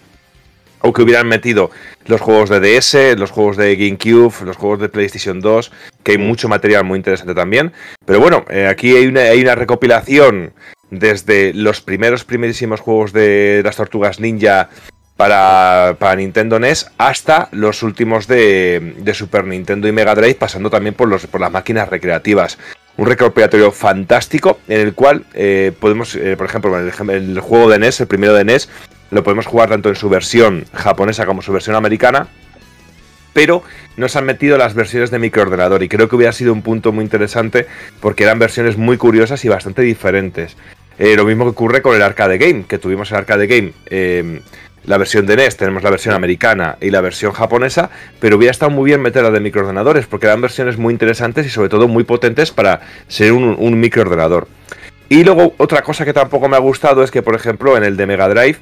o 0.84 0.92
que 0.92 1.02
hubieran 1.02 1.26
metido 1.26 1.70
los 2.06 2.20
juegos 2.20 2.50
de 2.50 2.60
DS, 2.60 3.18
los 3.18 3.30
juegos 3.30 3.56
de 3.56 3.74
GameCube, 3.74 4.44
los 4.44 4.56
juegos 4.56 4.80
de 4.80 4.90
PlayStation 4.90 5.40
2, 5.40 5.72
que 6.04 6.12
hay 6.12 6.18
mucho 6.18 6.48
material 6.48 6.84
muy 6.84 6.98
interesante 6.98 7.34
también. 7.34 7.72
Pero 8.04 8.20
bueno, 8.20 8.44
eh, 8.50 8.68
aquí 8.68 8.94
hay 8.94 9.06
una, 9.06 9.54
recopilación 9.54 10.52
desde 10.90 11.52
los 11.54 11.80
primeros, 11.80 12.24
primerísimos 12.24 12.80
juegos 12.80 13.12
de 13.12 13.62
las 13.64 13.76
tortugas 13.76 14.20
ninja 14.20 14.68
para, 15.16 15.96
para 15.98 16.16
Nintendo 16.16 16.58
NES 16.60 16.90
hasta 16.98 17.48
los 17.52 17.82
últimos 17.82 18.26
de, 18.26 19.12
Super 19.14 19.44
Nintendo 19.44 19.88
y 19.88 19.92
Mega 19.92 20.14
Drive, 20.14 20.34
pasando 20.34 20.70
también 20.70 20.94
por, 20.94 21.08
los, 21.08 21.26
por 21.26 21.40
las 21.40 21.50
máquinas 21.50 21.88
recreativas. 21.88 22.58
Un 22.96 23.06
recopilatorio 23.06 23.72
fantástico 23.72 24.60
en 24.68 24.80
el 24.80 24.94
cual 24.94 25.24
eh, 25.34 25.72
podemos, 25.80 26.14
eh, 26.14 26.36
por 26.36 26.46
ejemplo, 26.46 26.78
el, 26.78 26.92
el 27.10 27.40
juego 27.40 27.68
de 27.68 27.78
NES, 27.80 28.00
el 28.00 28.06
primero 28.06 28.34
de 28.34 28.44
NES, 28.44 28.68
lo 29.10 29.24
podemos 29.24 29.46
jugar 29.46 29.68
tanto 29.68 29.88
en 29.88 29.96
su 29.96 30.08
versión 30.08 30.64
japonesa 30.72 31.26
como 31.26 31.42
su 31.42 31.52
versión 31.52 31.76
americana. 31.76 32.28
Pero 33.34 33.62
nos 33.98 34.16
han 34.16 34.24
metido 34.24 34.56
las 34.56 34.72
versiones 34.72 35.10
de 35.10 35.18
microordenador 35.18 35.82
y 35.82 35.88
creo 35.88 36.08
que 36.08 36.16
hubiera 36.16 36.32
sido 36.32 36.54
un 36.54 36.62
punto 36.62 36.90
muy 36.92 37.04
interesante 37.04 37.66
porque 38.00 38.24
eran 38.24 38.38
versiones 38.38 38.78
muy 38.78 38.96
curiosas 38.96 39.44
y 39.44 39.48
bastante 39.48 39.82
diferentes. 39.82 40.56
Eh, 40.98 41.16
lo 41.16 41.26
mismo 41.26 41.44
que 41.44 41.50
ocurre 41.50 41.82
con 41.82 41.94
el 41.94 42.02
arcade 42.02 42.38
game, 42.38 42.64
que 42.66 42.78
tuvimos 42.78 43.10
el 43.10 43.18
arcade 43.18 43.46
game 43.46 43.72
eh, 43.86 44.40
la 44.84 44.98
versión 44.98 45.26
de 45.26 45.36
NES, 45.36 45.56
tenemos 45.56 45.82
la 45.82 45.90
versión 45.90 46.14
americana 46.14 46.76
y 46.80 46.90
la 46.90 47.00
versión 47.00 47.32
japonesa, 47.32 47.90
pero 48.20 48.36
hubiera 48.36 48.50
estado 48.50 48.70
muy 48.70 48.84
bien 48.84 49.00
meterla 49.00 49.30
de 49.30 49.40
microordenadores, 49.40 50.06
porque 50.06 50.26
eran 50.26 50.40
versiones 50.40 50.76
muy 50.76 50.92
interesantes 50.92 51.46
y 51.46 51.50
sobre 51.50 51.68
todo 51.68 51.88
muy 51.88 52.04
potentes 52.04 52.50
para 52.50 52.80
ser 53.08 53.32
un 53.32 53.80
microordenador. 53.80 54.46
Y 55.08 55.22
luego 55.22 55.54
otra 55.58 55.82
cosa 55.82 56.04
que 56.04 56.12
tampoco 56.12 56.48
me 56.48 56.56
ha 56.56 56.60
gustado 56.60 57.02
es 57.02 57.10
que, 57.10 57.22
por 57.22 57.34
ejemplo, 57.34 57.76
en 57.76 57.84
el 57.84 57.96
de 57.96 58.06
Mega 58.06 58.28
Drive 58.28 58.58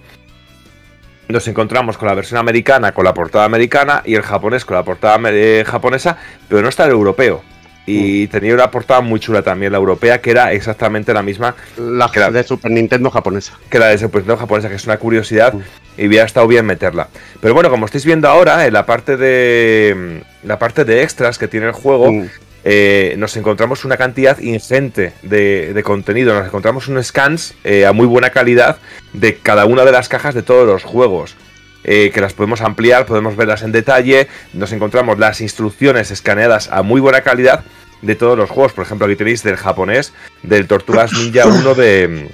nos 1.33 1.49
encontramos 1.49 1.99
con 1.99 2.07
la 2.09 2.15
versión 2.15 2.39
americana 2.39 2.93
con 2.93 3.05
la 3.05 3.15
portada 3.15 3.45
americana 3.45 4.03
y 4.05 4.15
el 4.15 4.23
japonés 4.23 4.65
con 4.65 4.77
la 4.77 4.85
portada 4.85 5.19
eh, 5.31 5.65
japonesa, 5.67 6.17
pero 6.49 6.63
no 6.63 6.69
está 6.69 6.85
el 6.85 6.91
europeo. 6.93 7.43
Y 7.85 8.29
tenía 8.29 8.55
una 8.55 8.71
portada 8.71 9.01
muy 9.01 9.19
chula 9.19 9.43
también, 9.43 9.73
la 9.73 9.79
europea, 9.79 10.21
que 10.21 10.31
era 10.31 10.53
exactamente 10.53 11.13
la 11.13 11.23
misma 11.25 11.57
La 11.77 12.09
que 12.13 12.21
la- 12.21 12.31
de 12.31 12.45
Super 12.45 12.71
Nintendo 12.71 13.11
japonesa. 13.11 13.55
que 13.69 13.81
la 13.81 13.87
de 13.89 13.99
Super 13.99 14.21
Nintendo 14.21 14.37
japonesa, 14.37 14.69
que 14.69 14.77
es 14.77 14.85
una 14.87 14.99
curiosidad 14.99 15.53
y 15.99 16.07
hubiera 16.07 16.25
estado 16.25 16.47
bien 16.47 16.65
meterla. 16.65 17.09
Pero 17.41 17.55
bueno, 17.55 17.71
como 17.71 17.87
estáis 17.87 18.05
viendo 18.05 18.29
ahora, 18.29 18.67
en 18.69 18.73
la 18.73 18.87
parte 18.87 19.17
de 19.17 20.23
la 20.45 20.61
parte 20.61 20.85
de 20.85 21.03
extras 21.03 21.39
que 21.39 21.49
tiene 21.49 21.67
el 21.67 21.73
juego, 21.73 22.13
Mm. 22.13 22.29
Eh, 22.65 23.15
nos 23.19 23.37
encontramos 23.37 23.85
una 23.85 23.97
cantidad 23.97 24.39
ingente 24.39 25.13
de, 25.23 25.81
contenido. 25.85 26.35
Nos 26.35 26.47
encontramos 26.47 26.89
unos 26.89 27.07
scans 27.07 27.55
eh, 27.65 27.87
a 27.87 27.93
muy 27.93 28.07
buena 28.07 28.31
calidad 28.31 28.79
de 29.13 29.37
cada 29.37 29.67
una 29.67 29.85
de 29.85 29.93
las 29.93 30.09
cajas 30.09 30.35
de 30.35 30.43
todos 30.43 30.67
los 30.67 30.85
juegos. 30.85 31.37
eh, 31.85 32.13
que 32.15 32.21
las 32.21 32.33
podemos 32.33 32.61
ampliar, 32.61 33.07
podemos 33.07 33.35
verlas 33.35 33.63
en 33.63 33.73
detalle. 33.73 34.29
Nos 34.53 34.71
encontramos 34.73 35.19
las 35.19 35.41
instrucciones 35.41 36.13
escaneadas 36.13 36.69
a 36.71 36.83
muy 36.83 37.01
buena 37.01 37.23
calidad 37.23 37.65
de 38.03 38.15
todos 38.15 38.39
los 38.39 38.51
juegos. 38.51 38.73
Por 38.73 38.85
ejemplo, 38.85 39.07
aquí 39.07 39.17
tenéis 39.17 39.43
del 39.43 39.57
japonés, 39.57 40.13
del 40.45 40.69
Tortugas 40.69 41.13
Ninja 41.13 41.47
1 41.47 41.75
de, 41.75 42.29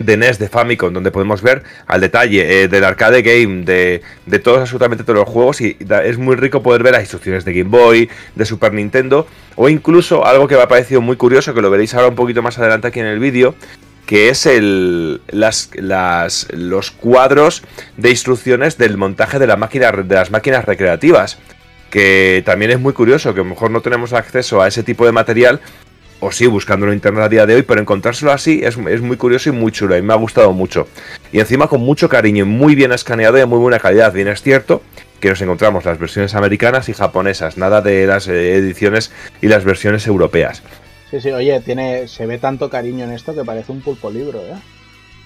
de 0.00 0.16
NES, 0.16 0.38
de 0.38 0.48
Famicom, 0.48 0.92
donde 0.92 1.10
podemos 1.10 1.42
ver 1.42 1.62
al 1.86 2.00
detalle 2.00 2.62
eh, 2.62 2.68
del 2.68 2.84
arcade 2.84 3.22
game, 3.22 3.64
de, 3.64 4.38
todos, 4.42 4.58
absolutamente 4.58 5.04
todos 5.04 5.20
los 5.20 5.28
juegos. 5.28 5.60
Y 5.60 5.76
es 6.04 6.18
muy 6.18 6.36
rico 6.36 6.62
poder 6.62 6.82
ver 6.82 6.92
las 6.92 7.02
instrucciones 7.02 7.44
de 7.44 7.52
Game 7.52 7.70
Boy, 7.70 8.08
de 8.34 8.44
Super 8.44 8.72
Nintendo, 8.72 9.26
o 9.56 9.68
incluso 9.68 10.26
algo 10.26 10.48
que 10.48 10.56
me 10.56 10.62
ha 10.62 10.68
parecido 10.68 11.00
muy 11.00 11.16
curioso, 11.16 11.54
que 11.54 11.60
lo 11.60 11.70
veréis 11.70 11.94
ahora 11.94 12.08
un 12.08 12.14
poquito 12.14 12.42
más 12.42 12.58
adelante 12.58 12.88
aquí 12.88 13.00
en 13.00 13.06
el 13.06 13.18
vídeo, 13.18 13.54
que 14.06 14.30
es 14.30 14.46
el, 14.46 15.20
las, 15.28 15.70
las, 15.74 16.48
los 16.50 16.90
cuadros 16.90 17.62
de 17.96 18.10
instrucciones 18.10 18.78
del 18.78 18.96
montaje 18.96 19.38
de, 19.38 19.46
la 19.46 19.56
máquina, 19.56 19.92
de 19.92 20.14
las 20.14 20.30
máquinas 20.30 20.64
recreativas. 20.64 21.38
Que 21.90 22.42
también 22.46 22.70
es 22.70 22.78
muy 22.78 22.92
curioso, 22.92 23.34
que 23.34 23.40
a 23.40 23.42
lo 23.42 23.50
mejor 23.50 23.72
no 23.72 23.80
tenemos 23.80 24.12
acceso 24.12 24.62
a 24.62 24.68
ese 24.68 24.84
tipo 24.84 25.04
de 25.04 25.12
material, 25.12 25.60
o 26.20 26.30
sí, 26.30 26.46
buscándolo 26.46 26.92
en 26.92 26.96
internet 26.96 27.24
a 27.24 27.28
día 27.28 27.46
de 27.46 27.54
hoy, 27.56 27.62
pero 27.62 27.80
encontrárselo 27.80 28.32
así 28.32 28.60
es, 28.62 28.76
muy 28.76 29.16
curioso 29.16 29.48
y 29.48 29.52
muy 29.52 29.72
chulo, 29.72 29.96
y 29.96 30.02
me 30.02 30.12
ha 30.12 30.16
gustado 30.16 30.52
mucho. 30.52 30.86
Y 31.32 31.40
encima 31.40 31.66
con 31.66 31.80
mucho 31.80 32.08
cariño, 32.08 32.44
y 32.44 32.46
muy 32.46 32.74
bien 32.74 32.92
escaneado 32.92 33.36
y 33.36 33.40
de 33.40 33.46
muy 33.46 33.58
buena 33.58 33.78
calidad. 33.78 34.12
Bien 34.12 34.28
es 34.28 34.42
cierto 34.42 34.82
que 35.18 35.28
nos 35.28 35.40
encontramos 35.42 35.84
las 35.84 35.98
versiones 35.98 36.34
americanas 36.34 36.88
y 36.88 36.94
japonesas, 36.94 37.56
nada 37.58 37.80
de 37.80 38.06
las 38.06 38.28
eh, 38.28 38.54
ediciones 38.54 39.10
y 39.42 39.48
las 39.48 39.64
versiones 39.64 40.06
europeas. 40.06 40.62
Sí, 41.10 41.20
sí, 41.20 41.30
oye, 41.30 41.60
tiene, 41.60 42.06
se 42.06 42.26
ve 42.26 42.38
tanto 42.38 42.70
cariño 42.70 43.04
en 43.04 43.12
esto 43.12 43.34
que 43.34 43.44
parece 43.44 43.72
un 43.72 43.80
pulpo 43.80 44.10
libro, 44.10 44.40
¿eh? 44.40 44.54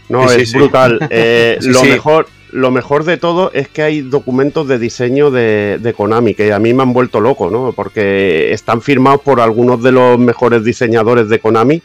No, 0.08 0.28
Sí, 0.28 0.42
es 0.42 0.50
sí. 0.50 0.58
brutal. 0.58 0.98
Eh, 1.10 1.58
lo. 1.62 1.82
Mejor, 1.84 2.26
lo 2.50 2.70
mejor 2.70 3.04
de 3.04 3.16
todo 3.16 3.50
es 3.52 3.68
que 3.68 3.82
hay 3.82 4.00
documentos 4.00 4.68
de 4.68 4.78
diseño 4.78 5.30
de, 5.30 5.78
de 5.80 5.92
Konami 5.92 6.34
que 6.34 6.52
a 6.52 6.58
mí 6.58 6.72
me 6.72 6.82
han 6.82 6.92
vuelto 6.92 7.20
loco, 7.20 7.50
¿no? 7.50 7.72
Porque 7.72 8.52
están 8.52 8.80
firmados 8.80 9.22
por 9.22 9.40
algunos 9.40 9.82
de 9.82 9.90
los 9.90 10.18
mejores 10.18 10.62
diseñadores 10.62 11.28
de 11.28 11.40
Konami 11.40 11.82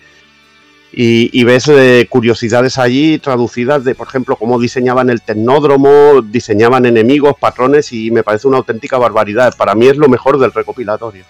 y, 0.91 1.29
y 1.39 1.43
ves 1.43 1.67
eh, 1.69 2.07
curiosidades 2.09 2.77
allí 2.77 3.19
traducidas 3.19 3.83
de, 3.83 3.95
por 3.95 4.07
ejemplo, 4.07 4.35
cómo 4.35 4.59
diseñaban 4.59 5.09
el 5.09 5.21
tecnódromo, 5.21 6.21
diseñaban 6.21 6.85
enemigos, 6.85 7.33
patrones 7.39 7.91
y 7.93 8.11
me 8.11 8.23
parece 8.23 8.47
una 8.47 8.57
auténtica 8.57 8.97
barbaridad. 8.97 9.55
Para 9.57 9.75
mí 9.75 9.87
es 9.87 9.97
lo 9.97 10.09
mejor 10.09 10.39
del 10.39 10.51
recopilatorio. 10.51 11.23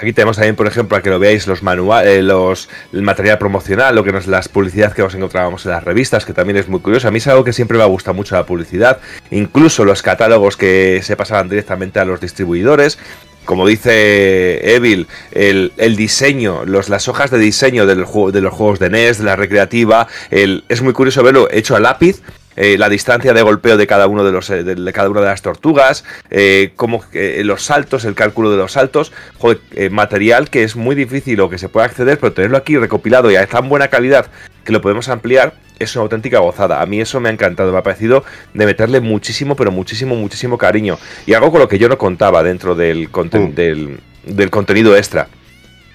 Aquí 0.00 0.12
tenemos 0.12 0.36
también, 0.36 0.54
por 0.54 0.68
ejemplo, 0.68 0.96
a 0.96 1.02
que 1.02 1.10
lo 1.10 1.18
veáis 1.18 1.48
los 1.48 1.64
manuales, 1.64 2.22
los, 2.22 2.68
el 2.92 3.02
material 3.02 3.36
promocional, 3.38 3.96
lo 3.96 4.04
que 4.04 4.12
nos, 4.12 4.28
las 4.28 4.48
publicidades 4.48 4.94
que 4.94 5.02
nos 5.02 5.12
encontrábamos 5.14 5.66
en 5.66 5.72
las 5.72 5.82
revistas, 5.82 6.24
que 6.24 6.32
también 6.32 6.56
es 6.56 6.68
muy 6.68 6.78
curioso. 6.78 7.08
A 7.08 7.10
mí 7.10 7.18
es 7.18 7.26
algo 7.26 7.42
que 7.42 7.52
siempre 7.52 7.76
me 7.76 7.82
ha 7.82 7.88
gustado 7.88 8.14
mucho 8.14 8.36
la 8.36 8.46
publicidad, 8.46 8.98
incluso 9.32 9.84
los 9.84 10.02
catálogos 10.02 10.56
que 10.56 11.00
se 11.02 11.16
pasaban 11.16 11.48
directamente 11.48 11.98
a 11.98 12.04
los 12.04 12.20
distribuidores. 12.20 12.96
Como 13.44 13.66
dice 13.66 14.74
Evil, 14.76 15.08
el, 15.32 15.96
diseño, 15.96 16.64
los, 16.64 16.88
las 16.90 17.08
hojas 17.08 17.30
de 17.30 17.38
diseño 17.38 17.86
de 17.86 17.96
los 17.96 18.08
juegos 18.08 18.78
de 18.78 18.90
NES, 18.90 19.18
de 19.18 19.24
la 19.24 19.36
recreativa, 19.36 20.06
es 20.30 20.82
muy 20.82 20.92
curioso 20.92 21.24
verlo 21.24 21.48
hecho 21.50 21.74
a 21.74 21.80
lápiz, 21.80 22.22
eh, 22.60 22.76
la 22.76 22.88
distancia 22.88 23.32
de 23.32 23.40
golpeo 23.42 23.76
de 23.76 23.86
cada 23.86 24.06
uno 24.08 24.24
de 24.24 24.32
los 24.32 24.50
eh, 24.50 24.64
de, 24.64 24.74
de 24.74 24.92
cada 24.92 25.08
una 25.08 25.20
de 25.20 25.26
las 25.28 25.40
tortugas, 25.42 26.04
eh, 26.30 26.72
como 26.76 27.02
eh, 27.12 27.42
los 27.44 27.62
saltos, 27.62 28.04
el 28.04 28.14
cálculo 28.14 28.50
de 28.50 28.56
los 28.58 28.72
saltos, 28.72 29.12
joder, 29.38 29.60
material 29.90 30.50
que 30.50 30.64
es 30.64 30.76
muy 30.76 30.94
difícil 30.94 31.40
o 31.40 31.48
que 31.48 31.56
se 31.58 31.68
puede 31.68 31.86
acceder, 31.86 32.18
pero 32.18 32.32
tenerlo 32.32 32.56
aquí 32.58 32.76
recopilado 32.76 33.30
y 33.30 33.36
a 33.36 33.46
tan 33.46 33.68
buena 33.68 33.88
calidad 33.88 34.26
que 34.64 34.72
lo 34.72 34.80
podemos 34.80 35.08
ampliar 35.08 35.54
es 35.78 35.94
una 35.94 36.02
auténtica 36.02 36.40
gozada. 36.40 36.82
A 36.82 36.86
mí 36.86 37.00
eso 37.00 37.20
me 37.20 37.28
ha 37.28 37.32
encantado, 37.32 37.70
me 37.72 37.78
ha 37.78 37.82
parecido 37.84 38.24
de 38.52 38.66
meterle 38.66 39.00
muchísimo, 39.00 39.54
pero 39.54 39.70
muchísimo, 39.70 40.16
muchísimo 40.16 40.58
cariño. 40.58 40.98
Y 41.24 41.34
algo 41.34 41.52
con 41.52 41.60
lo 41.60 41.68
que 41.68 41.78
yo 41.78 41.88
no 41.88 41.96
contaba 41.98 42.42
dentro 42.42 42.74
del, 42.74 43.10
conten- 43.12 43.52
Mm. 43.52 43.54
del, 43.54 44.00
del 44.26 44.50
contenido 44.50 44.96
extra. 44.96 45.28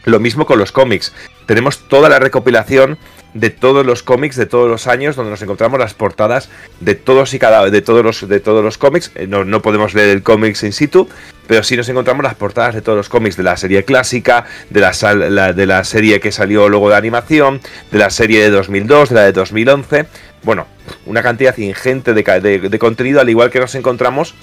Lo 0.06 0.19
mismo 0.22 0.45
con 0.45 0.57
los 0.57 0.72
cómics. 0.72 1.14
Tenemos 1.45 1.88
toda 1.90 2.07
la 2.07 2.19
recopilación 2.19 2.98
de 3.34 3.50
todos 3.50 3.86
los 3.86 4.04
cómics 4.04 4.36
de 4.36 4.46
todos 4.46 4.70
los 4.70 4.86
años 4.88 5.16
donde 5.16 5.32
nos 5.32 5.42
encontramos 5.42 5.80
las 5.80 5.94
portadas 5.94 6.50
de 6.80 6.96
todos 6.96 7.34
y 7.34 7.40
cada 7.40 7.70
de 7.70 7.82
todos 7.82 8.04
los 8.04 8.28
de 8.28 8.40
todos 8.40 8.64
los 8.64 8.78
cómics. 8.78 9.12
Eh, 9.16 9.26
no, 9.28 9.44
no 9.44 9.62
podemos 9.62 9.94
leer 9.94 10.10
el 10.10 10.24
cómics 10.24 10.64
in 10.64 10.72
situ 10.74 11.10
pero 11.48 11.62
sí 11.64 11.76
nos 11.76 11.90
encontramos 11.90 12.24
las 12.24 12.36
portadas 12.36 12.76
de 12.76 12.82
todos 12.82 12.96
los 12.98 13.10
cómics 13.10 13.36
de 13.36 13.44
la 13.44 13.58
serie 13.58 13.84
clásica 13.84 14.46
de 14.70 14.80
la, 14.80 14.92
la- 15.30 15.54
de 15.54 15.66
la 15.66 15.84
serie 15.84 16.20
que 16.20 16.32
salió 16.32 16.70
luego 16.70 16.90
de 16.90 16.96
animación 16.96 17.60
de 17.92 17.98
la 17.98 18.10
serie 18.10 18.42
de 18.44 18.50
2002 18.52 19.10
de 19.10 19.16
la 19.16 19.22
de 19.24 19.32
2011 19.34 20.06
bueno 20.44 20.68
una 21.06 21.22
cantidad 21.24 21.58
ingente 21.58 22.14
de, 22.14 22.24
de- 22.24 22.70
de 22.70 22.80
contenido 22.80 23.20
al 23.20 23.30
igual 23.30 23.50
que 23.50 23.60
nos 23.60 23.74
encontramos 23.76 24.36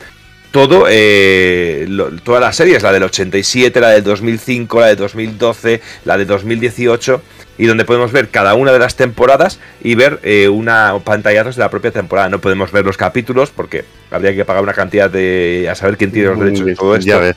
todo, 0.53 0.87
eh, 0.91 1.87
lo- 1.89 2.11
todas 2.23 2.41
las 2.41 2.57
series, 2.57 2.83
la 2.83 2.91
del 2.91 3.05
87, 3.05 3.81
la 3.81 3.91
del 3.91 4.03
2005, 4.03 4.81
la 4.81 4.89
de 4.89 4.97
2012, 4.97 5.81
la 6.05 6.19
de 6.19 6.25
2018, 6.25 7.23
y 7.63 7.67
donde 7.67 7.85
podemos 7.85 8.11
ver 8.11 8.29
cada 8.29 8.55
una 8.55 8.73
de 8.73 8.79
las 8.79 8.97
temporadas 8.97 9.61
y 9.83 9.95
ver 9.95 10.19
eh, 10.23 10.49
una 10.49 10.95
pantallazos 11.05 11.57
de 11.57 11.61
la 11.61 11.71
propia 11.71 11.91
temporada. 11.91 12.29
No 12.31 12.41
podemos 12.41 12.73
ver 12.73 12.85
los 12.87 12.97
capítulos 12.97 13.51
porque 13.51 13.85
habría 14.11 14.35
que 14.35 14.45
pagar 14.47 14.63
una 14.63 14.73
cantidad 14.73 15.11
de 15.11 15.69
a 15.71 15.75
saber 15.75 15.97
quién 15.99 16.11
tiene 16.11 16.29
los 16.31 16.41
derechos 16.41 16.65
de 16.67 16.75
todo 16.75 16.97
esto. 16.97 17.07
Ya 17.09 17.19
ves. 17.19 17.37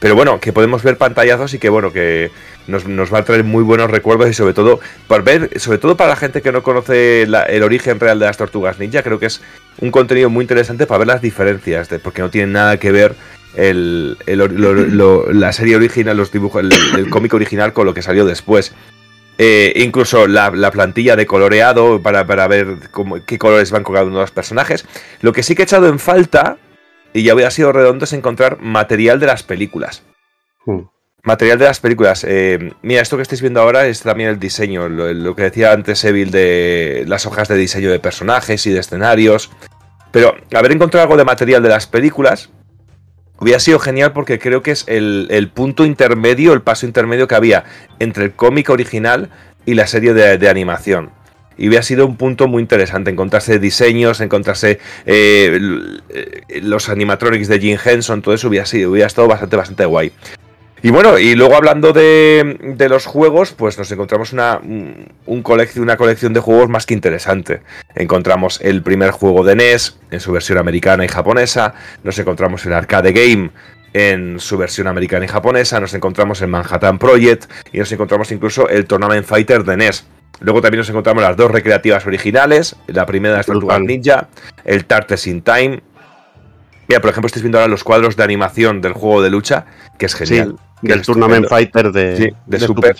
Pero 0.00 0.14
bueno, 0.14 0.38
que 0.38 0.52
podemos 0.52 0.84
ver 0.84 0.96
pantallazos 0.96 1.54
y 1.54 1.58
que 1.58 1.68
bueno, 1.68 1.92
que 1.92 2.30
nos, 2.68 2.86
nos 2.86 3.12
va 3.12 3.18
a 3.18 3.24
traer 3.24 3.42
muy 3.42 3.64
buenos 3.64 3.90
recuerdos 3.90 4.30
y 4.30 4.34
sobre 4.34 4.54
todo, 4.54 4.78
por 5.08 5.24
ver, 5.24 5.58
sobre 5.58 5.78
todo 5.78 5.96
para 5.96 6.10
la 6.10 6.16
gente 6.16 6.40
que 6.40 6.52
no 6.52 6.62
conoce 6.62 7.26
la- 7.26 7.42
el 7.42 7.64
origen 7.64 7.98
real 7.98 8.20
de 8.20 8.26
las 8.26 8.36
tortugas 8.36 8.78
ninja, 8.78 9.02
creo 9.02 9.18
que 9.18 9.26
es 9.26 9.40
un 9.80 9.90
contenido 9.90 10.30
muy 10.30 10.42
interesante 10.44 10.86
para 10.86 10.98
ver 10.98 11.08
las 11.08 11.20
diferencias, 11.22 11.88
de, 11.88 11.98
porque 11.98 12.22
no 12.22 12.30
tienen 12.30 12.52
nada 12.52 12.76
que 12.78 12.92
ver 12.92 13.16
el, 13.58 14.16
el 14.26 14.40
or- 14.40 14.52
lo- 14.52 14.72
lo- 14.74 15.32
la 15.32 15.52
serie 15.52 15.76
original, 15.76 16.16
los 16.16 16.32
dibujos, 16.32 16.62
el, 16.62 16.72
el 16.96 17.10
cómic 17.10 17.34
original 17.34 17.72
con 17.72 17.86
lo 17.86 17.94
que 17.94 18.02
salió 18.02 18.24
después. 18.24 18.74
Eh, 19.40 19.72
incluso 19.76 20.26
la, 20.26 20.50
la 20.50 20.70
plantilla 20.72 21.14
de 21.14 21.26
coloreado 21.26 22.02
para, 22.02 22.26
para 22.26 22.48
ver 22.48 22.90
cómo- 22.90 23.24
qué 23.24 23.38
colores 23.38 23.70
van 23.70 23.84
con 23.84 23.94
cada 23.94 24.06
uno 24.06 24.16
de 24.16 24.22
los 24.22 24.30
personajes. 24.32 24.84
Lo 25.20 25.32
que 25.32 25.42
sí 25.42 25.54
que 25.54 25.62
he 25.62 25.64
echado 25.64 25.88
en 25.88 25.98
falta, 25.98 26.56
y 27.12 27.22
ya 27.22 27.34
hubiera 27.34 27.50
sido 27.50 27.72
redondo, 27.72 28.04
es 28.04 28.12
encontrar 28.12 28.58
material 28.60 29.20
de 29.20 29.26
las 29.26 29.42
películas. 29.42 30.02
Hmm. 30.66 30.82
Material 31.22 31.58
de 31.58 31.64
las 31.66 31.80
películas. 31.80 32.24
Eh, 32.26 32.72
mira, 32.82 33.00
esto 33.02 33.16
que 33.16 33.22
estáis 33.22 33.40
viendo 33.40 33.60
ahora 33.60 33.86
es 33.86 34.02
también 34.02 34.30
el 34.30 34.38
diseño. 34.38 34.88
Lo, 34.88 35.12
lo 35.12 35.36
que 35.36 35.42
decía 35.42 35.72
antes 35.72 36.02
Evil 36.04 36.30
de 36.30 37.04
las 37.06 37.26
hojas 37.26 37.48
de 37.48 37.56
diseño 37.56 37.90
de 37.90 37.98
personajes 37.98 38.66
y 38.66 38.70
de 38.72 38.80
escenarios. 38.80 39.50
Pero 40.10 40.34
haber 40.54 40.72
encontrado 40.72 41.02
algo 41.04 41.16
de 41.16 41.24
material 41.24 41.62
de 41.62 41.68
las 41.68 41.86
películas 41.86 42.50
hubiera 43.40 43.60
sido 43.60 43.78
genial 43.78 44.12
porque 44.12 44.38
creo 44.38 44.62
que 44.62 44.72
es 44.72 44.84
el, 44.88 45.50
punto 45.54 45.84
intermedio, 45.84 46.52
el 46.52 46.62
paso 46.62 46.86
intermedio 46.86 47.28
que 47.28 47.34
había 47.34 47.64
entre 47.98 48.24
el 48.24 48.32
cómic 48.32 48.70
original 48.70 49.30
y 49.66 49.74
la 49.74 49.86
serie 49.86 50.14
de, 50.14 50.48
animación. 50.48 51.10
Y 51.56 51.68
hubiera 51.68 51.82
sido 51.82 52.06
un 52.06 52.16
punto 52.16 52.46
muy 52.46 52.62
interesante 52.62 53.10
encontrarse 53.10 53.58
diseños, 53.58 54.20
encontrarse 54.20 54.78
eh, 55.06 55.58
eh, 56.08 56.60
los 56.62 56.88
animatronics 56.88 57.48
de 57.48 57.58
Jim 57.58 57.78
Henson, 57.84 58.22
todo 58.22 58.34
eso 58.34 58.48
hubiera 58.48 58.64
sido, 58.64 58.92
hubiera 58.92 59.08
estado 59.08 59.26
bastante, 59.26 59.56
bastante 59.56 59.84
guay. 59.84 60.12
Y 60.82 60.90
bueno, 60.90 61.18
y 61.18 61.34
luego 61.34 61.56
hablando 61.56 61.92
de, 61.92 62.56
de 62.76 62.88
los 62.88 63.06
juegos, 63.06 63.52
pues 63.52 63.76
nos 63.78 63.90
encontramos 63.90 64.32
una, 64.32 64.58
un- 64.62 65.12
un 65.26 65.42
colección, 65.42 65.82
una 65.82 65.96
colección 65.96 66.32
de 66.32 66.40
juegos 66.40 66.68
más 66.68 66.86
que 66.86 66.94
interesante. 66.94 67.62
Encontramos 67.94 68.60
el 68.62 68.82
primer 68.82 69.10
juego 69.10 69.44
de 69.44 69.56
NES 69.56 69.98
en 70.10 70.20
su 70.20 70.32
versión 70.32 70.58
americana 70.58 71.04
y 71.04 71.08
japonesa, 71.08 71.74
nos 72.04 72.18
encontramos 72.18 72.64
el 72.66 72.72
Arcade 72.72 73.12
Game 73.12 73.50
en 73.94 74.38
su 74.38 74.56
versión 74.58 74.86
americana 74.86 75.24
y 75.24 75.28
japonesa, 75.28 75.80
nos 75.80 75.94
encontramos 75.94 76.40
el 76.42 76.48
Manhattan 76.48 76.98
Project 76.98 77.50
y 77.72 77.78
nos 77.78 77.90
encontramos 77.90 78.30
incluso 78.30 78.68
el 78.68 78.86
Tournament 78.86 79.26
Fighter 79.26 79.64
de 79.64 79.76
NES. 79.76 80.06
Luego 80.40 80.60
también 80.62 80.78
nos 80.78 80.88
encontramos 80.90 81.20
las 81.24 81.36
dos 81.36 81.50
recreativas 81.50 82.06
originales. 82.06 82.76
La 82.86 83.06
primera 83.06 83.32
de 83.32 83.38
las 83.38 83.46
Tortugas 83.46 83.80
Ninja, 83.80 84.28
el 84.64 84.84
Tartes 84.84 85.26
in 85.26 85.42
Time. 85.42 85.80
Mira, 86.88 87.00
por 87.00 87.10
ejemplo, 87.10 87.26
estáis 87.26 87.42
viendo 87.42 87.58
ahora 87.58 87.70
los 87.70 87.84
cuadros 87.84 88.16
de 88.16 88.24
animación 88.24 88.80
del 88.80 88.94
juego 88.94 89.22
de 89.22 89.30
lucha, 89.30 89.66
que 89.98 90.06
es 90.06 90.14
genial. 90.14 90.56
Sí, 90.80 90.88
del 90.88 91.02
Tournament 91.02 91.46
Fighter 91.46 91.92
de, 91.92 92.34
de, 92.46 92.60
Super, 92.60 92.96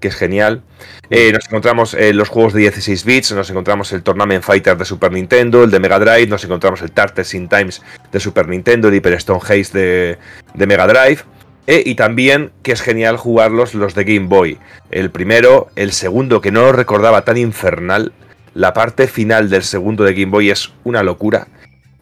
que 0.00 0.08
es 0.08 0.14
genial. 0.14 0.62
Eh, 1.08 1.32
nos 1.32 1.46
encontramos 1.46 1.94
eh, 1.94 2.12
los 2.12 2.28
juegos 2.28 2.52
de 2.52 2.60
16 2.60 3.04
bits, 3.04 3.32
nos 3.32 3.48
encontramos 3.48 3.92
el 3.92 4.02
Tournament 4.02 4.44
Fighter 4.44 4.76
de 4.76 4.84
Super 4.84 5.12
Nintendo, 5.12 5.64
el 5.64 5.70
de 5.70 5.80
Mega 5.80 5.98
Drive, 5.98 6.26
nos 6.26 6.44
encontramos 6.44 6.82
el 6.82 6.92
Tartes 6.92 7.32
in 7.34 7.48
Times 7.48 7.80
de 8.10 8.20
Super 8.20 8.48
Nintendo, 8.48 8.88
el 8.88 8.94
Hyper 8.94 9.14
Stone 9.14 9.40
Haze 9.42 9.70
de, 9.72 10.18
de 10.54 10.66
Mega 10.66 10.86
Drive. 10.86 11.22
Eh, 11.66 11.82
y 11.86 11.94
también 11.94 12.50
que 12.62 12.72
es 12.72 12.82
genial 12.82 13.16
jugarlos 13.16 13.74
los 13.74 13.94
de 13.94 14.04
Game 14.04 14.26
Boy. 14.26 14.58
El 14.90 15.10
primero, 15.10 15.68
el 15.76 15.92
segundo, 15.92 16.40
que 16.40 16.50
no 16.50 16.62
lo 16.62 16.72
recordaba 16.72 17.24
tan 17.24 17.36
infernal. 17.36 18.12
La 18.52 18.74
parte 18.74 19.06
final 19.06 19.48
del 19.48 19.62
segundo 19.62 20.04
de 20.04 20.12
Game 20.12 20.32
Boy 20.32 20.50
es 20.50 20.72
una 20.84 21.02
locura. 21.02 21.46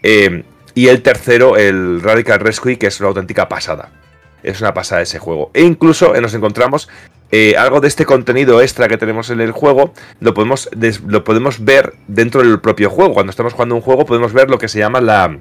Eh, 0.03 0.45
y 0.75 0.89
el 0.89 1.03
tercero, 1.03 1.57
el 1.57 2.01
Radical 2.03 2.41
Rescue, 2.41 2.79
que 2.79 2.87
es 2.87 3.01
una 3.01 3.09
auténtica 3.09 3.49
pasada. 3.49 3.91
Es 4.43 4.61
una 4.61 4.73
pasada 4.73 5.03
ese 5.03 5.19
juego. 5.19 5.51
E 5.53 5.63
incluso 5.63 6.15
eh, 6.15 6.21
nos 6.21 6.35
encontramos 6.35 6.89
algo 7.57 7.81
de 7.81 7.87
este 7.87 8.07
contenido 8.07 8.61
extra 8.61 8.89
que 8.89 8.97
tenemos 8.97 9.31
en 9.31 9.41
el 9.41 9.53
juego, 9.53 9.95
lo 10.19 10.35
podemos, 10.35 10.69
lo 11.07 11.23
podemos 11.23 11.65
ver 11.65 11.95
dentro 12.09 12.43
del 12.43 12.59
propio 12.59 12.91
juego. 12.91 13.15
Cuando 13.15 13.31
estamos 13.31 13.53
jugando 13.53 13.77
un 13.77 13.83
juego 13.83 14.05
podemos 14.05 14.33
ver 14.33 14.51
lo 14.51 14.59
que 14.59 14.67
se 14.67 14.81
llama 14.81 15.01
la, 15.01 15.39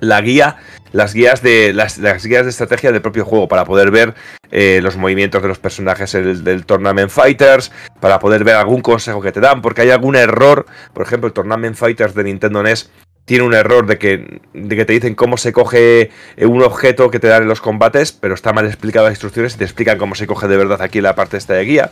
la 0.00 0.20
guía, 0.20 0.56
las 0.92 1.14
guías 1.14 1.42
de 1.42 1.72
las, 1.72 1.98
guías 1.98 2.44
de 2.44 2.50
estrategia 2.50 2.92
del 2.92 3.02
propio 3.02 3.24
juego 3.24 3.48
para 3.48 3.64
poder 3.64 3.90
ver 3.90 4.14
eh, 4.50 4.80
los 4.82 4.96
movimientos 4.96 5.42
de 5.42 5.48
los 5.48 5.58
personajes 5.58 6.12
del, 6.12 6.66
Tournament 6.66 7.10
Fighters, 7.10 7.72
para 8.00 8.18
poder 8.18 8.44
ver 8.44 8.56
algún 8.56 8.80
consejo 8.80 9.20
que 9.20 9.32
te 9.32 9.40
dan, 9.40 9.62
porque 9.62 9.82
hay 9.82 9.90
algún 9.90 10.16
error, 10.16 10.66
por 10.92 11.04
ejemplo, 11.04 11.26
el 11.26 11.32
Tournament 11.32 11.76
Fighters 11.76 12.14
de 12.14 12.24
Nintendo 12.24 12.62
NES 12.62 12.90
tiene 13.24 13.44
un 13.44 13.54
error 13.54 13.86
de 13.86 13.98
que, 13.98 14.40
de 14.52 14.76
que 14.76 14.84
te 14.84 14.92
dicen 14.92 15.14
cómo 15.14 15.36
se 15.36 15.52
coge 15.52 16.10
eh, 16.36 16.46
un 16.46 16.62
objeto 16.62 17.10
que 17.10 17.20
te 17.20 17.28
dan 17.28 17.42
en 17.42 17.48
los 17.48 17.60
combates, 17.60 18.12
pero 18.12 18.34
está 18.34 18.52
mal 18.52 18.66
explicado 18.66 19.06
las 19.06 19.12
instrucciones 19.12 19.54
y 19.54 19.58
te 19.58 19.64
explican 19.64 19.98
cómo 19.98 20.14
se 20.14 20.26
coge 20.26 20.48
de 20.48 20.56
verdad 20.56 20.82
aquí 20.82 21.00
la 21.00 21.14
parte 21.14 21.36
esta 21.36 21.54
de 21.54 21.64
guía. 21.64 21.90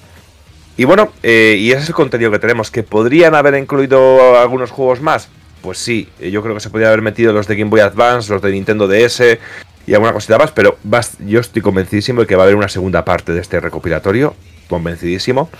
Y 0.77 0.85
bueno, 0.85 1.13
eh, 1.23 1.57
y 1.59 1.71
ese 1.71 1.83
es 1.83 1.89
el 1.89 1.95
contenido 1.95 2.31
que 2.31 2.39
tenemos, 2.39 2.71
que 2.71 2.83
podrían 2.83 3.35
haber 3.35 3.55
incluido 3.55 4.39
algunos 4.39 4.71
juegos 4.71 5.01
más, 5.01 5.29
pues 5.63 5.79
sí, 5.79 6.09
eh, 6.19 6.31
yo 6.31 6.43
creo 6.43 6.55
que 6.55 6.61
se 6.61 6.71
podría 6.71 6.89
haber 6.89 7.03
metido 7.03 7.33
los 7.33 7.47
de 7.47 7.57
Game 7.57 7.71
Boy 7.71 7.81
Advance, 7.81 8.33
los 8.33 8.43
de 8.43 8.51
Nintendo 8.53 8.89
DS 8.89 9.39
y 9.87 9.95
alguna 9.95 10.13
cosita 10.13 10.39
más, 10.39 10.51
pero 10.51 10.79
yo 11.27 11.41
estoy 11.41 11.63
convencidísimo 11.63 12.23
de 12.23 12.27
que 12.27 12.37
va 12.37 12.43
a 12.43 12.45
haber 12.45 12.57
una 12.57 12.69
segunda 12.69 13.05
parte 13.05 13.33
de 13.33 13.41
este 13.41 13.61
recopilatorio, 13.61 14.35
convencidísimo. 14.69 15.51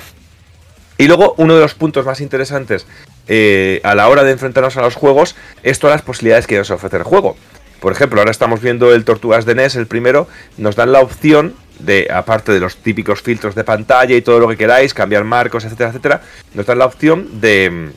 Y 0.99 1.09
luego, 1.09 1.35
uno 1.39 1.55
de 1.55 1.61
los 1.63 1.75
puntos 1.75 2.07
más 2.07 2.21
interesantes 2.21 2.87
eh, 3.29 3.81
a 3.85 3.95
la 3.95 4.09
hora 4.09 4.25
de 4.25 4.33
enfrentarnos 4.33 4.77
a 4.77 4.83
los 4.83 4.95
juegos 4.95 5.37
es 5.63 5.79
todas 5.79 5.95
las 5.95 6.03
posibilidades 6.03 6.47
que 6.47 6.59
nos 6.59 6.71
ofrece 6.71 6.97
el 6.97 7.03
juego. 7.03 7.37
Por 7.81 7.93
ejemplo, 7.93 8.21
ahora 8.21 8.31
estamos 8.31 8.61
viendo 8.61 8.95
el 8.95 9.05
Tortugas 9.05 9.45
de 9.45 9.55
NES, 9.55 9.77
el 9.77 9.87
primero, 9.87 10.29
nos 10.57 10.77
dan 10.77 10.93
la 10.93 11.01
opción 11.01 11.55
de, 11.81 12.09
aparte 12.13 12.53
de 12.53 12.61
los 12.61 12.77
típicos 12.77 13.23
filtros 13.23 13.55
de 13.55 13.65
pantalla 13.65 14.15
y 14.15 14.23
todo 14.23 14.39
lo 14.39 14.49
que 14.49 14.57
queráis, 14.57 14.95
cambiar 14.95 15.25
marcos, 15.25 15.65
etcétera, 15.65 15.91
etcétera, 15.91 16.23
nos 16.55 16.65
dan 16.67 16.79
la 16.79 16.87
opción 16.87 17.41
de, 17.41 17.91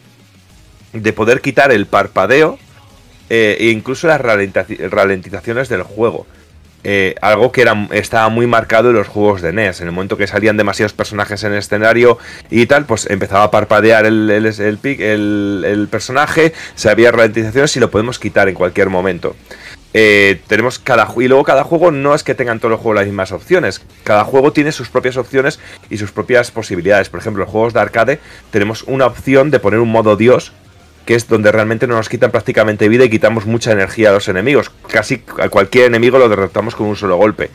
de 0.92 1.14
poder 1.14 1.42
quitar 1.42 1.72
el 1.72 1.86
parpadeo 1.86 2.58
eh, 3.30 3.58
e 3.60 3.70
incluso 3.70 4.08
las 4.08 4.22
ralentizaciones 4.22 5.70
del 5.70 5.84
juego. 5.84 6.26
Eh, 6.88 7.16
algo 7.20 7.52
que 7.52 7.64
era, 7.64 7.88
estaba 7.94 8.30
muy 8.30 8.45
marcado 8.45 8.91
en 8.91 8.95
los 8.95 9.07
juegos 9.07 9.41
de 9.41 9.52
NES. 9.52 9.82
En 9.82 9.88
el 9.88 9.91
momento 9.91 10.18
que 10.18 10.28
salían 10.28 10.56
demasiados 10.56 10.94
personajes 10.94 11.44
en 11.44 11.53
el 11.53 11.57
escenario 11.57 12.20
y 12.52 12.68
tal, 12.68 12.86
pues 12.86 13.10
empezaba 13.10 13.45
a 13.45 13.49
parpadear 13.49 14.06
el, 14.06 14.30
el, 14.30 15.64
el, 15.66 15.88
personaje, 15.90 16.53
se 16.76 16.91
había 16.91 17.12
ralentizaciones 17.12 17.76
y 17.76 17.80
lo 17.80 17.90
podemos 17.90 18.20
quitar 18.20 18.49
en 18.49 18.53
cualquier 18.53 18.91
momento. 18.91 19.36
Eh, 19.95 20.41
tenemos 20.45 20.78
cada 20.78 21.12
y 21.18 21.28
luego 21.28 21.44
cada 21.44 21.64
juego 21.64 21.90
no 21.90 22.14
es 22.14 22.22
que 22.22 22.36
tengan 22.36 22.60
todos 22.60 22.74
los 22.74 22.82
juegos 22.82 22.98
las 22.98 23.07
mismas 23.07 23.32
opciones. 23.32 23.82
Cada 24.03 24.24
juego 24.24 24.53
tiene 24.53 24.72
sus 24.72 24.90
propias 24.90 25.18
opciones 25.18 25.60
y 25.90 25.98
sus 25.98 26.12
propias 26.12 26.52
posibilidades. 26.52 27.10
Por 27.10 27.20
ejemplo, 27.20 27.41
en 27.41 27.45
los 27.48 27.52
juegos 27.52 27.74
de 27.74 27.80
arcade 27.80 28.20
tenemos 28.52 28.84
una 28.84 29.07
opción 29.07 29.49
de 29.49 29.60
poner 29.60 29.80
un 29.80 29.90
modo 29.90 30.18
Dios 30.18 30.52
que 31.06 31.15
es 31.15 31.27
donde 31.27 31.52
realmente 31.52 31.88
no 31.88 31.95
nos 31.95 32.10
quitan 32.10 32.32
prácticamente 32.32 32.90
vida 32.90 33.06
y 33.06 33.10
quitamos 33.10 33.45
mucha 33.45 33.72
energía 33.72 34.10
a 34.10 34.14
los 34.14 34.27
enemigos. 34.27 34.72
Casi 34.88 35.23
a 35.40 35.49
cualquier 35.49 35.86
enemigo 35.86 36.18
lo 36.18 36.27
derrotamos 36.27 36.76
con 36.76 36.88
un 36.88 36.95
solo 36.95 37.15
golpe. 37.18 37.52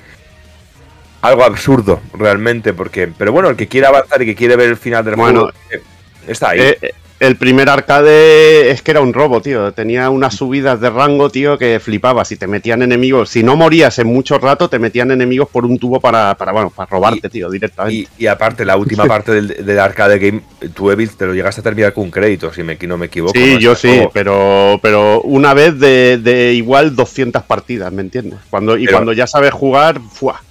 Algo 1.23 1.45
absurdo, 1.45 2.01
realmente, 2.15 2.73
porque... 2.73 3.09
Pero 3.09 3.33
bueno, 3.33 3.51
el 3.51 3.57
que 3.57 3.69
quiere 3.69 3.89
avanzar 3.89 4.23
y 4.23 4.27
que 4.27 4.35
quiere 4.35 4.57
ver 4.57 4.71
el 4.71 4.77
final 4.77 5.05
del 5.05 5.17
juego... 5.17 5.51
Eh, 5.71 5.83
está 6.27 6.51
ahí. 6.51 6.61
Eh, 6.61 6.95
el 7.21 7.37
primer 7.37 7.69
arcade 7.69 8.71
es 8.71 8.81
que 8.81 8.93
era 8.93 9.03
un 9.03 9.13
robo, 9.13 9.43
tío. 9.43 9.73
Tenía 9.73 10.09
unas 10.09 10.35
subidas 10.35 10.81
de 10.81 10.89
rango, 10.89 11.29
tío, 11.29 11.59
que 11.59 11.79
flipaba. 11.79 12.25
Si 12.25 12.39
te 12.39 12.47
metían 12.47 12.81
enemigos, 12.81 13.29
si 13.29 13.43
no 13.43 13.57
morías 13.57 13.99
en 13.99 14.07
mucho 14.07 14.39
rato, 14.39 14.71
te 14.71 14.79
metían 14.79 15.11
enemigos 15.11 15.51
por 15.51 15.67
un 15.67 15.79
tubo 15.79 16.01
para, 16.01 16.35
para 16.35 16.53
bueno, 16.53 16.71
para 16.71 16.89
robarte, 16.89 17.29
tío, 17.29 17.51
directamente. 17.51 18.09
Y, 18.17 18.27
aparte, 18.27 18.65
la 18.65 18.79
última 18.79 19.05
parte 19.07 19.43
del, 19.43 19.79
arcade 19.79 20.19
game, 20.19 20.41
tu 20.73 20.91
Evil 20.91 21.11
te 21.11 21.27
lo 21.27 21.35
llegaste 21.35 21.61
a 21.61 21.65
terminar 21.65 21.93
con 21.93 22.05
un 22.05 22.11
crédito, 22.11 22.55
si 22.55 22.63
me, 22.63 22.77
no 22.77 22.97
me 22.97 23.07
equivoco. 23.07 23.35
Sí, 23.35 23.59
yo 23.59 23.75
sí, 23.75 24.01
pero, 24.15 24.81
pero 24.83 25.21
una 25.21 25.53
vez 25.53 25.79
de, 25.79 26.55
igual 26.55 26.97
200 26.97 27.43
partidas, 27.43 27.93
¿me 27.93 28.01
entiendes? 28.01 28.39
Cuando, 28.49 28.79
y 28.79 28.87
cuando 28.87 29.13
ya 29.13 29.27
sabes 29.27 29.53
jugar, 29.53 30.01
¡fua! 30.11 30.43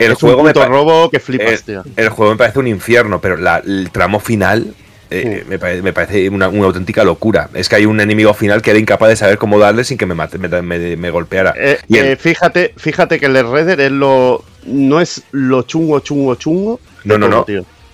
El 0.00 0.14
juego 0.14 0.42
me 0.42 0.52
robo 0.52 1.08
que 1.08 1.20
flipas, 1.20 1.62
tío. 1.62 1.84
El 1.94 2.08
juego 2.08 2.32
me 2.32 2.36
parece 2.36 2.58
un 2.58 2.66
infierno, 2.66 3.20
pero 3.20 3.36
el 3.64 3.90
tramo 3.92 4.18
final 4.18 4.74
eh, 5.10 5.44
me, 5.48 5.92
parece 5.92 6.28
una, 6.28 6.46
auténtica 6.46 7.04
locura. 7.04 7.48
Es 7.54 7.68
que 7.68 7.76
hay 7.76 7.86
un 7.86 8.00
enemigo 8.00 8.34
final 8.34 8.62
que 8.62 8.70
era 8.70 8.78
incapaz 8.78 9.08
de 9.10 9.16
saber 9.16 9.38
cómo 9.38 9.58
darle 9.58 9.84
sin 9.84 9.98
que 9.98 10.06
me, 10.06 10.14
mate, 10.14 10.38
me, 10.38 11.10
golpeara. 11.10 11.54
Eh, 11.56 11.78
eh, 11.88 12.16
fíjate, 12.16 12.74
fíjate 12.76 13.18
que 13.18 13.26
el 13.26 13.34
Redder 13.34 13.80
es 13.80 13.92
lo. 13.92 14.44
No 14.64 15.00
es 15.00 15.22
lo 15.30 15.62
chungo, 15.62 16.00
chungo, 16.00 16.34
chungo. 16.34 16.80
No, 17.04 17.18
no, 17.18 17.28
no. 17.28 17.46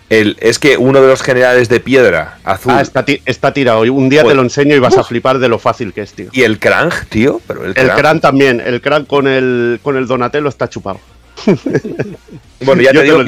El, 0.08 0.36
es 0.40 0.58
que 0.58 0.76
uno 0.76 1.00
de 1.00 1.08
los 1.08 1.22
generales 1.22 1.70
de 1.70 1.80
piedra 1.80 2.38
azul. 2.44 2.72
Ah, 2.74 2.82
está, 2.82 3.04
está 3.24 3.52
tirado. 3.54 3.80
Un 3.80 4.10
día 4.10 4.20
te 4.20 4.24
pues, 4.24 4.36
lo 4.36 4.42
enseño 4.42 4.76
y 4.76 4.78
vas 4.78 4.98
a 4.98 5.04
flipar 5.04 5.38
de 5.38 5.48
lo 5.48 5.58
fácil 5.58 5.94
que 5.94 6.02
es, 6.02 6.12
tío. 6.12 6.28
Y 6.32 6.42
el 6.42 6.58
Krang, 6.58 6.92
tío. 7.08 7.40
Pero 7.46 7.64
el, 7.64 7.74
Krang... 7.74 8.20
también. 8.20 8.60
El 8.60 8.82
Krang 8.82 9.06
con 9.06 9.26
el, 9.26 9.80
con 9.82 9.96
el 9.96 10.06
Donatello 10.06 10.48
está 10.48 10.68
chupado. 10.68 11.00
Bueno, 12.64 12.82
ya 12.82 12.92
te 12.92 13.02
digo 13.02 13.22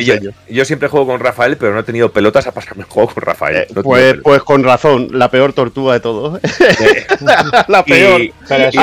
yo, 0.49 0.65
siempre 0.65 0.89
juego 0.89 1.07
con 1.07 1.21
Rafael, 1.21 1.57
pero 1.57 1.75
no 1.75 1.81
he 1.81 1.83
tenido 1.83 2.13
pelotas 2.13 2.47
a 2.47 2.53
pasarme 2.53 2.85
el 2.85 2.89
juego 2.89 3.13
con 3.13 3.23
Rafael. 3.23 3.57
Eh, 3.57 3.67
pues, 3.83 4.17
pues, 4.23 4.43
con 4.43 4.63
razón, 4.63 5.09
la 5.13 5.31
peor 5.31 5.53
tortuga 5.53 5.95
de 5.95 6.01
todos. 6.01 6.41
la 7.69 7.85
peor. 7.85 8.23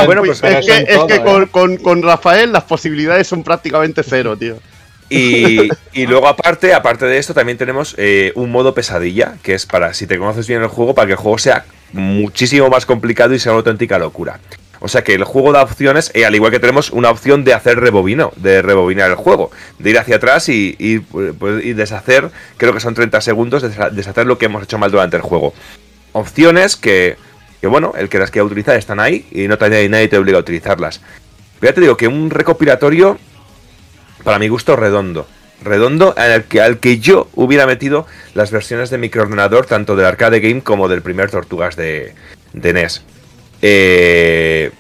bueno, 0.06 0.24
pues, 0.24 0.44
es 0.44 0.66
que, 0.66 0.78
es 0.88 1.00
que 1.08 1.16
¿eh? 1.16 1.48
con, 1.50 1.78
con, 1.78 2.04
Rafael 2.04 2.52
las 2.52 2.64
posibilidades 2.64 3.28
son 3.28 3.44
prácticamente 3.44 4.04
cero, 4.04 4.36
tío. 4.38 4.58
Y, 5.10 5.70
y, 5.94 6.06
luego 6.06 6.28
aparte, 6.28 6.74
aparte 6.74 7.06
de 7.06 7.18
esto, 7.18 7.34
también 7.34 7.58
tenemos 7.58 7.96
eh, 7.98 8.32
un 8.36 8.52
modo 8.52 8.74
pesadilla, 8.74 9.36
que 9.44 9.54
es 9.54 9.66
para, 9.66 9.94
si 9.94 10.08
te 10.08 10.18
conoces 10.18 10.48
bien 10.48 10.62
el 10.62 10.68
juego, 10.68 10.96
para 10.96 11.08
que 11.08 11.14
el 11.14 11.20
juego 11.20 11.38
sea 11.38 11.66
muchísimo 11.94 12.70
más 12.70 12.86
complicado 12.86 13.34
y 13.34 13.40
sea 13.40 13.52
una 13.52 13.60
auténtica 13.60 14.00
locura. 14.00 14.40
O 14.84 14.88
sea 14.88 15.04
que 15.04 15.14
el 15.14 15.24
juego 15.24 15.52
da 15.52 15.62
opciones, 15.62 16.12
y 16.16 16.24
al 16.24 16.34
igual 16.34 16.52
que 16.52 16.60
tenemos 16.60 16.90
una 16.90 17.12
opción 17.12 17.44
de 17.44 17.54
hacer 17.54 17.80
rebobino, 17.80 18.34
de 18.36 18.64
rebobinar 18.64 19.12
el 19.12 19.16
juego, 19.16 19.52
de 19.78 19.92
ir 19.92 20.00
hacia 20.00 20.16
atrás 20.16 20.50
y, 20.50 21.00
pues, 21.38 21.78
deshacer, 21.78 22.32
creo 22.58 22.74
que 22.74 22.80
son 22.80 22.96
30 22.96 23.22
segundos, 23.22 23.62
de 23.62 23.70
deshacer 23.92 24.26
lo 24.26 24.40
que 24.40 24.46
hemos 24.46 24.64
hecho 24.64 24.80
mal 24.80 24.90
durante 24.90 25.18
el 25.18 25.22
juego. 25.22 25.54
Opciones 26.14 26.76
que, 26.76 27.16
que 27.62 27.68
bueno, 27.68 27.94
el 27.96 28.10
que 28.10 28.18
las 28.18 28.32
quiera 28.32 28.44
utilizar 28.44 28.76
están 28.76 29.00
ahí 29.00 29.28
y 29.32 29.48
no 29.48 29.60
te, 29.60 29.88
nadie 29.88 30.08
te 30.08 30.18
obliga 30.18 30.40
a 30.40 30.42
utilizarlas. 30.42 31.00
Pero 31.60 31.72
ya 31.72 31.76
te 31.76 31.82
digo 31.82 31.96
que 31.96 32.08
un 32.08 32.32
recopilatorio, 32.32 33.20
para 34.24 34.40
mi 34.40 34.48
gusto, 34.48 34.76
redondo 34.76 35.28
redondo 35.64 36.16
al 36.18 36.46
que, 36.46 36.60
al 36.60 36.80
que 36.80 36.98
yo 36.98 37.28
hubiera 37.36 37.68
metido 37.68 38.08
las 38.34 38.50
versiones 38.50 38.90
de 38.90 38.98
microordenador 38.98 39.68
tanto 39.68 39.96
del 39.96 40.08
arcade 40.08 40.40
game 40.40 40.62
como 40.62 40.88
del 40.88 41.04
primer 41.04 41.30
Tortugas 41.30 41.76
de, 41.76 42.16
de 42.54 42.74
NES. 42.74 43.04
Eh, 43.62 44.72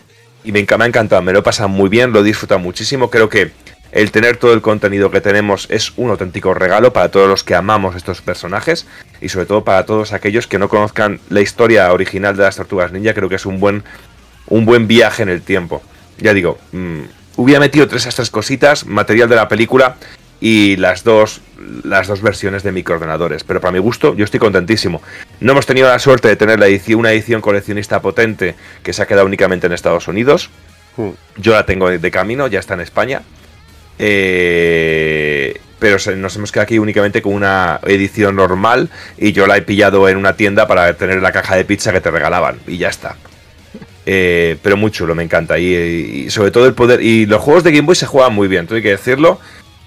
y 0.43 0.51
me, 0.51 0.65
me, 0.65 0.83
ha 0.83 0.87
encantado, 0.87 1.21
me 1.21 1.33
lo 1.33 1.39
he 1.39 1.43
pasado 1.43 1.69
muy 1.69 1.89
bien, 1.89 2.11
lo 2.11 2.21
he 2.21 2.23
disfrutado 2.23 2.59
muchísimo. 2.59 3.09
Creo 3.09 3.29
que 3.29 3.51
el 3.91 4.11
tener 4.11 4.37
todo 4.37 4.53
el 4.53 4.61
contenido 4.61 5.11
que 5.11 5.21
tenemos 5.21 5.67
es 5.69 5.91
un 5.97 6.09
auténtico 6.09 6.53
regalo 6.53 6.93
para 6.93 7.11
todos 7.11 7.27
los 7.27 7.43
que 7.43 7.55
amamos 7.55 7.95
estos 7.95 8.21
personajes 8.21 8.87
y 9.19 9.29
sobre 9.29 9.45
todo 9.45 9.63
para 9.63 9.85
todos 9.85 10.13
aquellos 10.13 10.47
que 10.47 10.57
no 10.57 10.69
conozcan 10.69 11.19
la 11.29 11.41
historia 11.41 11.91
original 11.91 12.37
de 12.37 12.43
las 12.43 12.55
tortugas 12.55 12.91
ninja. 12.91 13.13
Creo 13.13 13.29
que 13.29 13.35
es 13.35 13.45
un 13.45 13.59
buen, 13.59 13.83
un 14.47 14.65
buen 14.65 14.87
viaje 14.87 15.23
en 15.23 15.29
el 15.29 15.41
tiempo. 15.41 15.81
Ya 16.17 16.33
digo, 16.33 16.57
mm, 16.71 17.01
hubiera 17.35 17.59
metido 17.59 17.87
tres 17.87 18.05
estas 18.05 18.29
cositas, 18.29 18.85
material 18.85 19.27
de 19.27 19.35
la 19.35 19.49
película 19.49 19.97
y 20.41 20.75
las 20.77 21.03
dos, 21.03 21.39
las 21.83 22.07
dos 22.07 22.21
versiones 22.21 22.63
de 22.63 22.71
microordenadores. 22.71 23.43
Pero 23.43 23.61
para 23.61 23.71
mi 23.71 23.79
gusto, 23.79 24.15
yo 24.15 24.25
estoy 24.25 24.39
contentísimo. 24.39 25.01
No 25.39 25.51
hemos 25.51 25.67
tenido 25.67 25.87
la 25.87 25.99
suerte 25.99 26.27
de 26.27 26.35
tener 26.35 26.59
la 26.59 26.67
edición, 26.67 26.99
una 26.99 27.11
edición 27.11 27.41
coleccionista 27.41 28.01
potente 28.01 28.55
que 28.81 28.91
se 28.91 29.03
ha 29.03 29.05
quedado 29.05 29.27
únicamente 29.27 29.67
en 29.67 29.73
Estados 29.73 30.07
Unidos. 30.07 30.49
Hmm. 30.97 31.11
Yo 31.37 31.53
la 31.53 31.65
tengo 31.65 31.89
de 31.89 32.11
camino, 32.11 32.47
ya 32.47 32.59
está 32.59 32.73
en 32.73 32.81
España. 32.81 33.21
Eh, 33.99 35.61
pero 35.77 35.97
nos 36.15 36.35
hemos 36.35 36.51
quedado 36.51 36.63
aquí 36.63 36.79
únicamente 36.79 37.21
con 37.21 37.33
una 37.33 37.79
edición 37.83 38.35
normal 38.35 38.89
y 39.17 39.31
yo 39.31 39.45
la 39.45 39.57
he 39.57 39.61
pillado 39.61 40.09
en 40.09 40.17
una 40.17 40.35
tienda 40.35 40.67
para 40.67 40.93
tener 40.95 41.21
la 41.21 41.31
caja 41.31 41.55
de 41.55 41.65
pizza 41.65 41.91
que 41.91 42.01
te 42.01 42.09
regalaban 42.09 42.59
y 42.65 42.77
ya 42.77 42.89
está. 42.89 43.15
Eh, 44.07 44.57
pero 44.63 44.75
muy 44.75 44.89
chulo, 44.89 45.13
me 45.13 45.23
encanta. 45.23 45.59
Y, 45.59 45.73
y 46.25 46.29
sobre 46.31 46.49
todo 46.49 46.65
el 46.65 46.73
poder. 46.73 47.01
Y 47.01 47.27
los 47.27 47.41
juegos 47.41 47.63
de 47.63 47.71
Game 47.71 47.85
Boy 47.85 47.95
se 47.95 48.07
juegan 48.07 48.33
muy 48.33 48.47
bien, 48.47 48.67
hay 48.71 48.81
que 48.81 48.89
decirlo. 48.89 49.39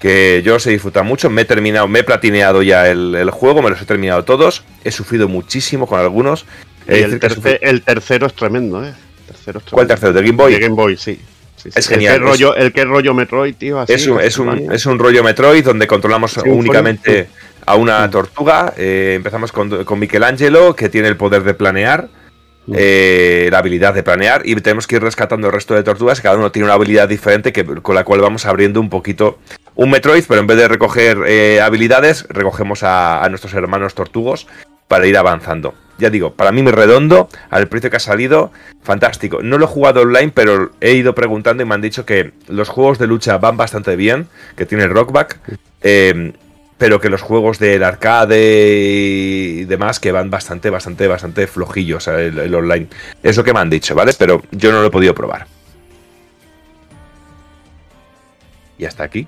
Que 0.05 0.43
yo 0.45 0.53
los 0.53 0.67
he 0.67 0.69
disfrutado 0.69 1.03
mucho. 1.03 1.31
Me 1.31 1.41
he 1.41 1.45
terminado, 1.45 1.87
me 1.87 1.99
he 1.99 2.03
platineado 2.03 2.61
ya 2.61 2.87
el, 2.87 3.15
el 3.15 3.31
juego, 3.31 3.63
me 3.63 3.71
los 3.71 3.81
he 3.81 3.85
terminado 3.85 4.23
todos. 4.23 4.63
He 4.83 4.91
sufrido 4.91 5.27
muchísimo 5.27 5.87
con 5.87 5.99
algunos. 5.99 6.45
Y 6.87 6.93
el, 6.93 7.19
terce- 7.19 7.81
tercero 7.83 8.27
es 8.27 8.33
tremendo, 8.35 8.85
¿eh? 8.85 8.89
El 8.89 9.25
tercero 9.33 9.61
es 9.65 9.71
¿Cuál 9.71 9.87
tercero? 9.87 10.13
¿De 10.13 10.21
Game 10.21 10.37
Boy? 10.37 10.53
De 10.53 10.59
Game 10.59 10.75
Boy, 10.75 10.95
sí. 10.95 11.19
Sí, 11.55 11.71
sí. 11.71 11.79
Es 11.79 11.87
genial, 11.87 12.13
El 12.15 12.19
que 12.19 12.25
es 12.25 12.29
rollo, 12.29 12.55
el 12.55 12.71
que 12.73 12.81
es 12.81 12.87
rollo 12.87 13.13
Metroid, 13.15 13.55
tío. 13.55 13.79
Así, 13.79 13.93
Es 13.93 14.05
un, 14.05 14.21
es, 14.21 14.37
un, 14.37 14.71
es 14.71 14.85
un 14.85 14.99
rollo 14.99 15.23
Metroid 15.23 15.65
donde 15.65 15.87
controlamos 15.87 16.33
Sí, 16.33 16.41
un 16.47 16.59
únicamente 16.59 17.27
a 17.65 17.73
una 17.75 18.07
tortuga. 18.11 18.73
Eh, 18.77 19.13
empezamos 19.15 19.51
con, 19.51 19.83
con 19.85 19.97
Michelangelo, 19.97 20.75
que 20.75 20.89
tiene 20.89 21.07
el 21.07 21.17
poder 21.17 21.41
de 21.43 21.55
planear. 21.55 22.07
Eh, 22.73 23.49
la 23.51 23.59
habilidad 23.59 23.93
de 23.93 24.03
planear, 24.03 24.41
y 24.45 24.55
tenemos 24.55 24.87
que 24.87 24.95
ir 24.95 25.01
rescatando 25.01 25.47
el 25.47 25.53
resto 25.53 25.75
de 25.75 25.83
tortugas. 25.83 26.21
Cada 26.21 26.37
uno 26.37 26.51
tiene 26.51 26.65
una 26.65 26.73
habilidad 26.73 27.07
diferente 27.07 27.53
que, 27.53 27.65
con 27.65 27.95
la 27.95 28.03
cual 28.03 28.21
vamos 28.21 28.45
abriendo 28.45 28.79
un 28.79 28.89
poquito 28.89 29.39
un 29.75 29.89
Metroid, 29.89 30.23
pero 30.27 30.39
en 30.39 30.47
vez 30.47 30.57
de 30.57 30.67
recoger 30.67 31.19
eh, 31.27 31.61
habilidades, 31.61 32.25
recogemos 32.29 32.83
a, 32.83 33.23
a 33.23 33.29
nuestros 33.29 33.53
hermanos 33.53 33.93
tortugos 33.93 34.47
para 34.87 35.05
ir 35.07 35.17
avanzando. 35.17 35.73
Ya 35.97 36.09
digo, 36.09 36.33
para 36.33 36.51
mí 36.51 36.61
muy 36.61 36.73
redondo, 36.73 37.29
al 37.49 37.67
precio 37.67 37.89
que 37.89 37.97
ha 37.97 38.01
salido, 38.01 38.51
fantástico. 38.83 39.41
No 39.41 39.57
lo 39.57 39.65
he 39.65 39.67
jugado 39.67 40.01
online, 40.01 40.31
pero 40.33 40.71
he 40.81 40.93
ido 40.93 41.15
preguntando 41.15 41.63
y 41.63 41.65
me 41.65 41.73
han 41.73 41.81
dicho 41.81 42.05
que 42.05 42.33
los 42.47 42.67
juegos 42.67 42.99
de 42.99 43.07
lucha 43.07 43.37
van 43.37 43.55
bastante 43.55 43.95
bien, 43.95 44.27
que 44.57 44.65
tiene 44.65 44.87
Rockback, 44.87 45.39
eh, 45.81 46.33
pero 46.77 46.99
que 46.99 47.09
los 47.09 47.21
juegos 47.21 47.57
del 47.59 47.83
arcade 47.83 48.37
y 49.59 49.63
demás 49.65 49.99
que 49.99 50.11
van 50.11 50.29
bastante, 50.29 50.69
bastante, 50.69 51.07
bastante 51.07 51.47
flojillos 51.47 52.07
el, 52.07 52.37
el 52.37 52.53
online. 52.55 52.87
Es 53.23 53.37
lo 53.37 53.43
que 53.43 53.53
me 53.53 53.59
han 53.59 53.69
dicho, 53.69 53.95
¿vale? 53.95 54.11
Pero 54.17 54.41
yo 54.51 54.71
no 54.71 54.81
lo 54.81 54.87
he 54.87 54.91
podido 54.91 55.15
probar. 55.15 55.47
Y 58.77 58.85
hasta 58.85 59.03
aquí. 59.03 59.27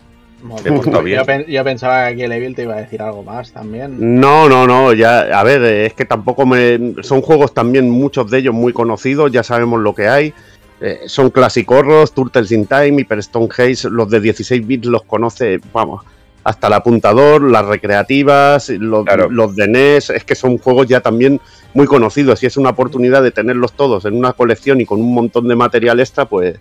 Bien. 0.63 0.81
Yo, 0.83 1.25
pen- 1.25 1.45
yo 1.47 1.63
pensaba 1.63 2.05
que 2.07 2.13
aquí 2.13 2.23
el 2.23 2.31
Evil 2.31 2.53
te 2.53 2.63
iba 2.63 2.75
a 2.75 2.81
decir 2.81 3.01
algo 3.01 3.23
más 3.23 3.51
también. 3.51 4.19
No, 4.19 4.47
no, 4.47 4.67
no, 4.67 4.93
ya, 4.93 5.21
a 5.39 5.43
ver, 5.43 5.63
es 5.63 5.93
que 5.93 6.05
tampoco 6.05 6.45
me. 6.45 6.95
Son 7.01 7.21
juegos 7.21 7.53
también, 7.53 7.89
muchos 7.89 8.29
de 8.29 8.39
ellos 8.39 8.53
muy 8.53 8.71
conocidos, 8.71 9.31
ya 9.31 9.41
sabemos 9.41 9.79
lo 9.81 9.95
que 9.95 10.07
hay. 10.07 10.33
Eh, 10.79 10.99
son 11.07 11.31
clasicos, 11.31 12.13
Turtles 12.13 12.51
in 12.51 12.67
Time, 12.67 13.01
Hyper 13.01 13.17
Stone 13.19 13.47
Haze, 13.51 13.89
los 13.89 14.09
de 14.11 14.19
16 14.19 14.67
bits 14.67 14.85
los 14.85 15.01
conoce, 15.03 15.59
vamos, 15.73 16.03
hasta 16.47 16.67
el 16.67 16.73
apuntador, 16.73 17.41
las 17.41 17.65
recreativas, 17.65 18.69
los, 18.69 19.03
Claro. 19.03 19.29
los 19.29 19.53
de 19.53 19.67
NES, 19.67 20.11
es 20.11 20.23
que 20.23 20.33
son 20.33 20.57
juegos 20.57 20.87
ya 20.87 21.01
también 21.01 21.41
muy 21.73 21.87
conocidos 21.87 22.41
y 22.41 22.45
es 22.45 22.55
una 22.55 22.69
oportunidad 22.69 23.21
de 23.21 23.31
tenerlos 23.31 23.73
todos 23.73 24.05
en 24.05 24.13
una 24.13 24.31
colección 24.31 24.79
y 24.79 24.85
con 24.85 25.01
un 25.01 25.13
montón 25.13 25.49
de 25.49 25.57
material 25.57 25.99
extra, 25.99 26.23
pues. 26.23 26.57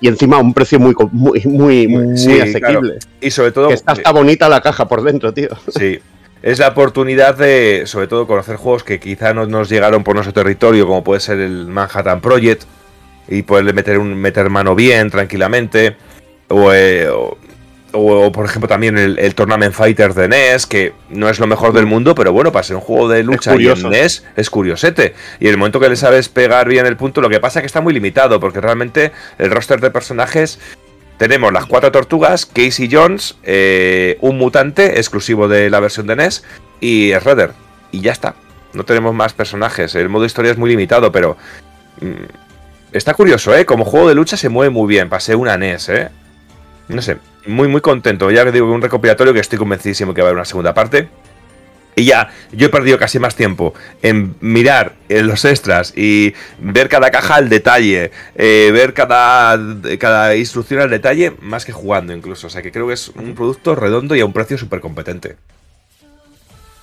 Y 0.00 0.06
encima 0.06 0.36
a 0.36 0.38
un 0.38 0.54
precio 0.54 0.78
muy, 0.78 0.94
muy, 1.10 1.42
muy, 1.46 1.88
muy 1.88 2.16
Sí, 2.16 2.40
asequible. 2.40 2.98
Y 3.20 3.32
sobre 3.32 3.50
todo. 3.50 3.68
Que 3.68 3.74
está, 3.74 3.94
está 3.94 4.12
bonita 4.12 4.48
la 4.48 4.60
caja 4.60 4.86
por 4.86 5.02
dentro, 5.02 5.34
tío. 5.34 5.48
Sí. 5.68 5.98
Es 6.40 6.60
la 6.60 6.68
oportunidad 6.68 7.36
de, 7.36 7.82
sobre 7.86 8.06
todo, 8.06 8.28
conocer 8.28 8.54
juegos 8.54 8.84
que 8.84 9.00
quizá 9.00 9.34
no 9.34 9.46
nos 9.46 9.68
llegaron 9.68 10.04
por 10.04 10.14
nuestro 10.14 10.32
territorio, 10.32 10.86
como 10.86 11.02
puede 11.02 11.18
ser 11.18 11.40
el 11.40 11.66
Manhattan 11.66 12.20
Project, 12.20 12.62
y 13.26 13.42
poderle 13.42 13.72
meter, 13.72 13.98
un, 13.98 14.14
meter 14.14 14.48
mano 14.48 14.76
bien, 14.76 15.10
tranquilamente. 15.10 15.96
O, 16.48 16.72
eh, 16.72 17.08
o, 17.08 17.36
o, 17.94 18.32
por 18.32 18.44
ejemplo, 18.44 18.68
también 18.68 18.98
el, 18.98 19.18
el 19.18 19.34
Tournament 19.34 19.72
Fighter 19.72 20.14
de 20.14 20.28
NES, 20.28 20.66
que 20.66 20.92
no 21.10 21.28
es 21.28 21.38
lo 21.38 21.46
mejor 21.46 21.72
del 21.72 21.86
mundo, 21.86 22.14
pero 22.14 22.32
bueno, 22.32 22.50
para 22.50 22.64
ser 22.64 22.76
un 22.76 22.82
juego 22.82 23.08
de 23.08 23.22
lucha 23.22 23.54
y 23.56 23.68
en 23.68 23.88
NES 23.88 24.24
es 24.36 24.50
curiosete. 24.50 25.14
Y 25.38 25.46
el 25.46 25.56
momento 25.56 25.78
que 25.78 25.88
le 25.88 25.96
sabes 25.96 26.28
pegar 26.28 26.68
bien 26.68 26.86
el 26.86 26.96
punto, 26.96 27.20
lo 27.20 27.30
que 27.30 27.38
pasa 27.40 27.60
es 27.60 27.62
que 27.62 27.66
está 27.66 27.80
muy 27.80 27.94
limitado, 27.94 28.40
porque 28.40 28.60
realmente 28.60 29.12
el 29.38 29.50
roster 29.50 29.80
de 29.80 29.90
personajes 29.90 30.58
tenemos 31.18 31.52
las 31.52 31.66
cuatro 31.66 31.92
tortugas, 31.92 32.46
Casey 32.46 32.88
Jones, 32.90 33.36
eh, 33.44 34.18
un 34.20 34.38
mutante 34.38 34.98
exclusivo 34.98 35.46
de 35.46 35.70
la 35.70 35.78
versión 35.78 36.08
de 36.08 36.16
NES 36.16 36.42
y 36.80 37.12
Shredder. 37.12 37.52
Y 37.92 38.00
ya 38.00 38.10
está. 38.10 38.34
No 38.72 38.84
tenemos 38.84 39.14
más 39.14 39.32
personajes. 39.32 39.94
El 39.94 40.08
modo 40.08 40.24
historia 40.24 40.50
es 40.50 40.58
muy 40.58 40.68
limitado, 40.68 41.12
pero. 41.12 41.36
mm, 42.00 42.24
está 42.90 43.14
curioso, 43.14 43.54
¿eh? 43.54 43.64
Como 43.64 43.84
juego 43.84 44.08
de 44.08 44.16
lucha 44.16 44.36
se 44.36 44.48
mueve 44.48 44.70
muy 44.70 44.88
bien. 44.88 45.08
Pasé 45.08 45.36
una 45.36 45.56
NES, 45.56 45.88
¿eh? 45.90 46.08
No 46.88 47.00
sé. 47.00 47.18
Muy, 47.46 47.68
muy 47.68 47.80
contento. 47.80 48.30
Ya 48.30 48.44
digo 48.44 48.72
un 48.72 48.82
recopilatorio 48.82 49.34
que 49.34 49.40
estoy 49.40 49.58
convencidísimo 49.58 50.14
que 50.14 50.22
va 50.22 50.28
a 50.28 50.30
haber 50.30 50.38
una 50.38 50.44
segunda 50.44 50.72
parte. 50.72 51.08
Y 51.96 52.06
ya, 52.06 52.30
yo 52.50 52.66
he 52.66 52.70
perdido 52.70 52.98
casi 52.98 53.18
más 53.18 53.36
tiempo 53.36 53.72
en 54.02 54.34
mirar 54.40 54.94
en 55.08 55.28
los 55.28 55.44
extras 55.44 55.92
y 55.96 56.34
ver 56.58 56.88
cada 56.88 57.10
caja 57.10 57.36
al 57.36 57.48
detalle, 57.48 58.10
eh, 58.34 58.70
ver 58.72 58.94
cada, 58.94 59.56
cada 59.98 60.34
instrucción 60.34 60.80
al 60.80 60.90
detalle, 60.90 61.34
más 61.40 61.64
que 61.64 61.72
jugando 61.72 62.12
incluso. 62.12 62.48
O 62.48 62.50
sea 62.50 62.62
que 62.62 62.72
creo 62.72 62.88
que 62.88 62.94
es 62.94 63.08
un 63.10 63.34
producto 63.34 63.76
redondo 63.76 64.16
y 64.16 64.20
a 64.20 64.26
un 64.26 64.32
precio 64.32 64.58
súper 64.58 64.80
competente. 64.80 65.36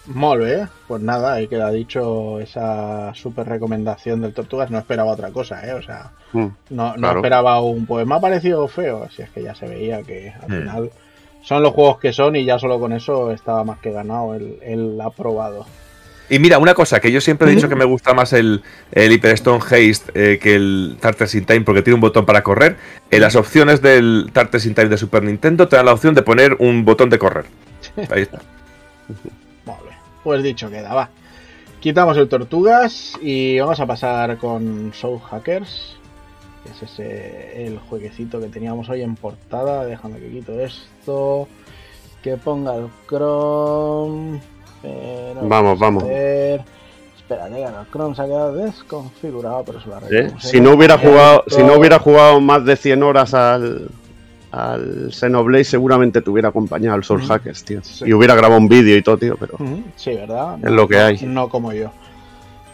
Molt 0.07 0.41
bé, 0.41 0.67
pues 0.87 1.01
nada, 1.01 1.33
ahí 1.33 1.47
queda 1.47 1.69
dicho 1.71 2.39
esa 2.39 3.13
super 3.13 3.47
recomendación 3.47 4.21
del 4.21 4.33
Tortugas. 4.33 4.71
No 4.71 4.79
esperaba 4.79 5.11
otra 5.11 5.29
cosa, 5.31 5.65
¿eh? 5.67 5.73
O 5.73 5.81
sea, 5.81 6.11
Mm. 6.33 6.47
no, 6.71 6.87
no 6.89 6.93
Claro. 6.95 7.19
esperaba 7.19 7.61
un. 7.61 7.85
Pues 7.85 8.07
me 8.07 8.15
ha 8.15 8.19
parecido 8.19 8.67
feo. 8.67 9.07
Si 9.15 9.21
es 9.21 9.29
que 9.29 9.43
ya 9.43 9.53
se 9.53 9.67
veía 9.67 10.01
que 10.01 10.33
al 10.41 10.47
final 10.49 10.91
son 11.43 11.61
los 11.61 11.73
juegos 11.73 11.99
que 11.99 12.13
son 12.13 12.35
y 12.35 12.45
ya 12.45 12.57
solo 12.57 12.79
con 12.79 12.93
eso 12.93 13.31
estaba 13.31 13.63
más 13.63 13.79
que 13.79 13.91
ganado 13.91 14.33
el, 14.35 14.57
el 14.63 14.99
aprobado. 15.01 15.65
Y 16.29 16.39
mira, 16.39 16.57
una 16.59 16.73
cosa, 16.73 16.99
que 17.01 17.11
yo 17.11 17.19
siempre 17.19 17.51
he 17.51 17.55
dicho 17.55 17.67
que 17.67 17.75
me 17.75 17.83
gusta 17.83 18.13
más 18.13 18.31
el, 18.31 18.63
el 18.93 19.11
Hyper 19.11 19.33
Stone 19.33 19.59
Haste 19.61 20.11
eh, 20.15 20.39
que 20.39 20.55
el 20.55 20.97
Tartars 21.01 21.35
in 21.35 21.45
Time 21.45 21.61
porque 21.61 21.81
tiene 21.81 21.95
un 21.95 22.01
botón 22.01 22.25
para 22.25 22.41
correr. 22.41 22.77
En 23.11 23.19
las 23.21 23.35
opciones 23.35 23.81
del 23.81 24.29
Tartars 24.31 24.65
in 24.65 24.73
Time 24.73 24.87
de 24.89 24.97
Super 24.97 25.23
Nintendo 25.23 25.67
te 25.67 25.75
dan 25.75 25.85
la 25.87 25.93
opción 25.93 26.15
de 26.15 26.21
poner 26.23 26.55
un 26.59 26.85
botón 26.85 27.09
de 27.09 27.19
correr. 27.19 27.45
Ahí 28.09 28.21
está. 28.21 28.39
Pues 30.23 30.43
dicho 30.43 30.69
queda, 30.69 30.93
va. 30.93 31.09
Quitamos 31.79 32.15
el 32.17 32.29
Tortugas 32.29 33.13
y 33.21 33.59
vamos 33.59 33.79
a 33.79 33.87
pasar 33.87 34.37
con 34.37 34.91
Soul 34.93 35.19
Hackers. 35.19 35.97
Que 36.63 36.71
es 36.71 36.83
ese 36.83 37.65
el 37.65 37.79
jueguecito 37.79 38.39
que 38.39 38.47
teníamos 38.47 38.87
hoy 38.89 39.01
en 39.01 39.15
portada. 39.15 39.85
Déjame 39.85 40.19
que 40.19 40.29
quito 40.29 40.59
esto. 40.59 41.47
Que 42.21 42.37
ponga 42.37 42.75
el 42.75 42.87
Chrome. 43.07 44.41
Pero 44.83 45.41
Vamos, 45.41 45.79
vamos. 45.79 46.03
a 46.03 46.07
ver. 46.07 46.61
Que 47.27 47.33
el 47.33 47.91
Chrome 47.91 48.13
se 48.13 48.21
ha 48.21 48.25
quedado 48.25 48.53
desconfigurado, 48.53 49.63
pero 49.63 49.81
se 49.81 49.87
lo 49.87 49.99
¿Eh? 50.11 50.33
Si 50.39 50.59
no 50.59 50.71
hubiera 50.73 50.97
jugado, 50.97 51.45
si 51.47 51.63
no 51.63 51.75
hubiera 51.75 51.97
jugado 51.97 52.41
más 52.41 52.65
de 52.65 52.75
100 52.75 53.03
horas 53.03 53.33
al, 53.33 53.89
al 54.51 55.11
Xenoblade, 55.13 55.63
seguramente 55.63 56.21
te 56.21 56.29
hubiera 56.29 56.49
acompañado 56.49 56.95
al 56.95 57.03
Soul 57.03 57.21
Mm. 57.23 57.27
Hackers, 57.27 57.63
tío. 57.63 57.79
Sí. 57.83 58.05
Y 58.07 58.13
hubiera 58.13 58.35
grabado 58.35 58.59
un 58.59 58.67
vídeo 58.67 58.97
y 58.97 59.01
todo, 59.01 59.17
tío, 59.17 59.37
pero. 59.39 59.55
Ujú, 59.55 59.83
Sí, 59.95 60.11
¿verdad? 60.13 60.57
Es 60.63 60.71
lo 60.71 60.87
que 60.87 60.99
hay. 60.99 61.19
No 61.23 61.47
como 61.49 61.71
yo. 61.73 61.85
No, 61.85 61.91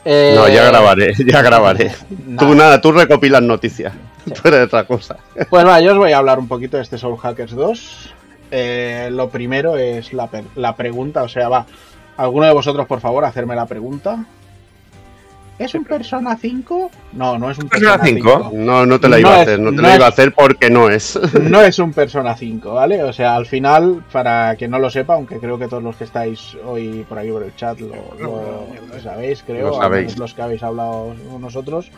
Eh, 0.05 0.35
ya 0.53 0.65
grabaré, 0.65 1.13
ya 1.25 1.41
grabaré. 1.43 1.91
nada. 2.25 2.37
Tú 2.39 2.55
nada, 2.55 2.81
tú 2.81 2.91
recopilas 2.91 3.41
noticias. 3.41 3.93
Tú 4.25 4.47
eres 4.47 4.65
otra 4.65 4.85
cosa. 4.85 5.17
Pues 5.49 5.65
va, 5.65 5.79
yo 5.81 5.91
os 5.91 5.97
voy 5.97 6.11
a 6.13 6.17
hablar 6.17 6.39
un 6.39 6.47
poquito 6.47 6.77
de 6.77 6.83
este 6.83 6.97
Soul 6.97 7.17
Hackers 7.17 7.51
2. 7.53 8.13
Eh, 8.51 9.09
lo 9.11 9.29
primero 9.29 9.75
es 9.77 10.13
la, 10.13 10.29
la 10.55 10.75
pregunta, 10.75 11.23
o 11.23 11.27
sea, 11.27 11.49
va. 11.49 11.65
¿Alguno 12.15 12.45
de 12.47 12.53
vosotros, 12.53 12.87
por 12.87 12.99
favor, 13.01 13.23
hacerme 13.25 13.55
la 13.55 13.65
pregunta? 13.67 14.25
¿Es 15.59 15.73
un 15.73 15.83
Persona 15.85 16.37
5? 16.39 16.91
No, 17.13 17.39
no 17.39 17.49
es 17.49 17.57
un 17.57 17.67
¿Persona 17.67 17.97
Persona 17.97 18.17
5? 18.19 18.49
5. 18.51 18.51
No, 18.63 18.85
no 18.85 18.99
te 18.99 19.09
la 19.09 19.15
No 19.15 19.19
iba 19.21 19.29
a 19.33 19.35
es- 19.37 19.47
hacer, 19.47 19.59
no 19.59 19.69
te 19.71 19.75
no 19.77 19.81
la 19.81 19.95
iba 19.95 20.05
a 20.05 20.09
hacer 20.09 20.33
porque 20.33 20.69
no 20.69 20.87
es. 20.89 21.19
No 21.41 21.61
es 21.61 21.79
un 21.79 21.93
Persona 21.93 22.35
5, 22.35 22.73
¿vale? 22.75 23.03
O 23.03 23.11
sea, 23.11 23.35
al 23.35 23.45
final, 23.47 24.03
para 24.11 24.55
quien 24.55 24.69
no 24.71 24.77
lo 24.77 24.89
sepa, 24.91 25.15
aunque 25.15 25.39
creo 25.39 25.57
que 25.57 25.67
todos 25.67 25.81
los 25.81 25.95
que 25.95 26.03
estáis 26.03 26.55
hoy 26.63 27.03
por 27.09 27.17
aquí 27.17 27.31
por 27.31 27.41
el 27.43 27.55
chat 27.55 27.79
lo, 27.79 27.87
lo- 28.19 28.67
lo 28.93 29.01
sabéis, 29.01 29.43
creo, 29.47 29.69
Lo 29.69 29.75
al 29.75 29.81
sabéis. 29.81 30.05
menos 30.09 30.19
los 30.19 30.33
que 30.35 30.41
habéis 30.43 30.61
hablado 30.61 31.15
con 31.31 31.41
nosotros. 31.41 31.89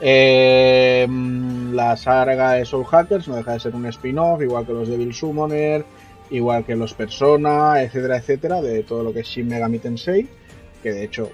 Eh, 0.00 1.06
la 1.72 1.96
saga 1.96 2.52
de 2.52 2.64
Soul 2.64 2.84
Hackers 2.84 3.28
no 3.28 3.36
deja 3.36 3.52
de 3.52 3.60
ser 3.60 3.74
un 3.76 3.86
spin-off, 3.86 4.42
igual 4.42 4.66
que 4.66 4.72
los 4.72 4.88
Devil 4.88 5.14
Summoner, 5.14 5.84
igual 6.30 6.64
que 6.64 6.74
los 6.74 6.94
Persona, 6.94 7.80
etcétera, 7.80 8.16
etcétera, 8.18 8.60
de 8.60 8.82
todo 8.82 9.04
lo 9.04 9.12
que 9.12 9.20
es 9.20 9.26
Shin 9.28 9.46
Megami 9.48 9.78
Tensei, 9.78 10.26
que 10.82 10.92
de 10.92 11.04
hecho 11.04 11.30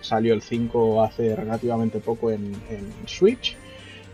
salió 0.00 0.34
el 0.34 0.42
5 0.42 1.02
hace 1.02 1.34
relativamente 1.36 1.98
poco 2.00 2.30
en, 2.30 2.54
en 2.70 2.86
Switch. 3.06 3.56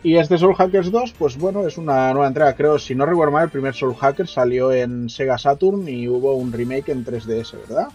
Y 0.03 0.17
este 0.17 0.37
Soul 0.37 0.55
Hackers 0.55 0.91
2, 0.91 1.15
pues 1.19 1.39
bueno, 1.39 1.67
es 1.67 1.79
una 1.79 2.13
nueva 2.13 2.29
entrega. 2.29 2.55
Creo, 2.55 2.79
si 2.79 2.95
no 2.95 3.07
recuerdo 3.07 3.33
mal, 3.33 3.45
el 3.45 3.51
primer 3.51 3.75
Soul 3.75 3.95
Hackers 3.95 4.31
salió 4.33 4.71
en 4.71 5.09
Sega 5.09 5.39
Saturn 5.39 5.89
y 5.89 6.09
hubo 6.09 6.35
un 6.35 6.53
remake 6.53 6.91
en 6.91 7.05
3DS, 7.05 7.53
¿verdad? 7.69 7.89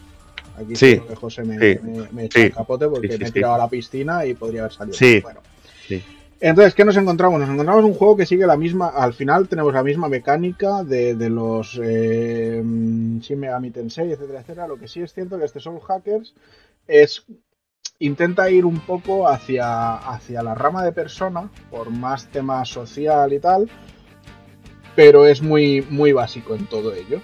Aquí 0.57 0.75
Sí. 0.75 0.95
creo 0.95 1.07
que 1.07 1.15
José 1.15 1.43
me, 1.43 1.57
Sí. 1.59 1.79
me, 1.83 2.07
me 2.11 2.25
echa 2.25 2.39
Sí. 2.39 2.45
el 2.47 2.53
capote 2.53 2.87
porque 2.87 3.11
Sí, 3.11 3.17
me 3.19 3.27
he 3.27 3.31
tirado 3.31 3.53
a 3.53 3.57
la 3.59 3.69
piscina 3.69 4.25
y 4.25 4.33
podría 4.33 4.61
haber 4.61 4.73
salido. 4.73 4.97
Sí. 4.97 5.19
Bueno. 5.21 5.39
Entonces, 6.41 6.73
¿qué 6.73 6.85
nos 6.85 6.95
encontramos? 6.95 7.37
Nos 7.39 7.49
encontramos 7.49 7.83
un 7.83 7.93
juego 7.93 8.15
que 8.15 8.25
sigue 8.25 8.47
la 8.47 8.55
misma, 8.55 8.87
al 8.87 9.13
final 9.13 9.49
tenemos 9.49 9.73
la 9.73 9.83
misma 9.83 10.07
mecánica 10.07 10.83
de, 10.85 11.13
de 11.15 11.29
los 11.29 11.77
eh, 11.83 12.63
Shin 13.19 13.39
Megami 13.39 13.71
Tensei, 13.71 14.11
etcétera, 14.13 14.39
etcétera. 14.39 14.67
Lo 14.67 14.77
que 14.77 14.87
sí 14.87 15.01
es 15.01 15.13
cierto 15.13 15.37
que 15.37 15.43
este 15.45 15.59
Soul 15.59 15.81
Hackers 15.81 16.33
es 16.87 17.25
intenta 17.99 18.49
ir 18.49 18.65
un 18.65 18.79
poco 18.79 19.27
hacia, 19.27 19.95
hacia 19.95 20.41
la 20.41 20.55
rama 20.55 20.83
de 20.83 20.91
persona, 20.91 21.49
por 21.69 21.89
más 21.89 22.27
tema 22.27 22.63
social 22.65 23.33
y 23.33 23.39
tal, 23.39 23.69
pero 24.95 25.25
es 25.25 25.41
muy, 25.41 25.85
muy 25.89 26.11
básico 26.13 26.55
en 26.55 26.65
todo 26.67 26.93
ello. 26.93 27.21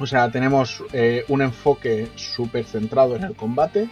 O 0.00 0.06
sea, 0.06 0.30
tenemos 0.30 0.82
eh, 0.92 1.24
un 1.28 1.42
enfoque 1.42 2.08
súper 2.14 2.64
centrado 2.64 3.16
en 3.16 3.24
el 3.24 3.34
combate. 3.34 3.90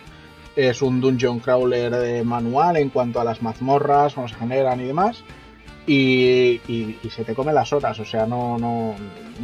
Es 0.54 0.80
un 0.80 1.00
dungeon 1.00 1.40
crawler 1.40 1.90
de 1.94 2.22
manual 2.22 2.76
en 2.76 2.90
cuanto 2.90 3.20
a 3.20 3.24
las 3.24 3.42
mazmorras, 3.42 4.14
cómo 4.14 4.28
se 4.28 4.36
generan 4.36 4.80
y 4.80 4.84
demás. 4.84 5.24
Y, 5.86 6.60
y- 6.68 6.98
y 7.02 7.10
se 7.10 7.24
te 7.24 7.34
come 7.34 7.52
las 7.52 7.72
horas, 7.72 7.98
o 8.00 8.04
sea, 8.04 8.26
no, 8.26 8.56
no, 8.58 8.94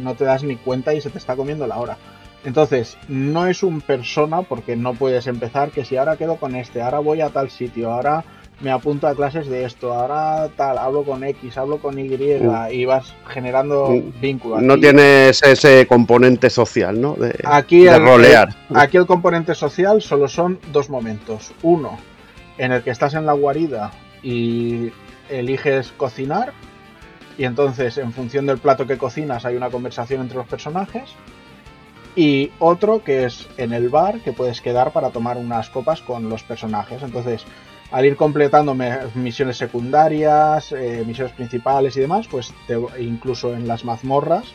no 0.01 0.15
te 0.15 0.23
das 0.25 0.43
ni 0.43 0.55
cuenta 0.57 0.93
y 0.93 1.01
se 1.01 1.09
te 1.09 1.17
está 1.17 1.35
comiendo 1.35 1.67
la 1.67 1.77
hora. 1.79 1.97
Entonces, 2.45 2.97
no 3.07 3.47
es 3.47 3.63
un 3.63 3.79
persona 3.81 4.41
porque 4.41 4.75
no 4.75 4.93
puedes 4.93 5.27
empezar 5.27 5.71
que 5.71 5.85
si 5.85 5.95
ahora 5.97 6.17
quedo 6.17 6.35
con 6.35 6.55
este, 6.55 6.81
ahora 6.81 6.99
voy 6.99 7.21
a 7.21 7.29
tal 7.29 7.49
sitio, 7.49 7.91
ahora 7.91 8.23
me 8.59 8.69
apunto 8.71 9.07
a 9.07 9.15
clases 9.15 9.47
de 9.47 9.65
esto, 9.65 9.93
ahora 9.93 10.49
tal, 10.55 10.77
hablo 10.77 11.03
con 11.03 11.23
X, 11.23 11.57
hablo 11.57 11.79
con 11.79 11.97
Y 11.97 12.13
y 12.71 12.85
vas 12.85 13.13
generando 13.27 13.89
Mm. 13.89 14.21
vínculos. 14.21 14.61
No 14.61 14.73
Aquí- 14.73 14.81
tienes 14.83 15.41
ese 15.43 15.87
componente 15.87 16.49
social, 16.49 16.99
¿no? 16.99 17.13
De, 17.15 17.33
Aquí 17.45 17.83
de 17.85 17.91
el, 17.95 18.01
rolear. 18.03 18.49
aquí 18.75 18.97
el 18.97 19.05
componente 19.05 19.55
social 19.55 20.01
solo 20.01 20.27
son 20.27 20.59
dos 20.71 20.89
momentos. 20.89 21.51
Uno, 21.61 21.97
en 22.57 22.71
el 22.73 22.83
que 22.83 22.91
estás 22.91 23.13
en 23.15 23.25
la 23.25 23.33
guarida 23.33 23.91
y 24.21 24.91
eliges 25.29 25.91
cocinar. 25.97 26.53
Y 27.37 27.45
entonces, 27.45 27.97
en 27.97 28.13
función 28.13 28.45
del 28.45 28.59
plato 28.59 28.85
que 28.85 28.97
cocinas, 28.97 29.43
hay 29.45 29.55
una 29.55 29.69
conversación 29.71 30.21
entre 30.21 30.37
los 30.37 30.47
personajes. 30.47 31.09
Y 32.15 32.51
otro 32.59 33.03
que 33.03 33.25
es 33.25 33.47
en 33.57 33.73
el 33.73 33.89
bar, 33.89 34.19
que 34.19 34.33
puedes 34.33 34.61
quedar 34.61 34.91
para 34.91 35.09
tomar 35.09 35.37
unas 35.37 35.69
copas 35.69 36.01
con 36.01 36.29
los 36.29 36.43
personajes. 36.43 37.01
Entonces, 37.01 37.43
al 37.91 38.05
ir 38.05 38.15
completando 38.15 38.75
misiones 39.15 39.57
secundarias, 39.57 40.71
eh, 40.71 41.03
misiones 41.07 41.33
principales 41.33 41.97
y 41.97 42.01
demás, 42.01 42.27
pues 42.29 42.53
te- 42.67 42.77
incluso 43.01 43.53
en 43.53 43.67
las 43.67 43.83
mazmorras, 43.83 44.45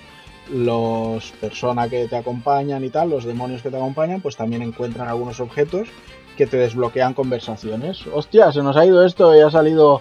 los 0.52 1.30
personas 1.40 1.88
que 1.90 2.06
te 2.08 2.16
acompañan 2.16 2.82
y 2.84 2.90
tal, 2.90 3.10
los 3.10 3.24
demonios 3.24 3.62
que 3.62 3.70
te 3.70 3.76
acompañan, 3.76 4.20
pues 4.20 4.36
también 4.36 4.62
encuentran 4.62 5.08
algunos 5.08 5.40
objetos 5.40 5.88
que 6.36 6.46
te 6.46 6.56
desbloquean 6.56 7.14
conversaciones. 7.14 8.04
Hostia, 8.12 8.52
se 8.52 8.62
nos 8.62 8.76
ha 8.76 8.86
ido 8.86 9.04
esto 9.04 9.36
y 9.36 9.40
ha 9.40 9.50
salido 9.50 10.00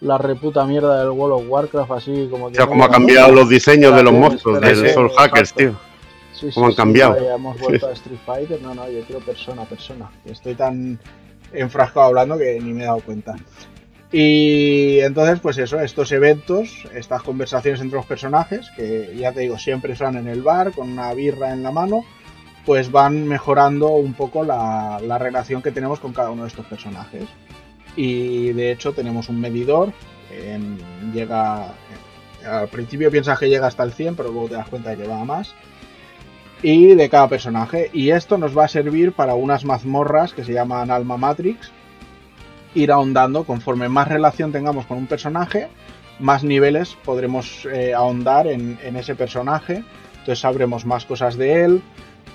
la 0.00 0.16
reputa 0.18 0.64
mierda 0.64 1.00
del 1.00 1.10
World 1.10 1.42
of 1.42 1.44
Warcraft 1.48 1.90
así 1.90 2.28
como 2.30 2.46
O 2.46 2.48
que... 2.50 2.54
sea, 2.56 2.66
no, 2.66 2.70
cómo 2.70 2.84
ha 2.84 2.90
cambiado 2.90 3.32
los 3.32 3.48
diseños 3.48 3.94
de 3.96 4.02
los 4.02 4.12
monstruos, 4.12 4.58
espérate, 4.58 4.82
del 4.82 4.94
Soul 4.94 5.10
Hackers, 5.16 5.54
tío. 5.54 5.72
Sí, 6.38 6.50
cómo 6.54 6.66
han 6.66 6.74
cambiado. 6.74 7.16
hemos 7.16 7.58
vuelto 7.58 7.88
a 7.88 7.92
Street 7.92 8.18
Fighter. 8.24 8.62
No, 8.62 8.74
no, 8.74 8.88
yo 8.88 9.02
quiero 9.04 9.20
persona, 9.24 9.64
persona. 9.64 10.10
Estoy 10.24 10.54
tan 10.54 10.98
enfrascado 11.52 12.06
hablando 12.06 12.38
que 12.38 12.60
ni 12.60 12.72
me 12.72 12.82
he 12.82 12.86
dado 12.86 13.00
cuenta. 13.00 13.34
Y 14.12 15.00
entonces, 15.00 15.40
pues 15.40 15.58
eso, 15.58 15.80
estos 15.80 16.12
eventos, 16.12 16.86
estas 16.94 17.22
conversaciones 17.22 17.80
entre 17.80 17.96
los 17.96 18.06
personajes, 18.06 18.70
que 18.74 19.14
ya 19.16 19.32
te 19.32 19.40
digo, 19.40 19.58
siempre 19.58 19.96
son 19.96 20.16
en 20.16 20.28
el 20.28 20.42
bar, 20.42 20.72
con 20.72 20.90
una 20.90 21.12
birra 21.12 21.52
en 21.52 21.62
la 21.62 21.72
mano, 21.72 22.04
pues 22.64 22.90
van 22.90 23.26
mejorando 23.26 23.88
un 23.88 24.14
poco 24.14 24.44
la, 24.44 24.98
la 25.02 25.18
relación 25.18 25.60
que 25.60 25.72
tenemos 25.72 26.00
con 26.00 26.12
cada 26.12 26.30
uno 26.30 26.42
de 26.42 26.48
estos 26.48 26.66
personajes. 26.66 27.24
Y 27.96 28.52
de 28.52 28.72
hecho 28.72 28.92
tenemos 28.92 29.28
un 29.28 29.40
medidor, 29.40 29.92
llega... 31.12 31.74
Al 32.46 32.68
principio 32.68 33.10
piensas 33.10 33.38
que 33.38 33.48
llega 33.48 33.66
hasta 33.66 33.82
el 33.82 33.92
100, 33.92 34.14
pero 34.14 34.30
luego 34.30 34.48
te 34.48 34.54
das 34.54 34.68
cuenta 34.68 34.90
de 34.90 34.96
que 34.96 35.08
va 35.08 35.20
a 35.20 35.24
más 35.24 35.54
y 36.62 36.94
de 36.94 37.08
cada 37.08 37.28
personaje. 37.28 37.90
Y 37.92 38.10
esto 38.10 38.38
nos 38.38 38.56
va 38.56 38.64
a 38.64 38.68
servir 38.68 39.12
para 39.12 39.34
unas 39.34 39.64
mazmorras 39.64 40.32
que 40.32 40.44
se 40.44 40.52
llaman 40.52 40.90
Alma 40.90 41.16
Matrix. 41.16 41.70
Ir 42.74 42.92
ahondando 42.92 43.44
conforme 43.44 43.88
más 43.88 44.08
relación 44.08 44.52
tengamos 44.52 44.86
con 44.86 44.98
un 44.98 45.06
personaje, 45.06 45.68
más 46.18 46.44
niveles 46.44 46.96
podremos 47.04 47.66
eh, 47.72 47.94
ahondar 47.94 48.46
en, 48.46 48.78
en 48.82 48.96
ese 48.96 49.14
personaje. 49.14 49.84
Entonces 50.12 50.40
sabremos 50.40 50.84
más 50.84 51.04
cosas 51.04 51.36
de 51.36 51.64
él 51.64 51.82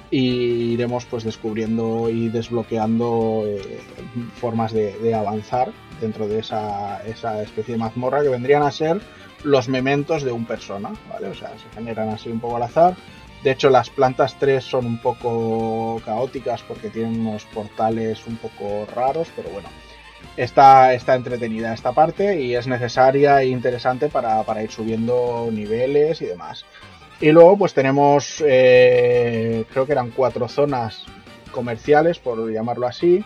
y 0.09 0.73
iremos 0.73 1.05
pues 1.05 1.23
descubriendo 1.23 2.09
y 2.09 2.29
desbloqueando 2.29 3.43
eh, 3.45 3.79
formas 4.35 4.71
de, 4.71 4.97
de 4.99 5.13
avanzar 5.13 5.71
dentro 5.99 6.27
de 6.27 6.39
esa, 6.39 7.03
esa 7.05 7.41
especie 7.41 7.73
de 7.73 7.79
mazmorra 7.79 8.21
que 8.21 8.29
vendrían 8.29 8.63
a 8.63 8.71
ser 8.71 9.01
los 9.43 9.69
mementos 9.69 10.23
de 10.23 10.31
un 10.31 10.45
persona, 10.45 10.91
¿vale? 11.09 11.27
O 11.27 11.33
sea, 11.33 11.49
se 11.49 11.69
generan 11.75 12.09
así 12.09 12.29
un 12.29 12.39
poco 12.39 12.57
al 12.57 12.63
azar. 12.63 12.95
De 13.43 13.51
hecho, 13.51 13.69
las 13.69 13.89
plantas 13.89 14.37
3 14.39 14.63
son 14.63 14.85
un 14.85 14.97
poco 14.99 16.01
caóticas 16.05 16.61
porque 16.63 16.89
tienen 16.89 17.19
unos 17.19 17.43
portales 17.45 18.25
un 18.25 18.37
poco 18.37 18.87
raros, 18.95 19.27
pero 19.35 19.49
bueno, 19.49 19.67
está, 20.37 20.93
está 20.93 21.15
entretenida 21.15 21.73
esta 21.73 21.91
parte 21.91 22.41
y 22.41 22.55
es 22.55 22.67
necesaria 22.67 23.41
e 23.41 23.47
interesante 23.47 24.07
para, 24.07 24.43
para 24.43 24.63
ir 24.63 24.71
subiendo 24.71 25.49
niveles 25.51 26.21
y 26.21 26.25
demás. 26.25 26.65
Y 27.19 27.31
luego 27.31 27.57
pues 27.57 27.73
tenemos, 27.73 28.41
eh, 28.45 29.65
creo 29.71 29.85
que 29.85 29.91
eran 29.91 30.11
cuatro 30.11 30.47
zonas 30.47 31.05
comerciales, 31.51 32.19
por 32.19 32.49
llamarlo 32.51 32.87
así. 32.87 33.23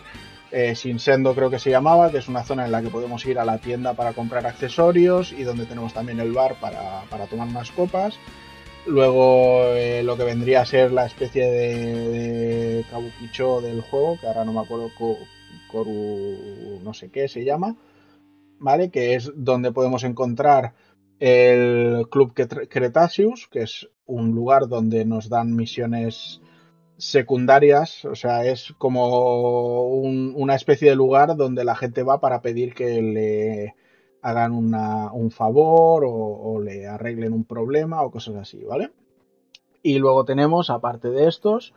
Eh, 0.50 0.74
Shinsendo 0.74 1.34
creo 1.34 1.50
que 1.50 1.58
se 1.58 1.70
llamaba, 1.70 2.10
que 2.10 2.18
es 2.18 2.28
una 2.28 2.42
zona 2.42 2.64
en 2.64 2.72
la 2.72 2.80
que 2.82 2.88
podemos 2.88 3.24
ir 3.26 3.38
a 3.38 3.44
la 3.44 3.58
tienda 3.58 3.94
para 3.94 4.14
comprar 4.14 4.46
accesorios 4.46 5.32
y 5.32 5.42
donde 5.44 5.66
tenemos 5.66 5.92
también 5.92 6.20
el 6.20 6.32
bar 6.32 6.56
para, 6.60 7.02
para 7.10 7.26
tomar 7.26 7.48
unas 7.48 7.70
copas. 7.70 8.18
Luego 8.88 9.74
eh, 9.74 10.02
lo 10.02 10.16
que 10.16 10.24
vendría 10.24 10.62
a 10.62 10.66
ser 10.66 10.92
la 10.92 11.04
especie 11.06 11.44
de, 11.50 12.84
de 12.84 12.84
del 13.62 13.80
juego, 13.82 14.18
que 14.18 14.26
ahora 14.26 14.44
no 14.44 14.52
me 14.52 14.60
acuerdo, 14.60 14.90
Ko- 14.98 15.18
Koru 15.70 16.80
no 16.82 16.94
sé 16.94 17.10
qué 17.10 17.28
se 17.28 17.44
llama, 17.44 17.76
¿vale? 18.58 18.90
Que 18.90 19.14
es 19.14 19.30
donde 19.36 19.72
podemos 19.72 20.04
encontrar 20.04 20.74
el 21.20 22.06
Club 22.10 22.32
Cret- 22.34 22.68
Cretaceous, 22.68 23.48
que 23.48 23.62
es 23.62 23.88
un 24.06 24.34
lugar 24.34 24.68
donde 24.68 25.04
nos 25.04 25.28
dan 25.28 25.54
misiones 25.54 26.40
secundarias, 26.96 28.04
o 28.06 28.14
sea, 28.14 28.44
es 28.46 28.72
como 28.78 29.84
un- 29.88 30.32
una 30.36 30.54
especie 30.54 30.90
de 30.90 30.96
lugar 30.96 31.36
donde 31.36 31.64
la 31.64 31.76
gente 31.76 32.02
va 32.02 32.20
para 32.20 32.40
pedir 32.42 32.74
que 32.74 33.02
le 33.02 33.74
hagan 34.22 34.52
una- 34.52 35.12
un 35.12 35.30
favor 35.30 36.04
o, 36.04 36.12
o 36.12 36.60
le 36.60 36.86
arreglen 36.86 37.32
un 37.32 37.44
problema 37.44 38.02
o 38.02 38.10
cosas 38.10 38.36
así, 38.36 38.62
¿vale? 38.64 38.90
Y 39.82 39.98
luego 39.98 40.24
tenemos, 40.24 40.70
aparte 40.70 41.08
de 41.10 41.28
estos, 41.28 41.72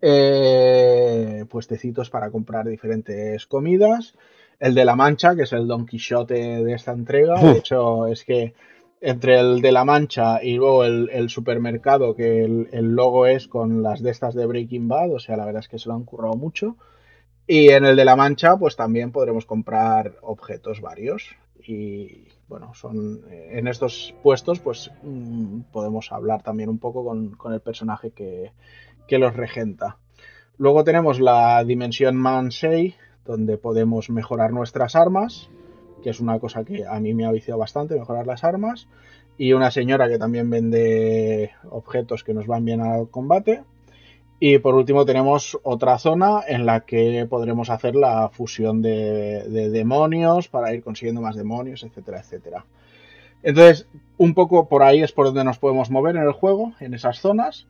eh, 0.00 1.44
puestecitos 1.48 2.10
para 2.10 2.30
comprar 2.30 2.66
diferentes 2.66 3.46
comidas. 3.46 4.14
El 4.58 4.74
de 4.74 4.84
la 4.84 4.96
Mancha, 4.96 5.34
que 5.34 5.42
es 5.42 5.52
el 5.52 5.66
Don 5.66 5.86
Quijote 5.86 6.64
de 6.64 6.72
esta 6.74 6.92
entrega. 6.92 7.44
De 7.44 7.58
hecho, 7.58 8.06
es 8.06 8.24
que 8.24 8.54
entre 9.00 9.38
el 9.40 9.60
de 9.62 9.72
la 9.72 9.84
Mancha 9.84 10.42
y 10.42 10.54
luego 10.56 10.84
el, 10.84 11.08
el 11.12 11.30
supermercado, 11.30 12.14
que 12.14 12.44
el, 12.44 12.68
el 12.72 12.94
logo 12.94 13.26
es 13.26 13.48
con 13.48 13.82
las 13.82 14.02
de 14.02 14.10
estas 14.10 14.34
de 14.34 14.46
Breaking 14.46 14.88
Bad, 14.88 15.12
o 15.14 15.18
sea, 15.18 15.36
la 15.36 15.46
verdad 15.46 15.60
es 15.60 15.68
que 15.68 15.78
se 15.78 15.88
lo 15.88 15.94
han 15.94 16.04
currado 16.04 16.34
mucho. 16.34 16.76
Y 17.46 17.70
en 17.70 17.84
el 17.84 17.96
de 17.96 18.04
la 18.04 18.16
Mancha, 18.16 18.56
pues 18.56 18.76
también 18.76 19.12
podremos 19.12 19.44
comprar 19.46 20.14
objetos 20.22 20.80
varios. 20.80 21.36
Y 21.66 22.28
bueno, 22.48 22.74
son 22.74 23.22
eh, 23.30 23.58
en 23.58 23.68
estos 23.68 24.14
puestos, 24.22 24.60
pues 24.60 24.90
mm, 25.02 25.60
podemos 25.72 26.12
hablar 26.12 26.42
también 26.42 26.68
un 26.68 26.78
poco 26.78 27.04
con, 27.04 27.30
con 27.32 27.52
el 27.52 27.60
personaje 27.60 28.10
que, 28.10 28.52
que 29.06 29.18
los 29.18 29.34
regenta. 29.34 29.98
Luego 30.56 30.84
tenemos 30.84 31.20
la 31.20 31.64
dimensión 31.64 32.16
Mansei, 32.16 32.94
donde 33.24 33.56
podemos 33.56 34.10
mejorar 34.10 34.52
nuestras 34.52 34.94
armas, 34.94 35.48
que 36.02 36.10
es 36.10 36.20
una 36.20 36.38
cosa 36.38 36.64
que 36.64 36.86
a 36.86 36.98
mí 37.00 37.14
me 37.14 37.26
ha 37.26 37.32
viciado 37.32 37.58
bastante, 37.58 37.98
mejorar 37.98 38.26
las 38.26 38.44
armas. 38.44 38.88
Y 39.38 39.54
una 39.54 39.70
señora 39.70 40.08
que 40.08 40.18
también 40.18 40.50
vende 40.50 41.52
objetos 41.70 42.24
que 42.24 42.34
nos 42.34 42.46
van 42.46 42.64
bien 42.64 42.82
al 42.82 43.08
combate. 43.08 43.62
Y 44.42 44.58
por 44.58 44.74
último 44.74 45.04
tenemos 45.04 45.58
otra 45.62 45.98
zona 45.98 46.40
en 46.48 46.64
la 46.64 46.80
que 46.80 47.26
podremos 47.28 47.68
hacer 47.68 47.94
la 47.94 48.30
fusión 48.30 48.80
de, 48.80 49.44
de 49.44 49.68
demonios 49.68 50.48
para 50.48 50.72
ir 50.72 50.82
consiguiendo 50.82 51.20
más 51.20 51.36
demonios, 51.36 51.82
etcétera, 51.82 52.20
etcétera. 52.20 52.64
Entonces, 53.42 53.86
un 54.16 54.32
poco 54.34 54.66
por 54.66 54.82
ahí 54.82 55.02
es 55.02 55.12
por 55.12 55.26
donde 55.26 55.44
nos 55.44 55.58
podemos 55.58 55.90
mover 55.90 56.16
en 56.16 56.22
el 56.22 56.32
juego, 56.32 56.72
en 56.80 56.94
esas 56.94 57.20
zonas. 57.20 57.66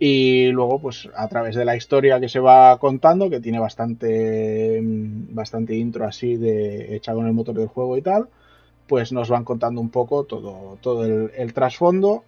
Y 0.00 0.50
luego, 0.52 0.80
pues 0.80 1.08
a 1.16 1.28
través 1.28 1.56
de 1.56 1.64
la 1.64 1.76
historia 1.76 2.20
que 2.20 2.28
se 2.28 2.40
va 2.40 2.78
contando, 2.78 3.30
que 3.30 3.40
tiene 3.40 3.58
bastante, 3.58 4.80
mm, 4.82 5.34
bastante 5.34 5.76
intro 5.76 6.04
así 6.04 6.36
de 6.36 6.96
hecha 6.96 7.14
con 7.14 7.26
el 7.26 7.32
motor 7.32 7.54
del 7.56 7.68
juego 7.68 7.96
y 7.96 8.02
tal, 8.02 8.28
pues 8.86 9.12
nos 9.12 9.28
van 9.28 9.44
contando 9.44 9.80
un 9.80 9.90
poco 9.90 10.24
todo, 10.24 10.78
todo 10.80 11.04
el 11.04 11.52
trasfondo. 11.52 12.24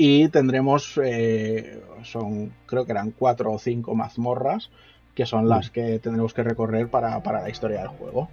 Y 0.00 0.28
tendremos, 0.28 0.98
eh, 1.04 1.82
son, 2.04 2.52
creo 2.66 2.86
que 2.86 2.92
eran 2.92 3.10
cuatro 3.10 3.52
o 3.52 3.58
cinco 3.58 3.96
mazmorras, 3.96 4.70
que 5.16 5.26
son 5.26 5.48
las 5.48 5.70
que 5.70 5.98
tendremos 5.98 6.32
que 6.32 6.44
recorrer 6.44 6.88
para, 6.88 7.20
para 7.24 7.42
la 7.42 7.50
historia 7.50 7.80
del 7.80 7.88
juego. 7.88 8.28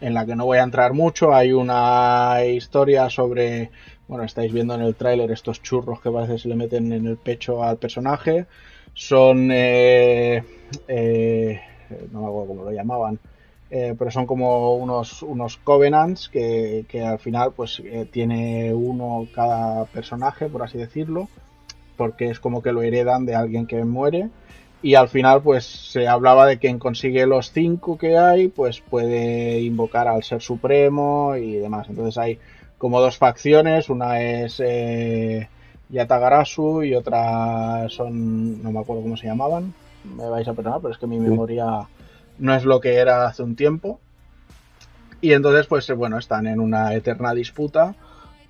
en 0.00 0.14
la 0.14 0.26
que 0.26 0.36
no 0.36 0.44
voy 0.44 0.58
a 0.58 0.62
entrar 0.62 0.92
mucho. 0.92 1.34
Hay 1.34 1.52
una 1.52 2.44
historia 2.44 3.10
sobre, 3.10 3.70
bueno, 4.06 4.24
estáis 4.24 4.52
viendo 4.52 4.74
en 4.74 4.82
el 4.82 4.94
tráiler 4.94 5.30
estos 5.30 5.62
churros 5.62 6.00
que 6.00 6.10
parece 6.10 6.38
se 6.38 6.48
le 6.48 6.56
meten 6.56 6.92
en 6.92 7.06
el 7.06 7.16
pecho 7.16 7.62
al 7.64 7.78
personaje. 7.78 8.46
Son, 8.94 9.50
eh, 9.52 10.44
eh, 10.88 11.60
no 12.12 12.20
me 12.20 12.26
acuerdo 12.26 12.48
cómo 12.48 12.64
lo 12.64 12.72
llamaban, 12.72 13.18
eh, 13.70 13.94
pero 13.98 14.10
son 14.10 14.26
como 14.26 14.76
unos, 14.76 15.22
unos 15.22 15.56
covenants 15.58 16.28
que, 16.28 16.84
que 16.88 17.02
al 17.02 17.18
final 17.18 17.52
pues 17.52 17.82
tiene 18.10 18.72
uno 18.72 19.26
cada 19.34 19.84
personaje, 19.86 20.48
por 20.48 20.62
así 20.62 20.78
decirlo, 20.78 21.28
porque 21.96 22.30
es 22.30 22.40
como 22.40 22.62
que 22.62 22.72
lo 22.72 22.82
heredan 22.82 23.26
de 23.26 23.34
alguien 23.34 23.66
que 23.66 23.84
muere. 23.84 24.30
Y 24.80 24.94
al 24.94 25.08
final 25.08 25.42
pues 25.42 25.64
se 25.64 26.06
hablaba 26.06 26.46
de 26.46 26.58
quien 26.58 26.78
consigue 26.78 27.26
los 27.26 27.50
cinco 27.50 27.98
que 27.98 28.16
hay 28.16 28.48
pues 28.48 28.80
puede 28.80 29.60
invocar 29.60 30.06
al 30.06 30.22
ser 30.22 30.40
supremo 30.40 31.34
y 31.36 31.56
demás. 31.56 31.88
Entonces 31.88 32.16
hay 32.16 32.38
como 32.78 33.00
dos 33.00 33.18
facciones. 33.18 33.90
Una 33.90 34.20
es 34.22 34.62
eh, 34.64 35.48
Yatagarasu 35.90 36.84
y 36.84 36.94
otra 36.94 37.88
son 37.88 38.62
no 38.62 38.70
me 38.70 38.78
acuerdo 38.78 39.02
cómo 39.02 39.16
se 39.16 39.26
llamaban. 39.26 39.74
Me 40.16 40.28
vais 40.28 40.46
a 40.46 40.54
perdonar 40.54 40.80
pero 40.80 40.94
es 40.94 40.98
que 40.98 41.08
mi 41.08 41.18
memoria 41.18 41.88
no 42.38 42.54
es 42.54 42.64
lo 42.64 42.80
que 42.80 42.96
era 42.96 43.26
hace 43.26 43.42
un 43.42 43.56
tiempo 43.56 44.00
y 45.20 45.32
entonces 45.32 45.66
pues 45.66 45.88
bueno 45.94 46.18
están 46.18 46.46
en 46.46 46.60
una 46.60 46.94
eterna 46.94 47.34
disputa 47.34 47.94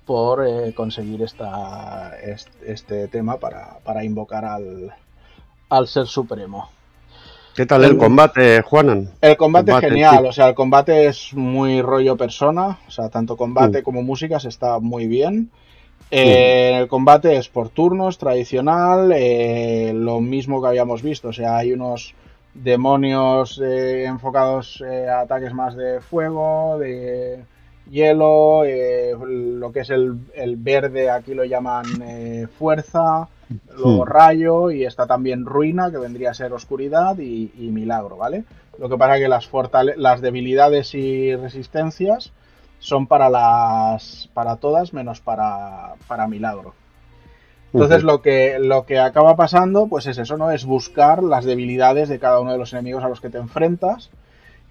por 0.09 0.43
eh, 0.43 0.73
conseguir 0.73 1.21
esta, 1.21 2.13
este, 2.65 3.07
tema 3.09 3.37
para, 3.37 3.77
para 3.83 4.03
invocar 4.03 4.43
al, 4.43 4.91
al 5.69 5.87
ser 5.87 6.07
supremo. 6.07 6.67
¿Qué 7.55 7.67
tal 7.67 7.83
el, 7.83 7.95
combate, 7.95 8.63
Juanan? 8.63 9.11
El 9.21 9.37
combate, 9.37 9.71
es 9.71 9.79
genial, 9.79 10.25
o 10.25 10.31
sea, 10.31 10.47
el 10.47 10.55
combate 10.55 11.05
es 11.05 11.31
muy 11.35 11.83
rollo 11.83 12.17
persona, 12.17 12.79
o 12.87 12.89
sea, 12.89 13.09
tanto 13.09 13.37
combate 13.37 13.81
mm. 13.81 13.83
como 13.83 14.01
músicas 14.01 14.45
está 14.45 14.79
muy 14.79 15.05
bien. 15.05 15.51
Eh, 16.09 16.79
el 16.79 16.87
combate 16.87 17.37
es 17.37 17.47
por 17.47 17.69
turnos, 17.69 18.17
tradicional, 18.17 19.11
eh, 19.13 19.91
lo 19.93 20.21
mismo 20.21 20.59
que 20.59 20.69
habíamos 20.69 21.03
visto, 21.03 21.27
o 21.27 21.33
sea, 21.33 21.57
hay 21.57 21.71
unos 21.71 22.15
demonios 22.63 23.59
eh, 23.63 24.05
enfocados 24.05 24.81
a 24.81 25.21
ataques 25.21 25.53
más 25.53 25.75
de 25.75 26.01
fuego, 26.01 26.77
de 26.79 27.43
hielo, 27.89 28.63
lo 29.25 29.71
que 29.71 29.79
es 29.79 29.89
el, 29.89 30.19
el, 30.35 30.57
verde 30.57 31.09
aquí 31.09 31.33
lo 31.33 31.43
llaman 31.43 31.85
fuerza, 32.57 33.27
luego 33.75 34.05
hmm. 34.05 34.07
rayo 34.07 34.71
y 34.71 34.85
está 34.85 35.07
también 35.07 35.45
ruina, 35.45 35.89
que 35.89 35.97
vendría 35.97 36.31
a 36.31 36.35
ser 36.35 36.53
oscuridad 36.53 37.17
y, 37.17 37.51
milagro, 37.71 38.17
¿vale? 38.17 38.43
Lo 38.77 38.89
que 38.89 38.97
pasa 38.97 39.17
es 39.17 39.21
que 39.21 39.27
las, 39.27 39.49
las 39.97 40.21
debilidades 40.21 40.93
y 40.93 41.35
resistencias 41.35 42.31
son 42.79 43.07
para 43.07 43.29
las 43.29 44.29
para 44.33 44.55
todas 44.55 44.93
menos 44.93 45.19
para, 45.19 45.95
para 46.07 46.27
milagro. 46.27 46.73
Entonces 47.73 48.03
lo 48.03 48.21
que 48.21 48.57
lo 48.59 48.85
que 48.85 48.97
acaba 48.99 49.35
pasando 49.35 49.87
pues 49.87 50.07
es 50.07 50.17
eso, 50.17 50.37
¿no? 50.37 50.51
Es 50.51 50.65
buscar 50.65 51.21
las 51.23 51.45
debilidades 51.45 52.09
de 52.09 52.19
cada 52.19 52.39
uno 52.39 52.51
de 52.51 52.57
los 52.57 52.73
enemigos 52.73 53.03
a 53.03 53.09
los 53.09 53.21
que 53.21 53.29
te 53.29 53.37
enfrentas 53.37 54.09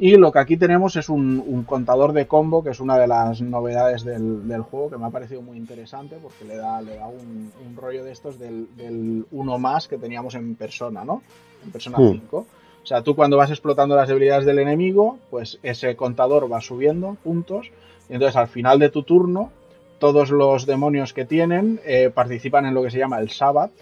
y 0.01 0.17
lo 0.17 0.31
que 0.31 0.39
aquí 0.39 0.57
tenemos 0.57 0.95
es 0.95 1.09
un, 1.09 1.65
contador 1.67 2.13
de 2.13 2.29
combo, 2.29 2.63
que 2.63 2.71
es 2.71 2.79
una 2.79 2.97
de 2.97 3.09
las 3.09 3.41
novedades 3.41 4.05
del, 4.05 4.63
juego, 4.63 4.91
que 4.91 4.97
me 4.97 5.07
ha 5.07 5.11
parecido 5.11 5.43
muy 5.43 5.57
interesante 5.57 6.17
porque 6.23 6.45
le 6.45 6.57
da, 6.57 6.81
le 6.81 6.95
da 6.97 7.09
un, 7.09 7.51
rollo 7.77 8.05
de 8.05 8.13
estos 8.13 8.39
del, 8.39 9.27
uno 9.33 9.59
más 9.59 9.89
que 9.89 9.99
teníamos 9.99 10.37
en 10.37 10.55
persona, 10.55 11.05
¿no? 11.05 11.23
En 11.65 11.73
persona 11.73 11.99
5. 11.99 12.41
Hmm. 12.41 12.45
O 12.81 12.87
sea, 12.87 13.03
tú 13.03 13.17
cuando 13.17 13.37
vas 13.37 13.51
explotando 13.51 13.97
las 13.97 14.09
debilidades 14.09 14.47
del 14.47 14.61
enemigo, 14.61 15.19
pues 15.31 15.59
ese 15.65 15.97
contador 15.97 16.51
va 16.51 16.61
subiendo 16.61 17.17
puntos. 17.25 17.67
Y 18.09 18.15
entonces 18.15 18.37
al 18.37 18.47
final 18.47 18.79
de 18.79 18.91
tu 18.91 19.03
turno, 19.03 19.51
todos 19.99 20.31
los 20.31 20.67
demonios 20.67 21.13
que 21.13 21.25
tienen 21.25 21.81
eh, 21.85 22.11
participan 22.15 22.67
en 22.67 22.75
lo 22.75 22.83
que 22.83 22.91
se 22.91 22.99
llama 22.99 23.19
el 23.19 23.31
Sabbath, 23.31 23.73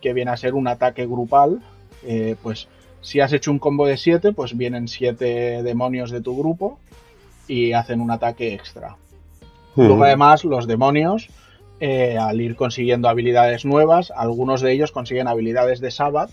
que 0.00 0.12
viene 0.12 0.30
a 0.30 0.36
ser 0.36 0.54
un 0.54 0.68
ataque 0.68 1.06
grupal. 1.06 1.60
Eh, 2.02 2.36
pues 2.42 2.68
si 3.02 3.20
has 3.20 3.32
hecho 3.32 3.50
un 3.50 3.58
combo 3.58 3.86
de 3.86 3.96
7, 3.96 4.32
pues 4.32 4.56
vienen 4.56 4.88
7 4.88 5.62
demonios 5.62 6.10
de 6.10 6.20
tu 6.20 6.36
grupo 6.36 6.78
y 7.46 7.72
hacen 7.72 8.00
un 8.00 8.10
ataque 8.10 8.54
extra. 8.54 8.96
Luego 9.76 10.04
además 10.04 10.44
los 10.44 10.66
demonios, 10.66 11.28
eh, 11.78 12.18
al 12.18 12.40
ir 12.40 12.56
consiguiendo 12.56 13.08
habilidades 13.08 13.64
nuevas, 13.64 14.12
algunos 14.14 14.60
de 14.60 14.72
ellos 14.72 14.92
consiguen 14.92 15.28
habilidades 15.28 15.80
de 15.80 15.90
Sabbath. 15.90 16.30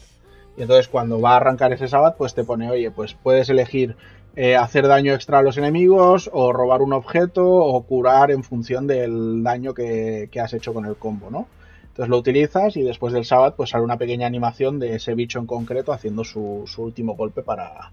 Y 0.58 0.64
entonces 0.64 0.88
cuando 0.88 1.22
va 1.22 1.34
a 1.34 1.38
arrancar 1.38 1.72
ese 1.72 1.88
Sabbath, 1.88 2.18
pues 2.18 2.34
te 2.34 2.44
pone, 2.44 2.70
oye, 2.70 2.92
pues 2.92 3.14
puedes 3.14 3.50
elegir 3.50 3.96
eh, 4.40 4.56
hacer 4.56 4.88
daño 4.88 5.16
extra 5.16 5.40
a 5.40 5.42
los 5.42 5.58
enemigos, 5.58 6.30
o 6.32 6.54
robar 6.54 6.84
un 6.84 6.94
objeto, 6.94 7.44
o 7.44 7.82
curar 7.82 8.30
en 8.30 8.44
función 8.44 8.86
del 8.86 9.42
daño 9.42 9.74
que, 9.74 10.30
que 10.32 10.40
has 10.40 10.54
hecho 10.54 10.76
con 10.76 10.86
el 10.86 10.96
combo, 10.96 11.32
¿no? 11.32 11.48
Entonces 11.82 12.12
lo 12.12 12.20
utilizas 12.20 12.78
y 12.78 12.84
después 12.84 13.12
del 13.14 13.26
Sabbath 13.26 13.56
pues 13.56 13.72
sale 13.72 13.84
una 13.84 13.98
pequeña 13.98 14.28
animación 14.28 14.78
de 14.78 14.94
ese 14.94 15.16
bicho 15.16 15.40
en 15.40 15.48
concreto 15.48 15.92
haciendo 15.92 16.24
su, 16.24 16.66
último 16.78 17.16
golpe 17.16 17.42
para, 17.42 17.92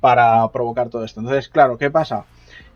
para 0.00 0.50
provocar 0.50 0.88
todo 0.88 1.04
esto. 1.04 1.20
Entonces, 1.20 1.50
claro, 1.50 1.76
¿qué 1.76 1.90
pasa? 1.90 2.24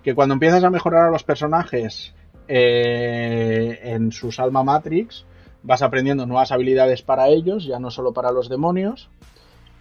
Que 0.02 0.14
cuando 0.14 0.34
empiezas 0.34 0.62
a 0.62 0.68
mejorar 0.68 1.06
a 1.06 1.10
los 1.10 1.24
personajes 1.24 2.12
eh, 2.48 3.80
en 3.82 4.12
sus 4.12 4.38
alma 4.38 4.62
matrix, 4.62 5.24
vas 5.62 5.80
aprendiendo 5.80 6.26
nuevas 6.26 6.52
habilidades 6.52 7.00
para 7.00 7.28
ellos, 7.28 7.64
ya 7.64 7.78
no 7.78 7.90
solo 7.90 8.12
para 8.12 8.30
los 8.30 8.50
demonios. 8.50 9.08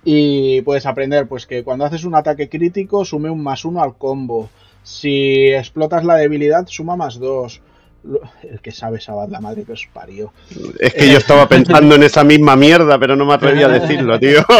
Y 0.03 0.61
puedes 0.61 0.85
aprender 0.85 1.27
pues 1.27 1.45
que 1.45 1.63
cuando 1.63 1.85
haces 1.85 2.05
un 2.05 2.15
ataque 2.15 2.49
crítico 2.49 3.03
sume 3.03 3.29
un 3.29 3.43
más 3.43 3.65
uno 3.65 3.81
al 3.81 3.97
combo. 3.97 4.49
Si 4.83 5.47
explotas 5.49 6.05
la 6.05 6.15
debilidad, 6.15 6.65
suma 6.67 6.95
más 6.95 7.19
dos 7.19 7.61
el 8.43 8.61
que 8.61 8.71
sabe 8.71 8.99
Sabad, 9.01 9.29
la 9.29 9.41
madre 9.41 9.63
que 9.63 9.73
os 9.73 9.87
parió. 9.93 10.31
Es 10.79 10.93
que 10.93 11.11
yo 11.11 11.17
estaba 11.17 11.47
pensando 11.47 11.95
en 11.95 12.03
esa 12.03 12.23
misma 12.23 12.55
mierda, 12.55 12.97
pero 12.97 13.15
no 13.15 13.25
me 13.25 13.33
atreví 13.33 13.61
a 13.63 13.67
decirlo, 13.79 14.19
tío. 14.19 14.39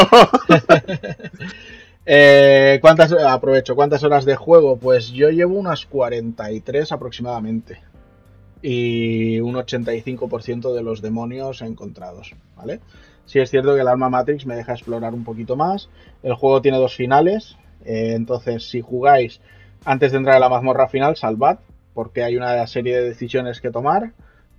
Eh, 2.12 2.78
¿cuántas, 2.80 3.12
aprovecho, 3.12 3.76
¿cuántas 3.76 4.02
horas 4.02 4.24
de 4.24 4.34
juego? 4.34 4.78
Pues 4.78 5.12
yo 5.12 5.30
llevo 5.30 5.54
unas 5.54 5.86
43 5.86 6.90
aproximadamente. 6.90 7.82
Y 8.62 9.38
un 9.38 9.54
85% 9.54 10.74
de 10.74 10.82
los 10.82 11.02
demonios 11.02 11.62
encontrados, 11.62 12.34
¿vale? 12.56 12.80
Sí 13.30 13.38
es 13.38 13.48
cierto 13.48 13.76
que 13.76 13.82
el 13.82 13.86
Alma 13.86 14.10
Matrix 14.10 14.44
me 14.44 14.56
deja 14.56 14.72
explorar 14.72 15.14
un 15.14 15.22
poquito 15.22 15.54
más. 15.54 15.88
El 16.24 16.34
juego 16.34 16.60
tiene 16.60 16.78
dos 16.78 16.96
finales. 16.96 17.56
Eh, 17.84 18.14
entonces, 18.16 18.68
si 18.68 18.80
jugáis 18.80 19.40
antes 19.84 20.10
de 20.10 20.18
entrar 20.18 20.34
a 20.34 20.40
la 20.40 20.48
mazmorra 20.48 20.88
final, 20.88 21.14
salvad 21.14 21.60
porque 21.94 22.24
hay 22.24 22.36
una 22.36 22.66
serie 22.66 22.96
de 22.96 23.04
decisiones 23.04 23.60
que 23.60 23.70
tomar 23.70 24.14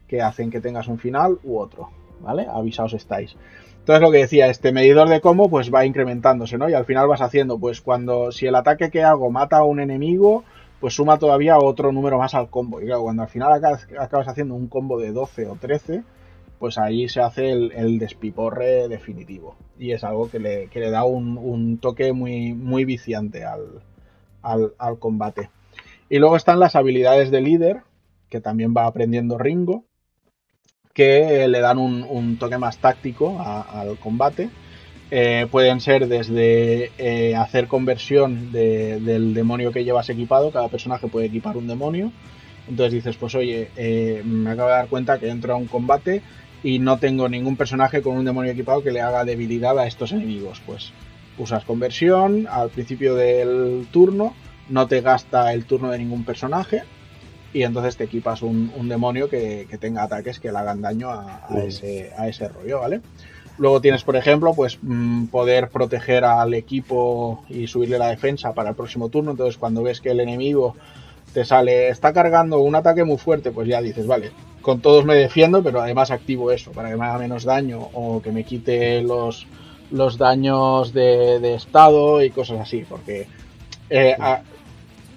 que 0.08 0.22
hacen 0.22 0.50
que 0.50 0.62
tengas 0.62 0.88
un 0.88 1.00
final 1.00 1.38
u 1.44 1.60
otro, 1.60 1.90
¿vale? 2.22 2.48
Avisaos 2.50 2.94
estáis. 2.94 3.36
Entonces 3.80 4.02
lo 4.02 4.10
que 4.10 4.20
decía, 4.20 4.48
este 4.48 4.72
medidor 4.72 5.10
de 5.10 5.20
combo 5.20 5.50
pues 5.50 5.70
va 5.74 5.86
incrementándose, 5.86 6.58
¿no? 6.58 6.70
Y 6.70 6.74
al 6.74 6.86
final 6.86 7.10
vas 7.10 7.20
haciendo, 7.20 7.60
pues 7.60 7.82
cuando, 7.82 8.32
si 8.32 8.46
el 8.46 8.56
ataque 8.56 8.90
que 8.90 9.04
hago 9.04 9.30
mata 9.32 9.58
a 9.58 9.64
un 9.66 9.82
enemigo, 9.82 10.46
pues 10.80 10.94
suma 10.94 11.20
todavía 11.20 11.58
otro 11.58 11.92
número 11.92 12.18
más 12.18 12.36
al 12.36 12.50
combo. 12.50 12.80
Y 12.80 12.86
claro, 12.86 13.04
cuando 13.04 13.24
al 13.24 13.30
final 13.30 13.52
acabas, 13.52 14.28
haciendo 14.30 14.56
un 14.56 14.70
combo 14.70 14.98
de 14.98 15.12
12 15.12 15.48
o 15.48 15.58
13, 15.60 16.04
pues 16.62 16.78
ahí 16.78 17.10
se 17.10 17.22
hace 17.22 17.50
el, 17.50 17.98
despiporre 17.98 18.88
definitivo. 18.88 19.56
Y 19.80 19.94
es 19.94 20.04
algo 20.04 20.30
que 20.30 20.38
le, 20.38 20.68
que 20.68 20.80
le 20.80 20.92
da 20.92 21.06
un, 21.06 21.80
toque 21.80 22.14
muy, 22.14 22.54
muy 22.54 22.86
viciante 22.86 23.44
al, 23.44 23.82
al 24.44 25.00
combate. 25.00 25.50
Y 26.08 26.20
luego 26.20 26.36
están 26.36 26.60
las 26.60 26.76
habilidades 26.76 27.32
de 27.32 27.42
líder, 27.42 27.82
que 28.30 28.42
también 28.42 28.76
va 28.78 28.86
aprendiendo 28.86 29.40
Ringo, 29.40 29.86
que 30.94 31.48
le 31.48 31.62
dan 31.62 31.80
un, 31.80 32.38
toque 32.38 32.60
más 32.60 32.78
táctico 32.78 33.40
al 33.42 33.98
combate. 33.98 34.52
Eh, 35.10 35.48
pueden 35.50 35.82
ser 35.82 36.08
desde 36.08 36.92
eh, 37.00 37.36
hacer 37.36 37.68
conversión 37.68 38.52
del 38.52 39.34
demonio 39.34 39.72
que 39.72 39.84
llevas 39.84 40.12
equipado, 40.12 40.52
cada 40.52 40.70
personaje 40.70 41.08
puede 41.08 41.26
equipar 41.26 41.58
un 41.58 41.66
demonio. 41.66 42.12
Entonces 42.68 42.94
dices, 42.94 43.18
pues 43.18 43.36
oye, 43.36 43.70
eh, 43.76 44.22
me 44.24 44.52
acabo 44.52 44.70
de 44.70 44.76
dar 44.76 44.88
cuenta 44.88 45.20
que 45.20 45.30
entro 45.30 45.54
a 45.54 45.58
un 45.58 45.68
combate 45.68 46.22
y 46.64 46.80
no 46.80 46.98
tengo 46.98 47.28
ningún 47.28 47.58
personaje 47.58 48.02
con 48.02 48.18
un 48.18 48.26
demonio 48.26 48.52
equipado 48.52 48.84
que 48.84 48.92
le 48.92 49.02
haga 49.02 49.26
debilidad 49.26 49.78
a 49.80 49.88
estos 49.88 50.12
enemigos. 50.12 50.62
Pues 50.66 50.92
usas 51.38 51.66
conversión 51.66 52.48
al 52.50 52.70
principio 52.70 53.16
del 53.16 53.88
turno 53.92 54.34
no 54.70 54.88
te 54.88 55.02
gasta 55.02 55.54
el 55.54 55.66
turno 55.66 55.92
de 55.92 55.98
ningún 55.98 56.24
personaje 56.24 56.84
y 57.54 57.64
entonces 57.64 57.98
te 57.98 58.06
equipas 58.06 58.42
un, 58.42 58.88
demonio 58.88 59.30
que, 59.30 59.68
tenga 59.80 60.04
ataques 60.04 60.40
que 60.40 60.52
le 60.52 60.58
hagan 60.58 60.82
daño 60.82 61.10
a, 61.10 61.42
ese, 61.66 62.12
a 62.18 62.28
ese 62.28 62.48
rollo, 62.48 62.80
¿vale? 62.80 63.02
Luego 63.58 63.82
tienes, 63.82 64.04
por 64.04 64.16
ejemplo, 64.16 64.54
pues 64.54 64.80
mm, 64.82 65.26
poder 65.26 65.70
proteger 65.70 66.24
al 66.24 66.54
equipo 66.54 67.44
y 67.50 67.68
subirle 67.68 68.00
la 68.00 68.08
defensa 68.08 68.54
para 68.54 68.70
el 68.70 68.76
próximo 68.76 69.10
turno. 69.10 69.32
Entonces, 69.32 69.58
cuando 69.58 69.84
ves 69.84 70.00
que 70.00 70.12
el 70.12 70.22
enemigo 70.22 70.76
te 71.34 71.44
sale, 71.44 71.90
está 71.90 72.14
cargando 72.14 72.60
un 72.60 72.76
ataque 72.76 73.04
muy 73.04 73.18
fuerte, 73.18 73.52
pues 73.52 73.68
ya 73.68 73.82
dices, 73.82 74.08
vale, 74.08 74.32
con 74.62 74.82
todos 74.82 75.06
me 75.06 75.16
defiendo, 75.16 75.64
pero 75.64 75.82
además 75.82 76.12
activo 76.12 76.52
eso 76.52 76.72
para 76.72 76.90
que 76.90 76.98
me 76.98 77.06
haga 77.06 77.20
menos 77.20 77.44
daño 77.44 77.90
o 77.94 78.22
que 78.22 78.32
me 78.32 78.44
quite 78.44 79.02
los, 79.02 79.48
los 79.92 80.18
daños 80.18 80.94
de, 80.94 81.56
estado 81.56 82.24
y 82.24 82.30
cosas 82.30 82.60
así, 82.60 82.86
porque 82.88 83.28
eh, 83.90 84.16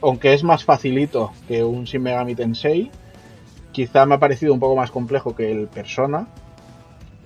aunque 0.01 0.35
es 0.35 0.45
más 0.45 0.65
facilito 0.65 1.33
que 1.49 1.65
un 1.65 1.85
Shin 1.85 2.03
Megami 2.03 2.35
Tensei, 2.35 2.91
quizá 3.73 4.07
me 4.07 4.15
ha 4.15 4.19
parecido 4.19 4.53
un 4.53 4.61
poco 4.61 4.77
más 4.77 4.91
complejo 4.91 5.35
que 5.35 5.51
el 5.51 5.69
Persona, 5.69 6.29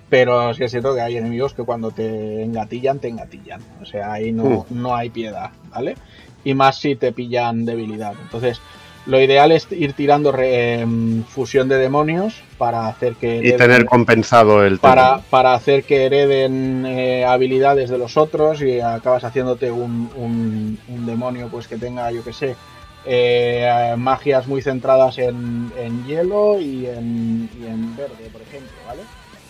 pero 0.09 0.55
sí 0.55 0.65
es 0.65 0.71
cierto 0.71 0.95
que 0.95 1.01
hay 1.01 1.17
enemigos 1.17 1.55
que 1.55 1.63
cuando 1.63 1.91
te 1.91 2.43
engatillan, 2.43 2.99
te 2.99 3.09
engatillan. 3.09 3.61
O 3.83 3.85
sea, 3.85 4.13
ahí 4.13 4.33
no, 4.33 4.65
no 4.71 4.95
hay 4.95 5.11
piedad, 5.11 5.51
¿vale? 5.71 5.97
Y 6.45 6.55
más 6.55 6.79
si 6.79 6.97
te 6.97 7.13
pillan 7.13 7.65
debilidad. 7.65 8.15
Entonces, 8.23 8.61
lo 9.09 9.21
ideal 9.21 9.51
es 9.53 9.67
ir 9.73 9.95
tirando 9.95 10.31
re- 10.33 10.81
em, 10.81 11.25
fusión 11.25 11.69
de 11.69 11.77
demonios 11.79 12.41
para 12.59 12.87
hacer 12.89 13.15
que 13.17 13.39
Y 13.43 13.53
tener 13.57 13.85
compensado 13.87 14.63
el 14.65 14.79
para, 14.79 15.15
tema. 15.17 15.23
para 15.31 15.55
hacer 15.55 15.83
que 15.85 16.05
hereden 16.07 16.85
eh, 16.87 17.25
habilidades 17.25 17.89
de 17.91 17.99
los 17.99 18.17
otros 18.17 18.61
y 18.63 18.81
acabas 18.81 19.25
haciéndote 19.25 19.71
un, 19.71 20.11
un- 20.15 20.79
un 20.89 21.07
demonio 21.07 21.49
pues 21.49 21.67
que 21.67 21.77
tenga, 21.79 22.11
yo 22.13 22.23
que 22.23 22.33
sé, 22.33 22.55
eh, 23.07 23.95
magias 23.97 24.47
muy 24.47 24.61
centradas 24.61 25.17
en, 25.19 25.73
en 25.79 26.05
hielo 26.07 26.61
y 26.61 26.87
en, 26.87 27.49
y 27.61 27.67
en 27.67 27.97
verde, 27.97 28.29
por 28.31 28.43
ejemplo, 28.43 28.71
¿vale? 28.87 29.01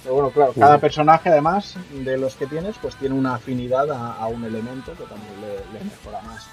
Pero 0.04 0.14
bueno, 0.14 0.30
claro, 0.30 0.52
cada 0.52 0.78
personaje 0.78 1.28
además 1.28 1.74
de 2.04 2.16
los 2.16 2.36
que 2.36 2.46
tienes 2.46 2.76
pues 2.80 2.94
tiene 2.94 3.16
una 3.16 3.34
afinidad 3.34 3.90
a, 3.90 4.12
a 4.14 4.28
un 4.28 4.44
elemento 4.44 4.92
que 4.92 5.02
también 5.04 5.32
le, 5.40 5.78
le 5.78 5.84
mejora 5.84 6.20
más. 6.22 6.46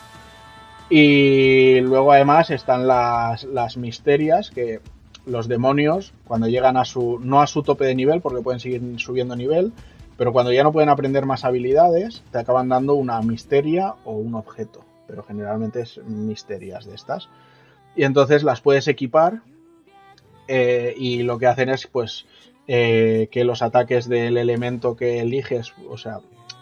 Y 0.89 1.79
luego 1.81 2.11
además 2.11 2.51
están 2.51 2.87
las, 2.87 3.43
las 3.45 3.77
misterias 3.77 4.51
que 4.51 4.81
los 5.25 5.47
demonios 5.47 6.13
cuando 6.25 6.47
llegan 6.47 6.77
a 6.77 6.85
su 6.85 7.19
no 7.19 7.41
a 7.41 7.47
su 7.47 7.63
tope 7.63 7.85
de 7.85 7.95
nivel 7.95 8.21
porque 8.21 8.43
pueden 8.43 8.59
seguir 8.59 8.81
subiendo 8.97 9.35
nivel 9.35 9.73
pero 10.17 10.31
cuando 10.31 10.53
ya 10.53 10.63
no 10.63 10.71
pueden 10.71 10.89
aprender 10.89 11.25
más 11.25 11.43
habilidades 11.43 12.21
te 12.31 12.37
acaban 12.37 12.69
dando 12.69 12.93
una 12.93 13.19
misteria 13.21 13.95
o 14.05 14.11
un 14.13 14.35
objeto. 14.35 14.81
Pero 15.07 15.23
generalmente 15.23 15.81
es 15.81 15.97
misterias 16.05 16.85
de 16.85 16.95
estas. 16.95 17.29
Y 17.95 18.03
entonces 18.03 18.43
las 18.43 18.61
puedes 18.61 18.87
equipar 18.87 19.41
eh, 20.47 20.93
y 20.97 21.23
lo 21.23 21.37
que 21.39 21.47
hacen 21.47 21.69
es 21.69 21.87
pues 21.87 22.25
eh, 22.67 23.27
que 23.31 23.43
los 23.43 23.61
ataques 23.61 24.07
del 24.07 24.37
elemento 24.37 24.95
que 24.95 25.19
eliges 25.19 25.73
o 25.89 25.97
sea 25.97 26.19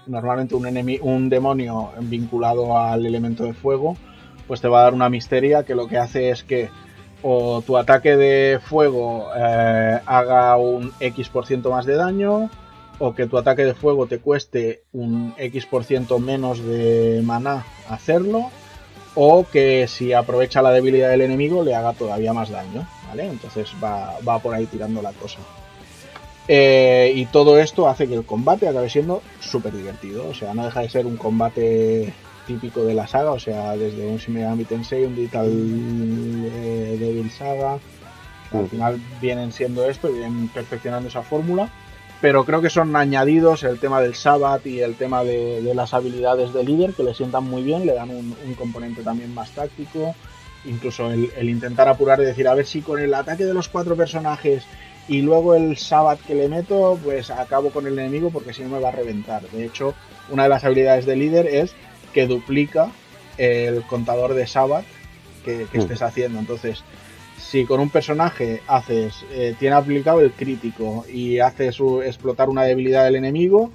normalmente 0.07 0.55
un, 0.55 0.63
enemi- 0.63 0.99
un 1.01 1.29
demonio 1.29 1.91
vinculado 1.99 2.77
al 2.77 3.05
elemento 3.05 3.43
de 3.43 3.53
fuego 3.53 3.97
pues 4.47 4.61
te 4.61 4.67
va 4.67 4.81
a 4.81 4.83
dar 4.83 4.93
una 4.93 5.09
misteria 5.09 5.63
que 5.63 5.75
lo 5.75 5.87
que 5.87 5.97
hace 5.97 6.29
es 6.29 6.43
que 6.43 6.69
o 7.23 7.63
tu 7.65 7.77
ataque 7.77 8.17
de 8.17 8.59
fuego 8.59 9.29
eh, 9.35 9.99
haga 10.05 10.57
un 10.57 10.91
X% 10.99 11.31
por 11.31 11.45
ciento 11.45 11.71
más 11.71 11.85
de 11.85 11.95
daño, 11.95 12.49
o 12.99 13.15
que 13.15 13.27
tu 13.27 13.37
ataque 13.37 13.63
de 13.63 13.73
fuego 13.73 14.07
te 14.07 14.19
cueste 14.19 14.83
un 14.91 15.33
X% 15.37 15.69
por 15.69 15.83
ciento 15.85 16.19
menos 16.19 16.63
de 16.63 17.21
maná 17.23 17.65
hacerlo, 17.89 18.51
o 19.15 19.45
que 19.49 19.87
si 19.87 20.11
aprovecha 20.11 20.61
la 20.61 20.71
debilidad 20.71 21.09
del 21.09 21.21
enemigo 21.21 21.63
le 21.63 21.75
haga 21.75 21.93
todavía 21.93 22.33
más 22.33 22.49
daño, 22.49 22.85
¿vale? 23.07 23.27
Entonces 23.27 23.71
va, 23.81 24.15
va 24.27 24.39
por 24.39 24.53
ahí 24.53 24.65
tirando 24.65 25.01
la 25.01 25.13
cosa. 25.13 25.39
Eh, 26.47 27.13
y 27.15 27.25
todo 27.27 27.57
esto 27.59 27.87
hace 27.87 28.07
que 28.07 28.15
el 28.15 28.25
combate 28.25 28.67
acabe 28.67 28.89
siendo 28.89 29.21
súper 29.39 29.73
divertido, 29.73 30.27
o 30.27 30.33
sea, 30.33 30.53
no 30.53 30.65
deja 30.65 30.81
de 30.81 30.89
ser 30.89 31.05
un 31.05 31.15
combate 31.15 32.13
típico 32.45 32.83
de 32.83 32.93
la 32.93 33.07
saga, 33.07 33.31
o 33.31 33.39
sea, 33.39 33.77
desde 33.77 34.05
un 34.05 34.17
Shin 34.17 34.33
Megami 34.33 34.65
Tensei, 34.65 35.05
un 35.05 35.15
Digital 35.15 35.47
eh, 35.49 36.97
Devil 36.99 37.31
Saga, 37.31 37.73
al 38.51 38.63
Mm. 38.63 38.67
final 38.67 38.99
vienen 39.21 39.51
siendo 39.51 39.89
esto 39.89 40.09
y 40.09 40.13
vienen 40.19 40.47
perfeccionando 40.49 41.07
esa 41.07 41.23
fórmula, 41.23 41.69
pero 42.21 42.43
creo 42.45 42.61
que 42.61 42.69
son 42.69 42.93
añadidos 42.95 43.63
el 43.63 43.79
tema 43.79 44.01
del 44.01 44.13
Sabbath 44.15 44.65
y 44.67 44.81
el 44.81 44.95
tema 44.95 45.23
de, 45.23 45.61
de 45.61 45.73
las 45.73 45.93
habilidades 45.93 46.53
de 46.53 46.63
líder 46.63 46.93
que 46.93 47.03
le 47.03 47.13
sientan 47.13 47.45
muy 47.45 47.63
bien, 47.63 47.85
le 47.85 47.93
dan 47.93 48.09
un, 48.09 48.35
un 48.45 48.53
componente 48.55 49.01
también 49.01 49.33
más 49.33 49.49
táctico, 49.51 50.13
incluso 50.65 51.09
el, 51.09 51.31
el 51.37 51.49
intentar 51.49 51.87
apurar 51.87 52.19
y 52.21 52.25
decir, 52.25 52.47
a 52.47 52.53
ver 52.53 52.65
si 52.65 52.81
con 52.81 52.99
el 52.99 53.13
ataque 53.13 53.45
de 53.45 53.53
los 53.53 53.69
cuatro 53.69 53.95
personajes 53.95 54.63
y 55.07 55.21
luego 55.21 55.55
el 55.55 55.77
Sabbath 55.77 56.21
que 56.25 56.35
le 56.35 56.47
meto, 56.47 56.97
pues 57.03 57.30
acabo 57.30 57.69
con 57.71 57.88
el 57.88 57.97
enemigo 57.99 58.30
porque 58.31 58.53
si 58.53 58.63
no 58.63 58.69
me 58.69 58.80
va 58.80 58.89
a 58.89 58.93
reventar. 58.93 59.41
De 59.51 59.65
hecho, 59.65 59.93
una 60.30 60.43
de 60.43 60.49
las 60.49 60.63
habilidades 60.63 61.05
de 61.05 61.15
líder 61.15 61.47
es 61.47 61.75
que 62.13 62.25
duplica 62.27 62.89
el 63.38 63.84
contador 63.84 64.34
de 64.34 64.47
Sabbath 64.47 64.85
que, 65.43 65.67
que 65.71 65.77
Mm. 65.80 65.81
estés 65.81 66.01
haciendo. 66.01 66.39
Entonces, 66.39 66.84
si 67.38 67.65
con 67.65 67.80
un 67.81 67.89
personaje 67.89 68.61
haces, 68.67 69.25
eh, 69.31 69.55
tiene 69.59 69.75
aplicado 69.75 70.21
el 70.21 70.31
crítico 70.31 71.05
y 71.11 71.39
haces 71.39 71.77
explotar 72.05 72.49
una 72.49 72.63
debilidad 72.63 73.03
del 73.03 73.15
enemigo, 73.15 73.71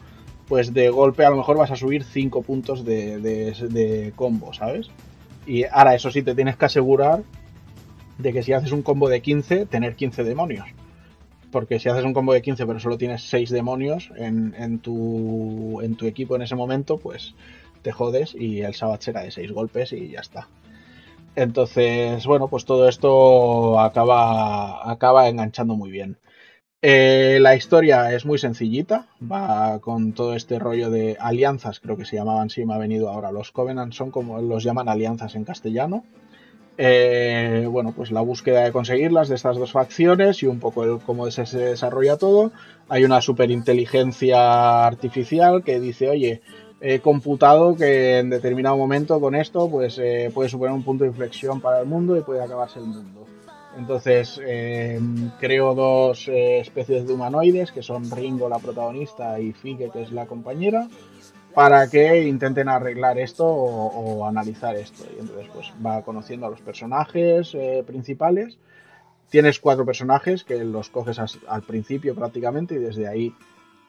pues 0.47 0.73
de 0.73 0.89
golpe 0.89 1.27
a 1.27 1.31
lo 1.31 1.37
mejor 1.37 1.59
vas 1.59 1.71
a 1.71 1.77
subir 1.77 2.05
5 2.05 2.41
puntos 2.43 2.85
de, 2.87 3.19
de- 3.21 3.53
de 3.69 4.13
combo, 4.17 4.55
¿sabes? 4.55 4.89
Y 5.47 5.65
ahora 5.65 5.95
eso 5.95 6.11
sí 6.11 6.23
te 6.23 6.35
tienes 6.35 6.57
que 6.57 6.65
asegurar 6.65 7.23
de 8.17 8.33
que 8.33 8.43
si 8.43 8.53
haces 8.55 8.73
un 8.73 8.81
combo 8.83 9.09
de 9.11 9.21
15, 9.21 9.67
tener 9.67 9.95
15 9.95 10.25
demonios. 10.25 10.67
Porque 11.51 11.79
si 11.79 11.89
haces 11.89 12.05
un 12.05 12.13
combo 12.13 12.33
de 12.33 12.43
15 12.43 12.67
pero 12.67 12.81
solo 12.81 12.99
tienes 12.99 13.23
6 13.23 13.51
demonios 13.51 14.11
en, 14.17 14.81
tu, 14.81 15.81
equipo 16.03 16.37
en 16.37 16.43
ese 16.43 16.55
momento, 16.55 16.99
pues 16.99 17.35
te 17.83 17.93
jodes 17.93 18.35
y 18.35 18.61
el 18.61 18.75
Sabbath 18.75 19.03
será 19.03 19.23
de 19.23 19.31
6 19.31 19.53
golpes 19.53 19.93
y 19.93 20.09
ya 20.11 20.21
está. 20.21 20.49
Entonces, 21.37 22.27
bueno, 22.27 22.49
pues 22.49 22.65
todo 22.65 22.89
esto 22.89 23.79
acaba, 23.79 24.91
acaba 24.91 25.29
enganchando 25.29 25.77
muy 25.77 25.91
bien. 25.91 26.19
Eh, 26.81 27.39
la 27.41 27.57
historia 27.57 28.13
es 28.13 28.25
muy 28.25 28.39
sencillita, 28.39 29.09
va 29.21 29.81
con 29.81 30.13
todo 30.13 30.35
este 30.35 30.61
rollo 30.61 30.91
de 30.91 31.17
alianzas, 31.19 31.81
creo 31.81 31.97
que 31.97 32.05
se 32.05 32.15
llamaban, 32.15 32.51
sí, 32.51 32.65
me 32.65 32.75
ha 32.75 32.79
venido 32.79 33.09
ahora. 33.09 33.33
Los 33.33 33.51
Covenant 33.51 33.93
son 33.93 34.13
como 34.13 34.41
los 34.41 34.63
llaman 34.63 34.89
alianzas 34.89 35.35
en 35.35 35.45
castellano. 35.45 36.05
Eh, 36.81 37.67
bueno, 37.69 37.93
pues 37.95 38.13
la 38.13 38.21
búsqueda 38.21 38.63
de 38.63 38.71
conseguirlas 38.71 39.29
de 39.29 39.35
estas 39.35 39.57
dos 39.57 39.73
facciones 39.73 40.45
y 40.45 40.47
un 40.47 40.61
poco 40.61 40.85
el 40.85 41.01
cómo 41.01 41.29
se, 41.29 41.43
desarrolla 41.59 42.17
todo. 42.17 42.53
Hay 42.89 43.05
una 43.05 43.21
superinteligencia 43.21 44.87
artificial 44.87 45.65
que 45.65 45.81
dice, 45.81 46.09
oye, 46.09 46.41
he 46.81 47.01
computado 47.01 47.75
que 47.75 48.19
en 48.19 48.31
determinado 48.31 48.77
momento 48.77 49.21
con 49.21 49.35
esto 49.35 49.69
pues 49.69 49.99
eh, 49.99 50.31
puede 50.33 50.49
suponer 50.49 50.73
un 50.73 50.85
punto 50.85 51.03
de 51.03 51.11
inflexión 51.11 51.61
para 51.61 51.81
el 51.81 51.87
mundo 51.87 52.17
y 52.17 52.21
puede 52.21 52.45
acabarse 52.45 52.79
el 52.79 52.87
mundo. 52.87 53.27
Entonces 53.77 54.41
eh, 54.47 55.01
creo 55.41 55.75
dos 55.75 56.29
especies 56.29 57.09
de 57.09 57.13
humanoides 57.13 57.73
que 57.73 57.83
son 57.83 58.09
Ringo 58.09 58.49
la 58.49 58.61
protagonista 58.61 59.41
y 59.41 59.53
Fige 59.53 59.91
que 59.93 60.03
es 60.03 60.13
la 60.13 60.27
compañera 60.27 60.89
para 61.59 61.91
que 61.91 62.23
intenten 62.23 62.69
arreglar 62.69 63.19
esto 63.19 63.45
o, 63.45 64.25
analizar 64.25 64.77
esto. 64.77 65.03
Y 65.17 65.19
entonces 65.19 65.49
pues 65.53 65.73
va 65.85 66.03
conociendo 66.03 66.47
a 66.47 66.51
los 66.51 66.61
personajes 66.61 67.53
eh, 67.53 67.83
principales. 67.85 68.59
Tienes 69.29 69.59
cuatro 69.59 69.85
personajes 69.85 70.45
que 70.45 70.63
los 70.63 70.89
coges 70.89 71.19
al 71.19 71.63
principio 71.63 72.15
prácticamente 72.15 72.77
y 72.77 72.79
desde 72.79 73.09
ahí 73.09 73.35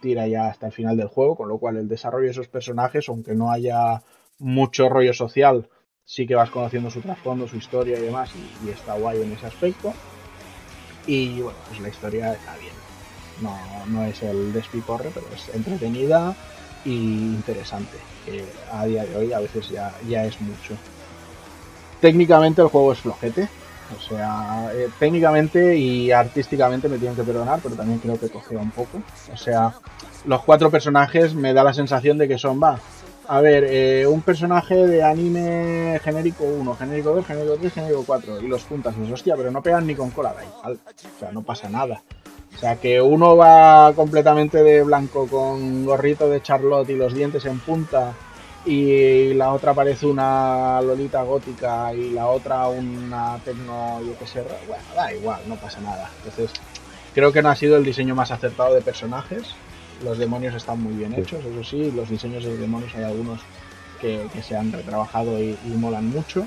tira 0.01 0.27
ya 0.27 0.47
hasta 0.47 0.65
el 0.65 0.73
final 0.73 0.97
del 0.97 1.09
juego, 1.09 1.35
con 1.35 1.47
lo 1.47 1.59
cual 1.59 1.77
el 1.77 1.87
desarrollo 1.87 2.25
de 2.25 2.31
esos 2.31 2.47
personajes, 2.47 3.07
aunque 3.07 3.35
no 3.35 3.51
haya 3.51 4.01
mucho 4.39 4.89
rollo 4.89 5.13
social, 5.13 5.69
sí 6.03 6.25
que 6.25 6.33
vas 6.33 6.49
conociendo 6.49 6.89
su 6.89 7.01
trasfondo, 7.01 7.47
su 7.47 7.57
historia 7.57 7.99
y 7.99 8.01
demás, 8.01 8.31
y, 8.35 8.67
y 8.67 8.71
está 8.71 8.95
guay 8.95 9.21
en 9.21 9.31
ese 9.33 9.45
aspecto. 9.45 9.93
Y 11.05 11.39
bueno, 11.39 11.59
pues 11.67 11.79
la 11.81 11.89
historia 11.89 12.33
está 12.33 12.57
bien. 12.57 12.73
No, 13.43 13.55
no 13.85 14.05
es 14.05 14.23
el 14.23 14.53
despiporre, 14.53 15.11
pero 15.13 15.27
es 15.35 15.53
entretenida 15.53 16.35
y 16.85 16.95
interesante, 17.35 17.97
que 18.25 18.45
a 18.71 18.85
día 18.85 19.05
de 19.05 19.15
hoy 19.15 19.33
a 19.33 19.39
veces 19.39 19.69
ya, 19.69 19.93
ya 20.07 20.25
es 20.25 20.39
mucho. 20.41 20.75
Técnicamente 22.01 22.61
el 22.61 22.69
juego 22.69 22.93
es 22.93 22.99
flojete, 22.99 23.49
o 23.97 23.99
sea, 24.01 24.71
eh, 24.73 24.89
técnicamente 24.99 25.75
y 25.75 26.11
artísticamente 26.11 26.87
me 26.87 26.97
tienen 26.97 27.15
que 27.15 27.23
perdonar, 27.23 27.59
pero 27.61 27.75
también 27.75 27.99
creo 27.99 28.19
que 28.19 28.29
cogea 28.29 28.59
un 28.59 28.71
poco. 28.71 29.01
O 29.33 29.37
sea, 29.37 29.73
los 30.25 30.43
cuatro 30.43 30.69
personajes 30.69 31.33
me 31.33 31.53
da 31.53 31.63
la 31.63 31.73
sensación 31.73 32.17
de 32.17 32.27
que 32.27 32.37
son, 32.37 32.61
va, 32.61 32.79
a 33.27 33.41
ver, 33.41 33.63
eh, 33.67 34.07
un 34.07 34.21
personaje 34.21 34.75
de 34.75 35.03
anime 35.03 35.99
genérico 36.03 36.43
1, 36.45 36.75
genérico 36.75 37.13
2, 37.13 37.25
genérico 37.25 37.57
3, 37.57 37.73
genérico 37.73 38.03
4, 38.05 38.41
y 38.41 38.47
los 38.47 38.63
juntas 38.63 38.95
y 38.97 39.11
hostia, 39.11 39.35
pero 39.35 39.51
no 39.51 39.61
pegan 39.61 39.85
ni 39.85 39.95
con 39.95 40.09
cola, 40.11 40.33
da 40.33 40.43
igual. 40.43 40.79
O 41.15 41.19
sea, 41.19 41.31
no 41.31 41.41
pasa 41.41 41.69
nada. 41.69 42.01
O 42.59 42.61
sea, 42.61 42.75
que 42.75 43.01
uno 43.01 43.37
va 43.37 43.93
completamente 43.95 44.61
de 44.61 44.83
blanco 44.83 45.27
con 45.27 45.85
gorrito 45.85 46.27
de 46.27 46.41
Charlotte 46.41 46.89
y 46.89 46.95
los 46.97 47.13
dientes 47.13 47.45
en 47.45 47.57
punta 47.59 48.13
y 48.65 49.33
la 49.33 49.53
otra 49.53 49.73
parece 49.73 50.05
una 50.05 50.81
lolita 50.81 51.23
gótica 51.23 51.93
y 51.93 52.09
la 52.09 52.27
otra 52.27 52.67
una 52.67 53.39
tecno, 53.45 54.01
yo 54.01 54.13
qué 54.19 54.27
sé, 54.27 54.41
bueno, 54.67 54.83
da 54.93 55.13
igual, 55.13 55.39
no 55.47 55.55
pasa 55.55 55.79
nada. 55.79 56.11
Entonces, 56.17 56.51
creo 57.15 57.31
que 57.31 57.41
no 57.41 57.47
ha 57.47 57.55
sido 57.55 57.77
el 57.77 57.85
diseño 57.85 58.13
más 58.13 58.29
acertado 58.29 58.75
de 58.75 58.81
personajes. 58.81 59.55
Los 60.03 60.17
demonios 60.17 60.53
están 60.53 60.83
muy 60.83 60.95
bien 60.95 61.13
hechos, 61.13 61.39
eso 61.45 61.63
sí, 61.63 61.91
los 61.91 62.09
diseños 62.09 62.43
de 62.43 62.57
demonios 62.57 62.93
hay 62.93 63.05
algunos 63.05 63.39
que, 64.01 64.27
que 64.33 64.43
se 64.43 64.57
han 64.57 64.73
retrabajado 64.73 65.41
y, 65.41 65.57
y 65.63 65.69
molan 65.77 66.09
mucho. 66.09 66.45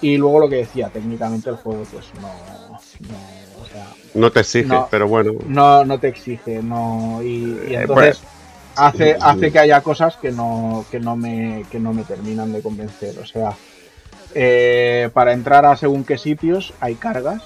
Y 0.00 0.16
luego 0.16 0.40
lo 0.40 0.48
que 0.48 0.56
decía, 0.56 0.88
técnicamente 0.88 1.50
el 1.50 1.56
juego 1.56 1.82
pues 1.92 2.06
no, 2.14 2.80
sea, 3.72 3.86
No 4.14 4.30
te 4.30 4.40
exige, 4.40 4.66
No. 4.68 4.88
pero 4.90 5.06
bueno. 5.08 5.32
no, 5.46 5.84
no 5.84 5.98
te 5.98 6.08
exige, 6.08 6.62
no. 6.62 7.20
Y, 7.22 7.26
y 7.68 7.74
Eh, 7.74 7.80
entonces 7.82 8.20
hace, 8.76 9.14
sí. 9.14 9.20
hace 9.20 9.52
que 9.52 9.58
haya 9.58 9.80
cosas 9.80 10.16
que 10.16 10.30
no, 10.32 10.84
que 10.90 11.00
no 11.00 11.16
me, 11.16 11.64
que 11.70 11.78
no 11.78 11.92
me 11.92 12.04
terminan 12.04 12.52
de 12.52 12.62
convencer. 12.62 13.18
O 13.18 13.26
sea, 13.26 13.52
eh, 14.34 15.10
para 15.12 15.32
entrar 15.32 15.64
a 15.66 15.76
según 15.76 16.04
qué 16.04 16.18
sitios 16.18 16.72
hay 16.80 16.94
cargas. 16.96 17.42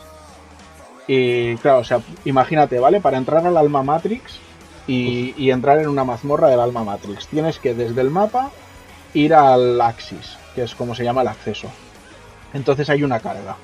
Y 1.06 1.56
claro, 1.56 1.78
o 1.80 1.84
sea, 1.84 2.00
imagínate, 2.24 2.78
¿vale? 2.78 3.00
Para 3.00 3.18
entrar 3.18 3.44
al 3.46 3.56
Alma 3.56 3.82
Matrix 3.82 4.34
y, 4.86 5.34
y 5.36 5.50
entrar 5.50 5.78
en 5.80 5.88
una 5.88 6.04
mazmorra 6.04 6.48
del 6.48 6.60
Alma 6.60 6.84
Matrix, 6.84 7.26
tienes 7.28 7.58
que 7.58 7.74
desde 7.74 8.00
el 8.00 8.10
mapa 8.10 8.50
ir 9.14 9.34
al 9.34 9.80
Axis, 9.80 10.36
que 10.54 10.62
es 10.62 10.74
como 10.74 10.94
se 10.94 11.04
llama 11.04 11.22
el 11.22 11.28
acceso. 11.28 11.68
Entonces 12.54 12.88
hay 12.88 13.02
una 13.02 13.18
carga. 13.20 13.56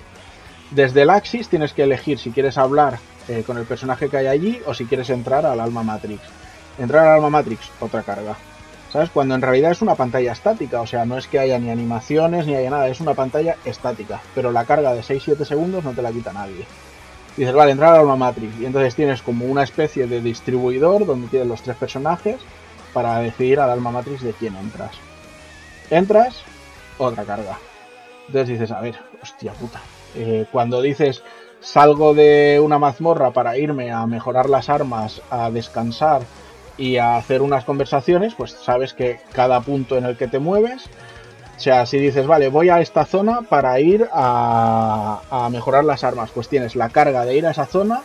Desde 0.70 1.02
el 1.02 1.10
Axis 1.10 1.48
tienes 1.48 1.72
que 1.72 1.84
elegir 1.84 2.18
si 2.18 2.30
quieres 2.30 2.58
hablar 2.58 2.98
eh, 3.28 3.42
con 3.46 3.56
el 3.56 3.64
personaje 3.64 4.10
que 4.10 4.18
hay 4.18 4.26
allí 4.26 4.60
o 4.66 4.74
si 4.74 4.84
quieres 4.84 5.08
entrar 5.08 5.46
al 5.46 5.60
Alma 5.60 5.82
Matrix. 5.82 6.20
Entrar 6.78 7.06
al 7.06 7.14
Alma 7.16 7.30
Matrix, 7.30 7.70
otra 7.80 8.02
carga. 8.02 8.36
¿Sabes? 8.92 9.10
Cuando 9.10 9.34
en 9.34 9.42
realidad 9.42 9.70
es 9.70 9.82
una 9.82 9.94
pantalla 9.94 10.32
estática, 10.32 10.80
o 10.80 10.86
sea, 10.86 11.04
no 11.04 11.18
es 11.18 11.26
que 11.26 11.38
haya 11.38 11.58
ni 11.58 11.70
animaciones 11.70 12.46
ni 12.46 12.54
haya 12.54 12.70
nada, 12.70 12.88
es 12.88 13.00
una 13.00 13.14
pantalla 13.14 13.56
estática, 13.64 14.20
pero 14.34 14.50
la 14.50 14.64
carga 14.64 14.94
de 14.94 15.02
6-7 15.02 15.44
segundos 15.44 15.84
no 15.84 15.92
te 15.92 16.00
la 16.00 16.12
quita 16.12 16.32
nadie. 16.32 16.66
Dices, 17.36 17.54
vale, 17.54 17.72
entrar 17.72 17.94
al 17.94 18.00
Alma 18.00 18.16
Matrix, 18.16 18.58
y 18.58 18.64
entonces 18.64 18.94
tienes 18.94 19.20
como 19.20 19.44
una 19.44 19.62
especie 19.62 20.06
de 20.06 20.22
distribuidor 20.22 21.04
donde 21.04 21.28
tienes 21.28 21.48
los 21.48 21.62
tres 21.62 21.76
personajes 21.76 22.36
para 22.94 23.18
decidir 23.18 23.60
al 23.60 23.70
Alma 23.70 23.90
Matrix 23.90 24.22
de 24.22 24.32
quién 24.32 24.56
entras. 24.56 24.92
Entras, 25.90 26.42
otra 26.96 27.24
carga. 27.24 27.58
Entonces 28.26 28.58
dices, 28.58 28.70
a 28.70 28.80
ver, 28.80 28.98
hostia 29.22 29.52
puta. 29.52 29.80
Eh, 30.18 30.46
cuando 30.50 30.82
dices, 30.82 31.22
salgo 31.60 32.12
de 32.12 32.60
una 32.62 32.78
mazmorra 32.78 33.30
para 33.30 33.56
irme 33.56 33.92
a 33.92 34.04
mejorar 34.06 34.50
las 34.50 34.68
armas, 34.68 35.22
a 35.30 35.50
descansar 35.50 36.22
y 36.76 36.96
a 36.96 37.16
hacer 37.16 37.40
unas 37.40 37.64
conversaciones, 37.64 38.34
pues 38.34 38.50
sabes 38.50 38.94
que 38.94 39.20
cada 39.32 39.60
punto 39.60 39.96
en 39.96 40.04
el 40.04 40.16
que 40.16 40.26
te 40.26 40.40
mueves, 40.40 40.86
o 41.56 41.60
sea, 41.60 41.86
si 41.86 41.98
dices, 41.98 42.26
vale, 42.26 42.48
voy 42.48 42.68
a 42.68 42.80
esta 42.80 43.04
zona 43.04 43.42
para 43.42 43.78
ir 43.80 44.08
a, 44.12 45.20
a 45.30 45.48
mejorar 45.50 45.84
las 45.84 46.04
armas, 46.04 46.30
pues 46.34 46.48
tienes 46.48 46.76
la 46.76 46.88
carga 46.88 47.24
de 47.24 47.36
ir 47.36 47.46
a 47.46 47.50
esa 47.50 47.66
zona 47.66 48.02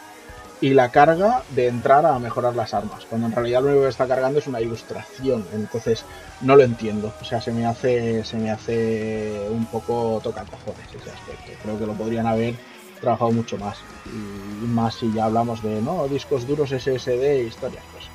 y 0.61 0.73
la 0.73 0.91
carga 0.91 1.43
de 1.49 1.67
entrar 1.67 2.05
a 2.05 2.17
mejorar 2.19 2.55
las 2.55 2.73
armas, 2.73 3.05
cuando 3.09 3.27
en 3.27 3.33
realidad 3.33 3.61
lo 3.61 3.67
único 3.69 3.83
que 3.83 3.89
está 3.89 4.07
cargando 4.07 4.39
es 4.39 4.47
una 4.47 4.61
ilustración, 4.61 5.45
entonces 5.53 6.05
no 6.41 6.55
lo 6.55 6.63
entiendo, 6.63 7.13
o 7.19 7.25
sea, 7.25 7.41
se 7.41 7.51
me 7.51 7.65
hace 7.65 8.23
se 8.23 8.37
me 8.37 8.49
hace 8.49 9.47
un 9.49 9.65
poco 9.65 10.19
toca 10.23 10.45
cojones 10.45 10.87
ese 10.87 11.11
aspecto. 11.11 11.51
Creo 11.61 11.77
que 11.77 11.85
lo 11.85 11.93
podrían 11.93 12.27
haber 12.27 12.55
trabajado 13.01 13.31
mucho 13.31 13.57
más 13.57 13.77
y 14.05 14.65
más 14.67 14.95
si 14.95 15.11
ya 15.11 15.25
hablamos 15.25 15.61
de 15.61 15.81
no 15.81 16.07
discos 16.07 16.47
duros 16.47 16.69
SSD 16.69 17.21
e 17.21 17.43
historias, 17.43 17.83
pues 17.91 18.05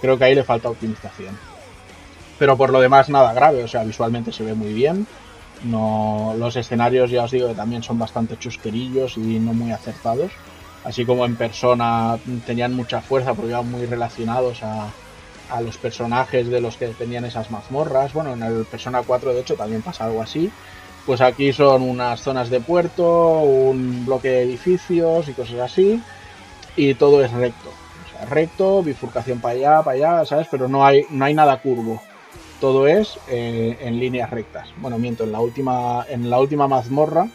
creo 0.00 0.18
que 0.18 0.24
ahí 0.24 0.34
le 0.34 0.44
falta 0.44 0.68
optimización. 0.68 1.38
Pero 2.38 2.56
por 2.56 2.70
lo 2.70 2.80
demás 2.80 3.08
nada 3.08 3.32
grave, 3.32 3.64
o 3.64 3.68
sea, 3.68 3.82
visualmente 3.84 4.32
se 4.32 4.44
ve 4.44 4.54
muy 4.54 4.72
bien. 4.72 5.06
No, 5.64 6.34
los 6.38 6.54
escenarios 6.54 7.10
ya 7.10 7.24
os 7.24 7.32
digo 7.32 7.48
que 7.48 7.54
también 7.54 7.82
son 7.82 7.98
bastante 7.98 8.36
chusquerillos 8.38 9.16
y 9.16 9.40
no 9.40 9.52
muy 9.52 9.72
acertados. 9.72 10.30
Así 10.84 11.04
como 11.04 11.24
en 11.24 11.36
persona 11.36 12.18
tenían 12.46 12.74
mucha 12.74 13.00
fuerza 13.00 13.34
porque 13.34 13.50
iban 13.50 13.70
muy 13.70 13.84
relacionados 13.86 14.62
a, 14.62 14.90
a 15.50 15.60
los 15.60 15.78
personajes 15.78 16.48
de 16.48 16.60
los 16.60 16.76
que 16.76 16.88
tenían 16.88 17.24
esas 17.24 17.50
mazmorras. 17.50 18.12
Bueno, 18.12 18.34
en 18.34 18.42
el 18.42 18.64
Persona 18.64 19.02
4 19.02 19.34
de 19.34 19.40
hecho 19.40 19.54
también 19.56 19.82
pasa 19.82 20.04
algo 20.04 20.22
así. 20.22 20.50
Pues 21.06 21.20
aquí 21.20 21.52
son 21.52 21.82
unas 21.82 22.20
zonas 22.20 22.50
de 22.50 22.60
puerto, 22.60 23.40
un 23.40 24.04
bloque 24.04 24.28
de 24.28 24.42
edificios 24.42 25.28
y 25.28 25.32
cosas 25.32 25.60
así. 25.60 26.02
Y 26.76 26.94
todo 26.94 27.24
es 27.24 27.32
recto. 27.32 27.70
O 27.70 28.10
sea, 28.10 28.26
recto, 28.26 28.82
bifurcación 28.82 29.40
para 29.40 29.54
allá, 29.54 29.82
para 29.82 29.96
allá, 29.96 30.24
¿sabes? 30.26 30.48
Pero 30.50 30.68
no 30.68 30.84
hay, 30.84 31.06
no 31.10 31.24
hay 31.24 31.34
nada 31.34 31.60
curvo. 31.62 32.00
Todo 32.60 32.86
es 32.86 33.18
eh, 33.28 33.78
en 33.80 33.98
líneas 33.98 34.30
rectas. 34.30 34.68
Bueno, 34.76 34.98
miento, 34.98 35.24
en 35.24 35.32
la 35.32 35.40
última, 35.40 36.04
en 36.08 36.28
la 36.28 36.38
última 36.40 36.68
mazmorra 36.68 37.28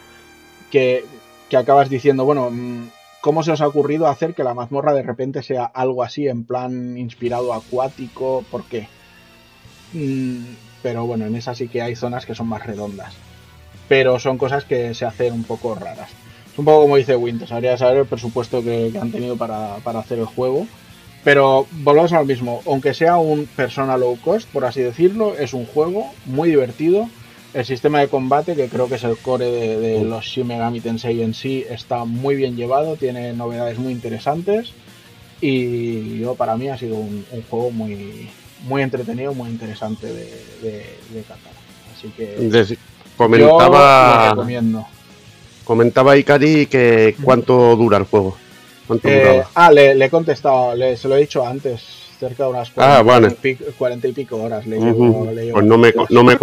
que, 0.70 1.04
que 1.48 1.56
acabas 1.56 1.88
diciendo, 1.88 2.24
bueno, 2.24 2.50
mm, 2.50 2.88
¿Cómo 3.24 3.42
se 3.42 3.52
os 3.52 3.62
ha 3.62 3.66
ocurrido 3.66 4.06
hacer 4.06 4.34
que 4.34 4.44
la 4.44 4.52
mazmorra 4.52 4.92
de 4.92 5.02
repente 5.02 5.42
sea 5.42 5.64
algo 5.64 6.02
así, 6.02 6.28
en 6.28 6.44
plan 6.44 6.98
inspirado 6.98 7.54
acuático? 7.54 8.44
¿Por 8.50 8.64
qué? 8.64 8.86
Mm, 9.94 10.44
pero 10.82 11.06
bueno, 11.06 11.24
en 11.24 11.34
esa 11.34 11.54
sí 11.54 11.68
que 11.68 11.80
hay 11.80 11.96
zonas 11.96 12.26
que 12.26 12.34
son 12.34 12.48
más 12.48 12.66
redondas. 12.66 13.14
Pero 13.88 14.18
son 14.18 14.36
cosas 14.36 14.66
que 14.66 14.92
se 14.92 15.06
hacen 15.06 15.32
un 15.32 15.44
poco 15.44 15.74
raras. 15.74 16.10
Es 16.52 16.58
un 16.58 16.66
poco 16.66 16.82
como 16.82 16.96
dice 16.96 17.16
Winters, 17.16 17.50
habría 17.50 17.72
que 17.72 17.78
saber 17.78 17.96
el 17.96 18.06
presupuesto 18.06 18.62
que, 18.62 18.92
han 19.00 19.10
tenido 19.10 19.38
para, 19.38 19.76
para, 19.76 20.00
hacer 20.00 20.18
el 20.18 20.26
juego. 20.26 20.66
Pero 21.24 21.66
volvemos 21.70 22.12
al 22.12 22.26
mismo, 22.26 22.60
aunque 22.66 22.92
sea 22.92 23.16
un 23.16 23.46
persona 23.46 23.96
low 23.96 24.18
cost, 24.22 24.50
por 24.50 24.66
así 24.66 24.82
decirlo, 24.82 25.34
es 25.34 25.54
un 25.54 25.64
juego 25.64 26.12
muy 26.26 26.50
divertido 26.50 27.08
el 27.54 27.64
sistema 27.64 28.00
de 28.00 28.08
combate, 28.08 28.54
que 28.56 28.68
creo 28.68 28.88
que 28.88 28.96
es 28.96 29.04
el 29.04 29.16
core 29.16 29.46
de, 29.50 29.78
de 29.78 30.04
los 30.04 30.24
Shin 30.24 30.46
Megami 30.46 30.80
Tensei 30.80 31.22
en 31.22 31.34
sí, 31.34 31.64
está 31.68 32.04
muy 32.04 32.34
bien 32.34 32.56
llevado, 32.56 32.96
tiene 32.96 33.32
novedades 33.32 33.78
muy 33.78 33.92
interesantes 33.92 34.72
y 35.40 36.18
yo 36.20 36.34
para 36.34 36.56
mí 36.56 36.68
ha 36.68 36.78
sido 36.78 36.96
un, 36.96 37.24
un 37.30 37.42
juego 37.48 37.70
muy, 37.70 38.28
muy 38.66 38.82
entretenido, 38.82 39.34
muy 39.34 39.50
interesante 39.50 40.06
de, 40.06 40.24
de, 40.62 40.96
de 41.10 41.22
catar. 41.22 41.52
Así 41.96 42.08
que 42.16 42.26
Des- 42.48 42.76
comentaba, 43.16 44.16
yo 44.18 44.24
lo 44.24 44.30
recomiendo. 44.30 44.86
comentaba 45.64 46.16
Ikari 46.16 46.66
que 46.66 47.16
cuánto 47.22 47.76
dura 47.76 47.98
el 47.98 48.04
juego. 48.04 48.36
¿Cuánto 48.86 49.08
Eh, 49.08 49.42
ah, 49.54 49.70
le, 49.70 49.94
le 49.94 50.04
he 50.06 50.10
contestado, 50.10 50.74
le, 50.74 50.96
se 50.96 51.08
lo 51.08 51.16
he 51.16 51.20
dicho 51.20 51.46
antes, 51.46 51.82
cerca 52.18 52.44
de 52.44 52.50
unas 52.50 52.68
Ah, 52.76 53.02
40, 53.02 53.02
bueno. 53.02 53.28
y 53.28 53.30
pico, 53.34 53.64
40 53.78 54.08
y 54.08 54.12
pico 54.12 54.36
horas 54.42 54.66
le 54.66 54.78
llevo. 54.78 55.30
le 55.32 55.44
llevo 55.46 55.54
Pues 55.54 55.66
no 55.66 55.78
me, 55.78 55.94
no 56.10 56.24
me 56.24 56.32
he 56.34 56.36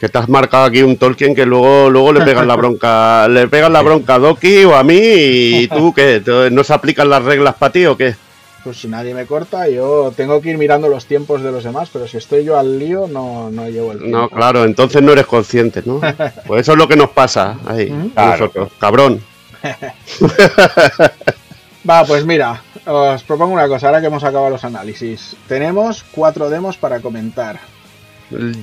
Que 0.00 0.08
te 0.08 0.18
has 0.18 0.28
marcado 0.28 0.64
aquí 0.64 0.82
un 0.82 0.96
Tolkien 0.96 1.34
que 1.34 1.44
luego, 1.44 1.90
luego 1.90 2.12
le 2.12 2.24
pegan 2.24 2.46
la 2.46 2.56
bronca, 2.56 3.26
le 3.36 3.48
pegan 3.48 3.72
la 3.72 3.82
bronca 3.82 4.14
a 4.14 4.18
Doki 4.18 4.64
o 4.64 4.76
a 4.76 4.84
mí 4.84 4.96
y 4.96 5.68
tú 5.68 5.92
qué, 5.92 6.20
¿Te- 6.20 6.50
¿no 6.50 6.62
se 6.64 6.72
aplican 6.72 7.10
las 7.10 7.22
reglas 7.24 7.54
para 7.56 7.72
ti 7.72 7.84
o 7.86 7.96
qué? 7.96 8.14
Pues 8.62 8.80
si 8.80 8.88
nadie 8.88 9.14
me 9.14 9.26
corta, 9.26 9.68
yo 9.68 10.12
tengo 10.16 10.40
que 10.40 10.50
ir 10.50 10.58
mirando 10.58 10.88
los 10.88 11.06
tiempos 11.06 11.40
de 11.42 11.52
los 11.52 11.62
demás, 11.62 11.88
pero 11.92 12.08
si 12.08 12.16
estoy 12.16 12.44
yo 12.44 12.58
al 12.58 12.78
lío, 12.80 13.06
no, 13.06 13.48
no 13.50 13.68
llevo 13.68 13.92
el 13.92 13.98
tiempo. 13.98 14.18
No, 14.18 14.28
claro, 14.28 14.64
entonces 14.64 15.02
no 15.02 15.12
eres 15.12 15.26
consciente, 15.26 15.82
¿no? 15.84 16.00
Pues 16.46 16.62
eso 16.62 16.72
es 16.72 16.78
lo 16.78 16.88
que 16.88 16.96
nos 16.96 17.10
pasa 17.10 17.58
ahí, 17.66 17.92
a 17.92 18.12
Claro. 18.14 18.30
nosotros. 18.32 18.72
Cabrón. 18.78 19.20
Va, 21.88 22.04
pues 22.04 22.26
mira, 22.26 22.60
os 22.84 23.22
propongo 23.22 23.54
una 23.54 23.68
cosa, 23.68 23.86
ahora 23.86 24.00
que 24.00 24.08
hemos 24.08 24.24
acabado 24.24 24.50
los 24.50 24.64
análisis. 24.64 25.36
Tenemos 25.46 26.04
cuatro 26.10 26.50
demos 26.50 26.76
para 26.76 26.98
comentar. 27.00 27.60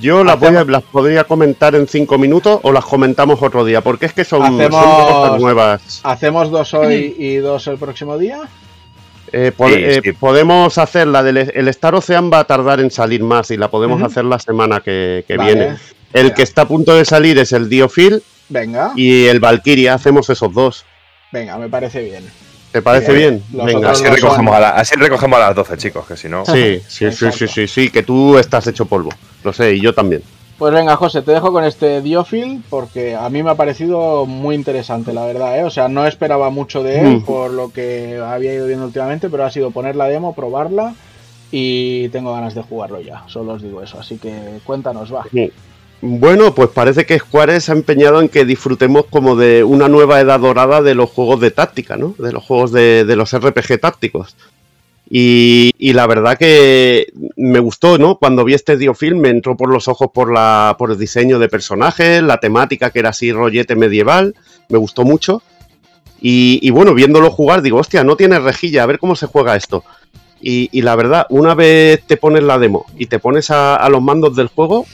Yo 0.00 0.24
las, 0.24 0.38
voy 0.38 0.54
a- 0.56 0.64
las 0.64 0.82
podría 0.82 1.24
comentar 1.24 1.74
en 1.74 1.86
cinco 1.88 2.18
minutos 2.18 2.60
o 2.62 2.72
las 2.72 2.84
comentamos 2.84 3.40
otro 3.42 3.64
día, 3.64 3.80
porque 3.80 4.06
es 4.06 4.12
que 4.12 4.24
son, 4.24 4.42
son 4.42 4.60
Hacemos- 4.60 4.84
cosas 4.84 5.40
nuevas. 5.40 6.00
¿Hacemos 6.02 6.50
dos 6.50 6.74
hoy 6.74 7.14
y 7.18 7.36
dos 7.36 7.66
el 7.68 7.78
próximo 7.78 8.18
día? 8.18 8.40
Eh, 9.32 9.52
po- 9.56 9.68
Sí, 9.68 9.74
eh, 9.76 10.00
sí. 10.04 10.12
Podemos 10.12 10.76
hacer 10.78 11.06
la 11.08 11.22
del 11.22 11.38
el 11.38 11.68
Star 11.68 11.94
Ocean 11.94 12.30
va 12.32 12.40
a 12.40 12.44
tardar 12.44 12.78
en 12.80 12.90
salir 12.90 13.22
más 13.22 13.50
y 13.50 13.56
la 13.56 13.68
podemos 13.68 14.02
hacer 14.02 14.24
la 14.26 14.38
semana 14.38 14.80
que, 14.80 15.24
que 15.26 15.36
Vale. 15.36 15.54
viene. 15.54 15.76
El 16.12 16.22
Venga. 16.24 16.34
que 16.36 16.42
está 16.42 16.62
a 16.62 16.68
punto 16.68 16.94
de 16.94 17.04
salir 17.04 17.38
es 17.38 17.50
el 17.52 17.68
Diofil 17.68 18.22
Venga, 18.48 18.92
y 18.94 19.24
el 19.24 19.40
Valkyria. 19.40 19.94
Hacemos 19.94 20.28
esos 20.30 20.52
dos. 20.52 20.84
venga, 21.32 21.56
me 21.58 21.68
parece 21.68 22.02
bien. 22.04 22.24
¿Te 22.74 22.82
parece 22.82 23.12
Bien. 23.12 23.40
bien? 23.52 23.66
Venga. 23.66 23.92
Así 23.92 24.04
recogemos, 24.04 24.52
a 24.52 24.58
la- 24.58 24.70
así 24.70 24.96
recogemos 24.96 25.36
a 25.38 25.42
las 25.46 25.54
12, 25.54 25.76
chicos, 25.76 26.04
que 26.08 26.16
si 26.16 26.28
no. 26.28 26.44
Sí, 26.44 26.80
sí, 26.88 27.12
sí, 27.12 27.26
sí, 27.30 27.46
sí, 27.46 27.68
sí, 27.68 27.88
que 27.88 28.02
tú 28.02 28.36
estás 28.36 28.66
hecho 28.66 28.84
polvo. 28.86 29.10
Lo 29.44 29.52
sé, 29.52 29.74
y 29.74 29.80
yo 29.80 29.94
también. 29.94 30.22
Pues 30.58 30.74
venga, 30.74 30.96
José, 30.96 31.22
te 31.22 31.30
dejo 31.30 31.52
con 31.52 31.62
este 31.62 32.02
Diofil 32.02 32.64
porque 32.68 33.14
a 33.14 33.28
mí 33.28 33.44
me 33.44 33.50
ha 33.50 33.54
parecido 33.54 34.26
muy 34.26 34.56
interesante, 34.56 35.12
la 35.12 35.24
verdad, 35.24 35.56
¿eh? 35.56 35.62
O 35.62 35.70
sea, 35.70 35.86
no 35.86 36.04
esperaba 36.04 36.50
mucho 36.50 36.82
de 36.82 36.98
él 36.98 37.06
Mm. 37.18 37.22
por 37.24 37.52
lo 37.52 37.70
que 37.70 38.18
había 38.20 38.52
ido 38.54 38.66
viendo 38.66 38.86
últimamente, 38.86 39.30
pero 39.30 39.44
ha 39.44 39.52
sido 39.52 39.70
poner 39.70 39.94
la 39.94 40.08
demo, 40.08 40.34
probarla 40.34 40.94
y 41.52 42.08
tengo 42.08 42.32
ganas 42.34 42.56
de 42.56 42.62
jugarlo 42.62 43.00
ya, 43.00 43.22
solo 43.28 43.52
os 43.52 43.62
digo 43.62 43.82
eso. 43.84 44.00
Así 44.00 44.18
que 44.18 44.32
cuéntanos, 44.64 45.14
va. 45.14 45.24
Bueno, 46.06 46.54
pues 46.54 46.68
parece 46.68 47.06
que 47.06 47.18
Square 47.18 47.62
se 47.62 47.72
ha 47.72 47.74
empeñado 47.74 48.20
en 48.20 48.28
que 48.28 48.44
disfrutemos 48.44 49.06
como 49.06 49.36
de 49.36 49.64
una 49.64 49.88
nueva 49.88 50.20
edad 50.20 50.38
dorada 50.38 50.82
de 50.82 50.94
los 50.94 51.08
juegos 51.08 51.40
de 51.40 51.50
táctica, 51.50 51.96
¿no? 51.96 52.14
De 52.18 52.30
los 52.30 52.44
juegos 52.44 52.72
de, 52.72 53.06
de 53.06 53.16
los 53.16 53.34
RPG 53.34 53.80
tácticos. 53.80 54.36
Y, 55.08 55.72
la 55.94 56.06
verdad 56.06 56.36
que 56.36 57.10
me 57.36 57.58
gustó, 57.58 57.96
¿no? 57.96 58.16
Cuando 58.16 58.44
vi 58.44 58.52
este 58.52 58.76
Diofilm 58.76 59.18
me 59.18 59.30
entró 59.30 59.56
por 59.56 59.72
los 59.72 59.88
ojos 59.88 60.08
por, 60.12 60.30
la, 60.30 60.76
por 60.78 60.90
el 60.90 60.98
diseño 60.98 61.38
de 61.38 61.48
personajes, 61.48 62.22
la 62.22 62.38
temática 62.38 62.90
que 62.90 62.98
era 62.98 63.08
así 63.08 63.32
rollete 63.32 63.74
medieval, 63.74 64.34
me 64.68 64.76
gustó 64.76 65.04
mucho. 65.04 65.42
Y, 66.20 66.58
y 66.60 66.68
bueno, 66.68 66.92
viéndolo 66.92 67.30
jugar 67.30 67.62
digo, 67.62 67.78
hostia, 67.78 68.04
no 68.04 68.16
tiene 68.16 68.38
rejilla, 68.38 68.82
a 68.82 68.86
ver 68.86 68.98
cómo 68.98 69.16
se 69.16 69.26
juega 69.26 69.56
esto. 69.56 69.84
Y, 70.38 70.68
y 70.70 70.82
la 70.82 70.96
verdad, 70.96 71.26
una 71.30 71.54
vez 71.54 72.02
te 72.06 72.18
pones 72.18 72.42
la 72.42 72.58
demo 72.58 72.84
y 72.94 73.06
te 73.06 73.18
pones 73.18 73.50
a, 73.50 73.76
a 73.76 73.88
los 73.88 74.02
mandos 74.02 74.36
del 74.36 74.48
juego, 74.48 74.84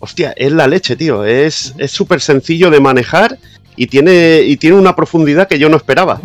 hostia, 0.00 0.32
es 0.36 0.52
la 0.52 0.66
leche, 0.66 0.96
tío. 0.96 1.24
Es 1.24 1.74
es 1.78 1.90
súper 1.90 2.20
sencillo 2.20 2.70
de 2.70 2.80
manejar 2.80 3.38
y 3.76 3.86
tiene, 3.86 4.42
y 4.42 4.56
tiene 4.56 4.76
una 4.76 4.96
profundidad 4.96 5.48
que 5.48 5.58
yo 5.58 5.68
no 5.68 5.76
esperaba. 5.76 6.20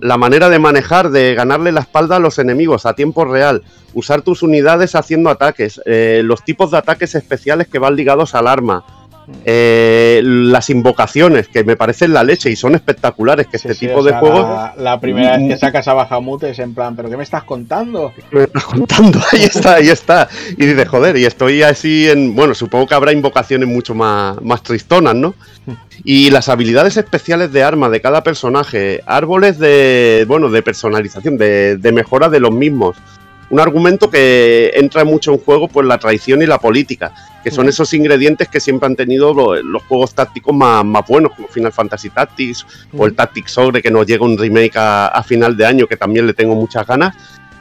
La 0.00 0.16
manera 0.16 0.48
de 0.48 0.58
manejar, 0.58 1.10
de 1.10 1.34
ganarle 1.34 1.70
la 1.70 1.80
espalda 1.80 2.16
a 2.16 2.18
los 2.18 2.38
enemigos 2.38 2.86
a 2.86 2.94
tiempo 2.94 3.26
real, 3.26 3.62
usar 3.92 4.22
tus 4.22 4.42
unidades 4.42 4.94
haciendo 4.94 5.28
ataques, 5.28 5.82
eh, 5.84 6.22
los 6.24 6.42
tipos 6.42 6.70
de 6.70 6.78
ataques 6.78 7.14
especiales 7.14 7.68
que 7.68 7.78
van 7.78 7.94
ligados 7.94 8.34
al 8.34 8.46
arma, 8.46 8.86
eh, 9.44 10.20
las 10.24 10.70
invocaciones, 10.70 11.48
que 11.48 11.64
me 11.64 11.76
parecen 11.76 12.12
la 12.12 12.22
leche 12.22 12.50
y 12.50 12.56
son 12.56 12.74
espectaculares, 12.74 13.46
que 13.46 13.58
Sí, 13.58 13.68
este 13.68 13.80
sí, 13.80 13.86
tipo 13.86 14.00
o 14.00 14.02
de 14.02 14.12
juegos... 14.12 14.42
La, 14.42 14.74
la 14.76 15.00
primera 15.00 15.36
vez 15.36 15.48
que 15.48 15.56
sacas 15.56 15.88
a 15.88 15.94
Bahamut 15.94 16.44
es 16.44 16.58
en 16.58 16.74
plan, 16.74 16.94
¿pero 16.94 17.08
qué 17.10 17.16
me 17.16 17.24
estás 17.24 17.44
contando? 17.44 18.12
me 18.30 18.44
estás 18.44 18.64
contando, 18.64 19.18
ahí 19.32 19.42
está, 19.42 19.74
ahí 19.74 19.88
está. 19.88 20.28
Y 20.56 20.66
dices, 20.66 20.88
joder, 20.88 21.16
y 21.16 21.24
estoy 21.24 21.62
así 21.62 22.08
en. 22.08 22.34
Bueno, 22.34 22.54
supongo 22.54 22.86
que 22.86 22.94
habrá 22.94 23.12
invocaciones 23.12 23.68
mucho 23.68 23.94
más, 23.94 24.40
más 24.42 24.62
tristonas, 24.62 25.14
¿no? 25.14 25.34
Y 26.04 26.30
las 26.30 26.48
habilidades 26.48 26.96
especiales 26.98 27.52
de 27.52 27.64
arma 27.64 27.88
de 27.88 28.00
cada 28.00 28.22
personaje, 28.22 29.00
árboles 29.06 29.58
de. 29.58 30.24
Bueno, 30.28 30.50
de 30.50 30.62
personalización, 30.62 31.36
de, 31.36 31.78
de 31.78 31.92
mejora 31.92 32.28
de 32.28 32.38
los 32.38 32.52
mismos. 32.52 32.96
Un 33.48 33.60
argumento 33.60 34.10
que 34.10 34.72
entra 34.74 35.04
mucho 35.04 35.32
en 35.32 35.38
juego, 35.38 35.68
pues 35.68 35.86
la 35.86 35.98
traición 35.98 36.42
y 36.42 36.46
la 36.46 36.58
política, 36.58 37.12
que 37.46 37.52
son 37.52 37.68
esos 37.68 37.94
ingredientes 37.94 38.48
que 38.48 38.58
siempre 38.58 38.86
han 38.88 38.96
tenido 38.96 39.32
lo- 39.32 39.62
los, 39.62 39.84
juegos 39.84 40.12
tácticos 40.14 40.52
más, 40.52 40.84
más 40.84 41.06
buenos, 41.06 41.32
como 41.32 41.46
Final 41.46 41.72
Fantasy 41.72 42.10
Tactics 42.10 42.66
o 42.98 43.06
el 43.06 43.14
Tactics 43.14 43.56
Ogre, 43.56 43.80
que 43.82 43.90
nos 43.92 44.04
llega 44.04 44.24
un 44.24 44.36
remake 44.36 44.76
a, 44.76 45.06
a 45.06 45.22
final 45.22 45.56
de 45.56 45.64
año, 45.64 45.86
que 45.86 45.96
también 45.96 46.26
le 46.26 46.34
tengo 46.34 46.56
muchas 46.56 46.84
ganas. 46.84 47.14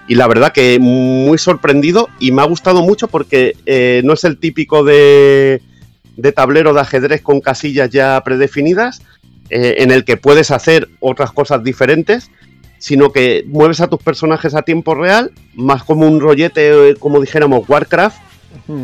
Y 0.07 0.15
la 0.15 0.27
verdad 0.27 0.51
que 0.51 0.79
muy 0.79 1.37
sorprendido 1.37 2.09
y 2.19 2.31
me 2.31 2.41
ha 2.41 2.45
gustado 2.45 2.81
mucho 2.81 3.07
porque 3.07 3.53
eh, 3.67 4.01
no 4.03 4.13
es 4.13 4.23
el 4.23 4.39
típico 4.39 4.83
de, 4.83 5.61
de 6.17 6.31
tablero 6.31 6.73
de 6.73 6.81
ajedrez 6.81 7.21
con 7.21 7.39
casillas 7.39 7.91
ya 7.91 8.19
predefinidas, 8.25 9.03
eh, 9.51 9.75
en 9.83 9.91
el 9.91 10.03
que 10.03 10.17
puedes 10.17 10.49
hacer 10.49 10.89
otras 10.99 11.31
cosas 11.31 11.63
diferentes, 11.63 12.31
sino 12.79 13.11
que 13.11 13.43
mueves 13.47 13.81
a 13.81 13.87
tus 13.87 14.01
personajes 14.01 14.55
a 14.55 14.63
tiempo 14.63 14.95
real, 14.95 15.31
más 15.53 15.83
como 15.83 16.07
un 16.07 16.19
rollete, 16.19 16.89
eh, 16.89 16.95
como 16.99 17.21
dijéramos, 17.21 17.69
Warcraft. 17.69 18.17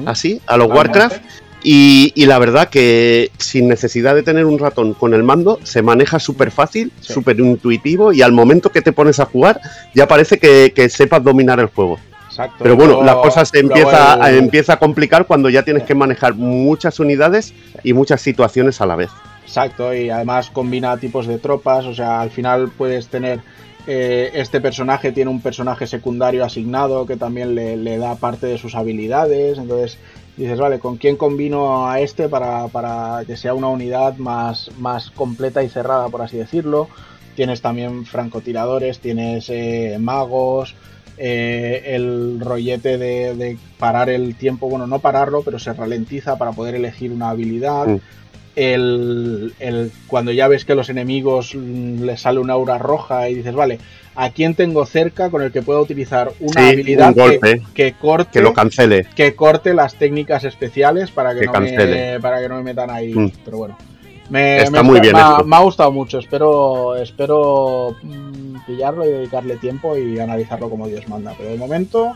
Así, 0.05 0.41
a 0.47 0.57
los 0.57 0.67
Totalmente. 0.67 0.99
Warcraft. 0.99 1.23
Y, 1.63 2.11
y 2.15 2.25
la 2.25 2.39
verdad 2.39 2.69
que 2.69 3.29
sin 3.37 3.67
necesidad 3.67 4.15
de 4.15 4.23
tener 4.23 4.45
un 4.45 4.57
ratón 4.57 4.95
con 4.95 5.13
el 5.13 5.21
mando, 5.21 5.59
se 5.61 5.83
maneja 5.83 6.17
súper 6.19 6.49
fácil, 6.49 6.91
Sí. 7.01 7.13
súper 7.13 7.39
intuitivo 7.39 8.11
y 8.13 8.23
al 8.23 8.31
momento 8.31 8.71
que 8.71 8.81
te 8.81 8.91
pones 8.91 9.19
a 9.19 9.25
jugar 9.25 9.61
ya 9.93 10.07
parece 10.07 10.39
que, 10.39 10.73
que 10.75 10.89
sepas 10.89 11.23
dominar 11.23 11.59
el 11.59 11.67
juego. 11.67 11.99
Exacto. 12.29 12.55
Pero 12.63 12.75
bueno, 12.75 12.93
Luego- 12.93 13.05
la 13.05 13.21
cosa 13.21 13.45
se 13.45 13.59
empieza, 13.59 14.15
el- 14.15 14.21
a, 14.21 14.31
empieza 14.31 14.73
a 14.73 14.79
complicar 14.79 15.27
cuando 15.27 15.49
ya 15.49 15.61
tienes 15.63 15.83
que 15.83 15.93
manejar 15.93 16.33
muchas 16.33 16.99
unidades 16.99 17.53
y 17.83 17.93
muchas 17.93 18.21
situaciones 18.21 18.81
a 18.81 18.87
la 18.87 18.95
vez. 18.95 19.11
Exacto, 19.45 19.93
y 19.93 20.09
además 20.09 20.49
combina 20.49 20.97
tipos 20.97 21.27
de 21.27 21.37
tropas, 21.37 21.85
o 21.85 21.93
sea, 21.93 22.21
al 22.21 22.31
final 22.31 22.71
puedes 22.75 23.07
tener 23.07 23.39
eh, 23.87 24.31
este 24.35 24.61
personaje 24.61 25.11
tiene 25.11 25.31
un 25.31 25.41
personaje 25.41 25.87
secundario 25.87 26.45
asignado 26.45 27.05
que 27.05 27.17
también 27.17 27.55
le, 27.55 27.97
da 27.97 28.15
parte 28.15 28.47
de 28.47 28.57
sus 28.57 28.75
habilidades, 28.75 29.57
entonces 29.57 29.97
dices, 30.37 30.59
vale, 30.59 30.79
¿con 30.79 30.97
quién 30.97 31.17
combino 31.17 31.89
a 31.89 31.99
este 31.99 32.29
para, 32.29 32.67
para 32.67 33.23
que 33.25 33.37
sea 33.37 33.53
una 33.53 33.67
unidad 33.67 34.17
más, 34.17 34.71
más 34.77 35.11
completa 35.11 35.63
y 35.63 35.69
cerrada, 35.69 36.09
por 36.09 36.21
así 36.21 36.37
decirlo? 36.37 36.89
Tienes 37.35 37.61
también 37.61 38.05
francotiradores, 38.05 38.99
tienes 38.99 39.49
eh, 39.49 39.97
magos, 39.99 40.75
eh, 41.17 41.95
el 41.95 42.39
rollete 42.39 42.97
de, 42.97 43.57
parar 43.77 44.09
el 44.09 44.35
tiempo, 44.35 44.69
bueno, 44.69 44.87
no 44.87 44.99
pararlo, 44.99 45.43
pero 45.43 45.59
se 45.59 45.73
ralentiza 45.73 46.37
para 46.37 46.51
poder 46.51 46.75
elegir 46.75 47.11
una 47.11 47.29
habilidad. 47.29 47.87
El, 48.55 49.53
el- 49.59 49.91
cuando 50.07 50.31
ya 50.31 50.47
ves 50.47 50.65
que 50.65 50.75
los 50.75 50.89
enemigos 50.89 51.55
mm, 51.55 52.03
les 52.03 52.21
sale 52.21 52.39
una 52.39 52.53
aura 52.53 52.77
roja 52.77 53.29
y 53.29 53.35
dices, 53.35 53.53
vale, 53.55 53.79
¿a 54.15 54.29
quién 54.31 54.55
tengo 54.55 54.85
cerca 54.85 55.29
con 55.29 55.41
el 55.41 55.51
que 55.51 55.61
pueda 55.61 55.79
utilizar 55.79 56.31
una 56.39 56.61
Sí, 56.61 56.69
habilidad 56.73 57.07
un 57.09 57.13
golpe. 57.13 57.61
que, 57.73 57.91
que 57.91 57.93
corte 57.93 58.29
Que 58.33 58.41
lo 58.41 58.53
cancele. 58.53 59.05
que 59.15 59.35
corte 59.35 59.73
las 59.73 59.95
técnicas 59.95 60.43
especiales 60.43 61.11
para 61.11 61.33
que, 61.33 61.41
Que 61.41 61.45
no, 61.47 61.53
me, 61.61 62.19
para 62.19 62.41
que 62.41 62.49
no 62.49 62.55
me 62.57 62.63
metan 62.63 62.89
ahí. 62.89 63.13
Mm. 63.13 63.31
Pero 63.45 63.57
bueno. 63.57 63.77
Me, 64.29 64.57
Está 64.59 64.71
me 64.71 64.83
muy 64.83 64.99
bien 65.01 65.13
me 65.13 65.19
ha, 65.21 65.31
esto. 65.31 65.45
me 65.45 65.55
ha 65.55 65.59
gustado 65.59 65.91
mucho. 65.91 66.19
Espero, 66.19 66.95
espero 66.95 67.95
mm, 68.01 68.65
pillarlo 68.65 69.05
y 69.05 69.09
dedicarle 69.11 69.57
tiempo 69.57 69.97
y 69.97 70.19
analizarlo 70.19 70.69
como 70.69 70.87
Dios 70.87 71.07
manda. 71.09 71.33
Pero 71.37 71.49
de 71.49 71.57
momento, 71.57 72.13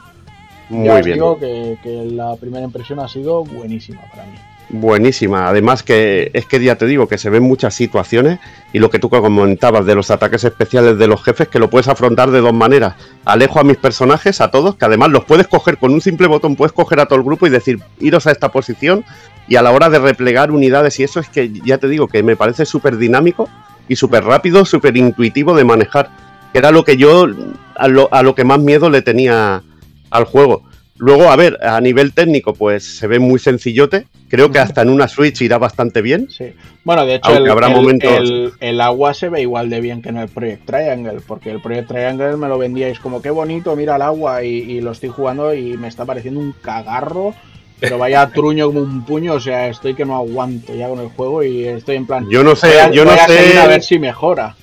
ya 0.70 0.76
Muy 0.78 0.90
os 0.90 1.04
bien. 1.06 1.16
digo 1.16 1.38
que, 1.38 1.78
que 1.84 2.06
la 2.06 2.36
primera 2.38 2.64
impresión 2.64 3.00
ha 3.00 3.08
sido 3.10 3.44
buenísima 3.44 4.02
para 4.12 4.24
mí. 4.26 4.38
Buenísima. 4.70 5.48
Además 5.48 5.84
que 5.84 6.32
es 6.34 6.46
que 6.46 6.64
ya 6.64 6.76
te 6.76 6.88
digo 6.88 7.08
que 7.08 7.20
se 7.20 7.30
ven 7.30 7.44
muchas 7.44 7.76
situaciones 7.76 8.40
y 8.74 8.80
lo 8.80 8.90
que 8.90 8.98
tú 8.98 9.10
comentabas 9.10 9.86
de 9.86 9.94
los 9.94 10.10
ataques 10.10 10.44
especiales 10.44 10.98
de 10.98 11.08
los 11.08 11.24
jefes 11.24 11.48
que 11.48 11.60
lo 11.60 11.70
puedes 11.70 11.88
afrontar 11.88 12.32
de 12.32 12.42
dos 12.42 12.54
maneras. 12.54 12.96
Alejo 13.26 13.60
a 13.60 13.64
mis 13.64 13.78
personajes, 13.78 14.42
a 14.42 14.50
todos, 14.50 14.76
que 14.76 14.86
además 14.86 15.12
los 15.12 15.26
puedes 15.26 15.48
coger 15.48 15.78
con 15.78 15.94
un 15.94 16.02
simple 16.02 16.28
botón, 16.28 16.56
puedes 16.56 16.74
coger 16.74 17.00
a 17.00 17.06
todo 17.06 17.20
el 17.20 17.26
grupo 17.26 17.46
y 17.46 17.52
decir, 17.52 17.80
iros 18.00 18.26
a 18.26 18.32
esta 18.32 18.52
posición 18.52 19.06
y 19.48 19.56
a 19.56 19.62
la 19.62 19.72
hora 19.72 19.90
de 19.90 20.00
replegar 20.00 20.50
unidades 20.50 21.00
y 21.00 21.04
eso 21.04 21.20
es 21.20 21.30
que 21.30 21.52
ya 21.64 21.78
te 21.78 21.88
digo 21.88 22.08
que 22.08 22.24
me 22.24 22.36
parece 22.36 22.66
súper 22.66 22.98
dinámico 22.98 23.48
y 23.88 23.96
súper 23.96 24.24
rápido, 24.24 24.66
súper 24.66 24.98
intuitivo 24.98 25.56
de 25.56 25.64
manejar. 25.64 26.10
Que 26.52 26.60
era 26.60 26.72
lo 26.72 26.84
que 26.84 26.98
yo, 26.98 27.28
a 27.76 27.88
lo, 27.88 28.12
a 28.12 28.24
lo 28.24 28.34
que 28.34 28.46
más 28.46 28.60
miedo 28.60 28.90
le 28.90 29.04
tenía 29.04 29.62
al 30.10 30.24
juego. 30.24 30.64
Luego, 30.98 31.30
a 31.30 31.36
ver, 31.36 31.58
a 31.62 31.80
nivel 31.82 32.14
técnico, 32.14 32.54
pues 32.54 32.84
se 32.98 33.08
ve 33.08 33.20
muy 33.20 33.38
sencillote. 33.40 34.08
Creo 34.30 34.50
que 34.52 34.60
hasta 34.60 34.82
en 34.82 34.90
una 34.90 35.08
Switch 35.08 35.42
irá 35.42 35.58
bastante 35.58 36.02
bien. 36.02 36.28
Sí. 36.30 36.54
Bueno, 36.84 37.06
de 37.06 37.16
hecho, 37.16 37.36
el, 37.36 37.50
habrá 37.50 37.68
el- 37.68 37.74
momentos- 37.74 38.18
el- 38.20 38.54
el 38.60 38.82
agua 38.82 39.14
se 39.14 39.30
ve 39.30 39.42
igual 39.42 39.70
de 39.70 39.82
bien 39.82 40.02
que 40.02 40.10
en 40.10 40.18
el 40.18 40.30
Project 40.30 40.66
Triangle, 40.66 41.20
porque 41.28 41.52
el 41.52 41.62
Project 41.62 41.90
Triangle 41.90 42.38
me 42.38 42.48
lo 42.48 42.58
vendíais 42.58 43.00
como 43.00 43.22
qué 43.22 43.30
bonito, 43.30 43.76
mira 43.76 43.98
el 43.98 44.02
agua, 44.02 44.44
y, 44.44 44.50
y 44.58 44.82
lo 44.82 44.92
estoy 44.92 45.10
jugando 45.10 45.54
y 45.54 45.78
me 45.78 45.88
está 45.90 46.06
pareciendo 46.06 46.40
un 46.40 46.54
cagarro, 46.54 47.36
pero 47.80 47.98
vaya 47.98 48.28
truño 48.34 48.68
como 48.68 48.80
un 48.82 49.06
puño, 49.06 49.34
o 49.34 49.40
sea, 49.40 49.68
estoy 49.68 49.94
que 49.96 50.06
no 50.06 50.16
aguanto 50.16 50.74
ya 50.74 50.88
con 50.90 51.00
el 51.00 51.10
juego 51.10 51.44
y 51.44 51.66
estoy 51.66 51.98
en 51.98 52.06
plan. 52.08 52.28
Yo 52.30 52.44
no 52.44 52.56
sé, 52.56 52.68
voy 52.68 52.78
a, 52.78 52.92
yo 52.92 53.04
no 53.06 53.12
voy 53.12 53.20
a 53.20 53.68
ver 53.68 53.82
sé, 53.82 53.88
si 53.88 54.00
mejora. 54.00 54.56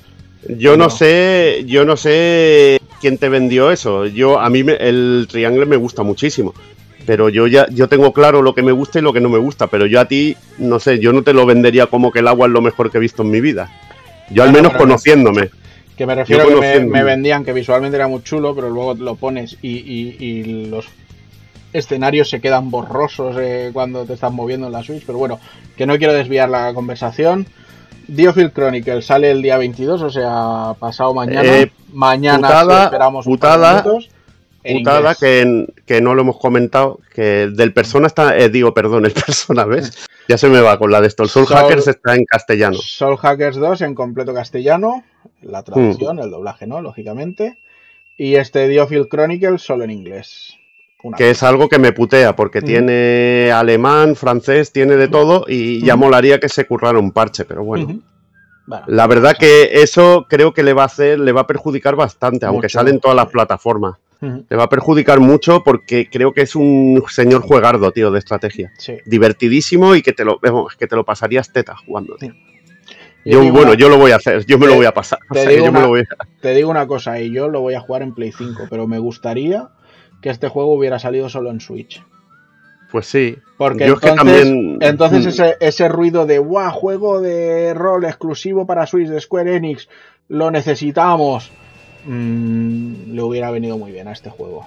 Yo 0.48 0.76
no 0.76 0.84
no. 0.84 0.90
sé, 0.90 1.64
yo 1.66 1.84
no 1.84 1.96
sé 1.96 2.80
quién 3.00 3.18
te 3.18 3.28
vendió 3.28 3.70
eso. 3.70 4.06
Yo 4.06 4.40
a 4.40 4.48
mí 4.50 4.62
me- 4.64 4.76
el 4.76 5.26
Triangle 5.30 5.66
me 5.66 5.76
gusta 5.76 6.02
muchísimo. 6.02 6.54
Pero 7.04 7.28
yo 7.28 7.48
ya 7.48 7.66
yo 7.70 7.88
tengo 7.88 8.12
claro 8.12 8.42
lo 8.42 8.54
que 8.54 8.62
me 8.62 8.70
gusta 8.70 9.00
y 9.00 9.02
lo 9.02 9.12
que 9.12 9.20
no 9.20 9.28
me 9.28 9.38
gusta, 9.38 9.66
pero 9.66 9.86
yo 9.86 9.98
a 10.00 10.04
ti 10.06 10.36
no 10.58 10.78
sé, 10.78 11.00
yo 11.00 11.12
no 11.12 11.22
te 11.22 11.32
lo 11.32 11.44
vendería 11.46 11.86
como 11.86 12.12
que 12.12 12.20
el 12.20 12.28
agua 12.28 12.46
es 12.46 12.52
lo 12.52 12.60
mejor 12.60 12.92
que 12.92 12.98
he 12.98 13.00
visto 13.00 13.22
en 13.22 13.30
mi 13.30 13.40
vida. 13.40 13.70
Yo 14.30 14.44
al 14.44 14.52
menos 14.52 14.72
conociéndome. 14.74 15.50
Que 15.96 16.06
me 16.06 16.14
refiero 16.14 16.48
Yo 16.48 16.58
a 16.58 16.60
que 16.60 16.80
me 16.80 17.02
vendían 17.02 17.44
que 17.44 17.52
visualmente 17.52 17.96
era 17.96 18.06
muy 18.06 18.22
chulo, 18.22 18.54
pero 18.54 18.70
luego 18.70 18.94
lo 18.94 19.16
pones 19.16 19.58
y, 19.62 19.70
y- 19.78 20.16
y 20.20 20.44
los 20.68 20.86
escenarios 21.72 22.30
se 22.30 22.40
quedan 22.40 22.70
borrosos 22.70 23.36
eh, 23.40 23.70
cuando 23.72 24.04
te 24.04 24.14
estás 24.14 24.32
moviendo 24.32 24.66
en 24.68 24.72
la 24.72 24.82
Switch. 24.82 25.02
Pero 25.04 25.18
bueno, 25.18 25.40
que 25.76 25.86
no 25.86 25.98
quiero 25.98 26.12
desviar 26.14 26.48
la 26.48 26.72
conversación. 26.72 27.46
Diofield 28.14 28.52
Chronicle 28.52 29.02
sale 29.02 29.30
el 29.30 29.42
día 29.42 29.56
22, 29.58 30.02
o 30.02 30.10
sea, 30.10 30.74
pasado 30.78 31.14
mañana. 31.14 31.42
Eh, 31.44 31.72
mañana 31.92 32.48
putada, 32.48 32.84
esperamos 32.84 33.26
un 33.26 33.38
par 33.38 33.50
de 33.52 33.56
putada, 33.56 33.82
minutos. 33.82 34.10
Putada 34.62 35.14
que, 35.16 36.00
no 36.00 36.14
lo 36.14 36.22
hemos 36.22 36.38
comentado, 36.38 37.00
que 37.14 37.48
del 37.48 37.72
Persona 37.72 38.06
está, 38.06 38.36
eh, 38.36 38.48
digo, 38.48 38.74
perdón, 38.74 39.06
el 39.06 39.12
Persona, 39.26 39.64
¿ves? 39.64 40.06
Ya 40.28 40.38
se 40.38 40.48
me 40.48 40.60
va 40.60 40.78
con 40.78 40.90
la 40.90 41.00
de 41.00 41.08
esto. 41.08 41.22
El 41.22 41.30
Soul 41.30 41.46
Soul- 41.46 41.56
Hackers 41.56 41.88
está 41.88 42.14
en 42.14 42.24
castellano. 42.24 42.76
Soul 42.76 43.16
Hackers 43.16 43.56
2 43.56 43.80
en 43.80 43.94
completo 43.94 44.32
castellano, 44.32 45.04
la 45.40 45.62
traducción, 45.62 46.18
el 46.20 46.30
doblaje 46.30 46.66
no, 46.66 46.80
lógicamente. 46.80 47.58
Y 48.16 48.36
este 48.36 48.68
Diofield 48.68 49.08
Chronicle 49.08 49.58
solo 49.58 49.84
en 49.84 49.90
inglés. 49.90 50.56
Una 51.04 51.16
Que 51.16 51.30
es 51.30 51.42
algo 51.42 51.68
que 51.68 51.78
me 51.78 51.92
putea, 51.92 52.36
porque 52.36 52.58
Ujú. 52.58 52.66
tiene 52.68 53.50
alemán, 53.52 54.14
francés, 54.14 54.72
tiene 54.72 54.96
de 54.96 55.08
todo, 55.08 55.44
y 55.48 55.80
ya 55.84 55.94
Ujú. 55.94 56.04
molaría 56.04 56.38
que 56.38 56.48
se 56.48 56.64
currara 56.66 56.98
un 56.98 57.10
parche, 57.10 57.44
pero 57.44 57.64
bueno. 57.64 58.00
La 58.86 59.06
verdad 59.08 59.36
que 59.38 59.70
eso 59.82 60.26
creo 60.30 60.54
que 60.54 60.62
le 60.62 60.72
va 60.72 60.82
a 60.82 60.86
hacer, 60.86 61.18
le 61.18 61.32
va 61.32 61.42
a 61.42 61.46
perjudicar 61.46 61.96
bastante, 61.96 62.46
aunque 62.46 62.66
Mucho. 62.66 62.78
sale 62.78 62.90
en 62.90 63.00
todas 63.00 63.16
las 63.16 63.26
plataformas. 63.26 63.96
Le 64.20 64.56
va 64.56 64.62
a 64.64 64.68
perjudicar 64.68 65.18
mucho 65.18 65.64
porque 65.64 66.08
creo 66.08 66.32
que 66.32 66.42
es 66.42 66.54
un 66.54 67.02
señor 67.08 67.42
juegardo, 67.42 67.90
tío, 67.90 68.12
de 68.12 68.20
estrategia. 68.20 68.70
Sí. 68.78 68.94
Divertidísimo 69.04 69.96
y 69.96 70.02
que 70.02 70.12
te 70.12 70.24
lo, 70.24 70.38
que 70.78 70.86
te 70.86 70.94
lo 70.94 71.04
pasarías 71.04 71.52
teta 71.52 71.74
jugando, 71.76 72.14
tío. 72.16 72.32
Yo 73.24 73.42
Yo, 73.42 73.52
bueno, 73.52 73.70
una- 73.70 73.74
yo 73.78 73.88
lo 73.88 73.98
voy 73.98 74.12
a 74.12 74.16
hacer, 74.16 74.46
yo 74.46 74.58
me 74.58 74.66
lo 74.68 74.76
voy 74.76 74.86
a 74.86 74.94
pasar. 74.94 75.18
O 75.30 75.34
te 75.34 75.40
sea, 75.42 75.50
digo 75.50 75.66
yo 75.66 75.72
me 75.72 75.78
una- 75.78 75.86
lo 75.86 75.88
voy 75.88 76.00
a... 76.02 76.26
Te 76.40 76.54
digo 76.54 76.70
una 76.70 76.86
cosa, 76.86 77.20
y 77.20 77.32
yo 77.32 77.48
lo 77.48 77.60
voy 77.60 77.74
a 77.74 77.80
jugar 77.80 78.02
en 78.02 78.14
Play 78.14 78.30
5, 78.30 78.68
pero 78.70 78.86
me 78.86 79.00
gustaría 79.00 79.68
que 80.22 80.30
este 80.30 80.48
juego 80.48 80.72
hubiera 80.74 80.98
salido 80.98 81.28
solo 81.28 81.50
en 81.50 81.60
Switch. 81.60 82.02
Pues 82.90 83.06
sí. 83.06 83.36
Porque 83.56 83.86
Yo 83.86 83.94
es 83.94 84.00
que 84.00 84.08
entonces, 84.10 84.40
también- 84.42 84.78
entonces 84.80 85.24
Mm. 85.24 85.28
ese, 85.28 85.56
ese 85.60 85.88
ruido 85.88 86.24
de 86.26 86.38
¡guau! 86.38 86.70
Juego 86.72 87.20
de 87.20 87.74
rol 87.74 88.04
exclusivo 88.04 88.66
para 88.66 88.86
Switch 88.86 89.08
de 89.08 89.20
Square 89.20 89.56
Enix, 89.56 89.88
lo 90.28 90.50
necesitamos. 90.50 91.50
mm, 92.04 93.12
le 93.14 93.22
hubiera 93.22 93.50
venido 93.52 93.78
muy 93.78 93.92
bien 93.92 94.08
a 94.08 94.12
este 94.12 94.28
juego. 94.28 94.66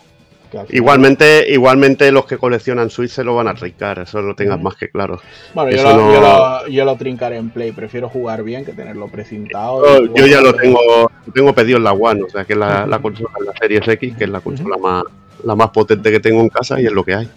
Final- 0.51 0.67
Igualmente, 0.69 1.51
igualmente 1.51 2.09
los 2.13 2.25
que 2.25 2.37
coleccionan 2.37 2.89
Switch 2.89 3.11
se 3.11 3.23
lo 3.25 3.35
van 3.35 3.49
a 3.49 3.53
trincar, 3.55 3.99
eso 3.99 4.21
lo 4.21 4.35
tengas 4.35 4.61
más 4.61 4.75
que 4.75 4.89
claro. 4.89 5.19
Bueno, 5.53 5.71
yo 5.75 5.83
lo, 5.83 5.93
no- 5.97 6.13
yo, 6.13 6.21
lo, 6.21 6.67
yo 6.69 6.85
lo 6.85 6.95
trincaré 6.95 7.35
en 7.37 7.49
Play, 7.49 7.73
prefiero 7.73 8.07
jugar 8.07 8.41
bien 8.43 8.63
que 8.63 8.71
tenerlo 8.71 9.07
precintado. 9.09 10.05
Yo, 10.15 10.25
ya 10.27 10.39
lo 10.39 10.53
tengo, 10.53 10.79
lo 11.27 11.33
tengo 11.33 11.51
pedido 11.53 11.77
en 11.77 11.83
la 11.83 11.91
One, 11.91 12.23
o 12.23 12.29
sea 12.29 12.45
que 12.45 12.53
es 12.53 12.59
la, 12.59 12.87
la 12.87 12.99
consola, 12.99 13.31
la 13.45 13.51
Series 13.59 13.85
X, 13.85 14.15
que 14.17 14.23
es 14.23 14.29
la 14.29 14.39
consola 14.39 14.77
más, 14.77 15.03
la 15.45 15.55
más 15.55 15.69
potente 15.69 16.11
que 16.11 16.19
tengo 16.19 16.41
en 16.41 16.49
casa 16.49 16.79
y 16.81 16.85
es 16.85 16.91
lo 16.91 17.03
que 17.05 17.15
hay. 17.15 17.29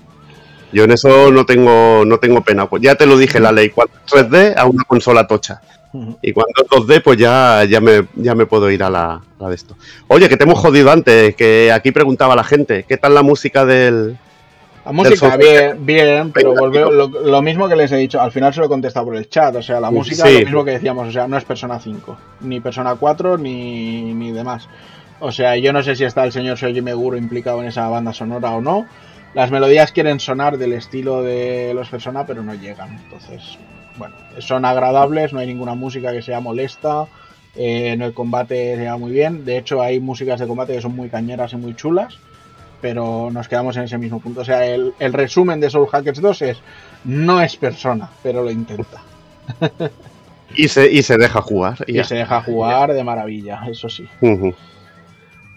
Yo 0.72 0.84
en 0.84 0.90
eso 0.90 1.30
no 1.30 1.46
tengo, 1.46 2.04
no 2.04 2.18
tengo 2.18 2.42
pena. 2.42 2.68
Pues 2.68 2.82
ya 2.82 2.94
te 2.94 3.06
lo 3.06 3.16
dije, 3.16 3.40
la 3.40 3.52
ley, 3.52 3.70
cuando 3.70 3.94
es 4.06 4.12
3D 4.12 4.54
a 4.56 4.66
una 4.66 4.84
consola 4.84 5.26
tocha. 5.26 5.60
Y 6.20 6.32
cuando 6.32 6.52
es 6.62 6.68
2D, 6.68 7.02
pues 7.02 7.16
ya, 7.16 7.64
ya, 7.64 7.80
me, 7.80 8.06
ya 8.14 8.34
me 8.34 8.44
puedo 8.44 8.70
ir 8.70 8.82
a 8.82 8.90
la, 8.90 9.22
la 9.40 9.48
de 9.48 9.54
esto. 9.54 9.74
Oye, 10.08 10.28
que 10.28 10.36
te 10.36 10.44
hemos 10.44 10.58
jodido 10.58 10.90
antes, 10.90 11.34
que 11.34 11.72
aquí 11.72 11.92
preguntaba 11.92 12.36
la 12.36 12.44
gente, 12.44 12.84
¿qué 12.86 12.98
tal 12.98 13.14
la 13.14 13.22
música 13.22 13.64
del... 13.64 14.18
La 14.84 14.92
música, 14.92 15.36
bien, 15.36 15.84
bien, 15.84 16.32
pero 16.32 16.54
volveo, 16.54 16.90
lo, 16.90 17.08
lo 17.08 17.42
mismo 17.42 17.68
que 17.68 17.76
les 17.76 17.92
he 17.92 17.96
dicho, 17.96 18.20
al 18.20 18.32
final 18.32 18.54
se 18.54 18.60
lo 18.60 18.66
he 18.66 18.68
contestado 18.70 19.04
por 19.06 19.16
el 19.16 19.28
chat, 19.28 19.54
o 19.56 19.62
sea, 19.62 19.80
la 19.80 19.88
Sí. 19.88 19.94
música 19.94 20.28
es 20.28 20.34
lo 20.34 20.40
mismo 20.46 20.64
que 20.64 20.70
decíamos, 20.72 21.08
o 21.08 21.12
sea, 21.12 21.26
no 21.28 21.36
es 21.36 21.44
Persona 21.44 21.78
5, 21.78 22.18
ni 22.40 22.60
Persona 22.60 22.94
4, 22.94 23.36
ni, 23.36 24.14
ni 24.14 24.32
demás. 24.32 24.66
O 25.20 25.32
sea, 25.32 25.56
yo 25.56 25.72
no 25.72 25.82
sé 25.82 25.96
si 25.96 26.04
está 26.04 26.24
el 26.24 26.32
señor 26.32 26.56
Shoji 26.56 26.80
Meguro 26.80 27.16
implicado 27.16 27.60
en 27.60 27.68
esa 27.68 27.88
banda 27.88 28.12
sonora 28.12 28.52
o 28.52 28.60
no. 28.60 28.86
Las 29.34 29.50
melodías 29.50 29.92
quieren 29.92 30.20
sonar 30.20 30.58
del 30.58 30.72
estilo 30.72 31.22
de 31.22 31.72
los 31.74 31.88
Persona, 31.88 32.24
pero 32.26 32.42
no 32.42 32.54
llegan. 32.54 32.98
Entonces, 33.04 33.58
bueno, 33.96 34.14
son 34.38 34.64
agradables, 34.64 35.32
no 35.32 35.40
hay 35.40 35.46
ninguna 35.46 35.74
música 35.74 36.12
que 36.12 36.22
sea 36.22 36.40
molesta, 36.40 37.06
eh, 37.54 37.94
no 37.98 38.06
el 38.06 38.14
combate 38.14 38.76
se 38.76 38.86
va 38.86 38.96
muy 38.96 39.12
bien. 39.12 39.44
De 39.44 39.58
hecho, 39.58 39.82
hay 39.82 40.00
músicas 40.00 40.40
de 40.40 40.46
combate 40.46 40.74
que 40.74 40.80
son 40.80 40.94
muy 40.96 41.08
cañeras 41.08 41.52
y 41.52 41.56
muy 41.56 41.74
chulas 41.74 42.18
pero 42.80 43.30
nos 43.32 43.48
quedamos 43.48 43.76
en 43.76 43.82
ese 43.82 43.98
mismo 43.98 44.20
punto. 44.20 44.42
O 44.42 44.44
sea, 44.44 44.64
el, 44.64 44.94
el 45.00 45.12
resumen 45.12 45.58
de 45.58 45.68
Soul 45.68 45.88
Hackers 45.88 46.20
2 46.20 46.42
es 46.42 46.58
no 47.04 47.40
es 47.40 47.56
persona, 47.56 48.08
pero 48.22 48.44
lo 48.44 48.50
intenta. 48.50 49.02
Y 50.54 50.68
se, 50.68 50.90
y 50.90 51.02
se 51.02 51.18
deja 51.18 51.42
jugar. 51.42 51.76
y 51.86 52.02
se 52.04 52.14
deja 52.14 52.42
jugar 52.42 52.92
de 52.92 53.04
maravilla, 53.04 53.60
eso 53.70 53.88
sí. 53.88 54.08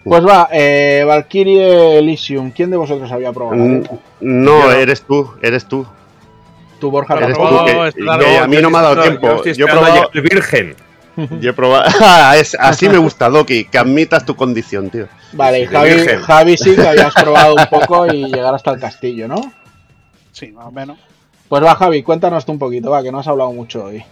Pues 0.04 0.26
va, 0.26 0.48
eh, 0.50 1.04
Valkyrie 1.06 1.98
Elysium, 1.98 2.50
¿quién 2.50 2.70
de 2.70 2.76
vosotros 2.76 3.10
había 3.12 3.32
probado? 3.32 3.56
Mm, 3.56 3.82
No, 4.20 4.70
eres 4.72 5.02
tú, 5.02 5.30
eres 5.40 5.66
tú. 5.66 5.86
Tú, 6.80 6.90
Borja, 6.90 7.14
Eres 7.14 7.28
lo 7.30 7.34
tú, 7.34 7.40
probado? 7.40 7.64
que- 7.92 7.92
que 8.24 8.38
a 8.38 8.46
mí 8.48 8.56
no 8.60 8.70
me 8.70 8.78
ha 8.78 8.82
dado 8.82 8.96
Yo 8.96 9.02
tiempo. 9.02 9.42
Yo 9.56 9.66
he 9.66 9.70
probado, 9.70 10.10
el 10.12 10.20
virgen. 10.22 10.74
yo 11.40 11.50
he 11.50 11.52
probado- 11.52 11.84
es- 12.34 12.56
así 12.58 12.88
me 12.88 12.98
gusta, 12.98 13.28
Doki, 13.28 13.66
que 13.66 13.78
admitas 13.78 14.24
tu 14.24 14.34
condición, 14.34 14.90
tío. 14.90 15.06
Vale, 15.34 15.60
y 15.60 15.66
Javi. 15.66 15.92
Javi 16.20 16.56
sí 16.56 16.74
que 16.74 16.88
habías 16.88 17.14
probado 17.22 17.54
un 17.54 17.66
poco 17.66 18.06
y 18.06 18.24
llegar 18.24 18.54
hasta 18.54 18.72
el 18.72 18.80
castillo, 18.80 19.28
¿no? 19.28 19.52
Sí, 20.32 20.50
más 20.50 20.66
o 20.66 20.72
menos. 20.72 20.98
Pues 21.48 21.62
va, 21.62 21.74
Javi, 21.76 22.02
cuéntanos 22.02 22.44
tú 22.46 22.52
un 22.52 22.58
poquito, 22.58 22.90
va, 22.90 23.02
que 23.02 23.12
no 23.12 23.18
has 23.20 23.28
hablado 23.28 23.52
mucho 23.52 23.84
hoy. 23.84 24.02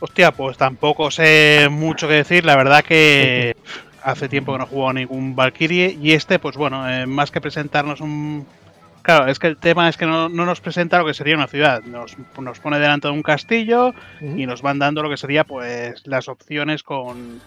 Hostia, 0.00 0.32
pues 0.32 0.58
tampoco 0.58 1.10
sé 1.10 1.68
mucho 1.70 2.06
que 2.06 2.14
decir. 2.14 2.44
La 2.44 2.56
verdad 2.56 2.84
que 2.84 3.56
hace 4.04 4.28
tiempo 4.28 4.52
que 4.52 4.58
no 4.58 4.66
juego 4.66 4.90
a 4.90 4.92
ningún 4.92 5.34
Valkyrie. 5.34 5.98
Y 6.00 6.12
este, 6.12 6.38
pues 6.38 6.56
bueno, 6.56 6.88
eh, 6.88 7.06
más 7.06 7.30
que 7.30 7.40
presentarnos 7.40 8.00
un. 8.00 8.46
Claro, 9.02 9.26
es 9.26 9.38
que 9.38 9.48
el 9.48 9.56
tema 9.58 9.88
es 9.88 9.96
que 9.96 10.06
no, 10.06 10.28
no 10.28 10.46
nos 10.46 10.60
presenta 10.60 10.98
lo 10.98 11.04
que 11.04 11.12
sería 11.14 11.34
una 11.34 11.46
ciudad. 11.46 11.82
Nos, 11.82 12.16
nos 12.38 12.58
pone 12.58 12.78
delante 12.78 13.08
de 13.08 13.12
un 13.14 13.22
castillo 13.22 13.92
y 14.20 14.46
nos 14.46 14.62
van 14.62 14.78
dando 14.78 15.02
lo 15.02 15.10
que 15.10 15.16
sería, 15.16 15.44
pues, 15.44 16.06
las 16.06 16.28
opciones 16.28 16.82
con, 16.82 17.40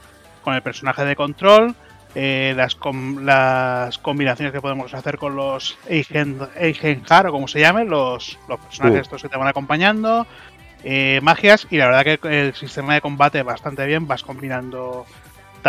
con 0.43 0.53
el 0.53 0.61
personaje 0.61 1.03
de 1.05 1.15
control. 1.15 1.73
eh, 2.15 2.53
las, 2.55 2.75
com- 2.75 3.23
las 3.23 3.97
combinaciones 3.99 4.51
que 4.51 4.61
podemos 4.61 4.93
hacer 4.93 5.17
con 5.17 5.35
los 5.35 5.77
Eigenhar 5.88 7.27
o 7.27 7.31
como 7.31 7.47
se 7.47 7.59
llamen, 7.59 7.89
los, 7.89 8.38
los 8.47 8.59
personajes 8.59 8.97
Uh. 8.99 9.01
estos 9.01 9.21
que 9.21 9.29
te 9.29 9.38
van 9.38 9.47
acompañando, 9.47 10.25
eh, 10.84 11.19
magias 11.21 11.67
y 11.69 11.77
la 11.77 11.88
verdad 11.88 12.19
que 12.19 12.45
el 12.45 12.53
sistema 12.55 12.93
de 12.95 13.01
combate 13.01 13.43
bastante 13.43 13.85
bien, 13.85 14.07
vas 14.07 14.23
combinando 14.23 15.05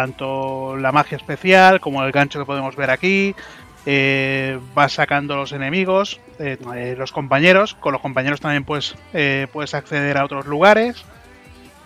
tanto 0.02 0.76
la 0.76 0.92
magia 0.92 1.16
especial 1.16 1.80
como 1.80 2.04
el 2.04 2.12
gancho 2.12 2.38
que 2.38 2.44
podemos 2.44 2.76
ver 2.76 2.90
aquí, 2.90 3.34
eh, 3.84 4.56
vas 4.74 4.92
sacando 4.92 5.34
los 5.34 5.50
enemigos, 5.52 6.20
eh, 6.38 6.56
eh, 6.76 6.94
los 6.96 7.10
compañeros, 7.10 7.74
con 7.74 7.92
los 7.92 8.00
compañeros 8.00 8.40
también 8.40 8.62
puedes, 8.62 8.94
eh, 9.12 9.48
puedes 9.52 9.74
acceder 9.74 10.16
a 10.18 10.24
otros 10.24 10.46
lugares. 10.46 11.04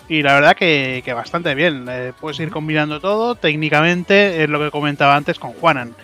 Y 0.09 0.21
la 0.23 0.35
verdad 0.35 0.55
que, 0.57 1.01
que 1.07 1.15
bastante 1.15 1.55
bien, 1.55 1.87
puedes 2.21 2.39
ir 2.41 2.51
combinando 2.51 3.01
todo, 3.01 3.35
técnicamente 3.35 4.43
es 4.43 4.51
lo 4.51 4.59
que 4.59 4.71
comentaba 4.71 5.17
antes 5.17 5.39
con 5.39 5.53
Juanan. 5.55 5.95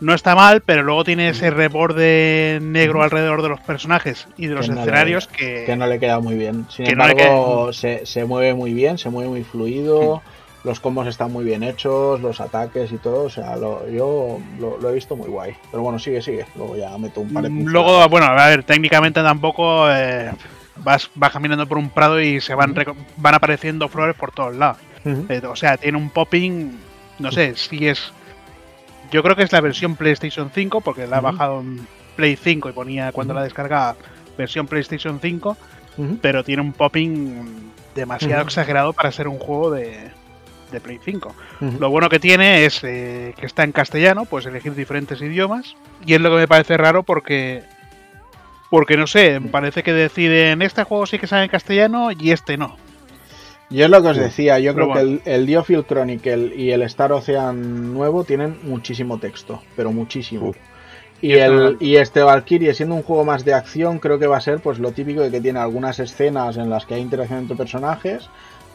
No 0.00 0.14
está 0.14 0.34
mal, 0.34 0.62
pero 0.62 0.82
luego 0.82 1.04
tiene 1.04 1.28
ese 1.28 1.50
reborde 1.50 2.58
negro 2.60 3.04
alrededor 3.04 3.40
de 3.40 3.50
los 3.50 3.60
personajes 3.60 4.26
y 4.36 4.48
de 4.48 4.54
los 4.56 4.66
Que 4.66 4.72
no 4.72 4.74
le- 4.74 4.80
escenarios 4.82 5.28
que, 5.28 5.62
Que 5.64 5.76
no 5.76 5.86
le 5.86 6.00
queda 6.00 6.18
muy 6.18 6.34
bien. 6.34 6.66
Sin 6.70 6.86
no 6.86 6.90
embargo, 6.90 7.72
se, 7.72 8.04
se 8.04 8.24
mueve 8.24 8.52
muy 8.54 8.74
bien, 8.74 8.98
se 8.98 9.10
mueve 9.10 9.30
muy 9.30 9.44
fluido. 9.44 10.22
Los 10.64 10.78
combos 10.78 11.08
están 11.08 11.32
muy 11.32 11.44
bien 11.44 11.62
hechos, 11.64 12.20
los 12.20 12.40
ataques 12.40 12.92
y 12.92 12.98
todo. 12.98 13.24
O 13.24 13.30
sea, 13.30 13.56
lo- 13.56 13.88
yo 13.88 14.38
lo, 14.60 14.78
lo 14.78 14.90
he 14.90 14.94
visto 14.94 15.16
muy 15.16 15.28
guay. 15.28 15.54
Pero 15.70 15.82
bueno, 15.82 15.98
sigue, 15.98 16.22
sigue. 16.22 16.46
Luego 16.54 16.76
ya 16.76 16.96
meto 16.98 17.20
un 17.20 17.32
par 17.32 17.42
de 17.42 17.48
pinceladas. 17.48 17.72
Luego, 17.72 18.08
bueno, 18.08 18.26
a 18.26 18.46
ver, 18.48 18.62
técnicamente 18.62 19.20
tampoco 19.22 19.90
eh, 19.90 20.30
vas, 20.76 21.10
vas 21.16 21.32
caminando 21.32 21.66
por 21.66 21.78
un 21.78 21.90
prado 21.90 22.20
y 22.20 22.40
se 22.40 22.54
van, 22.54 22.74
reco- 22.76 22.94
van 23.16 23.34
apareciendo 23.34 23.88
flores 23.88 24.14
por 24.14 24.30
todos 24.30 24.54
lados. 24.54 24.76
Eh, 25.04 25.42
o 25.48 25.56
sea, 25.56 25.76
tiene 25.78 25.98
un 25.98 26.10
popping, 26.10 26.78
no 27.18 27.32
sé, 27.32 27.56
si 27.56 27.88
es... 27.88 28.12
Yo 29.10 29.22
creo 29.24 29.34
que 29.34 29.42
es 29.42 29.50
la 29.52 29.60
versión 29.60 29.96
PlayStation 29.96 30.50
5, 30.54 30.80
porque 30.80 31.08
la 31.08 31.16
he 31.16 31.18
Ujú. 31.18 31.26
bajado 31.32 31.60
en 31.60 31.86
Play 32.14 32.36
5 32.36 32.68
y 32.68 32.72
ponía 32.72 33.10
cuando 33.10 33.34
la 33.34 33.42
descargaba 33.42 33.96
versión 34.38 34.68
PlayStation 34.68 35.18
5, 35.20 35.56
Ujú. 35.98 36.18
pero 36.22 36.44
tiene 36.44 36.62
un 36.62 36.72
popping 36.72 37.72
demasiado 37.96 38.42
exagerado 38.44 38.92
para 38.92 39.10
ser 39.10 39.26
un 39.28 39.38
juego 39.38 39.72
de, 39.72 40.10
de 40.72 40.80
Play 40.80 40.98
5. 41.02 41.34
Ujú. 41.60 41.78
Lo 41.78 41.90
bueno 41.90 42.08
que 42.08 42.18
tiene 42.18 42.64
es 42.64 42.82
eh, 42.82 43.34
que 43.38 43.46
está 43.46 43.62
en 43.62 43.72
castellano, 43.72 44.24
puedes 44.24 44.46
elegir 44.46 44.74
diferentes 44.74 45.20
idiomas. 45.20 45.76
Y 46.04 46.14
es 46.14 46.20
lo 46.20 46.30
que 46.30 46.36
me 46.36 46.48
parece 46.48 46.76
raro 46.76 47.02
porque. 47.02 47.62
Porque 48.70 48.96
no 48.96 49.06
sé, 49.06 49.38
parece 49.50 49.82
que 49.82 49.92
deciden 49.92 50.62
este 50.62 50.84
juego 50.84 51.04
sí 51.04 51.18
que 51.18 51.26
sale 51.26 51.44
en 51.44 51.50
castellano 51.50 52.10
y 52.10 52.30
este 52.30 52.56
no. 52.56 52.76
Yo 53.68 53.84
es 53.84 53.90
lo 53.90 54.02
que 54.02 54.08
os 54.08 54.16
decía, 54.16 54.58
yo 54.58 54.74
Pero 54.74 54.90
creo 54.90 54.94
que 54.94 55.00
el, 55.00 55.22
el 55.24 55.46
Diofield 55.46 55.86
Chronicle 55.86 56.54
y 56.54 56.70
el 56.72 56.82
Star 56.82 57.12
Ocean 57.12 57.94
nuevo 57.94 58.24
tienen 58.24 58.58
muchísimo 58.64 59.18
texto, 59.18 59.62
pero 59.76 59.92
muchísimo. 59.92 60.54
Y, 61.22 61.28
Y 61.28 61.32
este 61.32 61.46
el, 61.46 61.76
y 61.80 61.96
este 61.96 62.22
Valkyrie, 62.22 62.74
siendo 62.74 62.94
un 62.96 63.02
juego 63.02 63.24
más 63.24 63.44
de 63.44 63.54
acción, 63.54 63.98
creo 63.98 64.18
que 64.18 64.26
va 64.26 64.36
a 64.36 64.40
ser 64.40 64.60
pues 64.60 64.78
lo 64.78 64.92
típico 64.92 65.22
de 65.22 65.30
que 65.30 65.40
tiene 65.40 65.58
algunas 65.58 65.98
escenas 66.00 66.56
en 66.56 66.68
las 66.68 66.84
que 66.84 66.94
hay 66.94 67.00
interacción 67.00 67.38
entre 67.38 67.56
personajes, 67.56 68.28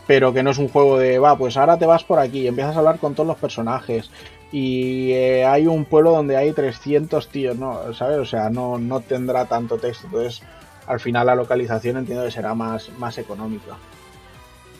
pero 0.08 0.34
que 0.34 0.42
no 0.42 0.52
es 0.52 0.58
un 0.58 0.70
juego 0.70 0.98
de, 0.98 1.20
va, 1.20 1.38
pues 1.38 1.58
ahora 1.58 1.78
te 1.78 1.86
vas 1.86 2.06
por 2.06 2.18
aquí 2.18 2.40
y 2.40 2.48
empiezas 2.48 2.76
a 2.76 2.80
hablar 2.80 2.98
con 2.98 3.14
todos 3.14 3.28
los 3.28 3.38
personajes. 3.38 4.10
Y 4.52 5.12
eh, 5.12 5.46
hay 5.46 5.68
un 5.68 5.84
pueblo 5.84 6.12
donde 6.12 6.38
hay 6.38 6.54
300 6.54 7.28
tíos, 7.28 7.58
¿no? 7.58 7.94
¿Sabes? 7.94 8.18
O 8.18 8.26
sea, 8.26 8.50
no, 8.50 8.80
no 8.80 9.02
tendrá 9.02 9.46
tanto 9.46 9.78
texto. 9.78 10.08
Entonces, 10.08 10.42
al 10.88 11.02
final 11.02 11.28
la 11.28 11.36
localización 11.36 11.98
entiendo 11.98 12.24
que 12.24 12.32
será 12.32 12.56
más, 12.56 12.90
más 12.98 13.18
económica. 13.18 13.76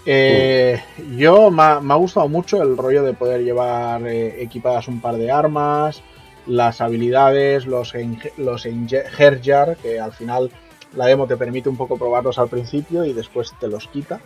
Eh, 0.06 0.82
Yo 1.18 1.52
me 1.52 1.64
ha, 1.64 1.96
gustado 1.96 2.30
mucho 2.30 2.64
el 2.64 2.78
rollo 2.78 3.04
de 3.04 3.14
poder 3.14 3.44
llevar 3.44 4.08
eh, 4.08 4.42
equipadas 4.42 4.88
un 4.88 5.02
par 5.02 5.18
de 5.18 5.30
armas, 5.30 6.02
las 6.46 6.80
habilidades, 6.80 7.66
los, 7.66 7.94
los 8.38 8.66
Herjar, 8.66 9.76
que 9.76 10.00
al 10.00 10.14
final 10.14 10.50
la 10.96 11.06
demo 11.06 11.28
te 11.28 11.36
permite 11.38 11.70
un 11.70 11.78
poco 11.78 11.98
probarlos 11.98 12.40
al 12.40 12.48
principio 12.48 13.04
y 13.06 13.14
después 13.14 13.54
te 13.60 13.68
los 13.68 13.88
quita 13.88 14.20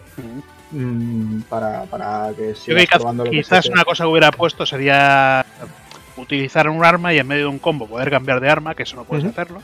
mm, 0.71 1.41
para, 1.49 1.83
para 1.83 2.31
que 2.37 2.55
sigas 2.55 2.85
que 2.85 2.97
probando 2.97 3.25
lo 3.25 3.31
que 3.31 3.37
quizás 3.37 3.65
se 3.65 3.69
te- 3.69 3.73
una 3.73 3.83
cosa 3.83 4.03
que 4.03 4.09
hubiera 4.09 4.31
puesto 4.31 4.65
sería 4.65 5.45
utilizar 6.17 6.69
un 6.69 6.83
arma 6.85 7.13
y 7.13 7.17
en 7.17 7.27
medio 7.27 7.43
de 7.43 7.49
un 7.49 7.59
combo 7.59 7.87
poder 7.87 8.09
cambiar 8.11 8.39
de 8.39 8.49
arma, 8.49 8.75
que 8.75 8.83
eso 8.83 8.95
no 8.95 9.03
puedes 9.05 9.25
hacerlo. 9.25 9.61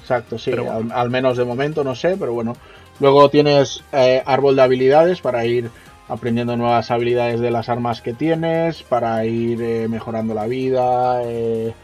Exacto, 0.00 0.38
sí, 0.38 0.50
bueno. 0.52 0.72
al, 0.72 0.92
al 0.92 1.10
menos 1.10 1.36
de 1.36 1.44
momento 1.44 1.82
no 1.84 1.94
sé, 1.94 2.16
pero 2.18 2.32
bueno. 2.32 2.56
Luego 3.00 3.28
tienes 3.28 3.82
eh, 3.92 4.22
árbol 4.24 4.54
de 4.54 4.62
habilidades 4.62 5.20
para 5.20 5.44
ir 5.46 5.70
aprendiendo 6.08 6.56
nuevas 6.56 6.90
habilidades 6.90 7.40
de 7.40 7.50
las 7.50 7.68
armas 7.68 8.00
que 8.02 8.12
tienes, 8.12 8.82
para 8.84 9.24
ir 9.24 9.60
eh, 9.62 9.88
mejorando 9.88 10.34
la 10.34 10.46
vida, 10.46 11.20
eh, 11.24 11.74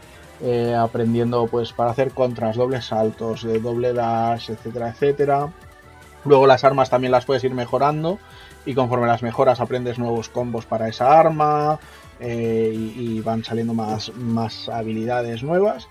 eh, 0.41 0.75
aprendiendo 0.75 1.47
pues 1.47 1.73
para 1.73 1.91
hacer 1.91 2.11
contras, 2.11 2.55
dobles 2.55 2.85
saltos, 2.85 3.43
de 3.43 3.59
doble 3.59 3.93
dash, 3.93 4.49
etcétera, 4.49 4.89
etcétera. 4.89 5.49
Luego 6.25 6.47
las 6.47 6.63
armas 6.63 6.89
también 6.89 7.11
las 7.11 7.25
puedes 7.25 7.43
ir 7.43 7.53
mejorando 7.53 8.19
y 8.65 8.73
conforme 8.73 9.07
las 9.07 9.23
mejoras 9.23 9.59
aprendes 9.59 9.97
nuevos 9.97 10.29
combos 10.29 10.65
para 10.65 10.87
esa 10.87 11.19
arma 11.19 11.79
eh, 12.19 12.71
y, 12.73 13.19
van 13.21 13.43
saliendo 13.43 13.73
más, 13.73 14.13
más 14.15 14.69
habilidades 14.69 15.43
nuevas. 15.43 15.87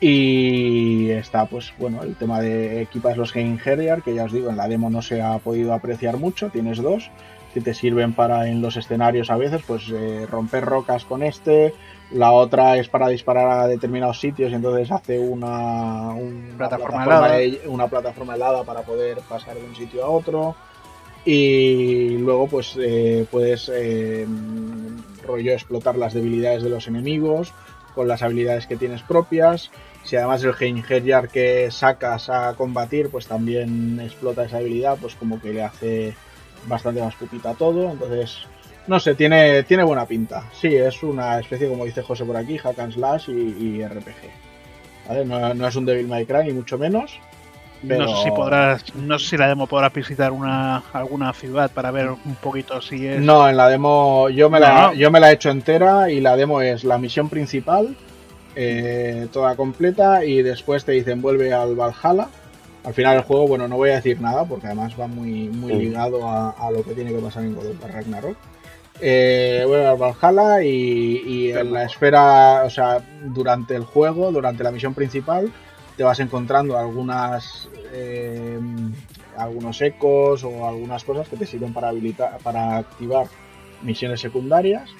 Y 0.00 1.10
está, 1.10 1.46
pues 1.46 1.72
bueno, 1.76 2.02
el 2.02 2.14
tema 2.14 2.40
de 2.40 2.82
equipas 2.82 3.16
los 3.16 3.34
Game 3.34 3.58
Harrier, 3.64 4.02
que 4.02 4.14
ya 4.14 4.24
os 4.24 4.32
digo, 4.32 4.48
en 4.48 4.56
la 4.56 4.68
demo 4.68 4.90
no 4.90 5.02
se 5.02 5.20
ha 5.20 5.38
podido 5.38 5.72
apreciar 5.72 6.18
mucho. 6.18 6.50
Tienes 6.50 6.78
dos 6.78 7.10
que 7.52 7.60
te 7.60 7.74
sirven 7.74 8.12
para 8.12 8.48
en 8.48 8.62
los 8.62 8.76
escenarios 8.76 9.30
a 9.30 9.36
veces, 9.36 9.62
pues 9.66 9.88
eh, 9.92 10.26
romper 10.30 10.64
rocas 10.64 11.04
con 11.04 11.24
este. 11.24 11.74
La 12.12 12.32
otra 12.32 12.78
es 12.78 12.88
para 12.88 13.08
disparar 13.08 13.50
a 13.50 13.66
determinados 13.66 14.18
sitios 14.18 14.50
y 14.50 14.54
entonces 14.54 14.90
hace 14.90 15.18
una, 15.18 16.08
una 16.10 16.56
Plataforma 16.56 17.04
plataforma, 17.04 17.36
helada. 17.36 17.68
una 17.68 17.86
plataforma 17.88 18.34
helada 18.34 18.64
para 18.64 18.82
poder 18.82 19.18
pasar 19.28 19.56
de 19.56 19.64
un 19.64 19.76
sitio 19.76 20.04
a 20.04 20.08
otro. 20.08 20.56
Y 21.24 22.16
luego, 22.16 22.46
pues 22.46 22.74
eh, 22.80 23.26
puedes 23.30 23.70
eh, 23.74 24.26
rollo 25.26 25.52
explotar 25.52 25.96
las 25.96 26.14
debilidades 26.14 26.62
de 26.62 26.70
los 26.70 26.88
enemigos 26.88 27.52
con 27.94 28.08
las 28.08 28.22
habilidades 28.22 28.66
que 28.66 28.76
tienes 28.76 29.02
propias. 29.02 29.70
Si 30.04 30.16
además 30.16 30.42
el 30.44 30.54
Heinherjar 30.58 31.28
que 31.28 31.70
sacas 31.70 32.30
a 32.30 32.54
combatir, 32.54 33.10
pues 33.10 33.26
también 33.26 34.00
explota 34.00 34.44
esa 34.44 34.58
habilidad, 34.58 34.96
pues 34.98 35.16
como 35.16 35.40
que 35.42 35.52
le 35.52 35.62
hace 35.62 36.14
bastante 36.66 37.02
más 37.02 37.14
pupita 37.16 37.50
a 37.50 37.54
todo. 37.54 37.90
Entonces, 37.90 38.46
no 38.88 38.98
sé, 38.98 39.14
tiene, 39.14 39.62
tiene 39.64 39.84
buena 39.84 40.06
pinta. 40.06 40.44
Sí, 40.52 40.74
es 40.74 41.02
una 41.02 41.38
especie, 41.38 41.68
como 41.68 41.84
dice 41.84 42.02
José 42.02 42.24
por 42.24 42.36
aquí, 42.36 42.58
hack 42.58 42.78
and 42.78 42.94
slash 42.94 43.28
y, 43.28 43.78
y 43.78 43.86
RPG. 43.86 45.08
¿Vale? 45.08 45.24
No, 45.24 45.54
no 45.54 45.66
es 45.68 45.76
un 45.76 45.84
Devil 45.86 46.08
May 46.08 46.26
Cry, 46.26 46.44
ni 46.44 46.52
mucho 46.52 46.76
menos. 46.78 47.18
Pero... 47.86 48.06
No 48.06 48.16
sé 48.16 48.24
si 48.24 48.30
podrás, 48.30 48.94
no 48.96 49.18
sé 49.18 49.28
si 49.28 49.36
la 49.36 49.46
demo 49.46 49.66
podrá 49.66 49.90
visitar 49.90 50.32
una 50.32 50.82
alguna 50.92 51.32
ciudad 51.32 51.70
para 51.70 51.90
ver 51.92 52.10
un 52.10 52.34
poquito 52.42 52.80
si 52.80 53.06
es. 53.06 53.20
No, 53.20 53.48
en 53.48 53.56
la 53.56 53.68
demo 53.68 54.28
yo 54.30 54.50
me, 54.50 54.58
la, 54.58 54.88
No. 54.88 54.94
yo 54.94 55.10
me 55.10 55.20
la 55.20 55.30
he 55.30 55.34
hecho 55.34 55.50
entera 55.50 56.10
y 56.10 56.20
la 56.20 56.36
demo 56.36 56.60
es 56.60 56.82
la 56.82 56.98
misión 56.98 57.28
principal, 57.28 57.94
eh, 58.56 59.28
toda 59.32 59.54
completa 59.54 60.24
y 60.24 60.42
después 60.42 60.84
te 60.84 60.92
dicen 60.92 61.22
vuelve 61.22 61.52
al 61.52 61.76
Valhalla. 61.76 62.28
Al 62.84 62.94
final 62.94 63.16
el 63.18 63.22
juego, 63.22 63.46
bueno, 63.46 63.68
no 63.68 63.76
voy 63.76 63.90
a 63.90 63.96
decir 63.96 64.20
nada 64.20 64.44
porque 64.44 64.66
además 64.66 64.94
va 64.98 65.06
muy, 65.06 65.48
muy 65.48 65.74
ligado 65.74 66.28
a, 66.28 66.50
a 66.50 66.70
lo 66.70 66.82
que 66.82 66.94
tiene 66.94 67.12
que 67.12 67.18
pasar 67.18 67.44
en 67.44 67.54
God 67.54 67.66
of 67.66 67.82
War 67.82 67.92
Ragnarok. 67.92 68.36
Eh, 69.00 69.64
al 69.64 69.96
Valhalla 69.96 70.62
y, 70.62 71.22
y 71.24 71.52
en 71.52 71.72
la 71.72 71.84
esfera, 71.84 72.62
o 72.64 72.70
sea, 72.70 73.00
durante 73.24 73.76
el 73.76 73.84
juego, 73.84 74.32
durante 74.32 74.64
la 74.64 74.72
misión 74.72 74.94
principal, 74.94 75.52
te 75.96 76.04
vas 76.04 76.20
encontrando 76.20 76.76
algunas 76.78 77.68
eh, 77.92 78.58
algunos 79.36 79.80
ecos 79.80 80.44
o 80.44 80.66
algunas 80.66 81.04
cosas 81.04 81.28
que 81.28 81.36
te 81.36 81.46
sirven 81.46 81.72
para 81.72 81.88
habilitar 81.88 82.38
para 82.38 82.78
activar 82.78 83.26
misiones 83.82 84.20
secundarias. 84.20 84.90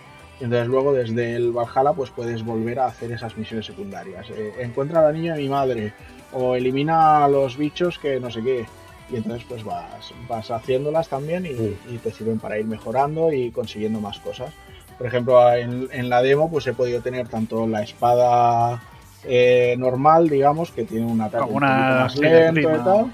Y 0.41 0.45
entonces 0.45 0.69
luego 0.69 0.93
desde 0.93 1.35
el 1.35 1.51
Valhalla 1.51 1.93
pues 1.93 2.11
puedes 2.11 2.45
volver 2.45 2.79
a 2.79 2.87
hacer 2.87 3.11
esas 3.11 3.37
misiones 3.37 3.67
secundarias. 3.67 4.31
Eh, 4.31 4.55
encuentra 4.61 5.01
a 5.01 5.05
la 5.05 5.13
niña 5.13 5.35
de 5.35 5.43
mi 5.43 5.49
madre 5.49 5.93
o 6.33 6.55
elimina 6.55 7.25
a 7.25 7.29
los 7.29 7.57
bichos 7.57 7.99
que 7.99 8.21
no 8.21 8.31
sé 8.31 8.43
qué 8.43 8.67
y 9.11 9.17
entonces 9.17 9.45
pues 9.49 9.65
vas, 9.65 10.13
vas 10.29 10.51
haciéndolas 10.51 11.09
también 11.09 11.47
y, 11.47 11.77
y 11.93 11.99
te 11.99 12.11
sirven 12.13 12.39
para 12.39 12.59
ir 12.59 12.67
mejorando 12.67 13.33
y 13.33 13.51
consiguiendo 13.51 14.01
más 14.01 14.19
cosas 14.19 14.53
por 14.99 15.07
ejemplo 15.07 15.53
en, 15.55 15.89
en 15.93 16.09
la 16.09 16.23
demo 16.23 16.51
pues 16.51 16.67
he 16.67 16.75
podido 16.75 17.01
tener 17.01 17.29
tanto 17.29 17.67
la 17.67 17.83
espada 17.83 18.83
eh, 19.25 19.75
normal, 19.79 20.29
digamos, 20.29 20.71
que 20.71 20.85
tiene 20.85 21.07
un 21.07 21.21
ataque 21.21 21.45
Como 21.45 21.57
un 21.57 21.65
una 21.65 21.77
poquito 21.77 21.95
más 21.95 22.17
lento 22.17 22.61
y 22.61 22.85
tal. 22.85 23.13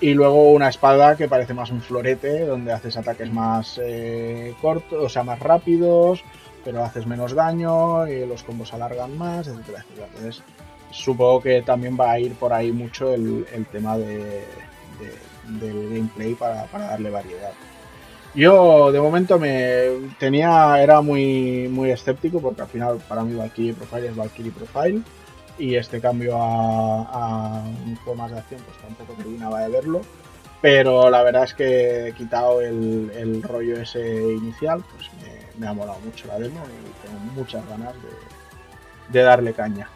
Y 0.00 0.14
luego 0.14 0.50
una 0.50 0.68
espada 0.68 1.16
que 1.16 1.28
parece 1.28 1.54
más 1.54 1.70
un 1.70 1.80
florete, 1.80 2.44
donde 2.44 2.72
haces 2.72 2.96
ataques 2.96 3.32
más 3.32 3.80
eh, 3.82 4.52
cortos, 4.60 5.04
o 5.04 5.08
sea, 5.08 5.22
más 5.22 5.38
rápidos, 5.38 6.24
pero 6.64 6.82
haces 6.82 7.06
menos 7.06 7.34
daño 7.34 8.08
y 8.08 8.26
los 8.26 8.42
combos 8.42 8.74
alargan 8.74 9.16
más, 9.16 9.46
etcétera, 9.46 9.80
etcétera. 9.80 10.08
Entonces, 10.08 10.42
supongo 10.90 11.40
que 11.40 11.62
también 11.62 11.96
va 11.98 12.10
a 12.10 12.18
ir 12.18 12.34
por 12.34 12.52
ahí 12.52 12.72
mucho 12.72 13.14
el, 13.14 13.46
el 13.54 13.64
tema 13.66 13.96
de, 13.96 14.44
de- 14.98 15.66
del 15.66 15.88
gameplay 15.90 16.34
para, 16.34 16.64
para 16.66 16.86
darle 16.86 17.10
variedad. 17.10 17.52
Yo 18.34 18.90
de 18.92 19.00
momento 19.00 19.38
me 19.38 19.88
tenía 20.18 20.82
era 20.82 21.02
muy 21.02 21.68
muy 21.68 21.90
escéptico 21.90 22.40
porque 22.40 22.62
al 22.62 22.68
final 22.68 22.98
para 23.08 23.22
mí 23.24 23.34
Valkyrie 23.34 23.74
Profile 23.74 24.08
es 24.08 24.16
Valkyrie 24.16 24.52
Profile. 24.52 25.02
Y 25.58 25.74
este 25.76 26.00
cambio 26.00 26.36
a, 26.42 27.60
a 27.60 27.64
más 28.16 28.30
de 28.32 28.38
acción 28.38 28.60
pues 28.64 28.78
tampoco 28.78 29.12
terminaba 29.14 29.60
de 29.60 29.68
verlo. 29.68 30.00
Pero 30.62 31.10
la 31.10 31.22
verdad 31.22 31.44
es 31.44 31.54
que 31.54 32.08
he 32.08 32.12
quitado 32.14 32.62
el, 32.62 33.10
el 33.14 33.42
rollo 33.42 33.76
ese 33.80 34.00
inicial 34.32 34.82
pues 34.94 35.10
me, 35.20 35.60
me 35.60 35.66
ha 35.66 35.72
molado 35.74 35.98
mucho 36.00 36.26
la 36.28 36.38
demo 36.38 36.60
y 36.64 37.06
tengo 37.06 37.18
muchas 37.34 37.68
ganas 37.68 37.92
de, 37.94 39.18
de 39.18 39.24
darle 39.24 39.52
caña 39.52 39.88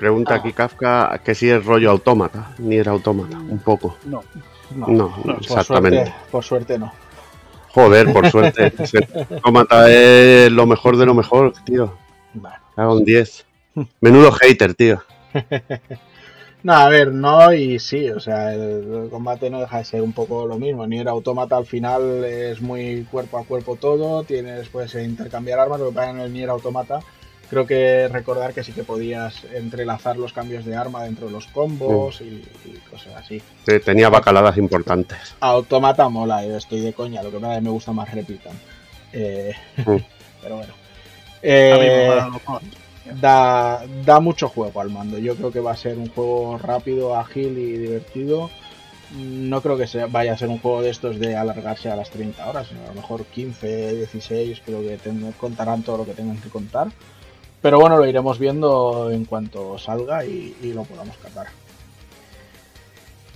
Pregunta 0.00 0.36
aquí 0.36 0.54
Kafka 0.54 1.20
que 1.22 1.34
si 1.34 1.50
es 1.50 1.62
rollo 1.62 1.90
autómata, 1.90 2.54
ni 2.56 2.76
era 2.76 2.90
autómata, 2.90 3.36
un 3.38 3.58
poco. 3.58 3.98
No. 4.06 4.24
no, 4.74 4.86
No, 4.86 4.94
no, 4.96 5.22
por 5.22 5.36
exactamente. 5.42 6.06
suerte, 6.06 6.14
por 6.30 6.44
suerte 6.44 6.78
no 6.78 6.92
Joder, 7.68 8.10
por 8.10 8.30
suerte. 8.30 8.72
autómata 9.34 9.90
es 9.90 10.50
lo 10.50 10.64
mejor 10.64 10.96
de 10.96 11.04
lo 11.04 11.12
mejor, 11.12 11.52
tío. 11.64 11.92
Bueno. 12.32 12.56
Cago 12.74 12.98
en 12.98 13.04
10. 13.04 13.46
Menudo 14.00 14.32
hater, 14.32 14.72
tío. 14.74 15.02
No, 16.62 16.74
a 16.74 16.90
ver, 16.90 17.10
no 17.10 17.54
y 17.54 17.78
sí, 17.78 18.10
o 18.10 18.20
sea, 18.20 18.52
el, 18.52 18.60
el 19.04 19.08
combate 19.08 19.48
no 19.48 19.60
deja 19.60 19.78
de 19.78 19.84
ser 19.86 20.02
un 20.02 20.12
poco 20.12 20.46
lo 20.46 20.58
mismo. 20.58 20.86
Ni 20.86 20.98
era 20.98 21.10
autómata 21.10 21.56
al 21.56 21.64
final 21.64 22.22
es 22.22 22.60
muy 22.60 23.06
cuerpo 23.10 23.38
a 23.38 23.44
cuerpo 23.44 23.76
todo, 23.76 24.24
tienes 24.24 24.68
puedes 24.68 24.94
intercambiar 24.94 25.58
armas, 25.58 25.80
lo 25.80 25.88
que 25.88 25.94
pasa 25.94 26.10
en 26.10 26.20
el 26.20 26.30
Nier 26.30 26.50
Automata 26.50 27.00
creo 27.50 27.66
que 27.66 28.08
recordar 28.08 28.54
que 28.54 28.64
sí 28.64 28.72
que 28.72 28.84
podías 28.84 29.44
entrelazar 29.52 30.16
los 30.16 30.32
cambios 30.32 30.64
de 30.64 30.76
arma 30.76 31.02
dentro 31.04 31.26
de 31.26 31.32
los 31.32 31.46
combos 31.48 32.20
y, 32.20 32.42
y 32.64 32.78
cosas 32.90 33.14
así. 33.16 33.42
Te- 33.64 33.80
Tenía 33.80 34.08
bacaladas 34.08 34.56
importantes. 34.56 35.34
Automata 35.40 36.08
mola, 36.08 36.46
yo 36.46 36.56
estoy 36.56 36.80
de 36.80 36.92
coña, 36.92 37.22
lo 37.22 37.30
que 37.30 37.38
me 37.40 37.70
gusta 37.70 37.92
más 37.92 38.12
Replican. 38.14 38.52
Eh, 39.12 39.52
Mm. 39.84 39.96
pero 40.42 40.56
bueno. 40.56 40.72
A 40.72 41.42
mí 41.42 41.42
Eh, 41.42 42.20
da, 43.20 43.82
da 44.04 44.20
mucho 44.20 44.48
juego 44.48 44.80
al 44.80 44.90
mando. 44.90 45.18
Yo 45.18 45.34
creo 45.36 45.50
que 45.50 45.60
va 45.60 45.72
a 45.72 45.76
ser 45.76 45.98
un 45.98 46.08
juego 46.10 46.58
rápido, 46.58 47.16
ágil 47.16 47.58
y 47.58 47.76
divertido. 47.78 48.50
No 49.16 49.60
creo 49.60 49.76
que 49.76 49.88
sea, 49.88 50.06
vaya 50.06 50.34
a 50.34 50.38
ser 50.38 50.48
un 50.48 50.60
juego 50.60 50.82
de 50.82 50.90
estos 50.90 51.18
de 51.18 51.34
alargarse 51.34 51.90
a 51.90 51.96
las 51.96 52.10
30 52.10 52.48
horas, 52.48 52.68
sino 52.68 52.84
a 52.84 52.88
lo 52.88 52.94
mejor 52.94 53.24
15, 53.24 53.94
16, 53.96 54.62
creo 54.64 54.82
que 54.82 54.98
ten- 54.98 55.32
contarán 55.32 55.82
todo 55.82 55.98
lo 55.98 56.04
que 56.06 56.12
tengan 56.12 56.36
que 56.40 56.48
contar. 56.48 56.88
Pero 57.62 57.78
bueno, 57.78 57.96
lo 57.98 58.06
iremos 58.06 58.38
viendo 58.38 59.10
en 59.10 59.24
cuanto 59.26 59.76
salga 59.78 60.24
y, 60.24 60.54
y 60.62 60.72
lo 60.72 60.84
podamos 60.84 61.16
catar. 61.18 61.46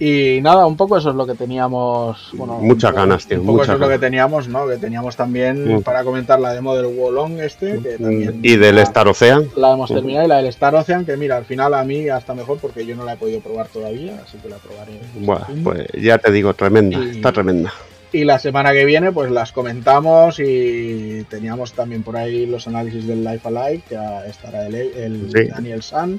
Y 0.01 0.41
nada, 0.43 0.67
un 0.67 0.77
poco 0.77 0.97
eso 0.99 1.11
es 1.11 1.15
lo 1.15 1.25
que 1.25 1.35
teníamos. 1.35 2.31
Bueno, 2.33 2.55
Muchas 2.59 2.91
poco- 2.91 3.01
ganas, 3.03 3.27
tío, 3.29 3.41
Un 3.41 3.47
poco 3.47 3.63
eso 3.63 3.75
es 3.75 3.79
lo 3.79 3.89
que 3.89 3.99
teníamos, 4.01 4.49
¿no? 4.49 4.67
Que 4.67 4.77
teníamos 4.77 5.15
también 5.15 5.77
Mm. 5.77 5.83
para 5.83 6.03
comentar 6.03 6.41
la 6.41 6.53
demo 6.53 6.75
del 6.75 6.87
Wolong 6.87 7.39
este. 7.41 7.79
Que 7.81 7.97
también 7.99 8.41
Y 8.43 8.57
del 8.57 8.75
la- 8.75 8.83
Star 8.83 9.07
Ocean. 9.07 9.49
la 9.57 9.73
hemos 9.73 9.91
Ujú. 9.91 10.01
terminado 10.01 10.25
y 10.27 10.29
la 10.29 10.37
del 10.39 10.47
Star 10.47 10.75
Ocean, 10.75 11.05
que 11.07 11.17
mira, 11.17 11.37
al 11.37 11.45
final 11.45 11.73
a 11.75 11.85
mí 11.85 12.09
hasta 12.09 12.35
mejor 12.35 12.59
porque 12.59 12.85
yo 12.85 12.97
no 12.97 13.05
la 13.05 13.13
he 13.13 13.17
podido 13.17 13.41
probar 13.41 13.69
todavía, 13.69 14.21
así 14.27 14.37
que 14.39 14.49
la 14.49 14.57
probaré. 14.57 14.99
Bueno, 15.15 15.47
pues 15.63 15.87
ya 16.03 16.19
te 16.19 16.33
digo, 16.33 16.55
tremenda. 16.55 16.99
Y- 16.99 17.11
Está 17.19 17.31
tremenda. 17.31 17.73
Y 18.15 18.25
la 18.25 18.39
semana 18.39 18.73
que 18.73 18.85
viene 18.85 19.11
pues 19.11 19.31
las 19.31 19.51
comentamos 19.51 20.39
y 20.39 21.25
teníamos 21.29 21.73
también 21.73 22.03
por 22.05 22.17
ahí 22.17 22.47
los 22.47 22.69
análisis 22.69 23.07
del 23.09 23.25
Life 23.25 23.49
Alive, 23.49 23.83
que 23.89 23.99
estará 24.29 24.67
el, 24.67 24.75
el 24.77 25.31
Sí. 25.33 25.49
Daniel 25.49 25.83
San. 25.83 26.19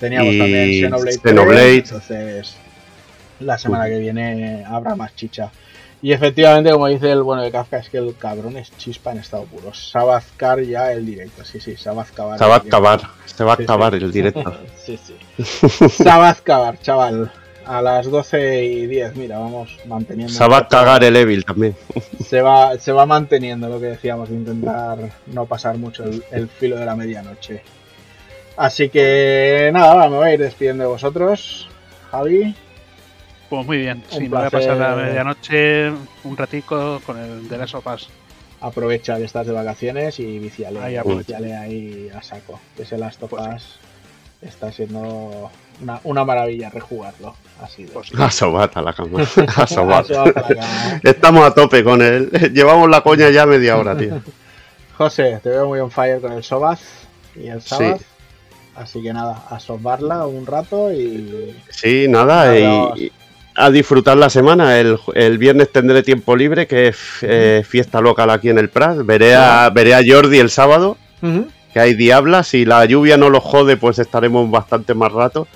Teníamos 0.00 0.34
Y 0.34 0.38
también 0.38 0.70
Xenoblade, 0.82 1.18
3, 1.18 1.22
Xenoblade. 1.22 1.76
entonces 1.78 2.56
la 3.38 3.56
semana 3.58 3.86
que 3.88 3.98
viene 3.98 4.64
habrá 4.66 4.96
más 4.96 5.14
chicha. 5.14 5.50
Y 6.02 6.12
efectivamente, 6.12 6.70
como 6.72 6.86
dice 6.88 7.12
el 7.12 7.22
bueno 7.22 7.42
de 7.42 7.50
Kafka, 7.52 7.76
es 7.78 7.90
que 7.90 7.98
el 7.98 8.16
cabrón 8.16 8.56
es 8.56 8.76
chispa 8.78 9.12
en 9.12 9.18
estado 9.18 9.44
puro. 9.44 9.72
Sabazcar 9.74 10.60
ya 10.62 10.90
el 10.92 11.04
directo, 11.06 11.44
sí, 11.44 11.60
sí, 11.60 11.76
Sabazcar. 11.76 12.38
Se 12.38 12.44
va 12.46 12.54
a 12.54 12.58
acabar. 12.58 13.00
Se 13.26 13.44
va 13.44 13.52
a 13.52 13.54
acabar 13.54 13.94
el 13.94 14.10
directo. 14.10 14.52
Sí, 14.84 14.98
sí. 14.98 15.14
Sabazcabar, 16.02 16.80
chaval. 16.80 17.30
A 17.70 17.80
las 17.80 18.10
12 18.10 18.64
y 18.64 18.86
10, 18.88 19.14
mira, 19.14 19.38
vamos 19.38 19.78
manteniendo. 19.86 20.32
Se 20.34 20.44
va 20.48 20.58
a 20.58 20.66
cagar 20.66 21.04
el 21.04 21.14
Evil 21.14 21.44
también. 21.44 21.76
Se 22.24 22.42
va, 22.42 22.76
se 22.80 22.90
va 22.90 23.06
manteniendo 23.06 23.68
lo 23.68 23.78
que 23.78 23.86
decíamos, 23.86 24.28
de 24.28 24.34
intentar 24.34 24.98
no 25.26 25.46
pasar 25.46 25.78
mucho 25.78 26.02
el, 26.02 26.24
el 26.32 26.48
filo 26.48 26.76
de 26.76 26.84
la 26.84 26.96
medianoche. 26.96 27.62
Así 28.56 28.88
que 28.88 29.70
nada, 29.72 30.08
me 30.08 30.16
voy 30.16 30.28
a 30.30 30.34
ir 30.34 30.40
despidiendo 30.40 30.82
de 30.82 30.88
vosotros. 30.90 31.68
Javi, 32.10 32.56
Pues 33.48 33.64
muy 33.64 33.78
bien, 33.78 34.02
Un 34.10 34.18
sí, 34.18 34.20
me 34.22 34.36
voy 34.36 34.46
a 34.46 34.50
pasar 34.50 34.76
la 34.76 34.96
medianoche 34.96 35.90
un 36.24 36.36
ratico 36.36 37.00
con 37.06 37.18
el 37.18 37.48
de 37.48 37.56
las 37.56 37.70
sopas. 37.70 38.08
aprovecha 38.60 39.16
que 39.16 39.24
estás 39.24 39.46
de 39.46 39.52
vacaciones 39.52 40.18
y 40.18 40.40
viciale, 40.40 40.80
Ahí 40.80 40.98
viciale 41.04 41.54
ahí 41.54 42.10
a 42.12 42.20
saco. 42.20 42.58
Que 42.76 42.84
se 42.84 42.98
las 42.98 43.16
topas. 43.16 43.76
Está 44.42 44.72
siendo 44.72 45.50
una, 45.82 46.00
una 46.04 46.24
maravilla 46.24 46.70
rejugarlo. 46.70 47.34
Ha 47.62 47.68
sido. 47.68 47.92
Pues 47.92 48.12
A 48.42 48.82
la 48.82 48.92
cama. 48.92 49.20
A 49.56 50.38
acá. 50.38 51.00
Estamos 51.02 51.46
a 51.46 51.54
tope 51.54 51.84
con 51.84 52.02
él. 52.02 52.30
Llevamos 52.54 52.88
la 52.88 53.02
coña 53.02 53.30
ya 53.30 53.46
media 53.46 53.76
hora, 53.76 53.96
tío. 53.96 54.20
José, 54.96 55.40
te 55.42 55.50
veo 55.50 55.66
muy 55.66 55.80
on 55.80 55.90
fire 55.90 56.20
con 56.20 56.32
el 56.32 56.42
Sobaz 56.42 56.80
y 57.34 57.48
el 57.48 57.60
Sí. 57.62 57.68
Sabbath. 57.70 58.02
Así 58.76 59.02
que 59.02 59.12
nada, 59.12 59.44
a 59.50 59.60
sobarla 59.60 60.26
un 60.26 60.46
rato 60.46 60.92
y. 60.92 61.54
Sí, 61.70 62.06
nada. 62.08 62.58
Y, 62.58 63.12
a 63.54 63.70
disfrutar 63.70 64.16
la 64.16 64.30
semana. 64.30 64.78
El, 64.78 64.98
el 65.14 65.36
viernes 65.38 65.70
tendré 65.70 66.02
tiempo 66.02 66.34
libre, 66.36 66.66
que 66.66 66.88
es 66.88 66.98
eh, 67.22 67.62
fiesta 67.66 68.00
local 68.00 68.30
aquí 68.30 68.48
en 68.48 68.58
el 68.58 68.70
Prat. 68.70 68.98
Veré 69.04 69.34
a, 69.34 69.68
veré 69.70 69.94
a 69.94 70.02
Jordi 70.06 70.38
el 70.38 70.50
sábado, 70.50 70.96
que 71.20 71.80
hay 71.80 71.94
diablas. 71.94 72.48
Si 72.48 72.64
la 72.64 72.84
lluvia 72.86 73.16
no 73.16 73.28
lo 73.28 73.40
jode, 73.40 73.76
pues 73.76 73.98
estaremos 73.98 74.50
bastante 74.50 74.94
más 74.94 75.12
rato. 75.12 75.46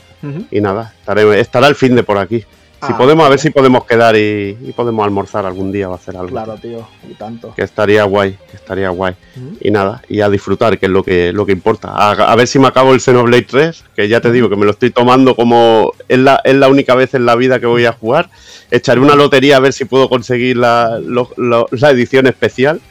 Y 0.50 0.60
nada, 0.60 0.92
estaré- 1.04 1.38
estará 1.40 1.66
el 1.68 1.74
fin 1.74 1.94
de 1.94 2.02
por 2.02 2.18
aquí. 2.18 2.44
Si 2.86 2.92
Ah, 2.92 2.98
podemos, 2.98 3.24
a 3.24 3.30
ver 3.30 3.38
si 3.38 3.48
podemos 3.48 3.86
quedar 3.86 4.14
y, 4.14 4.58
y 4.60 4.72
podemos 4.76 5.04
almorzar 5.06 5.46
algún 5.46 5.72
día 5.72 5.88
o 5.88 5.94
hacer 5.94 6.16
algo. 6.18 6.28
Claro, 6.28 6.54
tío, 6.56 6.86
y 7.10 7.14
tanto. 7.14 7.54
Que 7.54 7.62
estaría 7.62 8.04
guay, 8.04 8.36
que 8.50 8.56
estaría 8.58 8.90
guay. 8.90 9.14
Y 9.62 9.70
nada, 9.70 10.02
y 10.06 10.20
a 10.20 10.28
disfrutar, 10.28 10.78
que 10.78 10.84
es 10.86 10.92
lo 10.92 11.02
que, 11.02 11.32
lo 11.32 11.46
que 11.46 11.52
importa. 11.52 11.88
A, 11.94 12.10
a 12.10 12.36
ver 12.36 12.46
si 12.46 12.58
me 12.58 12.66
acabo 12.68 12.92
el 12.92 13.00
Xenoblade 13.00 13.44
3, 13.44 13.84
que 13.96 14.06
ya 14.06 14.20
te 14.20 14.30
digo 14.30 14.50
que 14.50 14.56
me 14.56 14.66
lo 14.66 14.72
estoy 14.72 14.90
tomando 14.90 15.34
como 15.34 15.92
es 16.08 16.18
la, 16.18 16.42
es 16.44 16.56
la 16.56 16.68
única 16.68 16.94
vez 16.94 17.14
en 17.14 17.24
la 17.24 17.36
vida 17.36 17.58
que 17.58 17.64
voy 17.66 17.86
a 17.86 17.92
jugar. 17.92 18.28
Echaré 18.70 19.00
una 19.00 19.14
lotería 19.14 19.56
a 19.56 19.60
ver 19.60 19.72
si 19.72 19.86
puedo 19.86 20.10
conseguir 20.10 20.58
la, 20.58 20.98
lo- 21.02 21.30
lo- 21.38 21.68
la 21.70 21.88
edición 21.90 22.26
especial, 22.26 22.82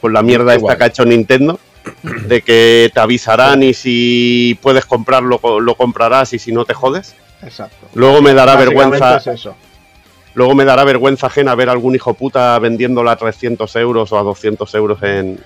con 0.00 0.14
la 0.14 0.22
mierda 0.22 0.52
Qué 0.52 0.56
esta 0.56 0.62
guay. 0.62 0.76
que 0.78 0.84
ha 0.84 0.86
hecho 0.86 1.04
Nintendo, 1.04 1.60
de 2.02 2.42
que 2.42 2.90
te 2.92 3.00
avisarán 3.00 3.62
y 3.62 3.74
si 3.74 4.58
puedes 4.62 4.84
comprarlo, 4.86 5.40
lo 5.60 5.74
comprarás 5.74 6.32
y 6.32 6.38
si 6.38 6.52
no 6.52 6.64
te 6.64 6.74
jodes. 6.74 7.14
Exacto. 7.42 7.88
Luego 7.94 8.22
me 8.22 8.34
dará 8.34 8.56
vergüenza. 8.56 9.16
es 9.16 9.26
eso. 9.26 9.54
Luego 10.34 10.54
me 10.54 10.64
dará 10.64 10.84
vergüenza 10.84 11.26
ajena 11.26 11.54
ver 11.54 11.68
algún 11.68 11.94
hijo 11.94 12.14
puta 12.14 12.58
vendiéndola 12.58 13.12
a 13.12 13.16
300 13.16 13.74
euros 13.76 14.12
o 14.12 14.18
a 14.18 14.22
200 14.22 14.74
euros 14.76 15.02
en, 15.02 15.38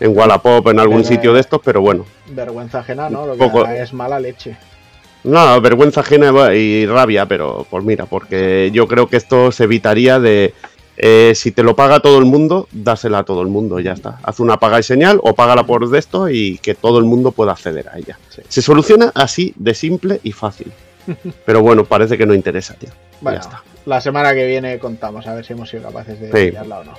en 0.00 0.16
Wallapop, 0.16 0.66
en 0.68 0.80
algún 0.80 1.02
Pero- 1.02 1.08
sitio 1.08 1.32
de 1.34 1.40
estos, 1.40 1.60
pero 1.62 1.80
bueno. 1.82 2.06
Vergüenza 2.28 2.78
ajena, 2.78 3.10
¿no? 3.10 3.26
Lo 3.26 3.32
que 3.34 3.38
Poco. 3.38 3.66
es 3.66 3.92
mala 3.92 4.18
leche. 4.20 4.56
No, 5.24 5.60
vergüenza 5.60 6.00
ajena 6.00 6.54
y 6.54 6.86
rabia, 6.86 7.26
pero 7.26 7.66
pues 7.68 7.82
mira, 7.82 8.04
porque 8.06 8.70
yo 8.72 8.86
creo 8.86 9.06
que 9.08 9.16
esto 9.16 9.50
se 9.52 9.64
evitaría 9.64 10.18
de... 10.20 10.54
eh, 10.96 11.32
si 11.34 11.50
te 11.52 11.62
lo 11.62 11.74
paga 11.76 12.00
todo 12.00 12.18
el 12.18 12.24
mundo, 12.24 12.68
dásela 12.72 13.18
a 13.18 13.24
todo 13.24 13.42
el 13.42 13.48
mundo, 13.48 13.80
ya 13.80 13.92
está. 13.92 14.18
Haz 14.22 14.40
una 14.40 14.58
paga 14.58 14.78
y 14.78 14.82
señal 14.82 15.18
o 15.22 15.34
págala 15.34 15.64
por 15.64 15.88
de 15.88 15.98
esto 15.98 16.28
y 16.28 16.58
que 16.58 16.74
todo 16.74 16.98
el 16.98 17.04
mundo 17.04 17.32
pueda 17.32 17.52
acceder 17.52 17.88
a 17.88 17.98
ella. 17.98 18.18
Sí. 18.30 18.42
Se 18.48 18.62
soluciona 18.62 19.10
así 19.14 19.52
de 19.56 19.74
simple 19.74 20.20
y 20.22 20.32
fácil. 20.32 20.72
Pero 21.46 21.62
bueno, 21.62 21.84
parece 21.84 22.16
que 22.16 22.26
no 22.26 22.34
interesa, 22.34 22.74
tío. 22.74 22.90
Bueno, 23.20 23.38
Ya 23.38 23.42
está. 23.42 23.62
la 23.86 24.00
semana 24.00 24.34
que 24.34 24.46
viene 24.46 24.78
contamos 24.78 25.26
a 25.26 25.34
ver 25.34 25.44
si 25.44 25.52
hemos 25.52 25.68
sido 25.68 25.82
capaces 25.84 26.18
de 26.20 26.26
Sí. 26.28 26.50
pillarla 26.50 26.78
o 26.80 26.84
no. 26.84 26.94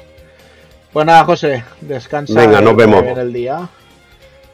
Pues 0.93 1.05
nada, 1.05 1.23
José, 1.25 1.63
descansa. 1.81 2.33
Venga, 2.39 2.61
nos 2.61 2.75
vemos. 2.75 3.03
el 3.17 3.33
día. 3.33 3.67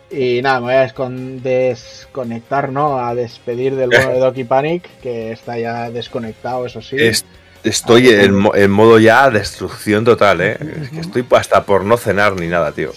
Y 0.09 0.41
nada, 0.41 0.59
me 0.59 0.65
voy 0.65 0.73
a 0.75 0.87
descon- 0.87 1.39
desconectar, 1.41 2.71
¿no? 2.71 2.99
A 2.99 3.15
despedir 3.15 3.75
del 3.75 3.89
bueno 3.91 4.09
de 4.11 4.19
Doki 4.19 4.43
Panic, 4.43 4.89
que 5.01 5.31
está 5.31 5.57
ya 5.57 5.89
desconectado, 5.89 6.65
eso 6.65 6.81
sí. 6.81 6.97
Estoy 7.63 8.09
en, 8.09 8.35
mo- 8.35 8.55
en 8.55 8.71
modo 8.71 8.99
ya 8.99 9.29
destrucción 9.29 10.03
total, 10.05 10.41
¿eh? 10.41 10.57
Es 10.83 10.89
que 10.89 10.99
estoy 10.99 11.25
hasta 11.31 11.63
por 11.63 11.83
no 11.83 11.97
cenar 11.97 12.33
ni 12.39 12.47
nada, 12.47 12.71
tío. 12.71 12.91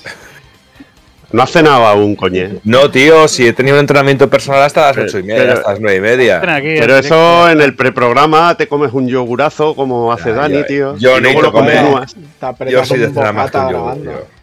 No 1.32 1.42
has 1.42 1.50
cenado 1.50 1.84
aún, 1.86 2.14
coñe. 2.14 2.60
No, 2.62 2.90
tío, 2.92 3.26
si 3.26 3.46
he 3.48 3.52
tenido 3.52 3.74
un 3.76 3.80
entrenamiento 3.80 4.30
personal 4.30 4.62
hasta 4.62 4.86
las 4.92 4.96
ocho 4.98 5.18
y 5.18 5.24
media, 5.24 5.42
pero- 5.42 5.52
hasta 5.54 5.70
las 5.72 5.80
nueve 5.80 5.96
y 5.98 6.00
media. 6.00 6.40
Pero 6.40 6.96
eso 6.96 7.50
en 7.50 7.60
el 7.60 7.74
preprograma 7.74 8.56
te 8.56 8.68
comes 8.68 8.92
un 8.92 9.08
yogurazo 9.08 9.74
como 9.74 10.12
hace 10.12 10.28
Ya, 10.30 10.34
Dani, 10.36 10.54
ya, 10.58 10.66
tío. 10.66 10.96
yo 10.96 11.18
necesito 11.20 11.42
lo 11.42 11.52
continúas. 11.52 12.14
Te 12.14 12.20
Yo 12.40 12.46
apretas 12.48 12.88
soy 12.88 12.98
de 13.00 13.08
cenar 13.08 13.34
más 13.34 13.50
que 13.50 13.58
bocata 13.58 13.66
un 13.66 13.72
yogur, 13.72 14.02
grabando. 14.02 14.10
tío. 14.12 14.34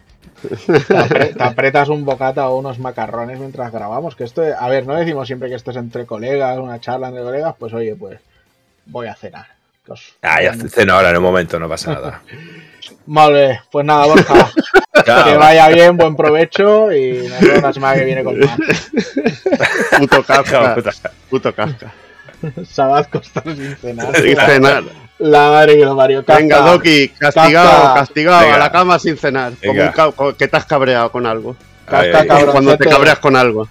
Te 0.42 0.94
apre- 0.96 1.34
te 1.36 1.42
apretas 1.44 1.88
un 1.88 2.04
bocata 2.04 2.48
o 2.50 2.58
unos 2.58 2.78
macarrones 2.78 3.38
mientras 3.38 3.70
grabamos. 3.72 4.14
Que 4.16 4.24
esto, 4.24 4.42
a 4.58 4.68
ver, 4.68 4.84
no 4.86 4.94
decimos 4.96 5.26
siempre 5.28 5.48
que 5.48 5.54
esto 5.54 5.70
es 5.70 5.76
entre 5.78 6.04
colegas, 6.04 6.58
una 6.58 6.78
charla 6.80 7.08
entre 7.08 7.22
colegas. 7.22 7.54
Pues 7.58 7.72
oye, 7.72 7.94
pues 7.94 8.18
voy 8.86 9.06
a 9.06 9.14
cenar. 9.14 9.46
Que 9.84 9.92
Ah, 10.22 10.42
ya 10.42 10.54
ceno 10.54 10.94
ahora 10.94 11.10
en 11.10 11.16
un 11.16 11.22
momento, 11.24 11.58
no 11.58 11.68
pasa 11.68 11.92
nada. 11.94 12.22
Vale, 13.06 13.60
pues 13.70 13.84
nada, 13.84 14.06
Borja. 14.06 14.50
Que 14.94 15.02
Chao. 15.04 15.38
vaya 15.38 15.68
bien, 15.68 15.96
buen 15.96 16.14
provecho 16.14 16.92
y 16.92 17.26
nos 17.26 17.40
vemos 17.40 17.62
la 17.62 17.72
semana 17.72 17.94
que 17.96 18.04
viene 18.04 18.22
con 18.22 18.38
más. 18.38 18.56
Puto 19.98 20.22
casca. 20.22 20.76
Puto 21.30 21.52
casca. 21.54 21.92
Sabad 22.68 23.06
costar 23.06 23.42
sin 23.44 23.74
cenar. 23.76 24.14
Sin 24.14 24.36
cenar. 24.36 24.84
La 25.18 25.48
madre 25.50 25.76
que 25.78 25.84
lo 25.84 25.96
parió. 25.96 26.24
Casca. 26.24 26.40
Venga, 26.40 26.58
Doki, 26.60 27.08
castigado, 27.08 27.70
Casca. 27.70 27.94
castigado, 27.94 28.40
Venga. 28.42 28.54
a 28.54 28.58
la 28.58 28.70
cama 28.70 28.98
sin 28.98 29.16
cenar. 29.16 29.52
Como 29.60 29.72
Venga. 29.72 29.86
un 29.86 29.92
ca- 29.92 30.12
co- 30.12 30.36
que 30.36 30.46
te 30.46 30.56
has 30.56 30.66
cabreado 30.66 31.10
con 31.10 31.26
algo. 31.26 31.56
Ay, 31.86 32.12
ay. 32.28 32.44
Cuando 32.52 32.76
te 32.76 32.88
cabreas 32.88 33.18
con 33.18 33.34
algo. 33.34 33.66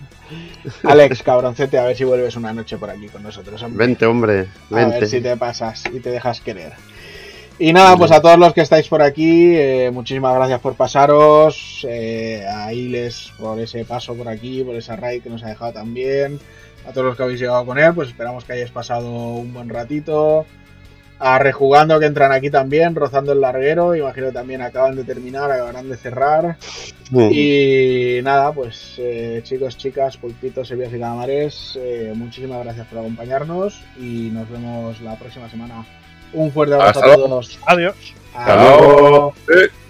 Alex, 0.83 1.23
cabroncete, 1.23 1.77
a 1.77 1.83
ver 1.83 1.95
si 1.95 2.03
vuelves 2.03 2.35
una 2.35 2.53
noche 2.53 2.77
por 2.77 2.89
aquí 2.89 3.07
con 3.07 3.23
nosotros. 3.23 3.61
hombre. 3.63 3.87
Vente, 3.87 4.05
hombre, 4.05 4.47
A 4.71 4.85
ver 4.87 5.07
si 5.07 5.21
te 5.21 5.35
pasas 5.37 5.83
y 5.91 5.99
te 5.99 6.09
dejas 6.11 6.41
querer. 6.41 6.73
Y 7.59 7.73
nada, 7.73 7.95
pues 7.95 8.11
a 8.11 8.21
todos 8.21 8.39
los 8.39 8.53
que 8.53 8.61
estáis 8.61 8.87
por 8.87 9.03
aquí, 9.03 9.55
eh, 9.55 9.91
muchísimas 9.93 10.33
gracias 10.33 10.59
por 10.61 10.73
pasaros. 10.75 11.85
eh, 11.87 12.43
a 12.49 12.73
Iles 12.73 13.31
por 13.37 13.59
ese 13.59 13.85
paso 13.85 14.15
por 14.15 14.27
aquí, 14.29 14.63
por 14.63 14.75
esa 14.75 14.95
raid 14.95 15.21
que 15.21 15.29
nos 15.29 15.43
ha 15.43 15.49
dejado 15.49 15.73
también. 15.73 16.39
A 16.87 16.91
todos 16.91 17.05
los 17.05 17.15
que 17.15 17.21
habéis 17.21 17.39
llegado 17.39 17.63
con 17.63 17.77
él, 17.77 17.93
pues 17.93 18.09
esperamos 18.09 18.45
que 18.45 18.53
hayáis 18.53 18.71
pasado 18.71 19.07
un 19.07 19.53
buen 19.53 19.69
ratito. 19.69 20.47
A 21.23 21.37
Rejugando 21.37 21.99
que 21.99 22.07
entran 22.07 22.31
aquí 22.31 22.49
también, 22.49 22.95
rozando 22.95 23.31
el 23.31 23.41
larguero. 23.41 23.95
Imagino 23.95 24.27
que 24.27 24.33
también 24.33 24.61
acaban 24.63 24.95
de 24.95 25.03
terminar, 25.03 25.51
acabarán 25.51 25.87
de 25.87 25.95
cerrar. 25.95 26.57
Mm. 27.11 27.29
Y 27.31 28.19
nada, 28.23 28.51
pues 28.51 28.95
eh, 28.97 29.41
chicos, 29.43 29.77
chicas, 29.77 30.17
pulpitos, 30.17 30.67
servías 30.67 30.89
y 30.93 30.99
calamares, 30.99 31.77
eh, 31.79 32.11
muchísimas 32.15 32.63
gracias 32.63 32.87
por 32.87 32.99
acompañarnos 32.99 33.81
y 33.99 34.31
nos 34.31 34.49
vemos 34.49 34.99
la 35.01 35.15
próxima 35.15 35.47
semana. 35.47 35.85
Un 36.33 36.51
fuerte 36.51 36.73
abrazo 36.73 36.99
Hasta 36.99 37.03
a 37.03 37.07
luego. 37.15 37.29
todos. 37.29 37.59
Adiós. 37.67 37.95
Hasta 38.33 38.55
luego. 38.55 38.99
luego. 38.99 39.33
Eh. 39.53 39.80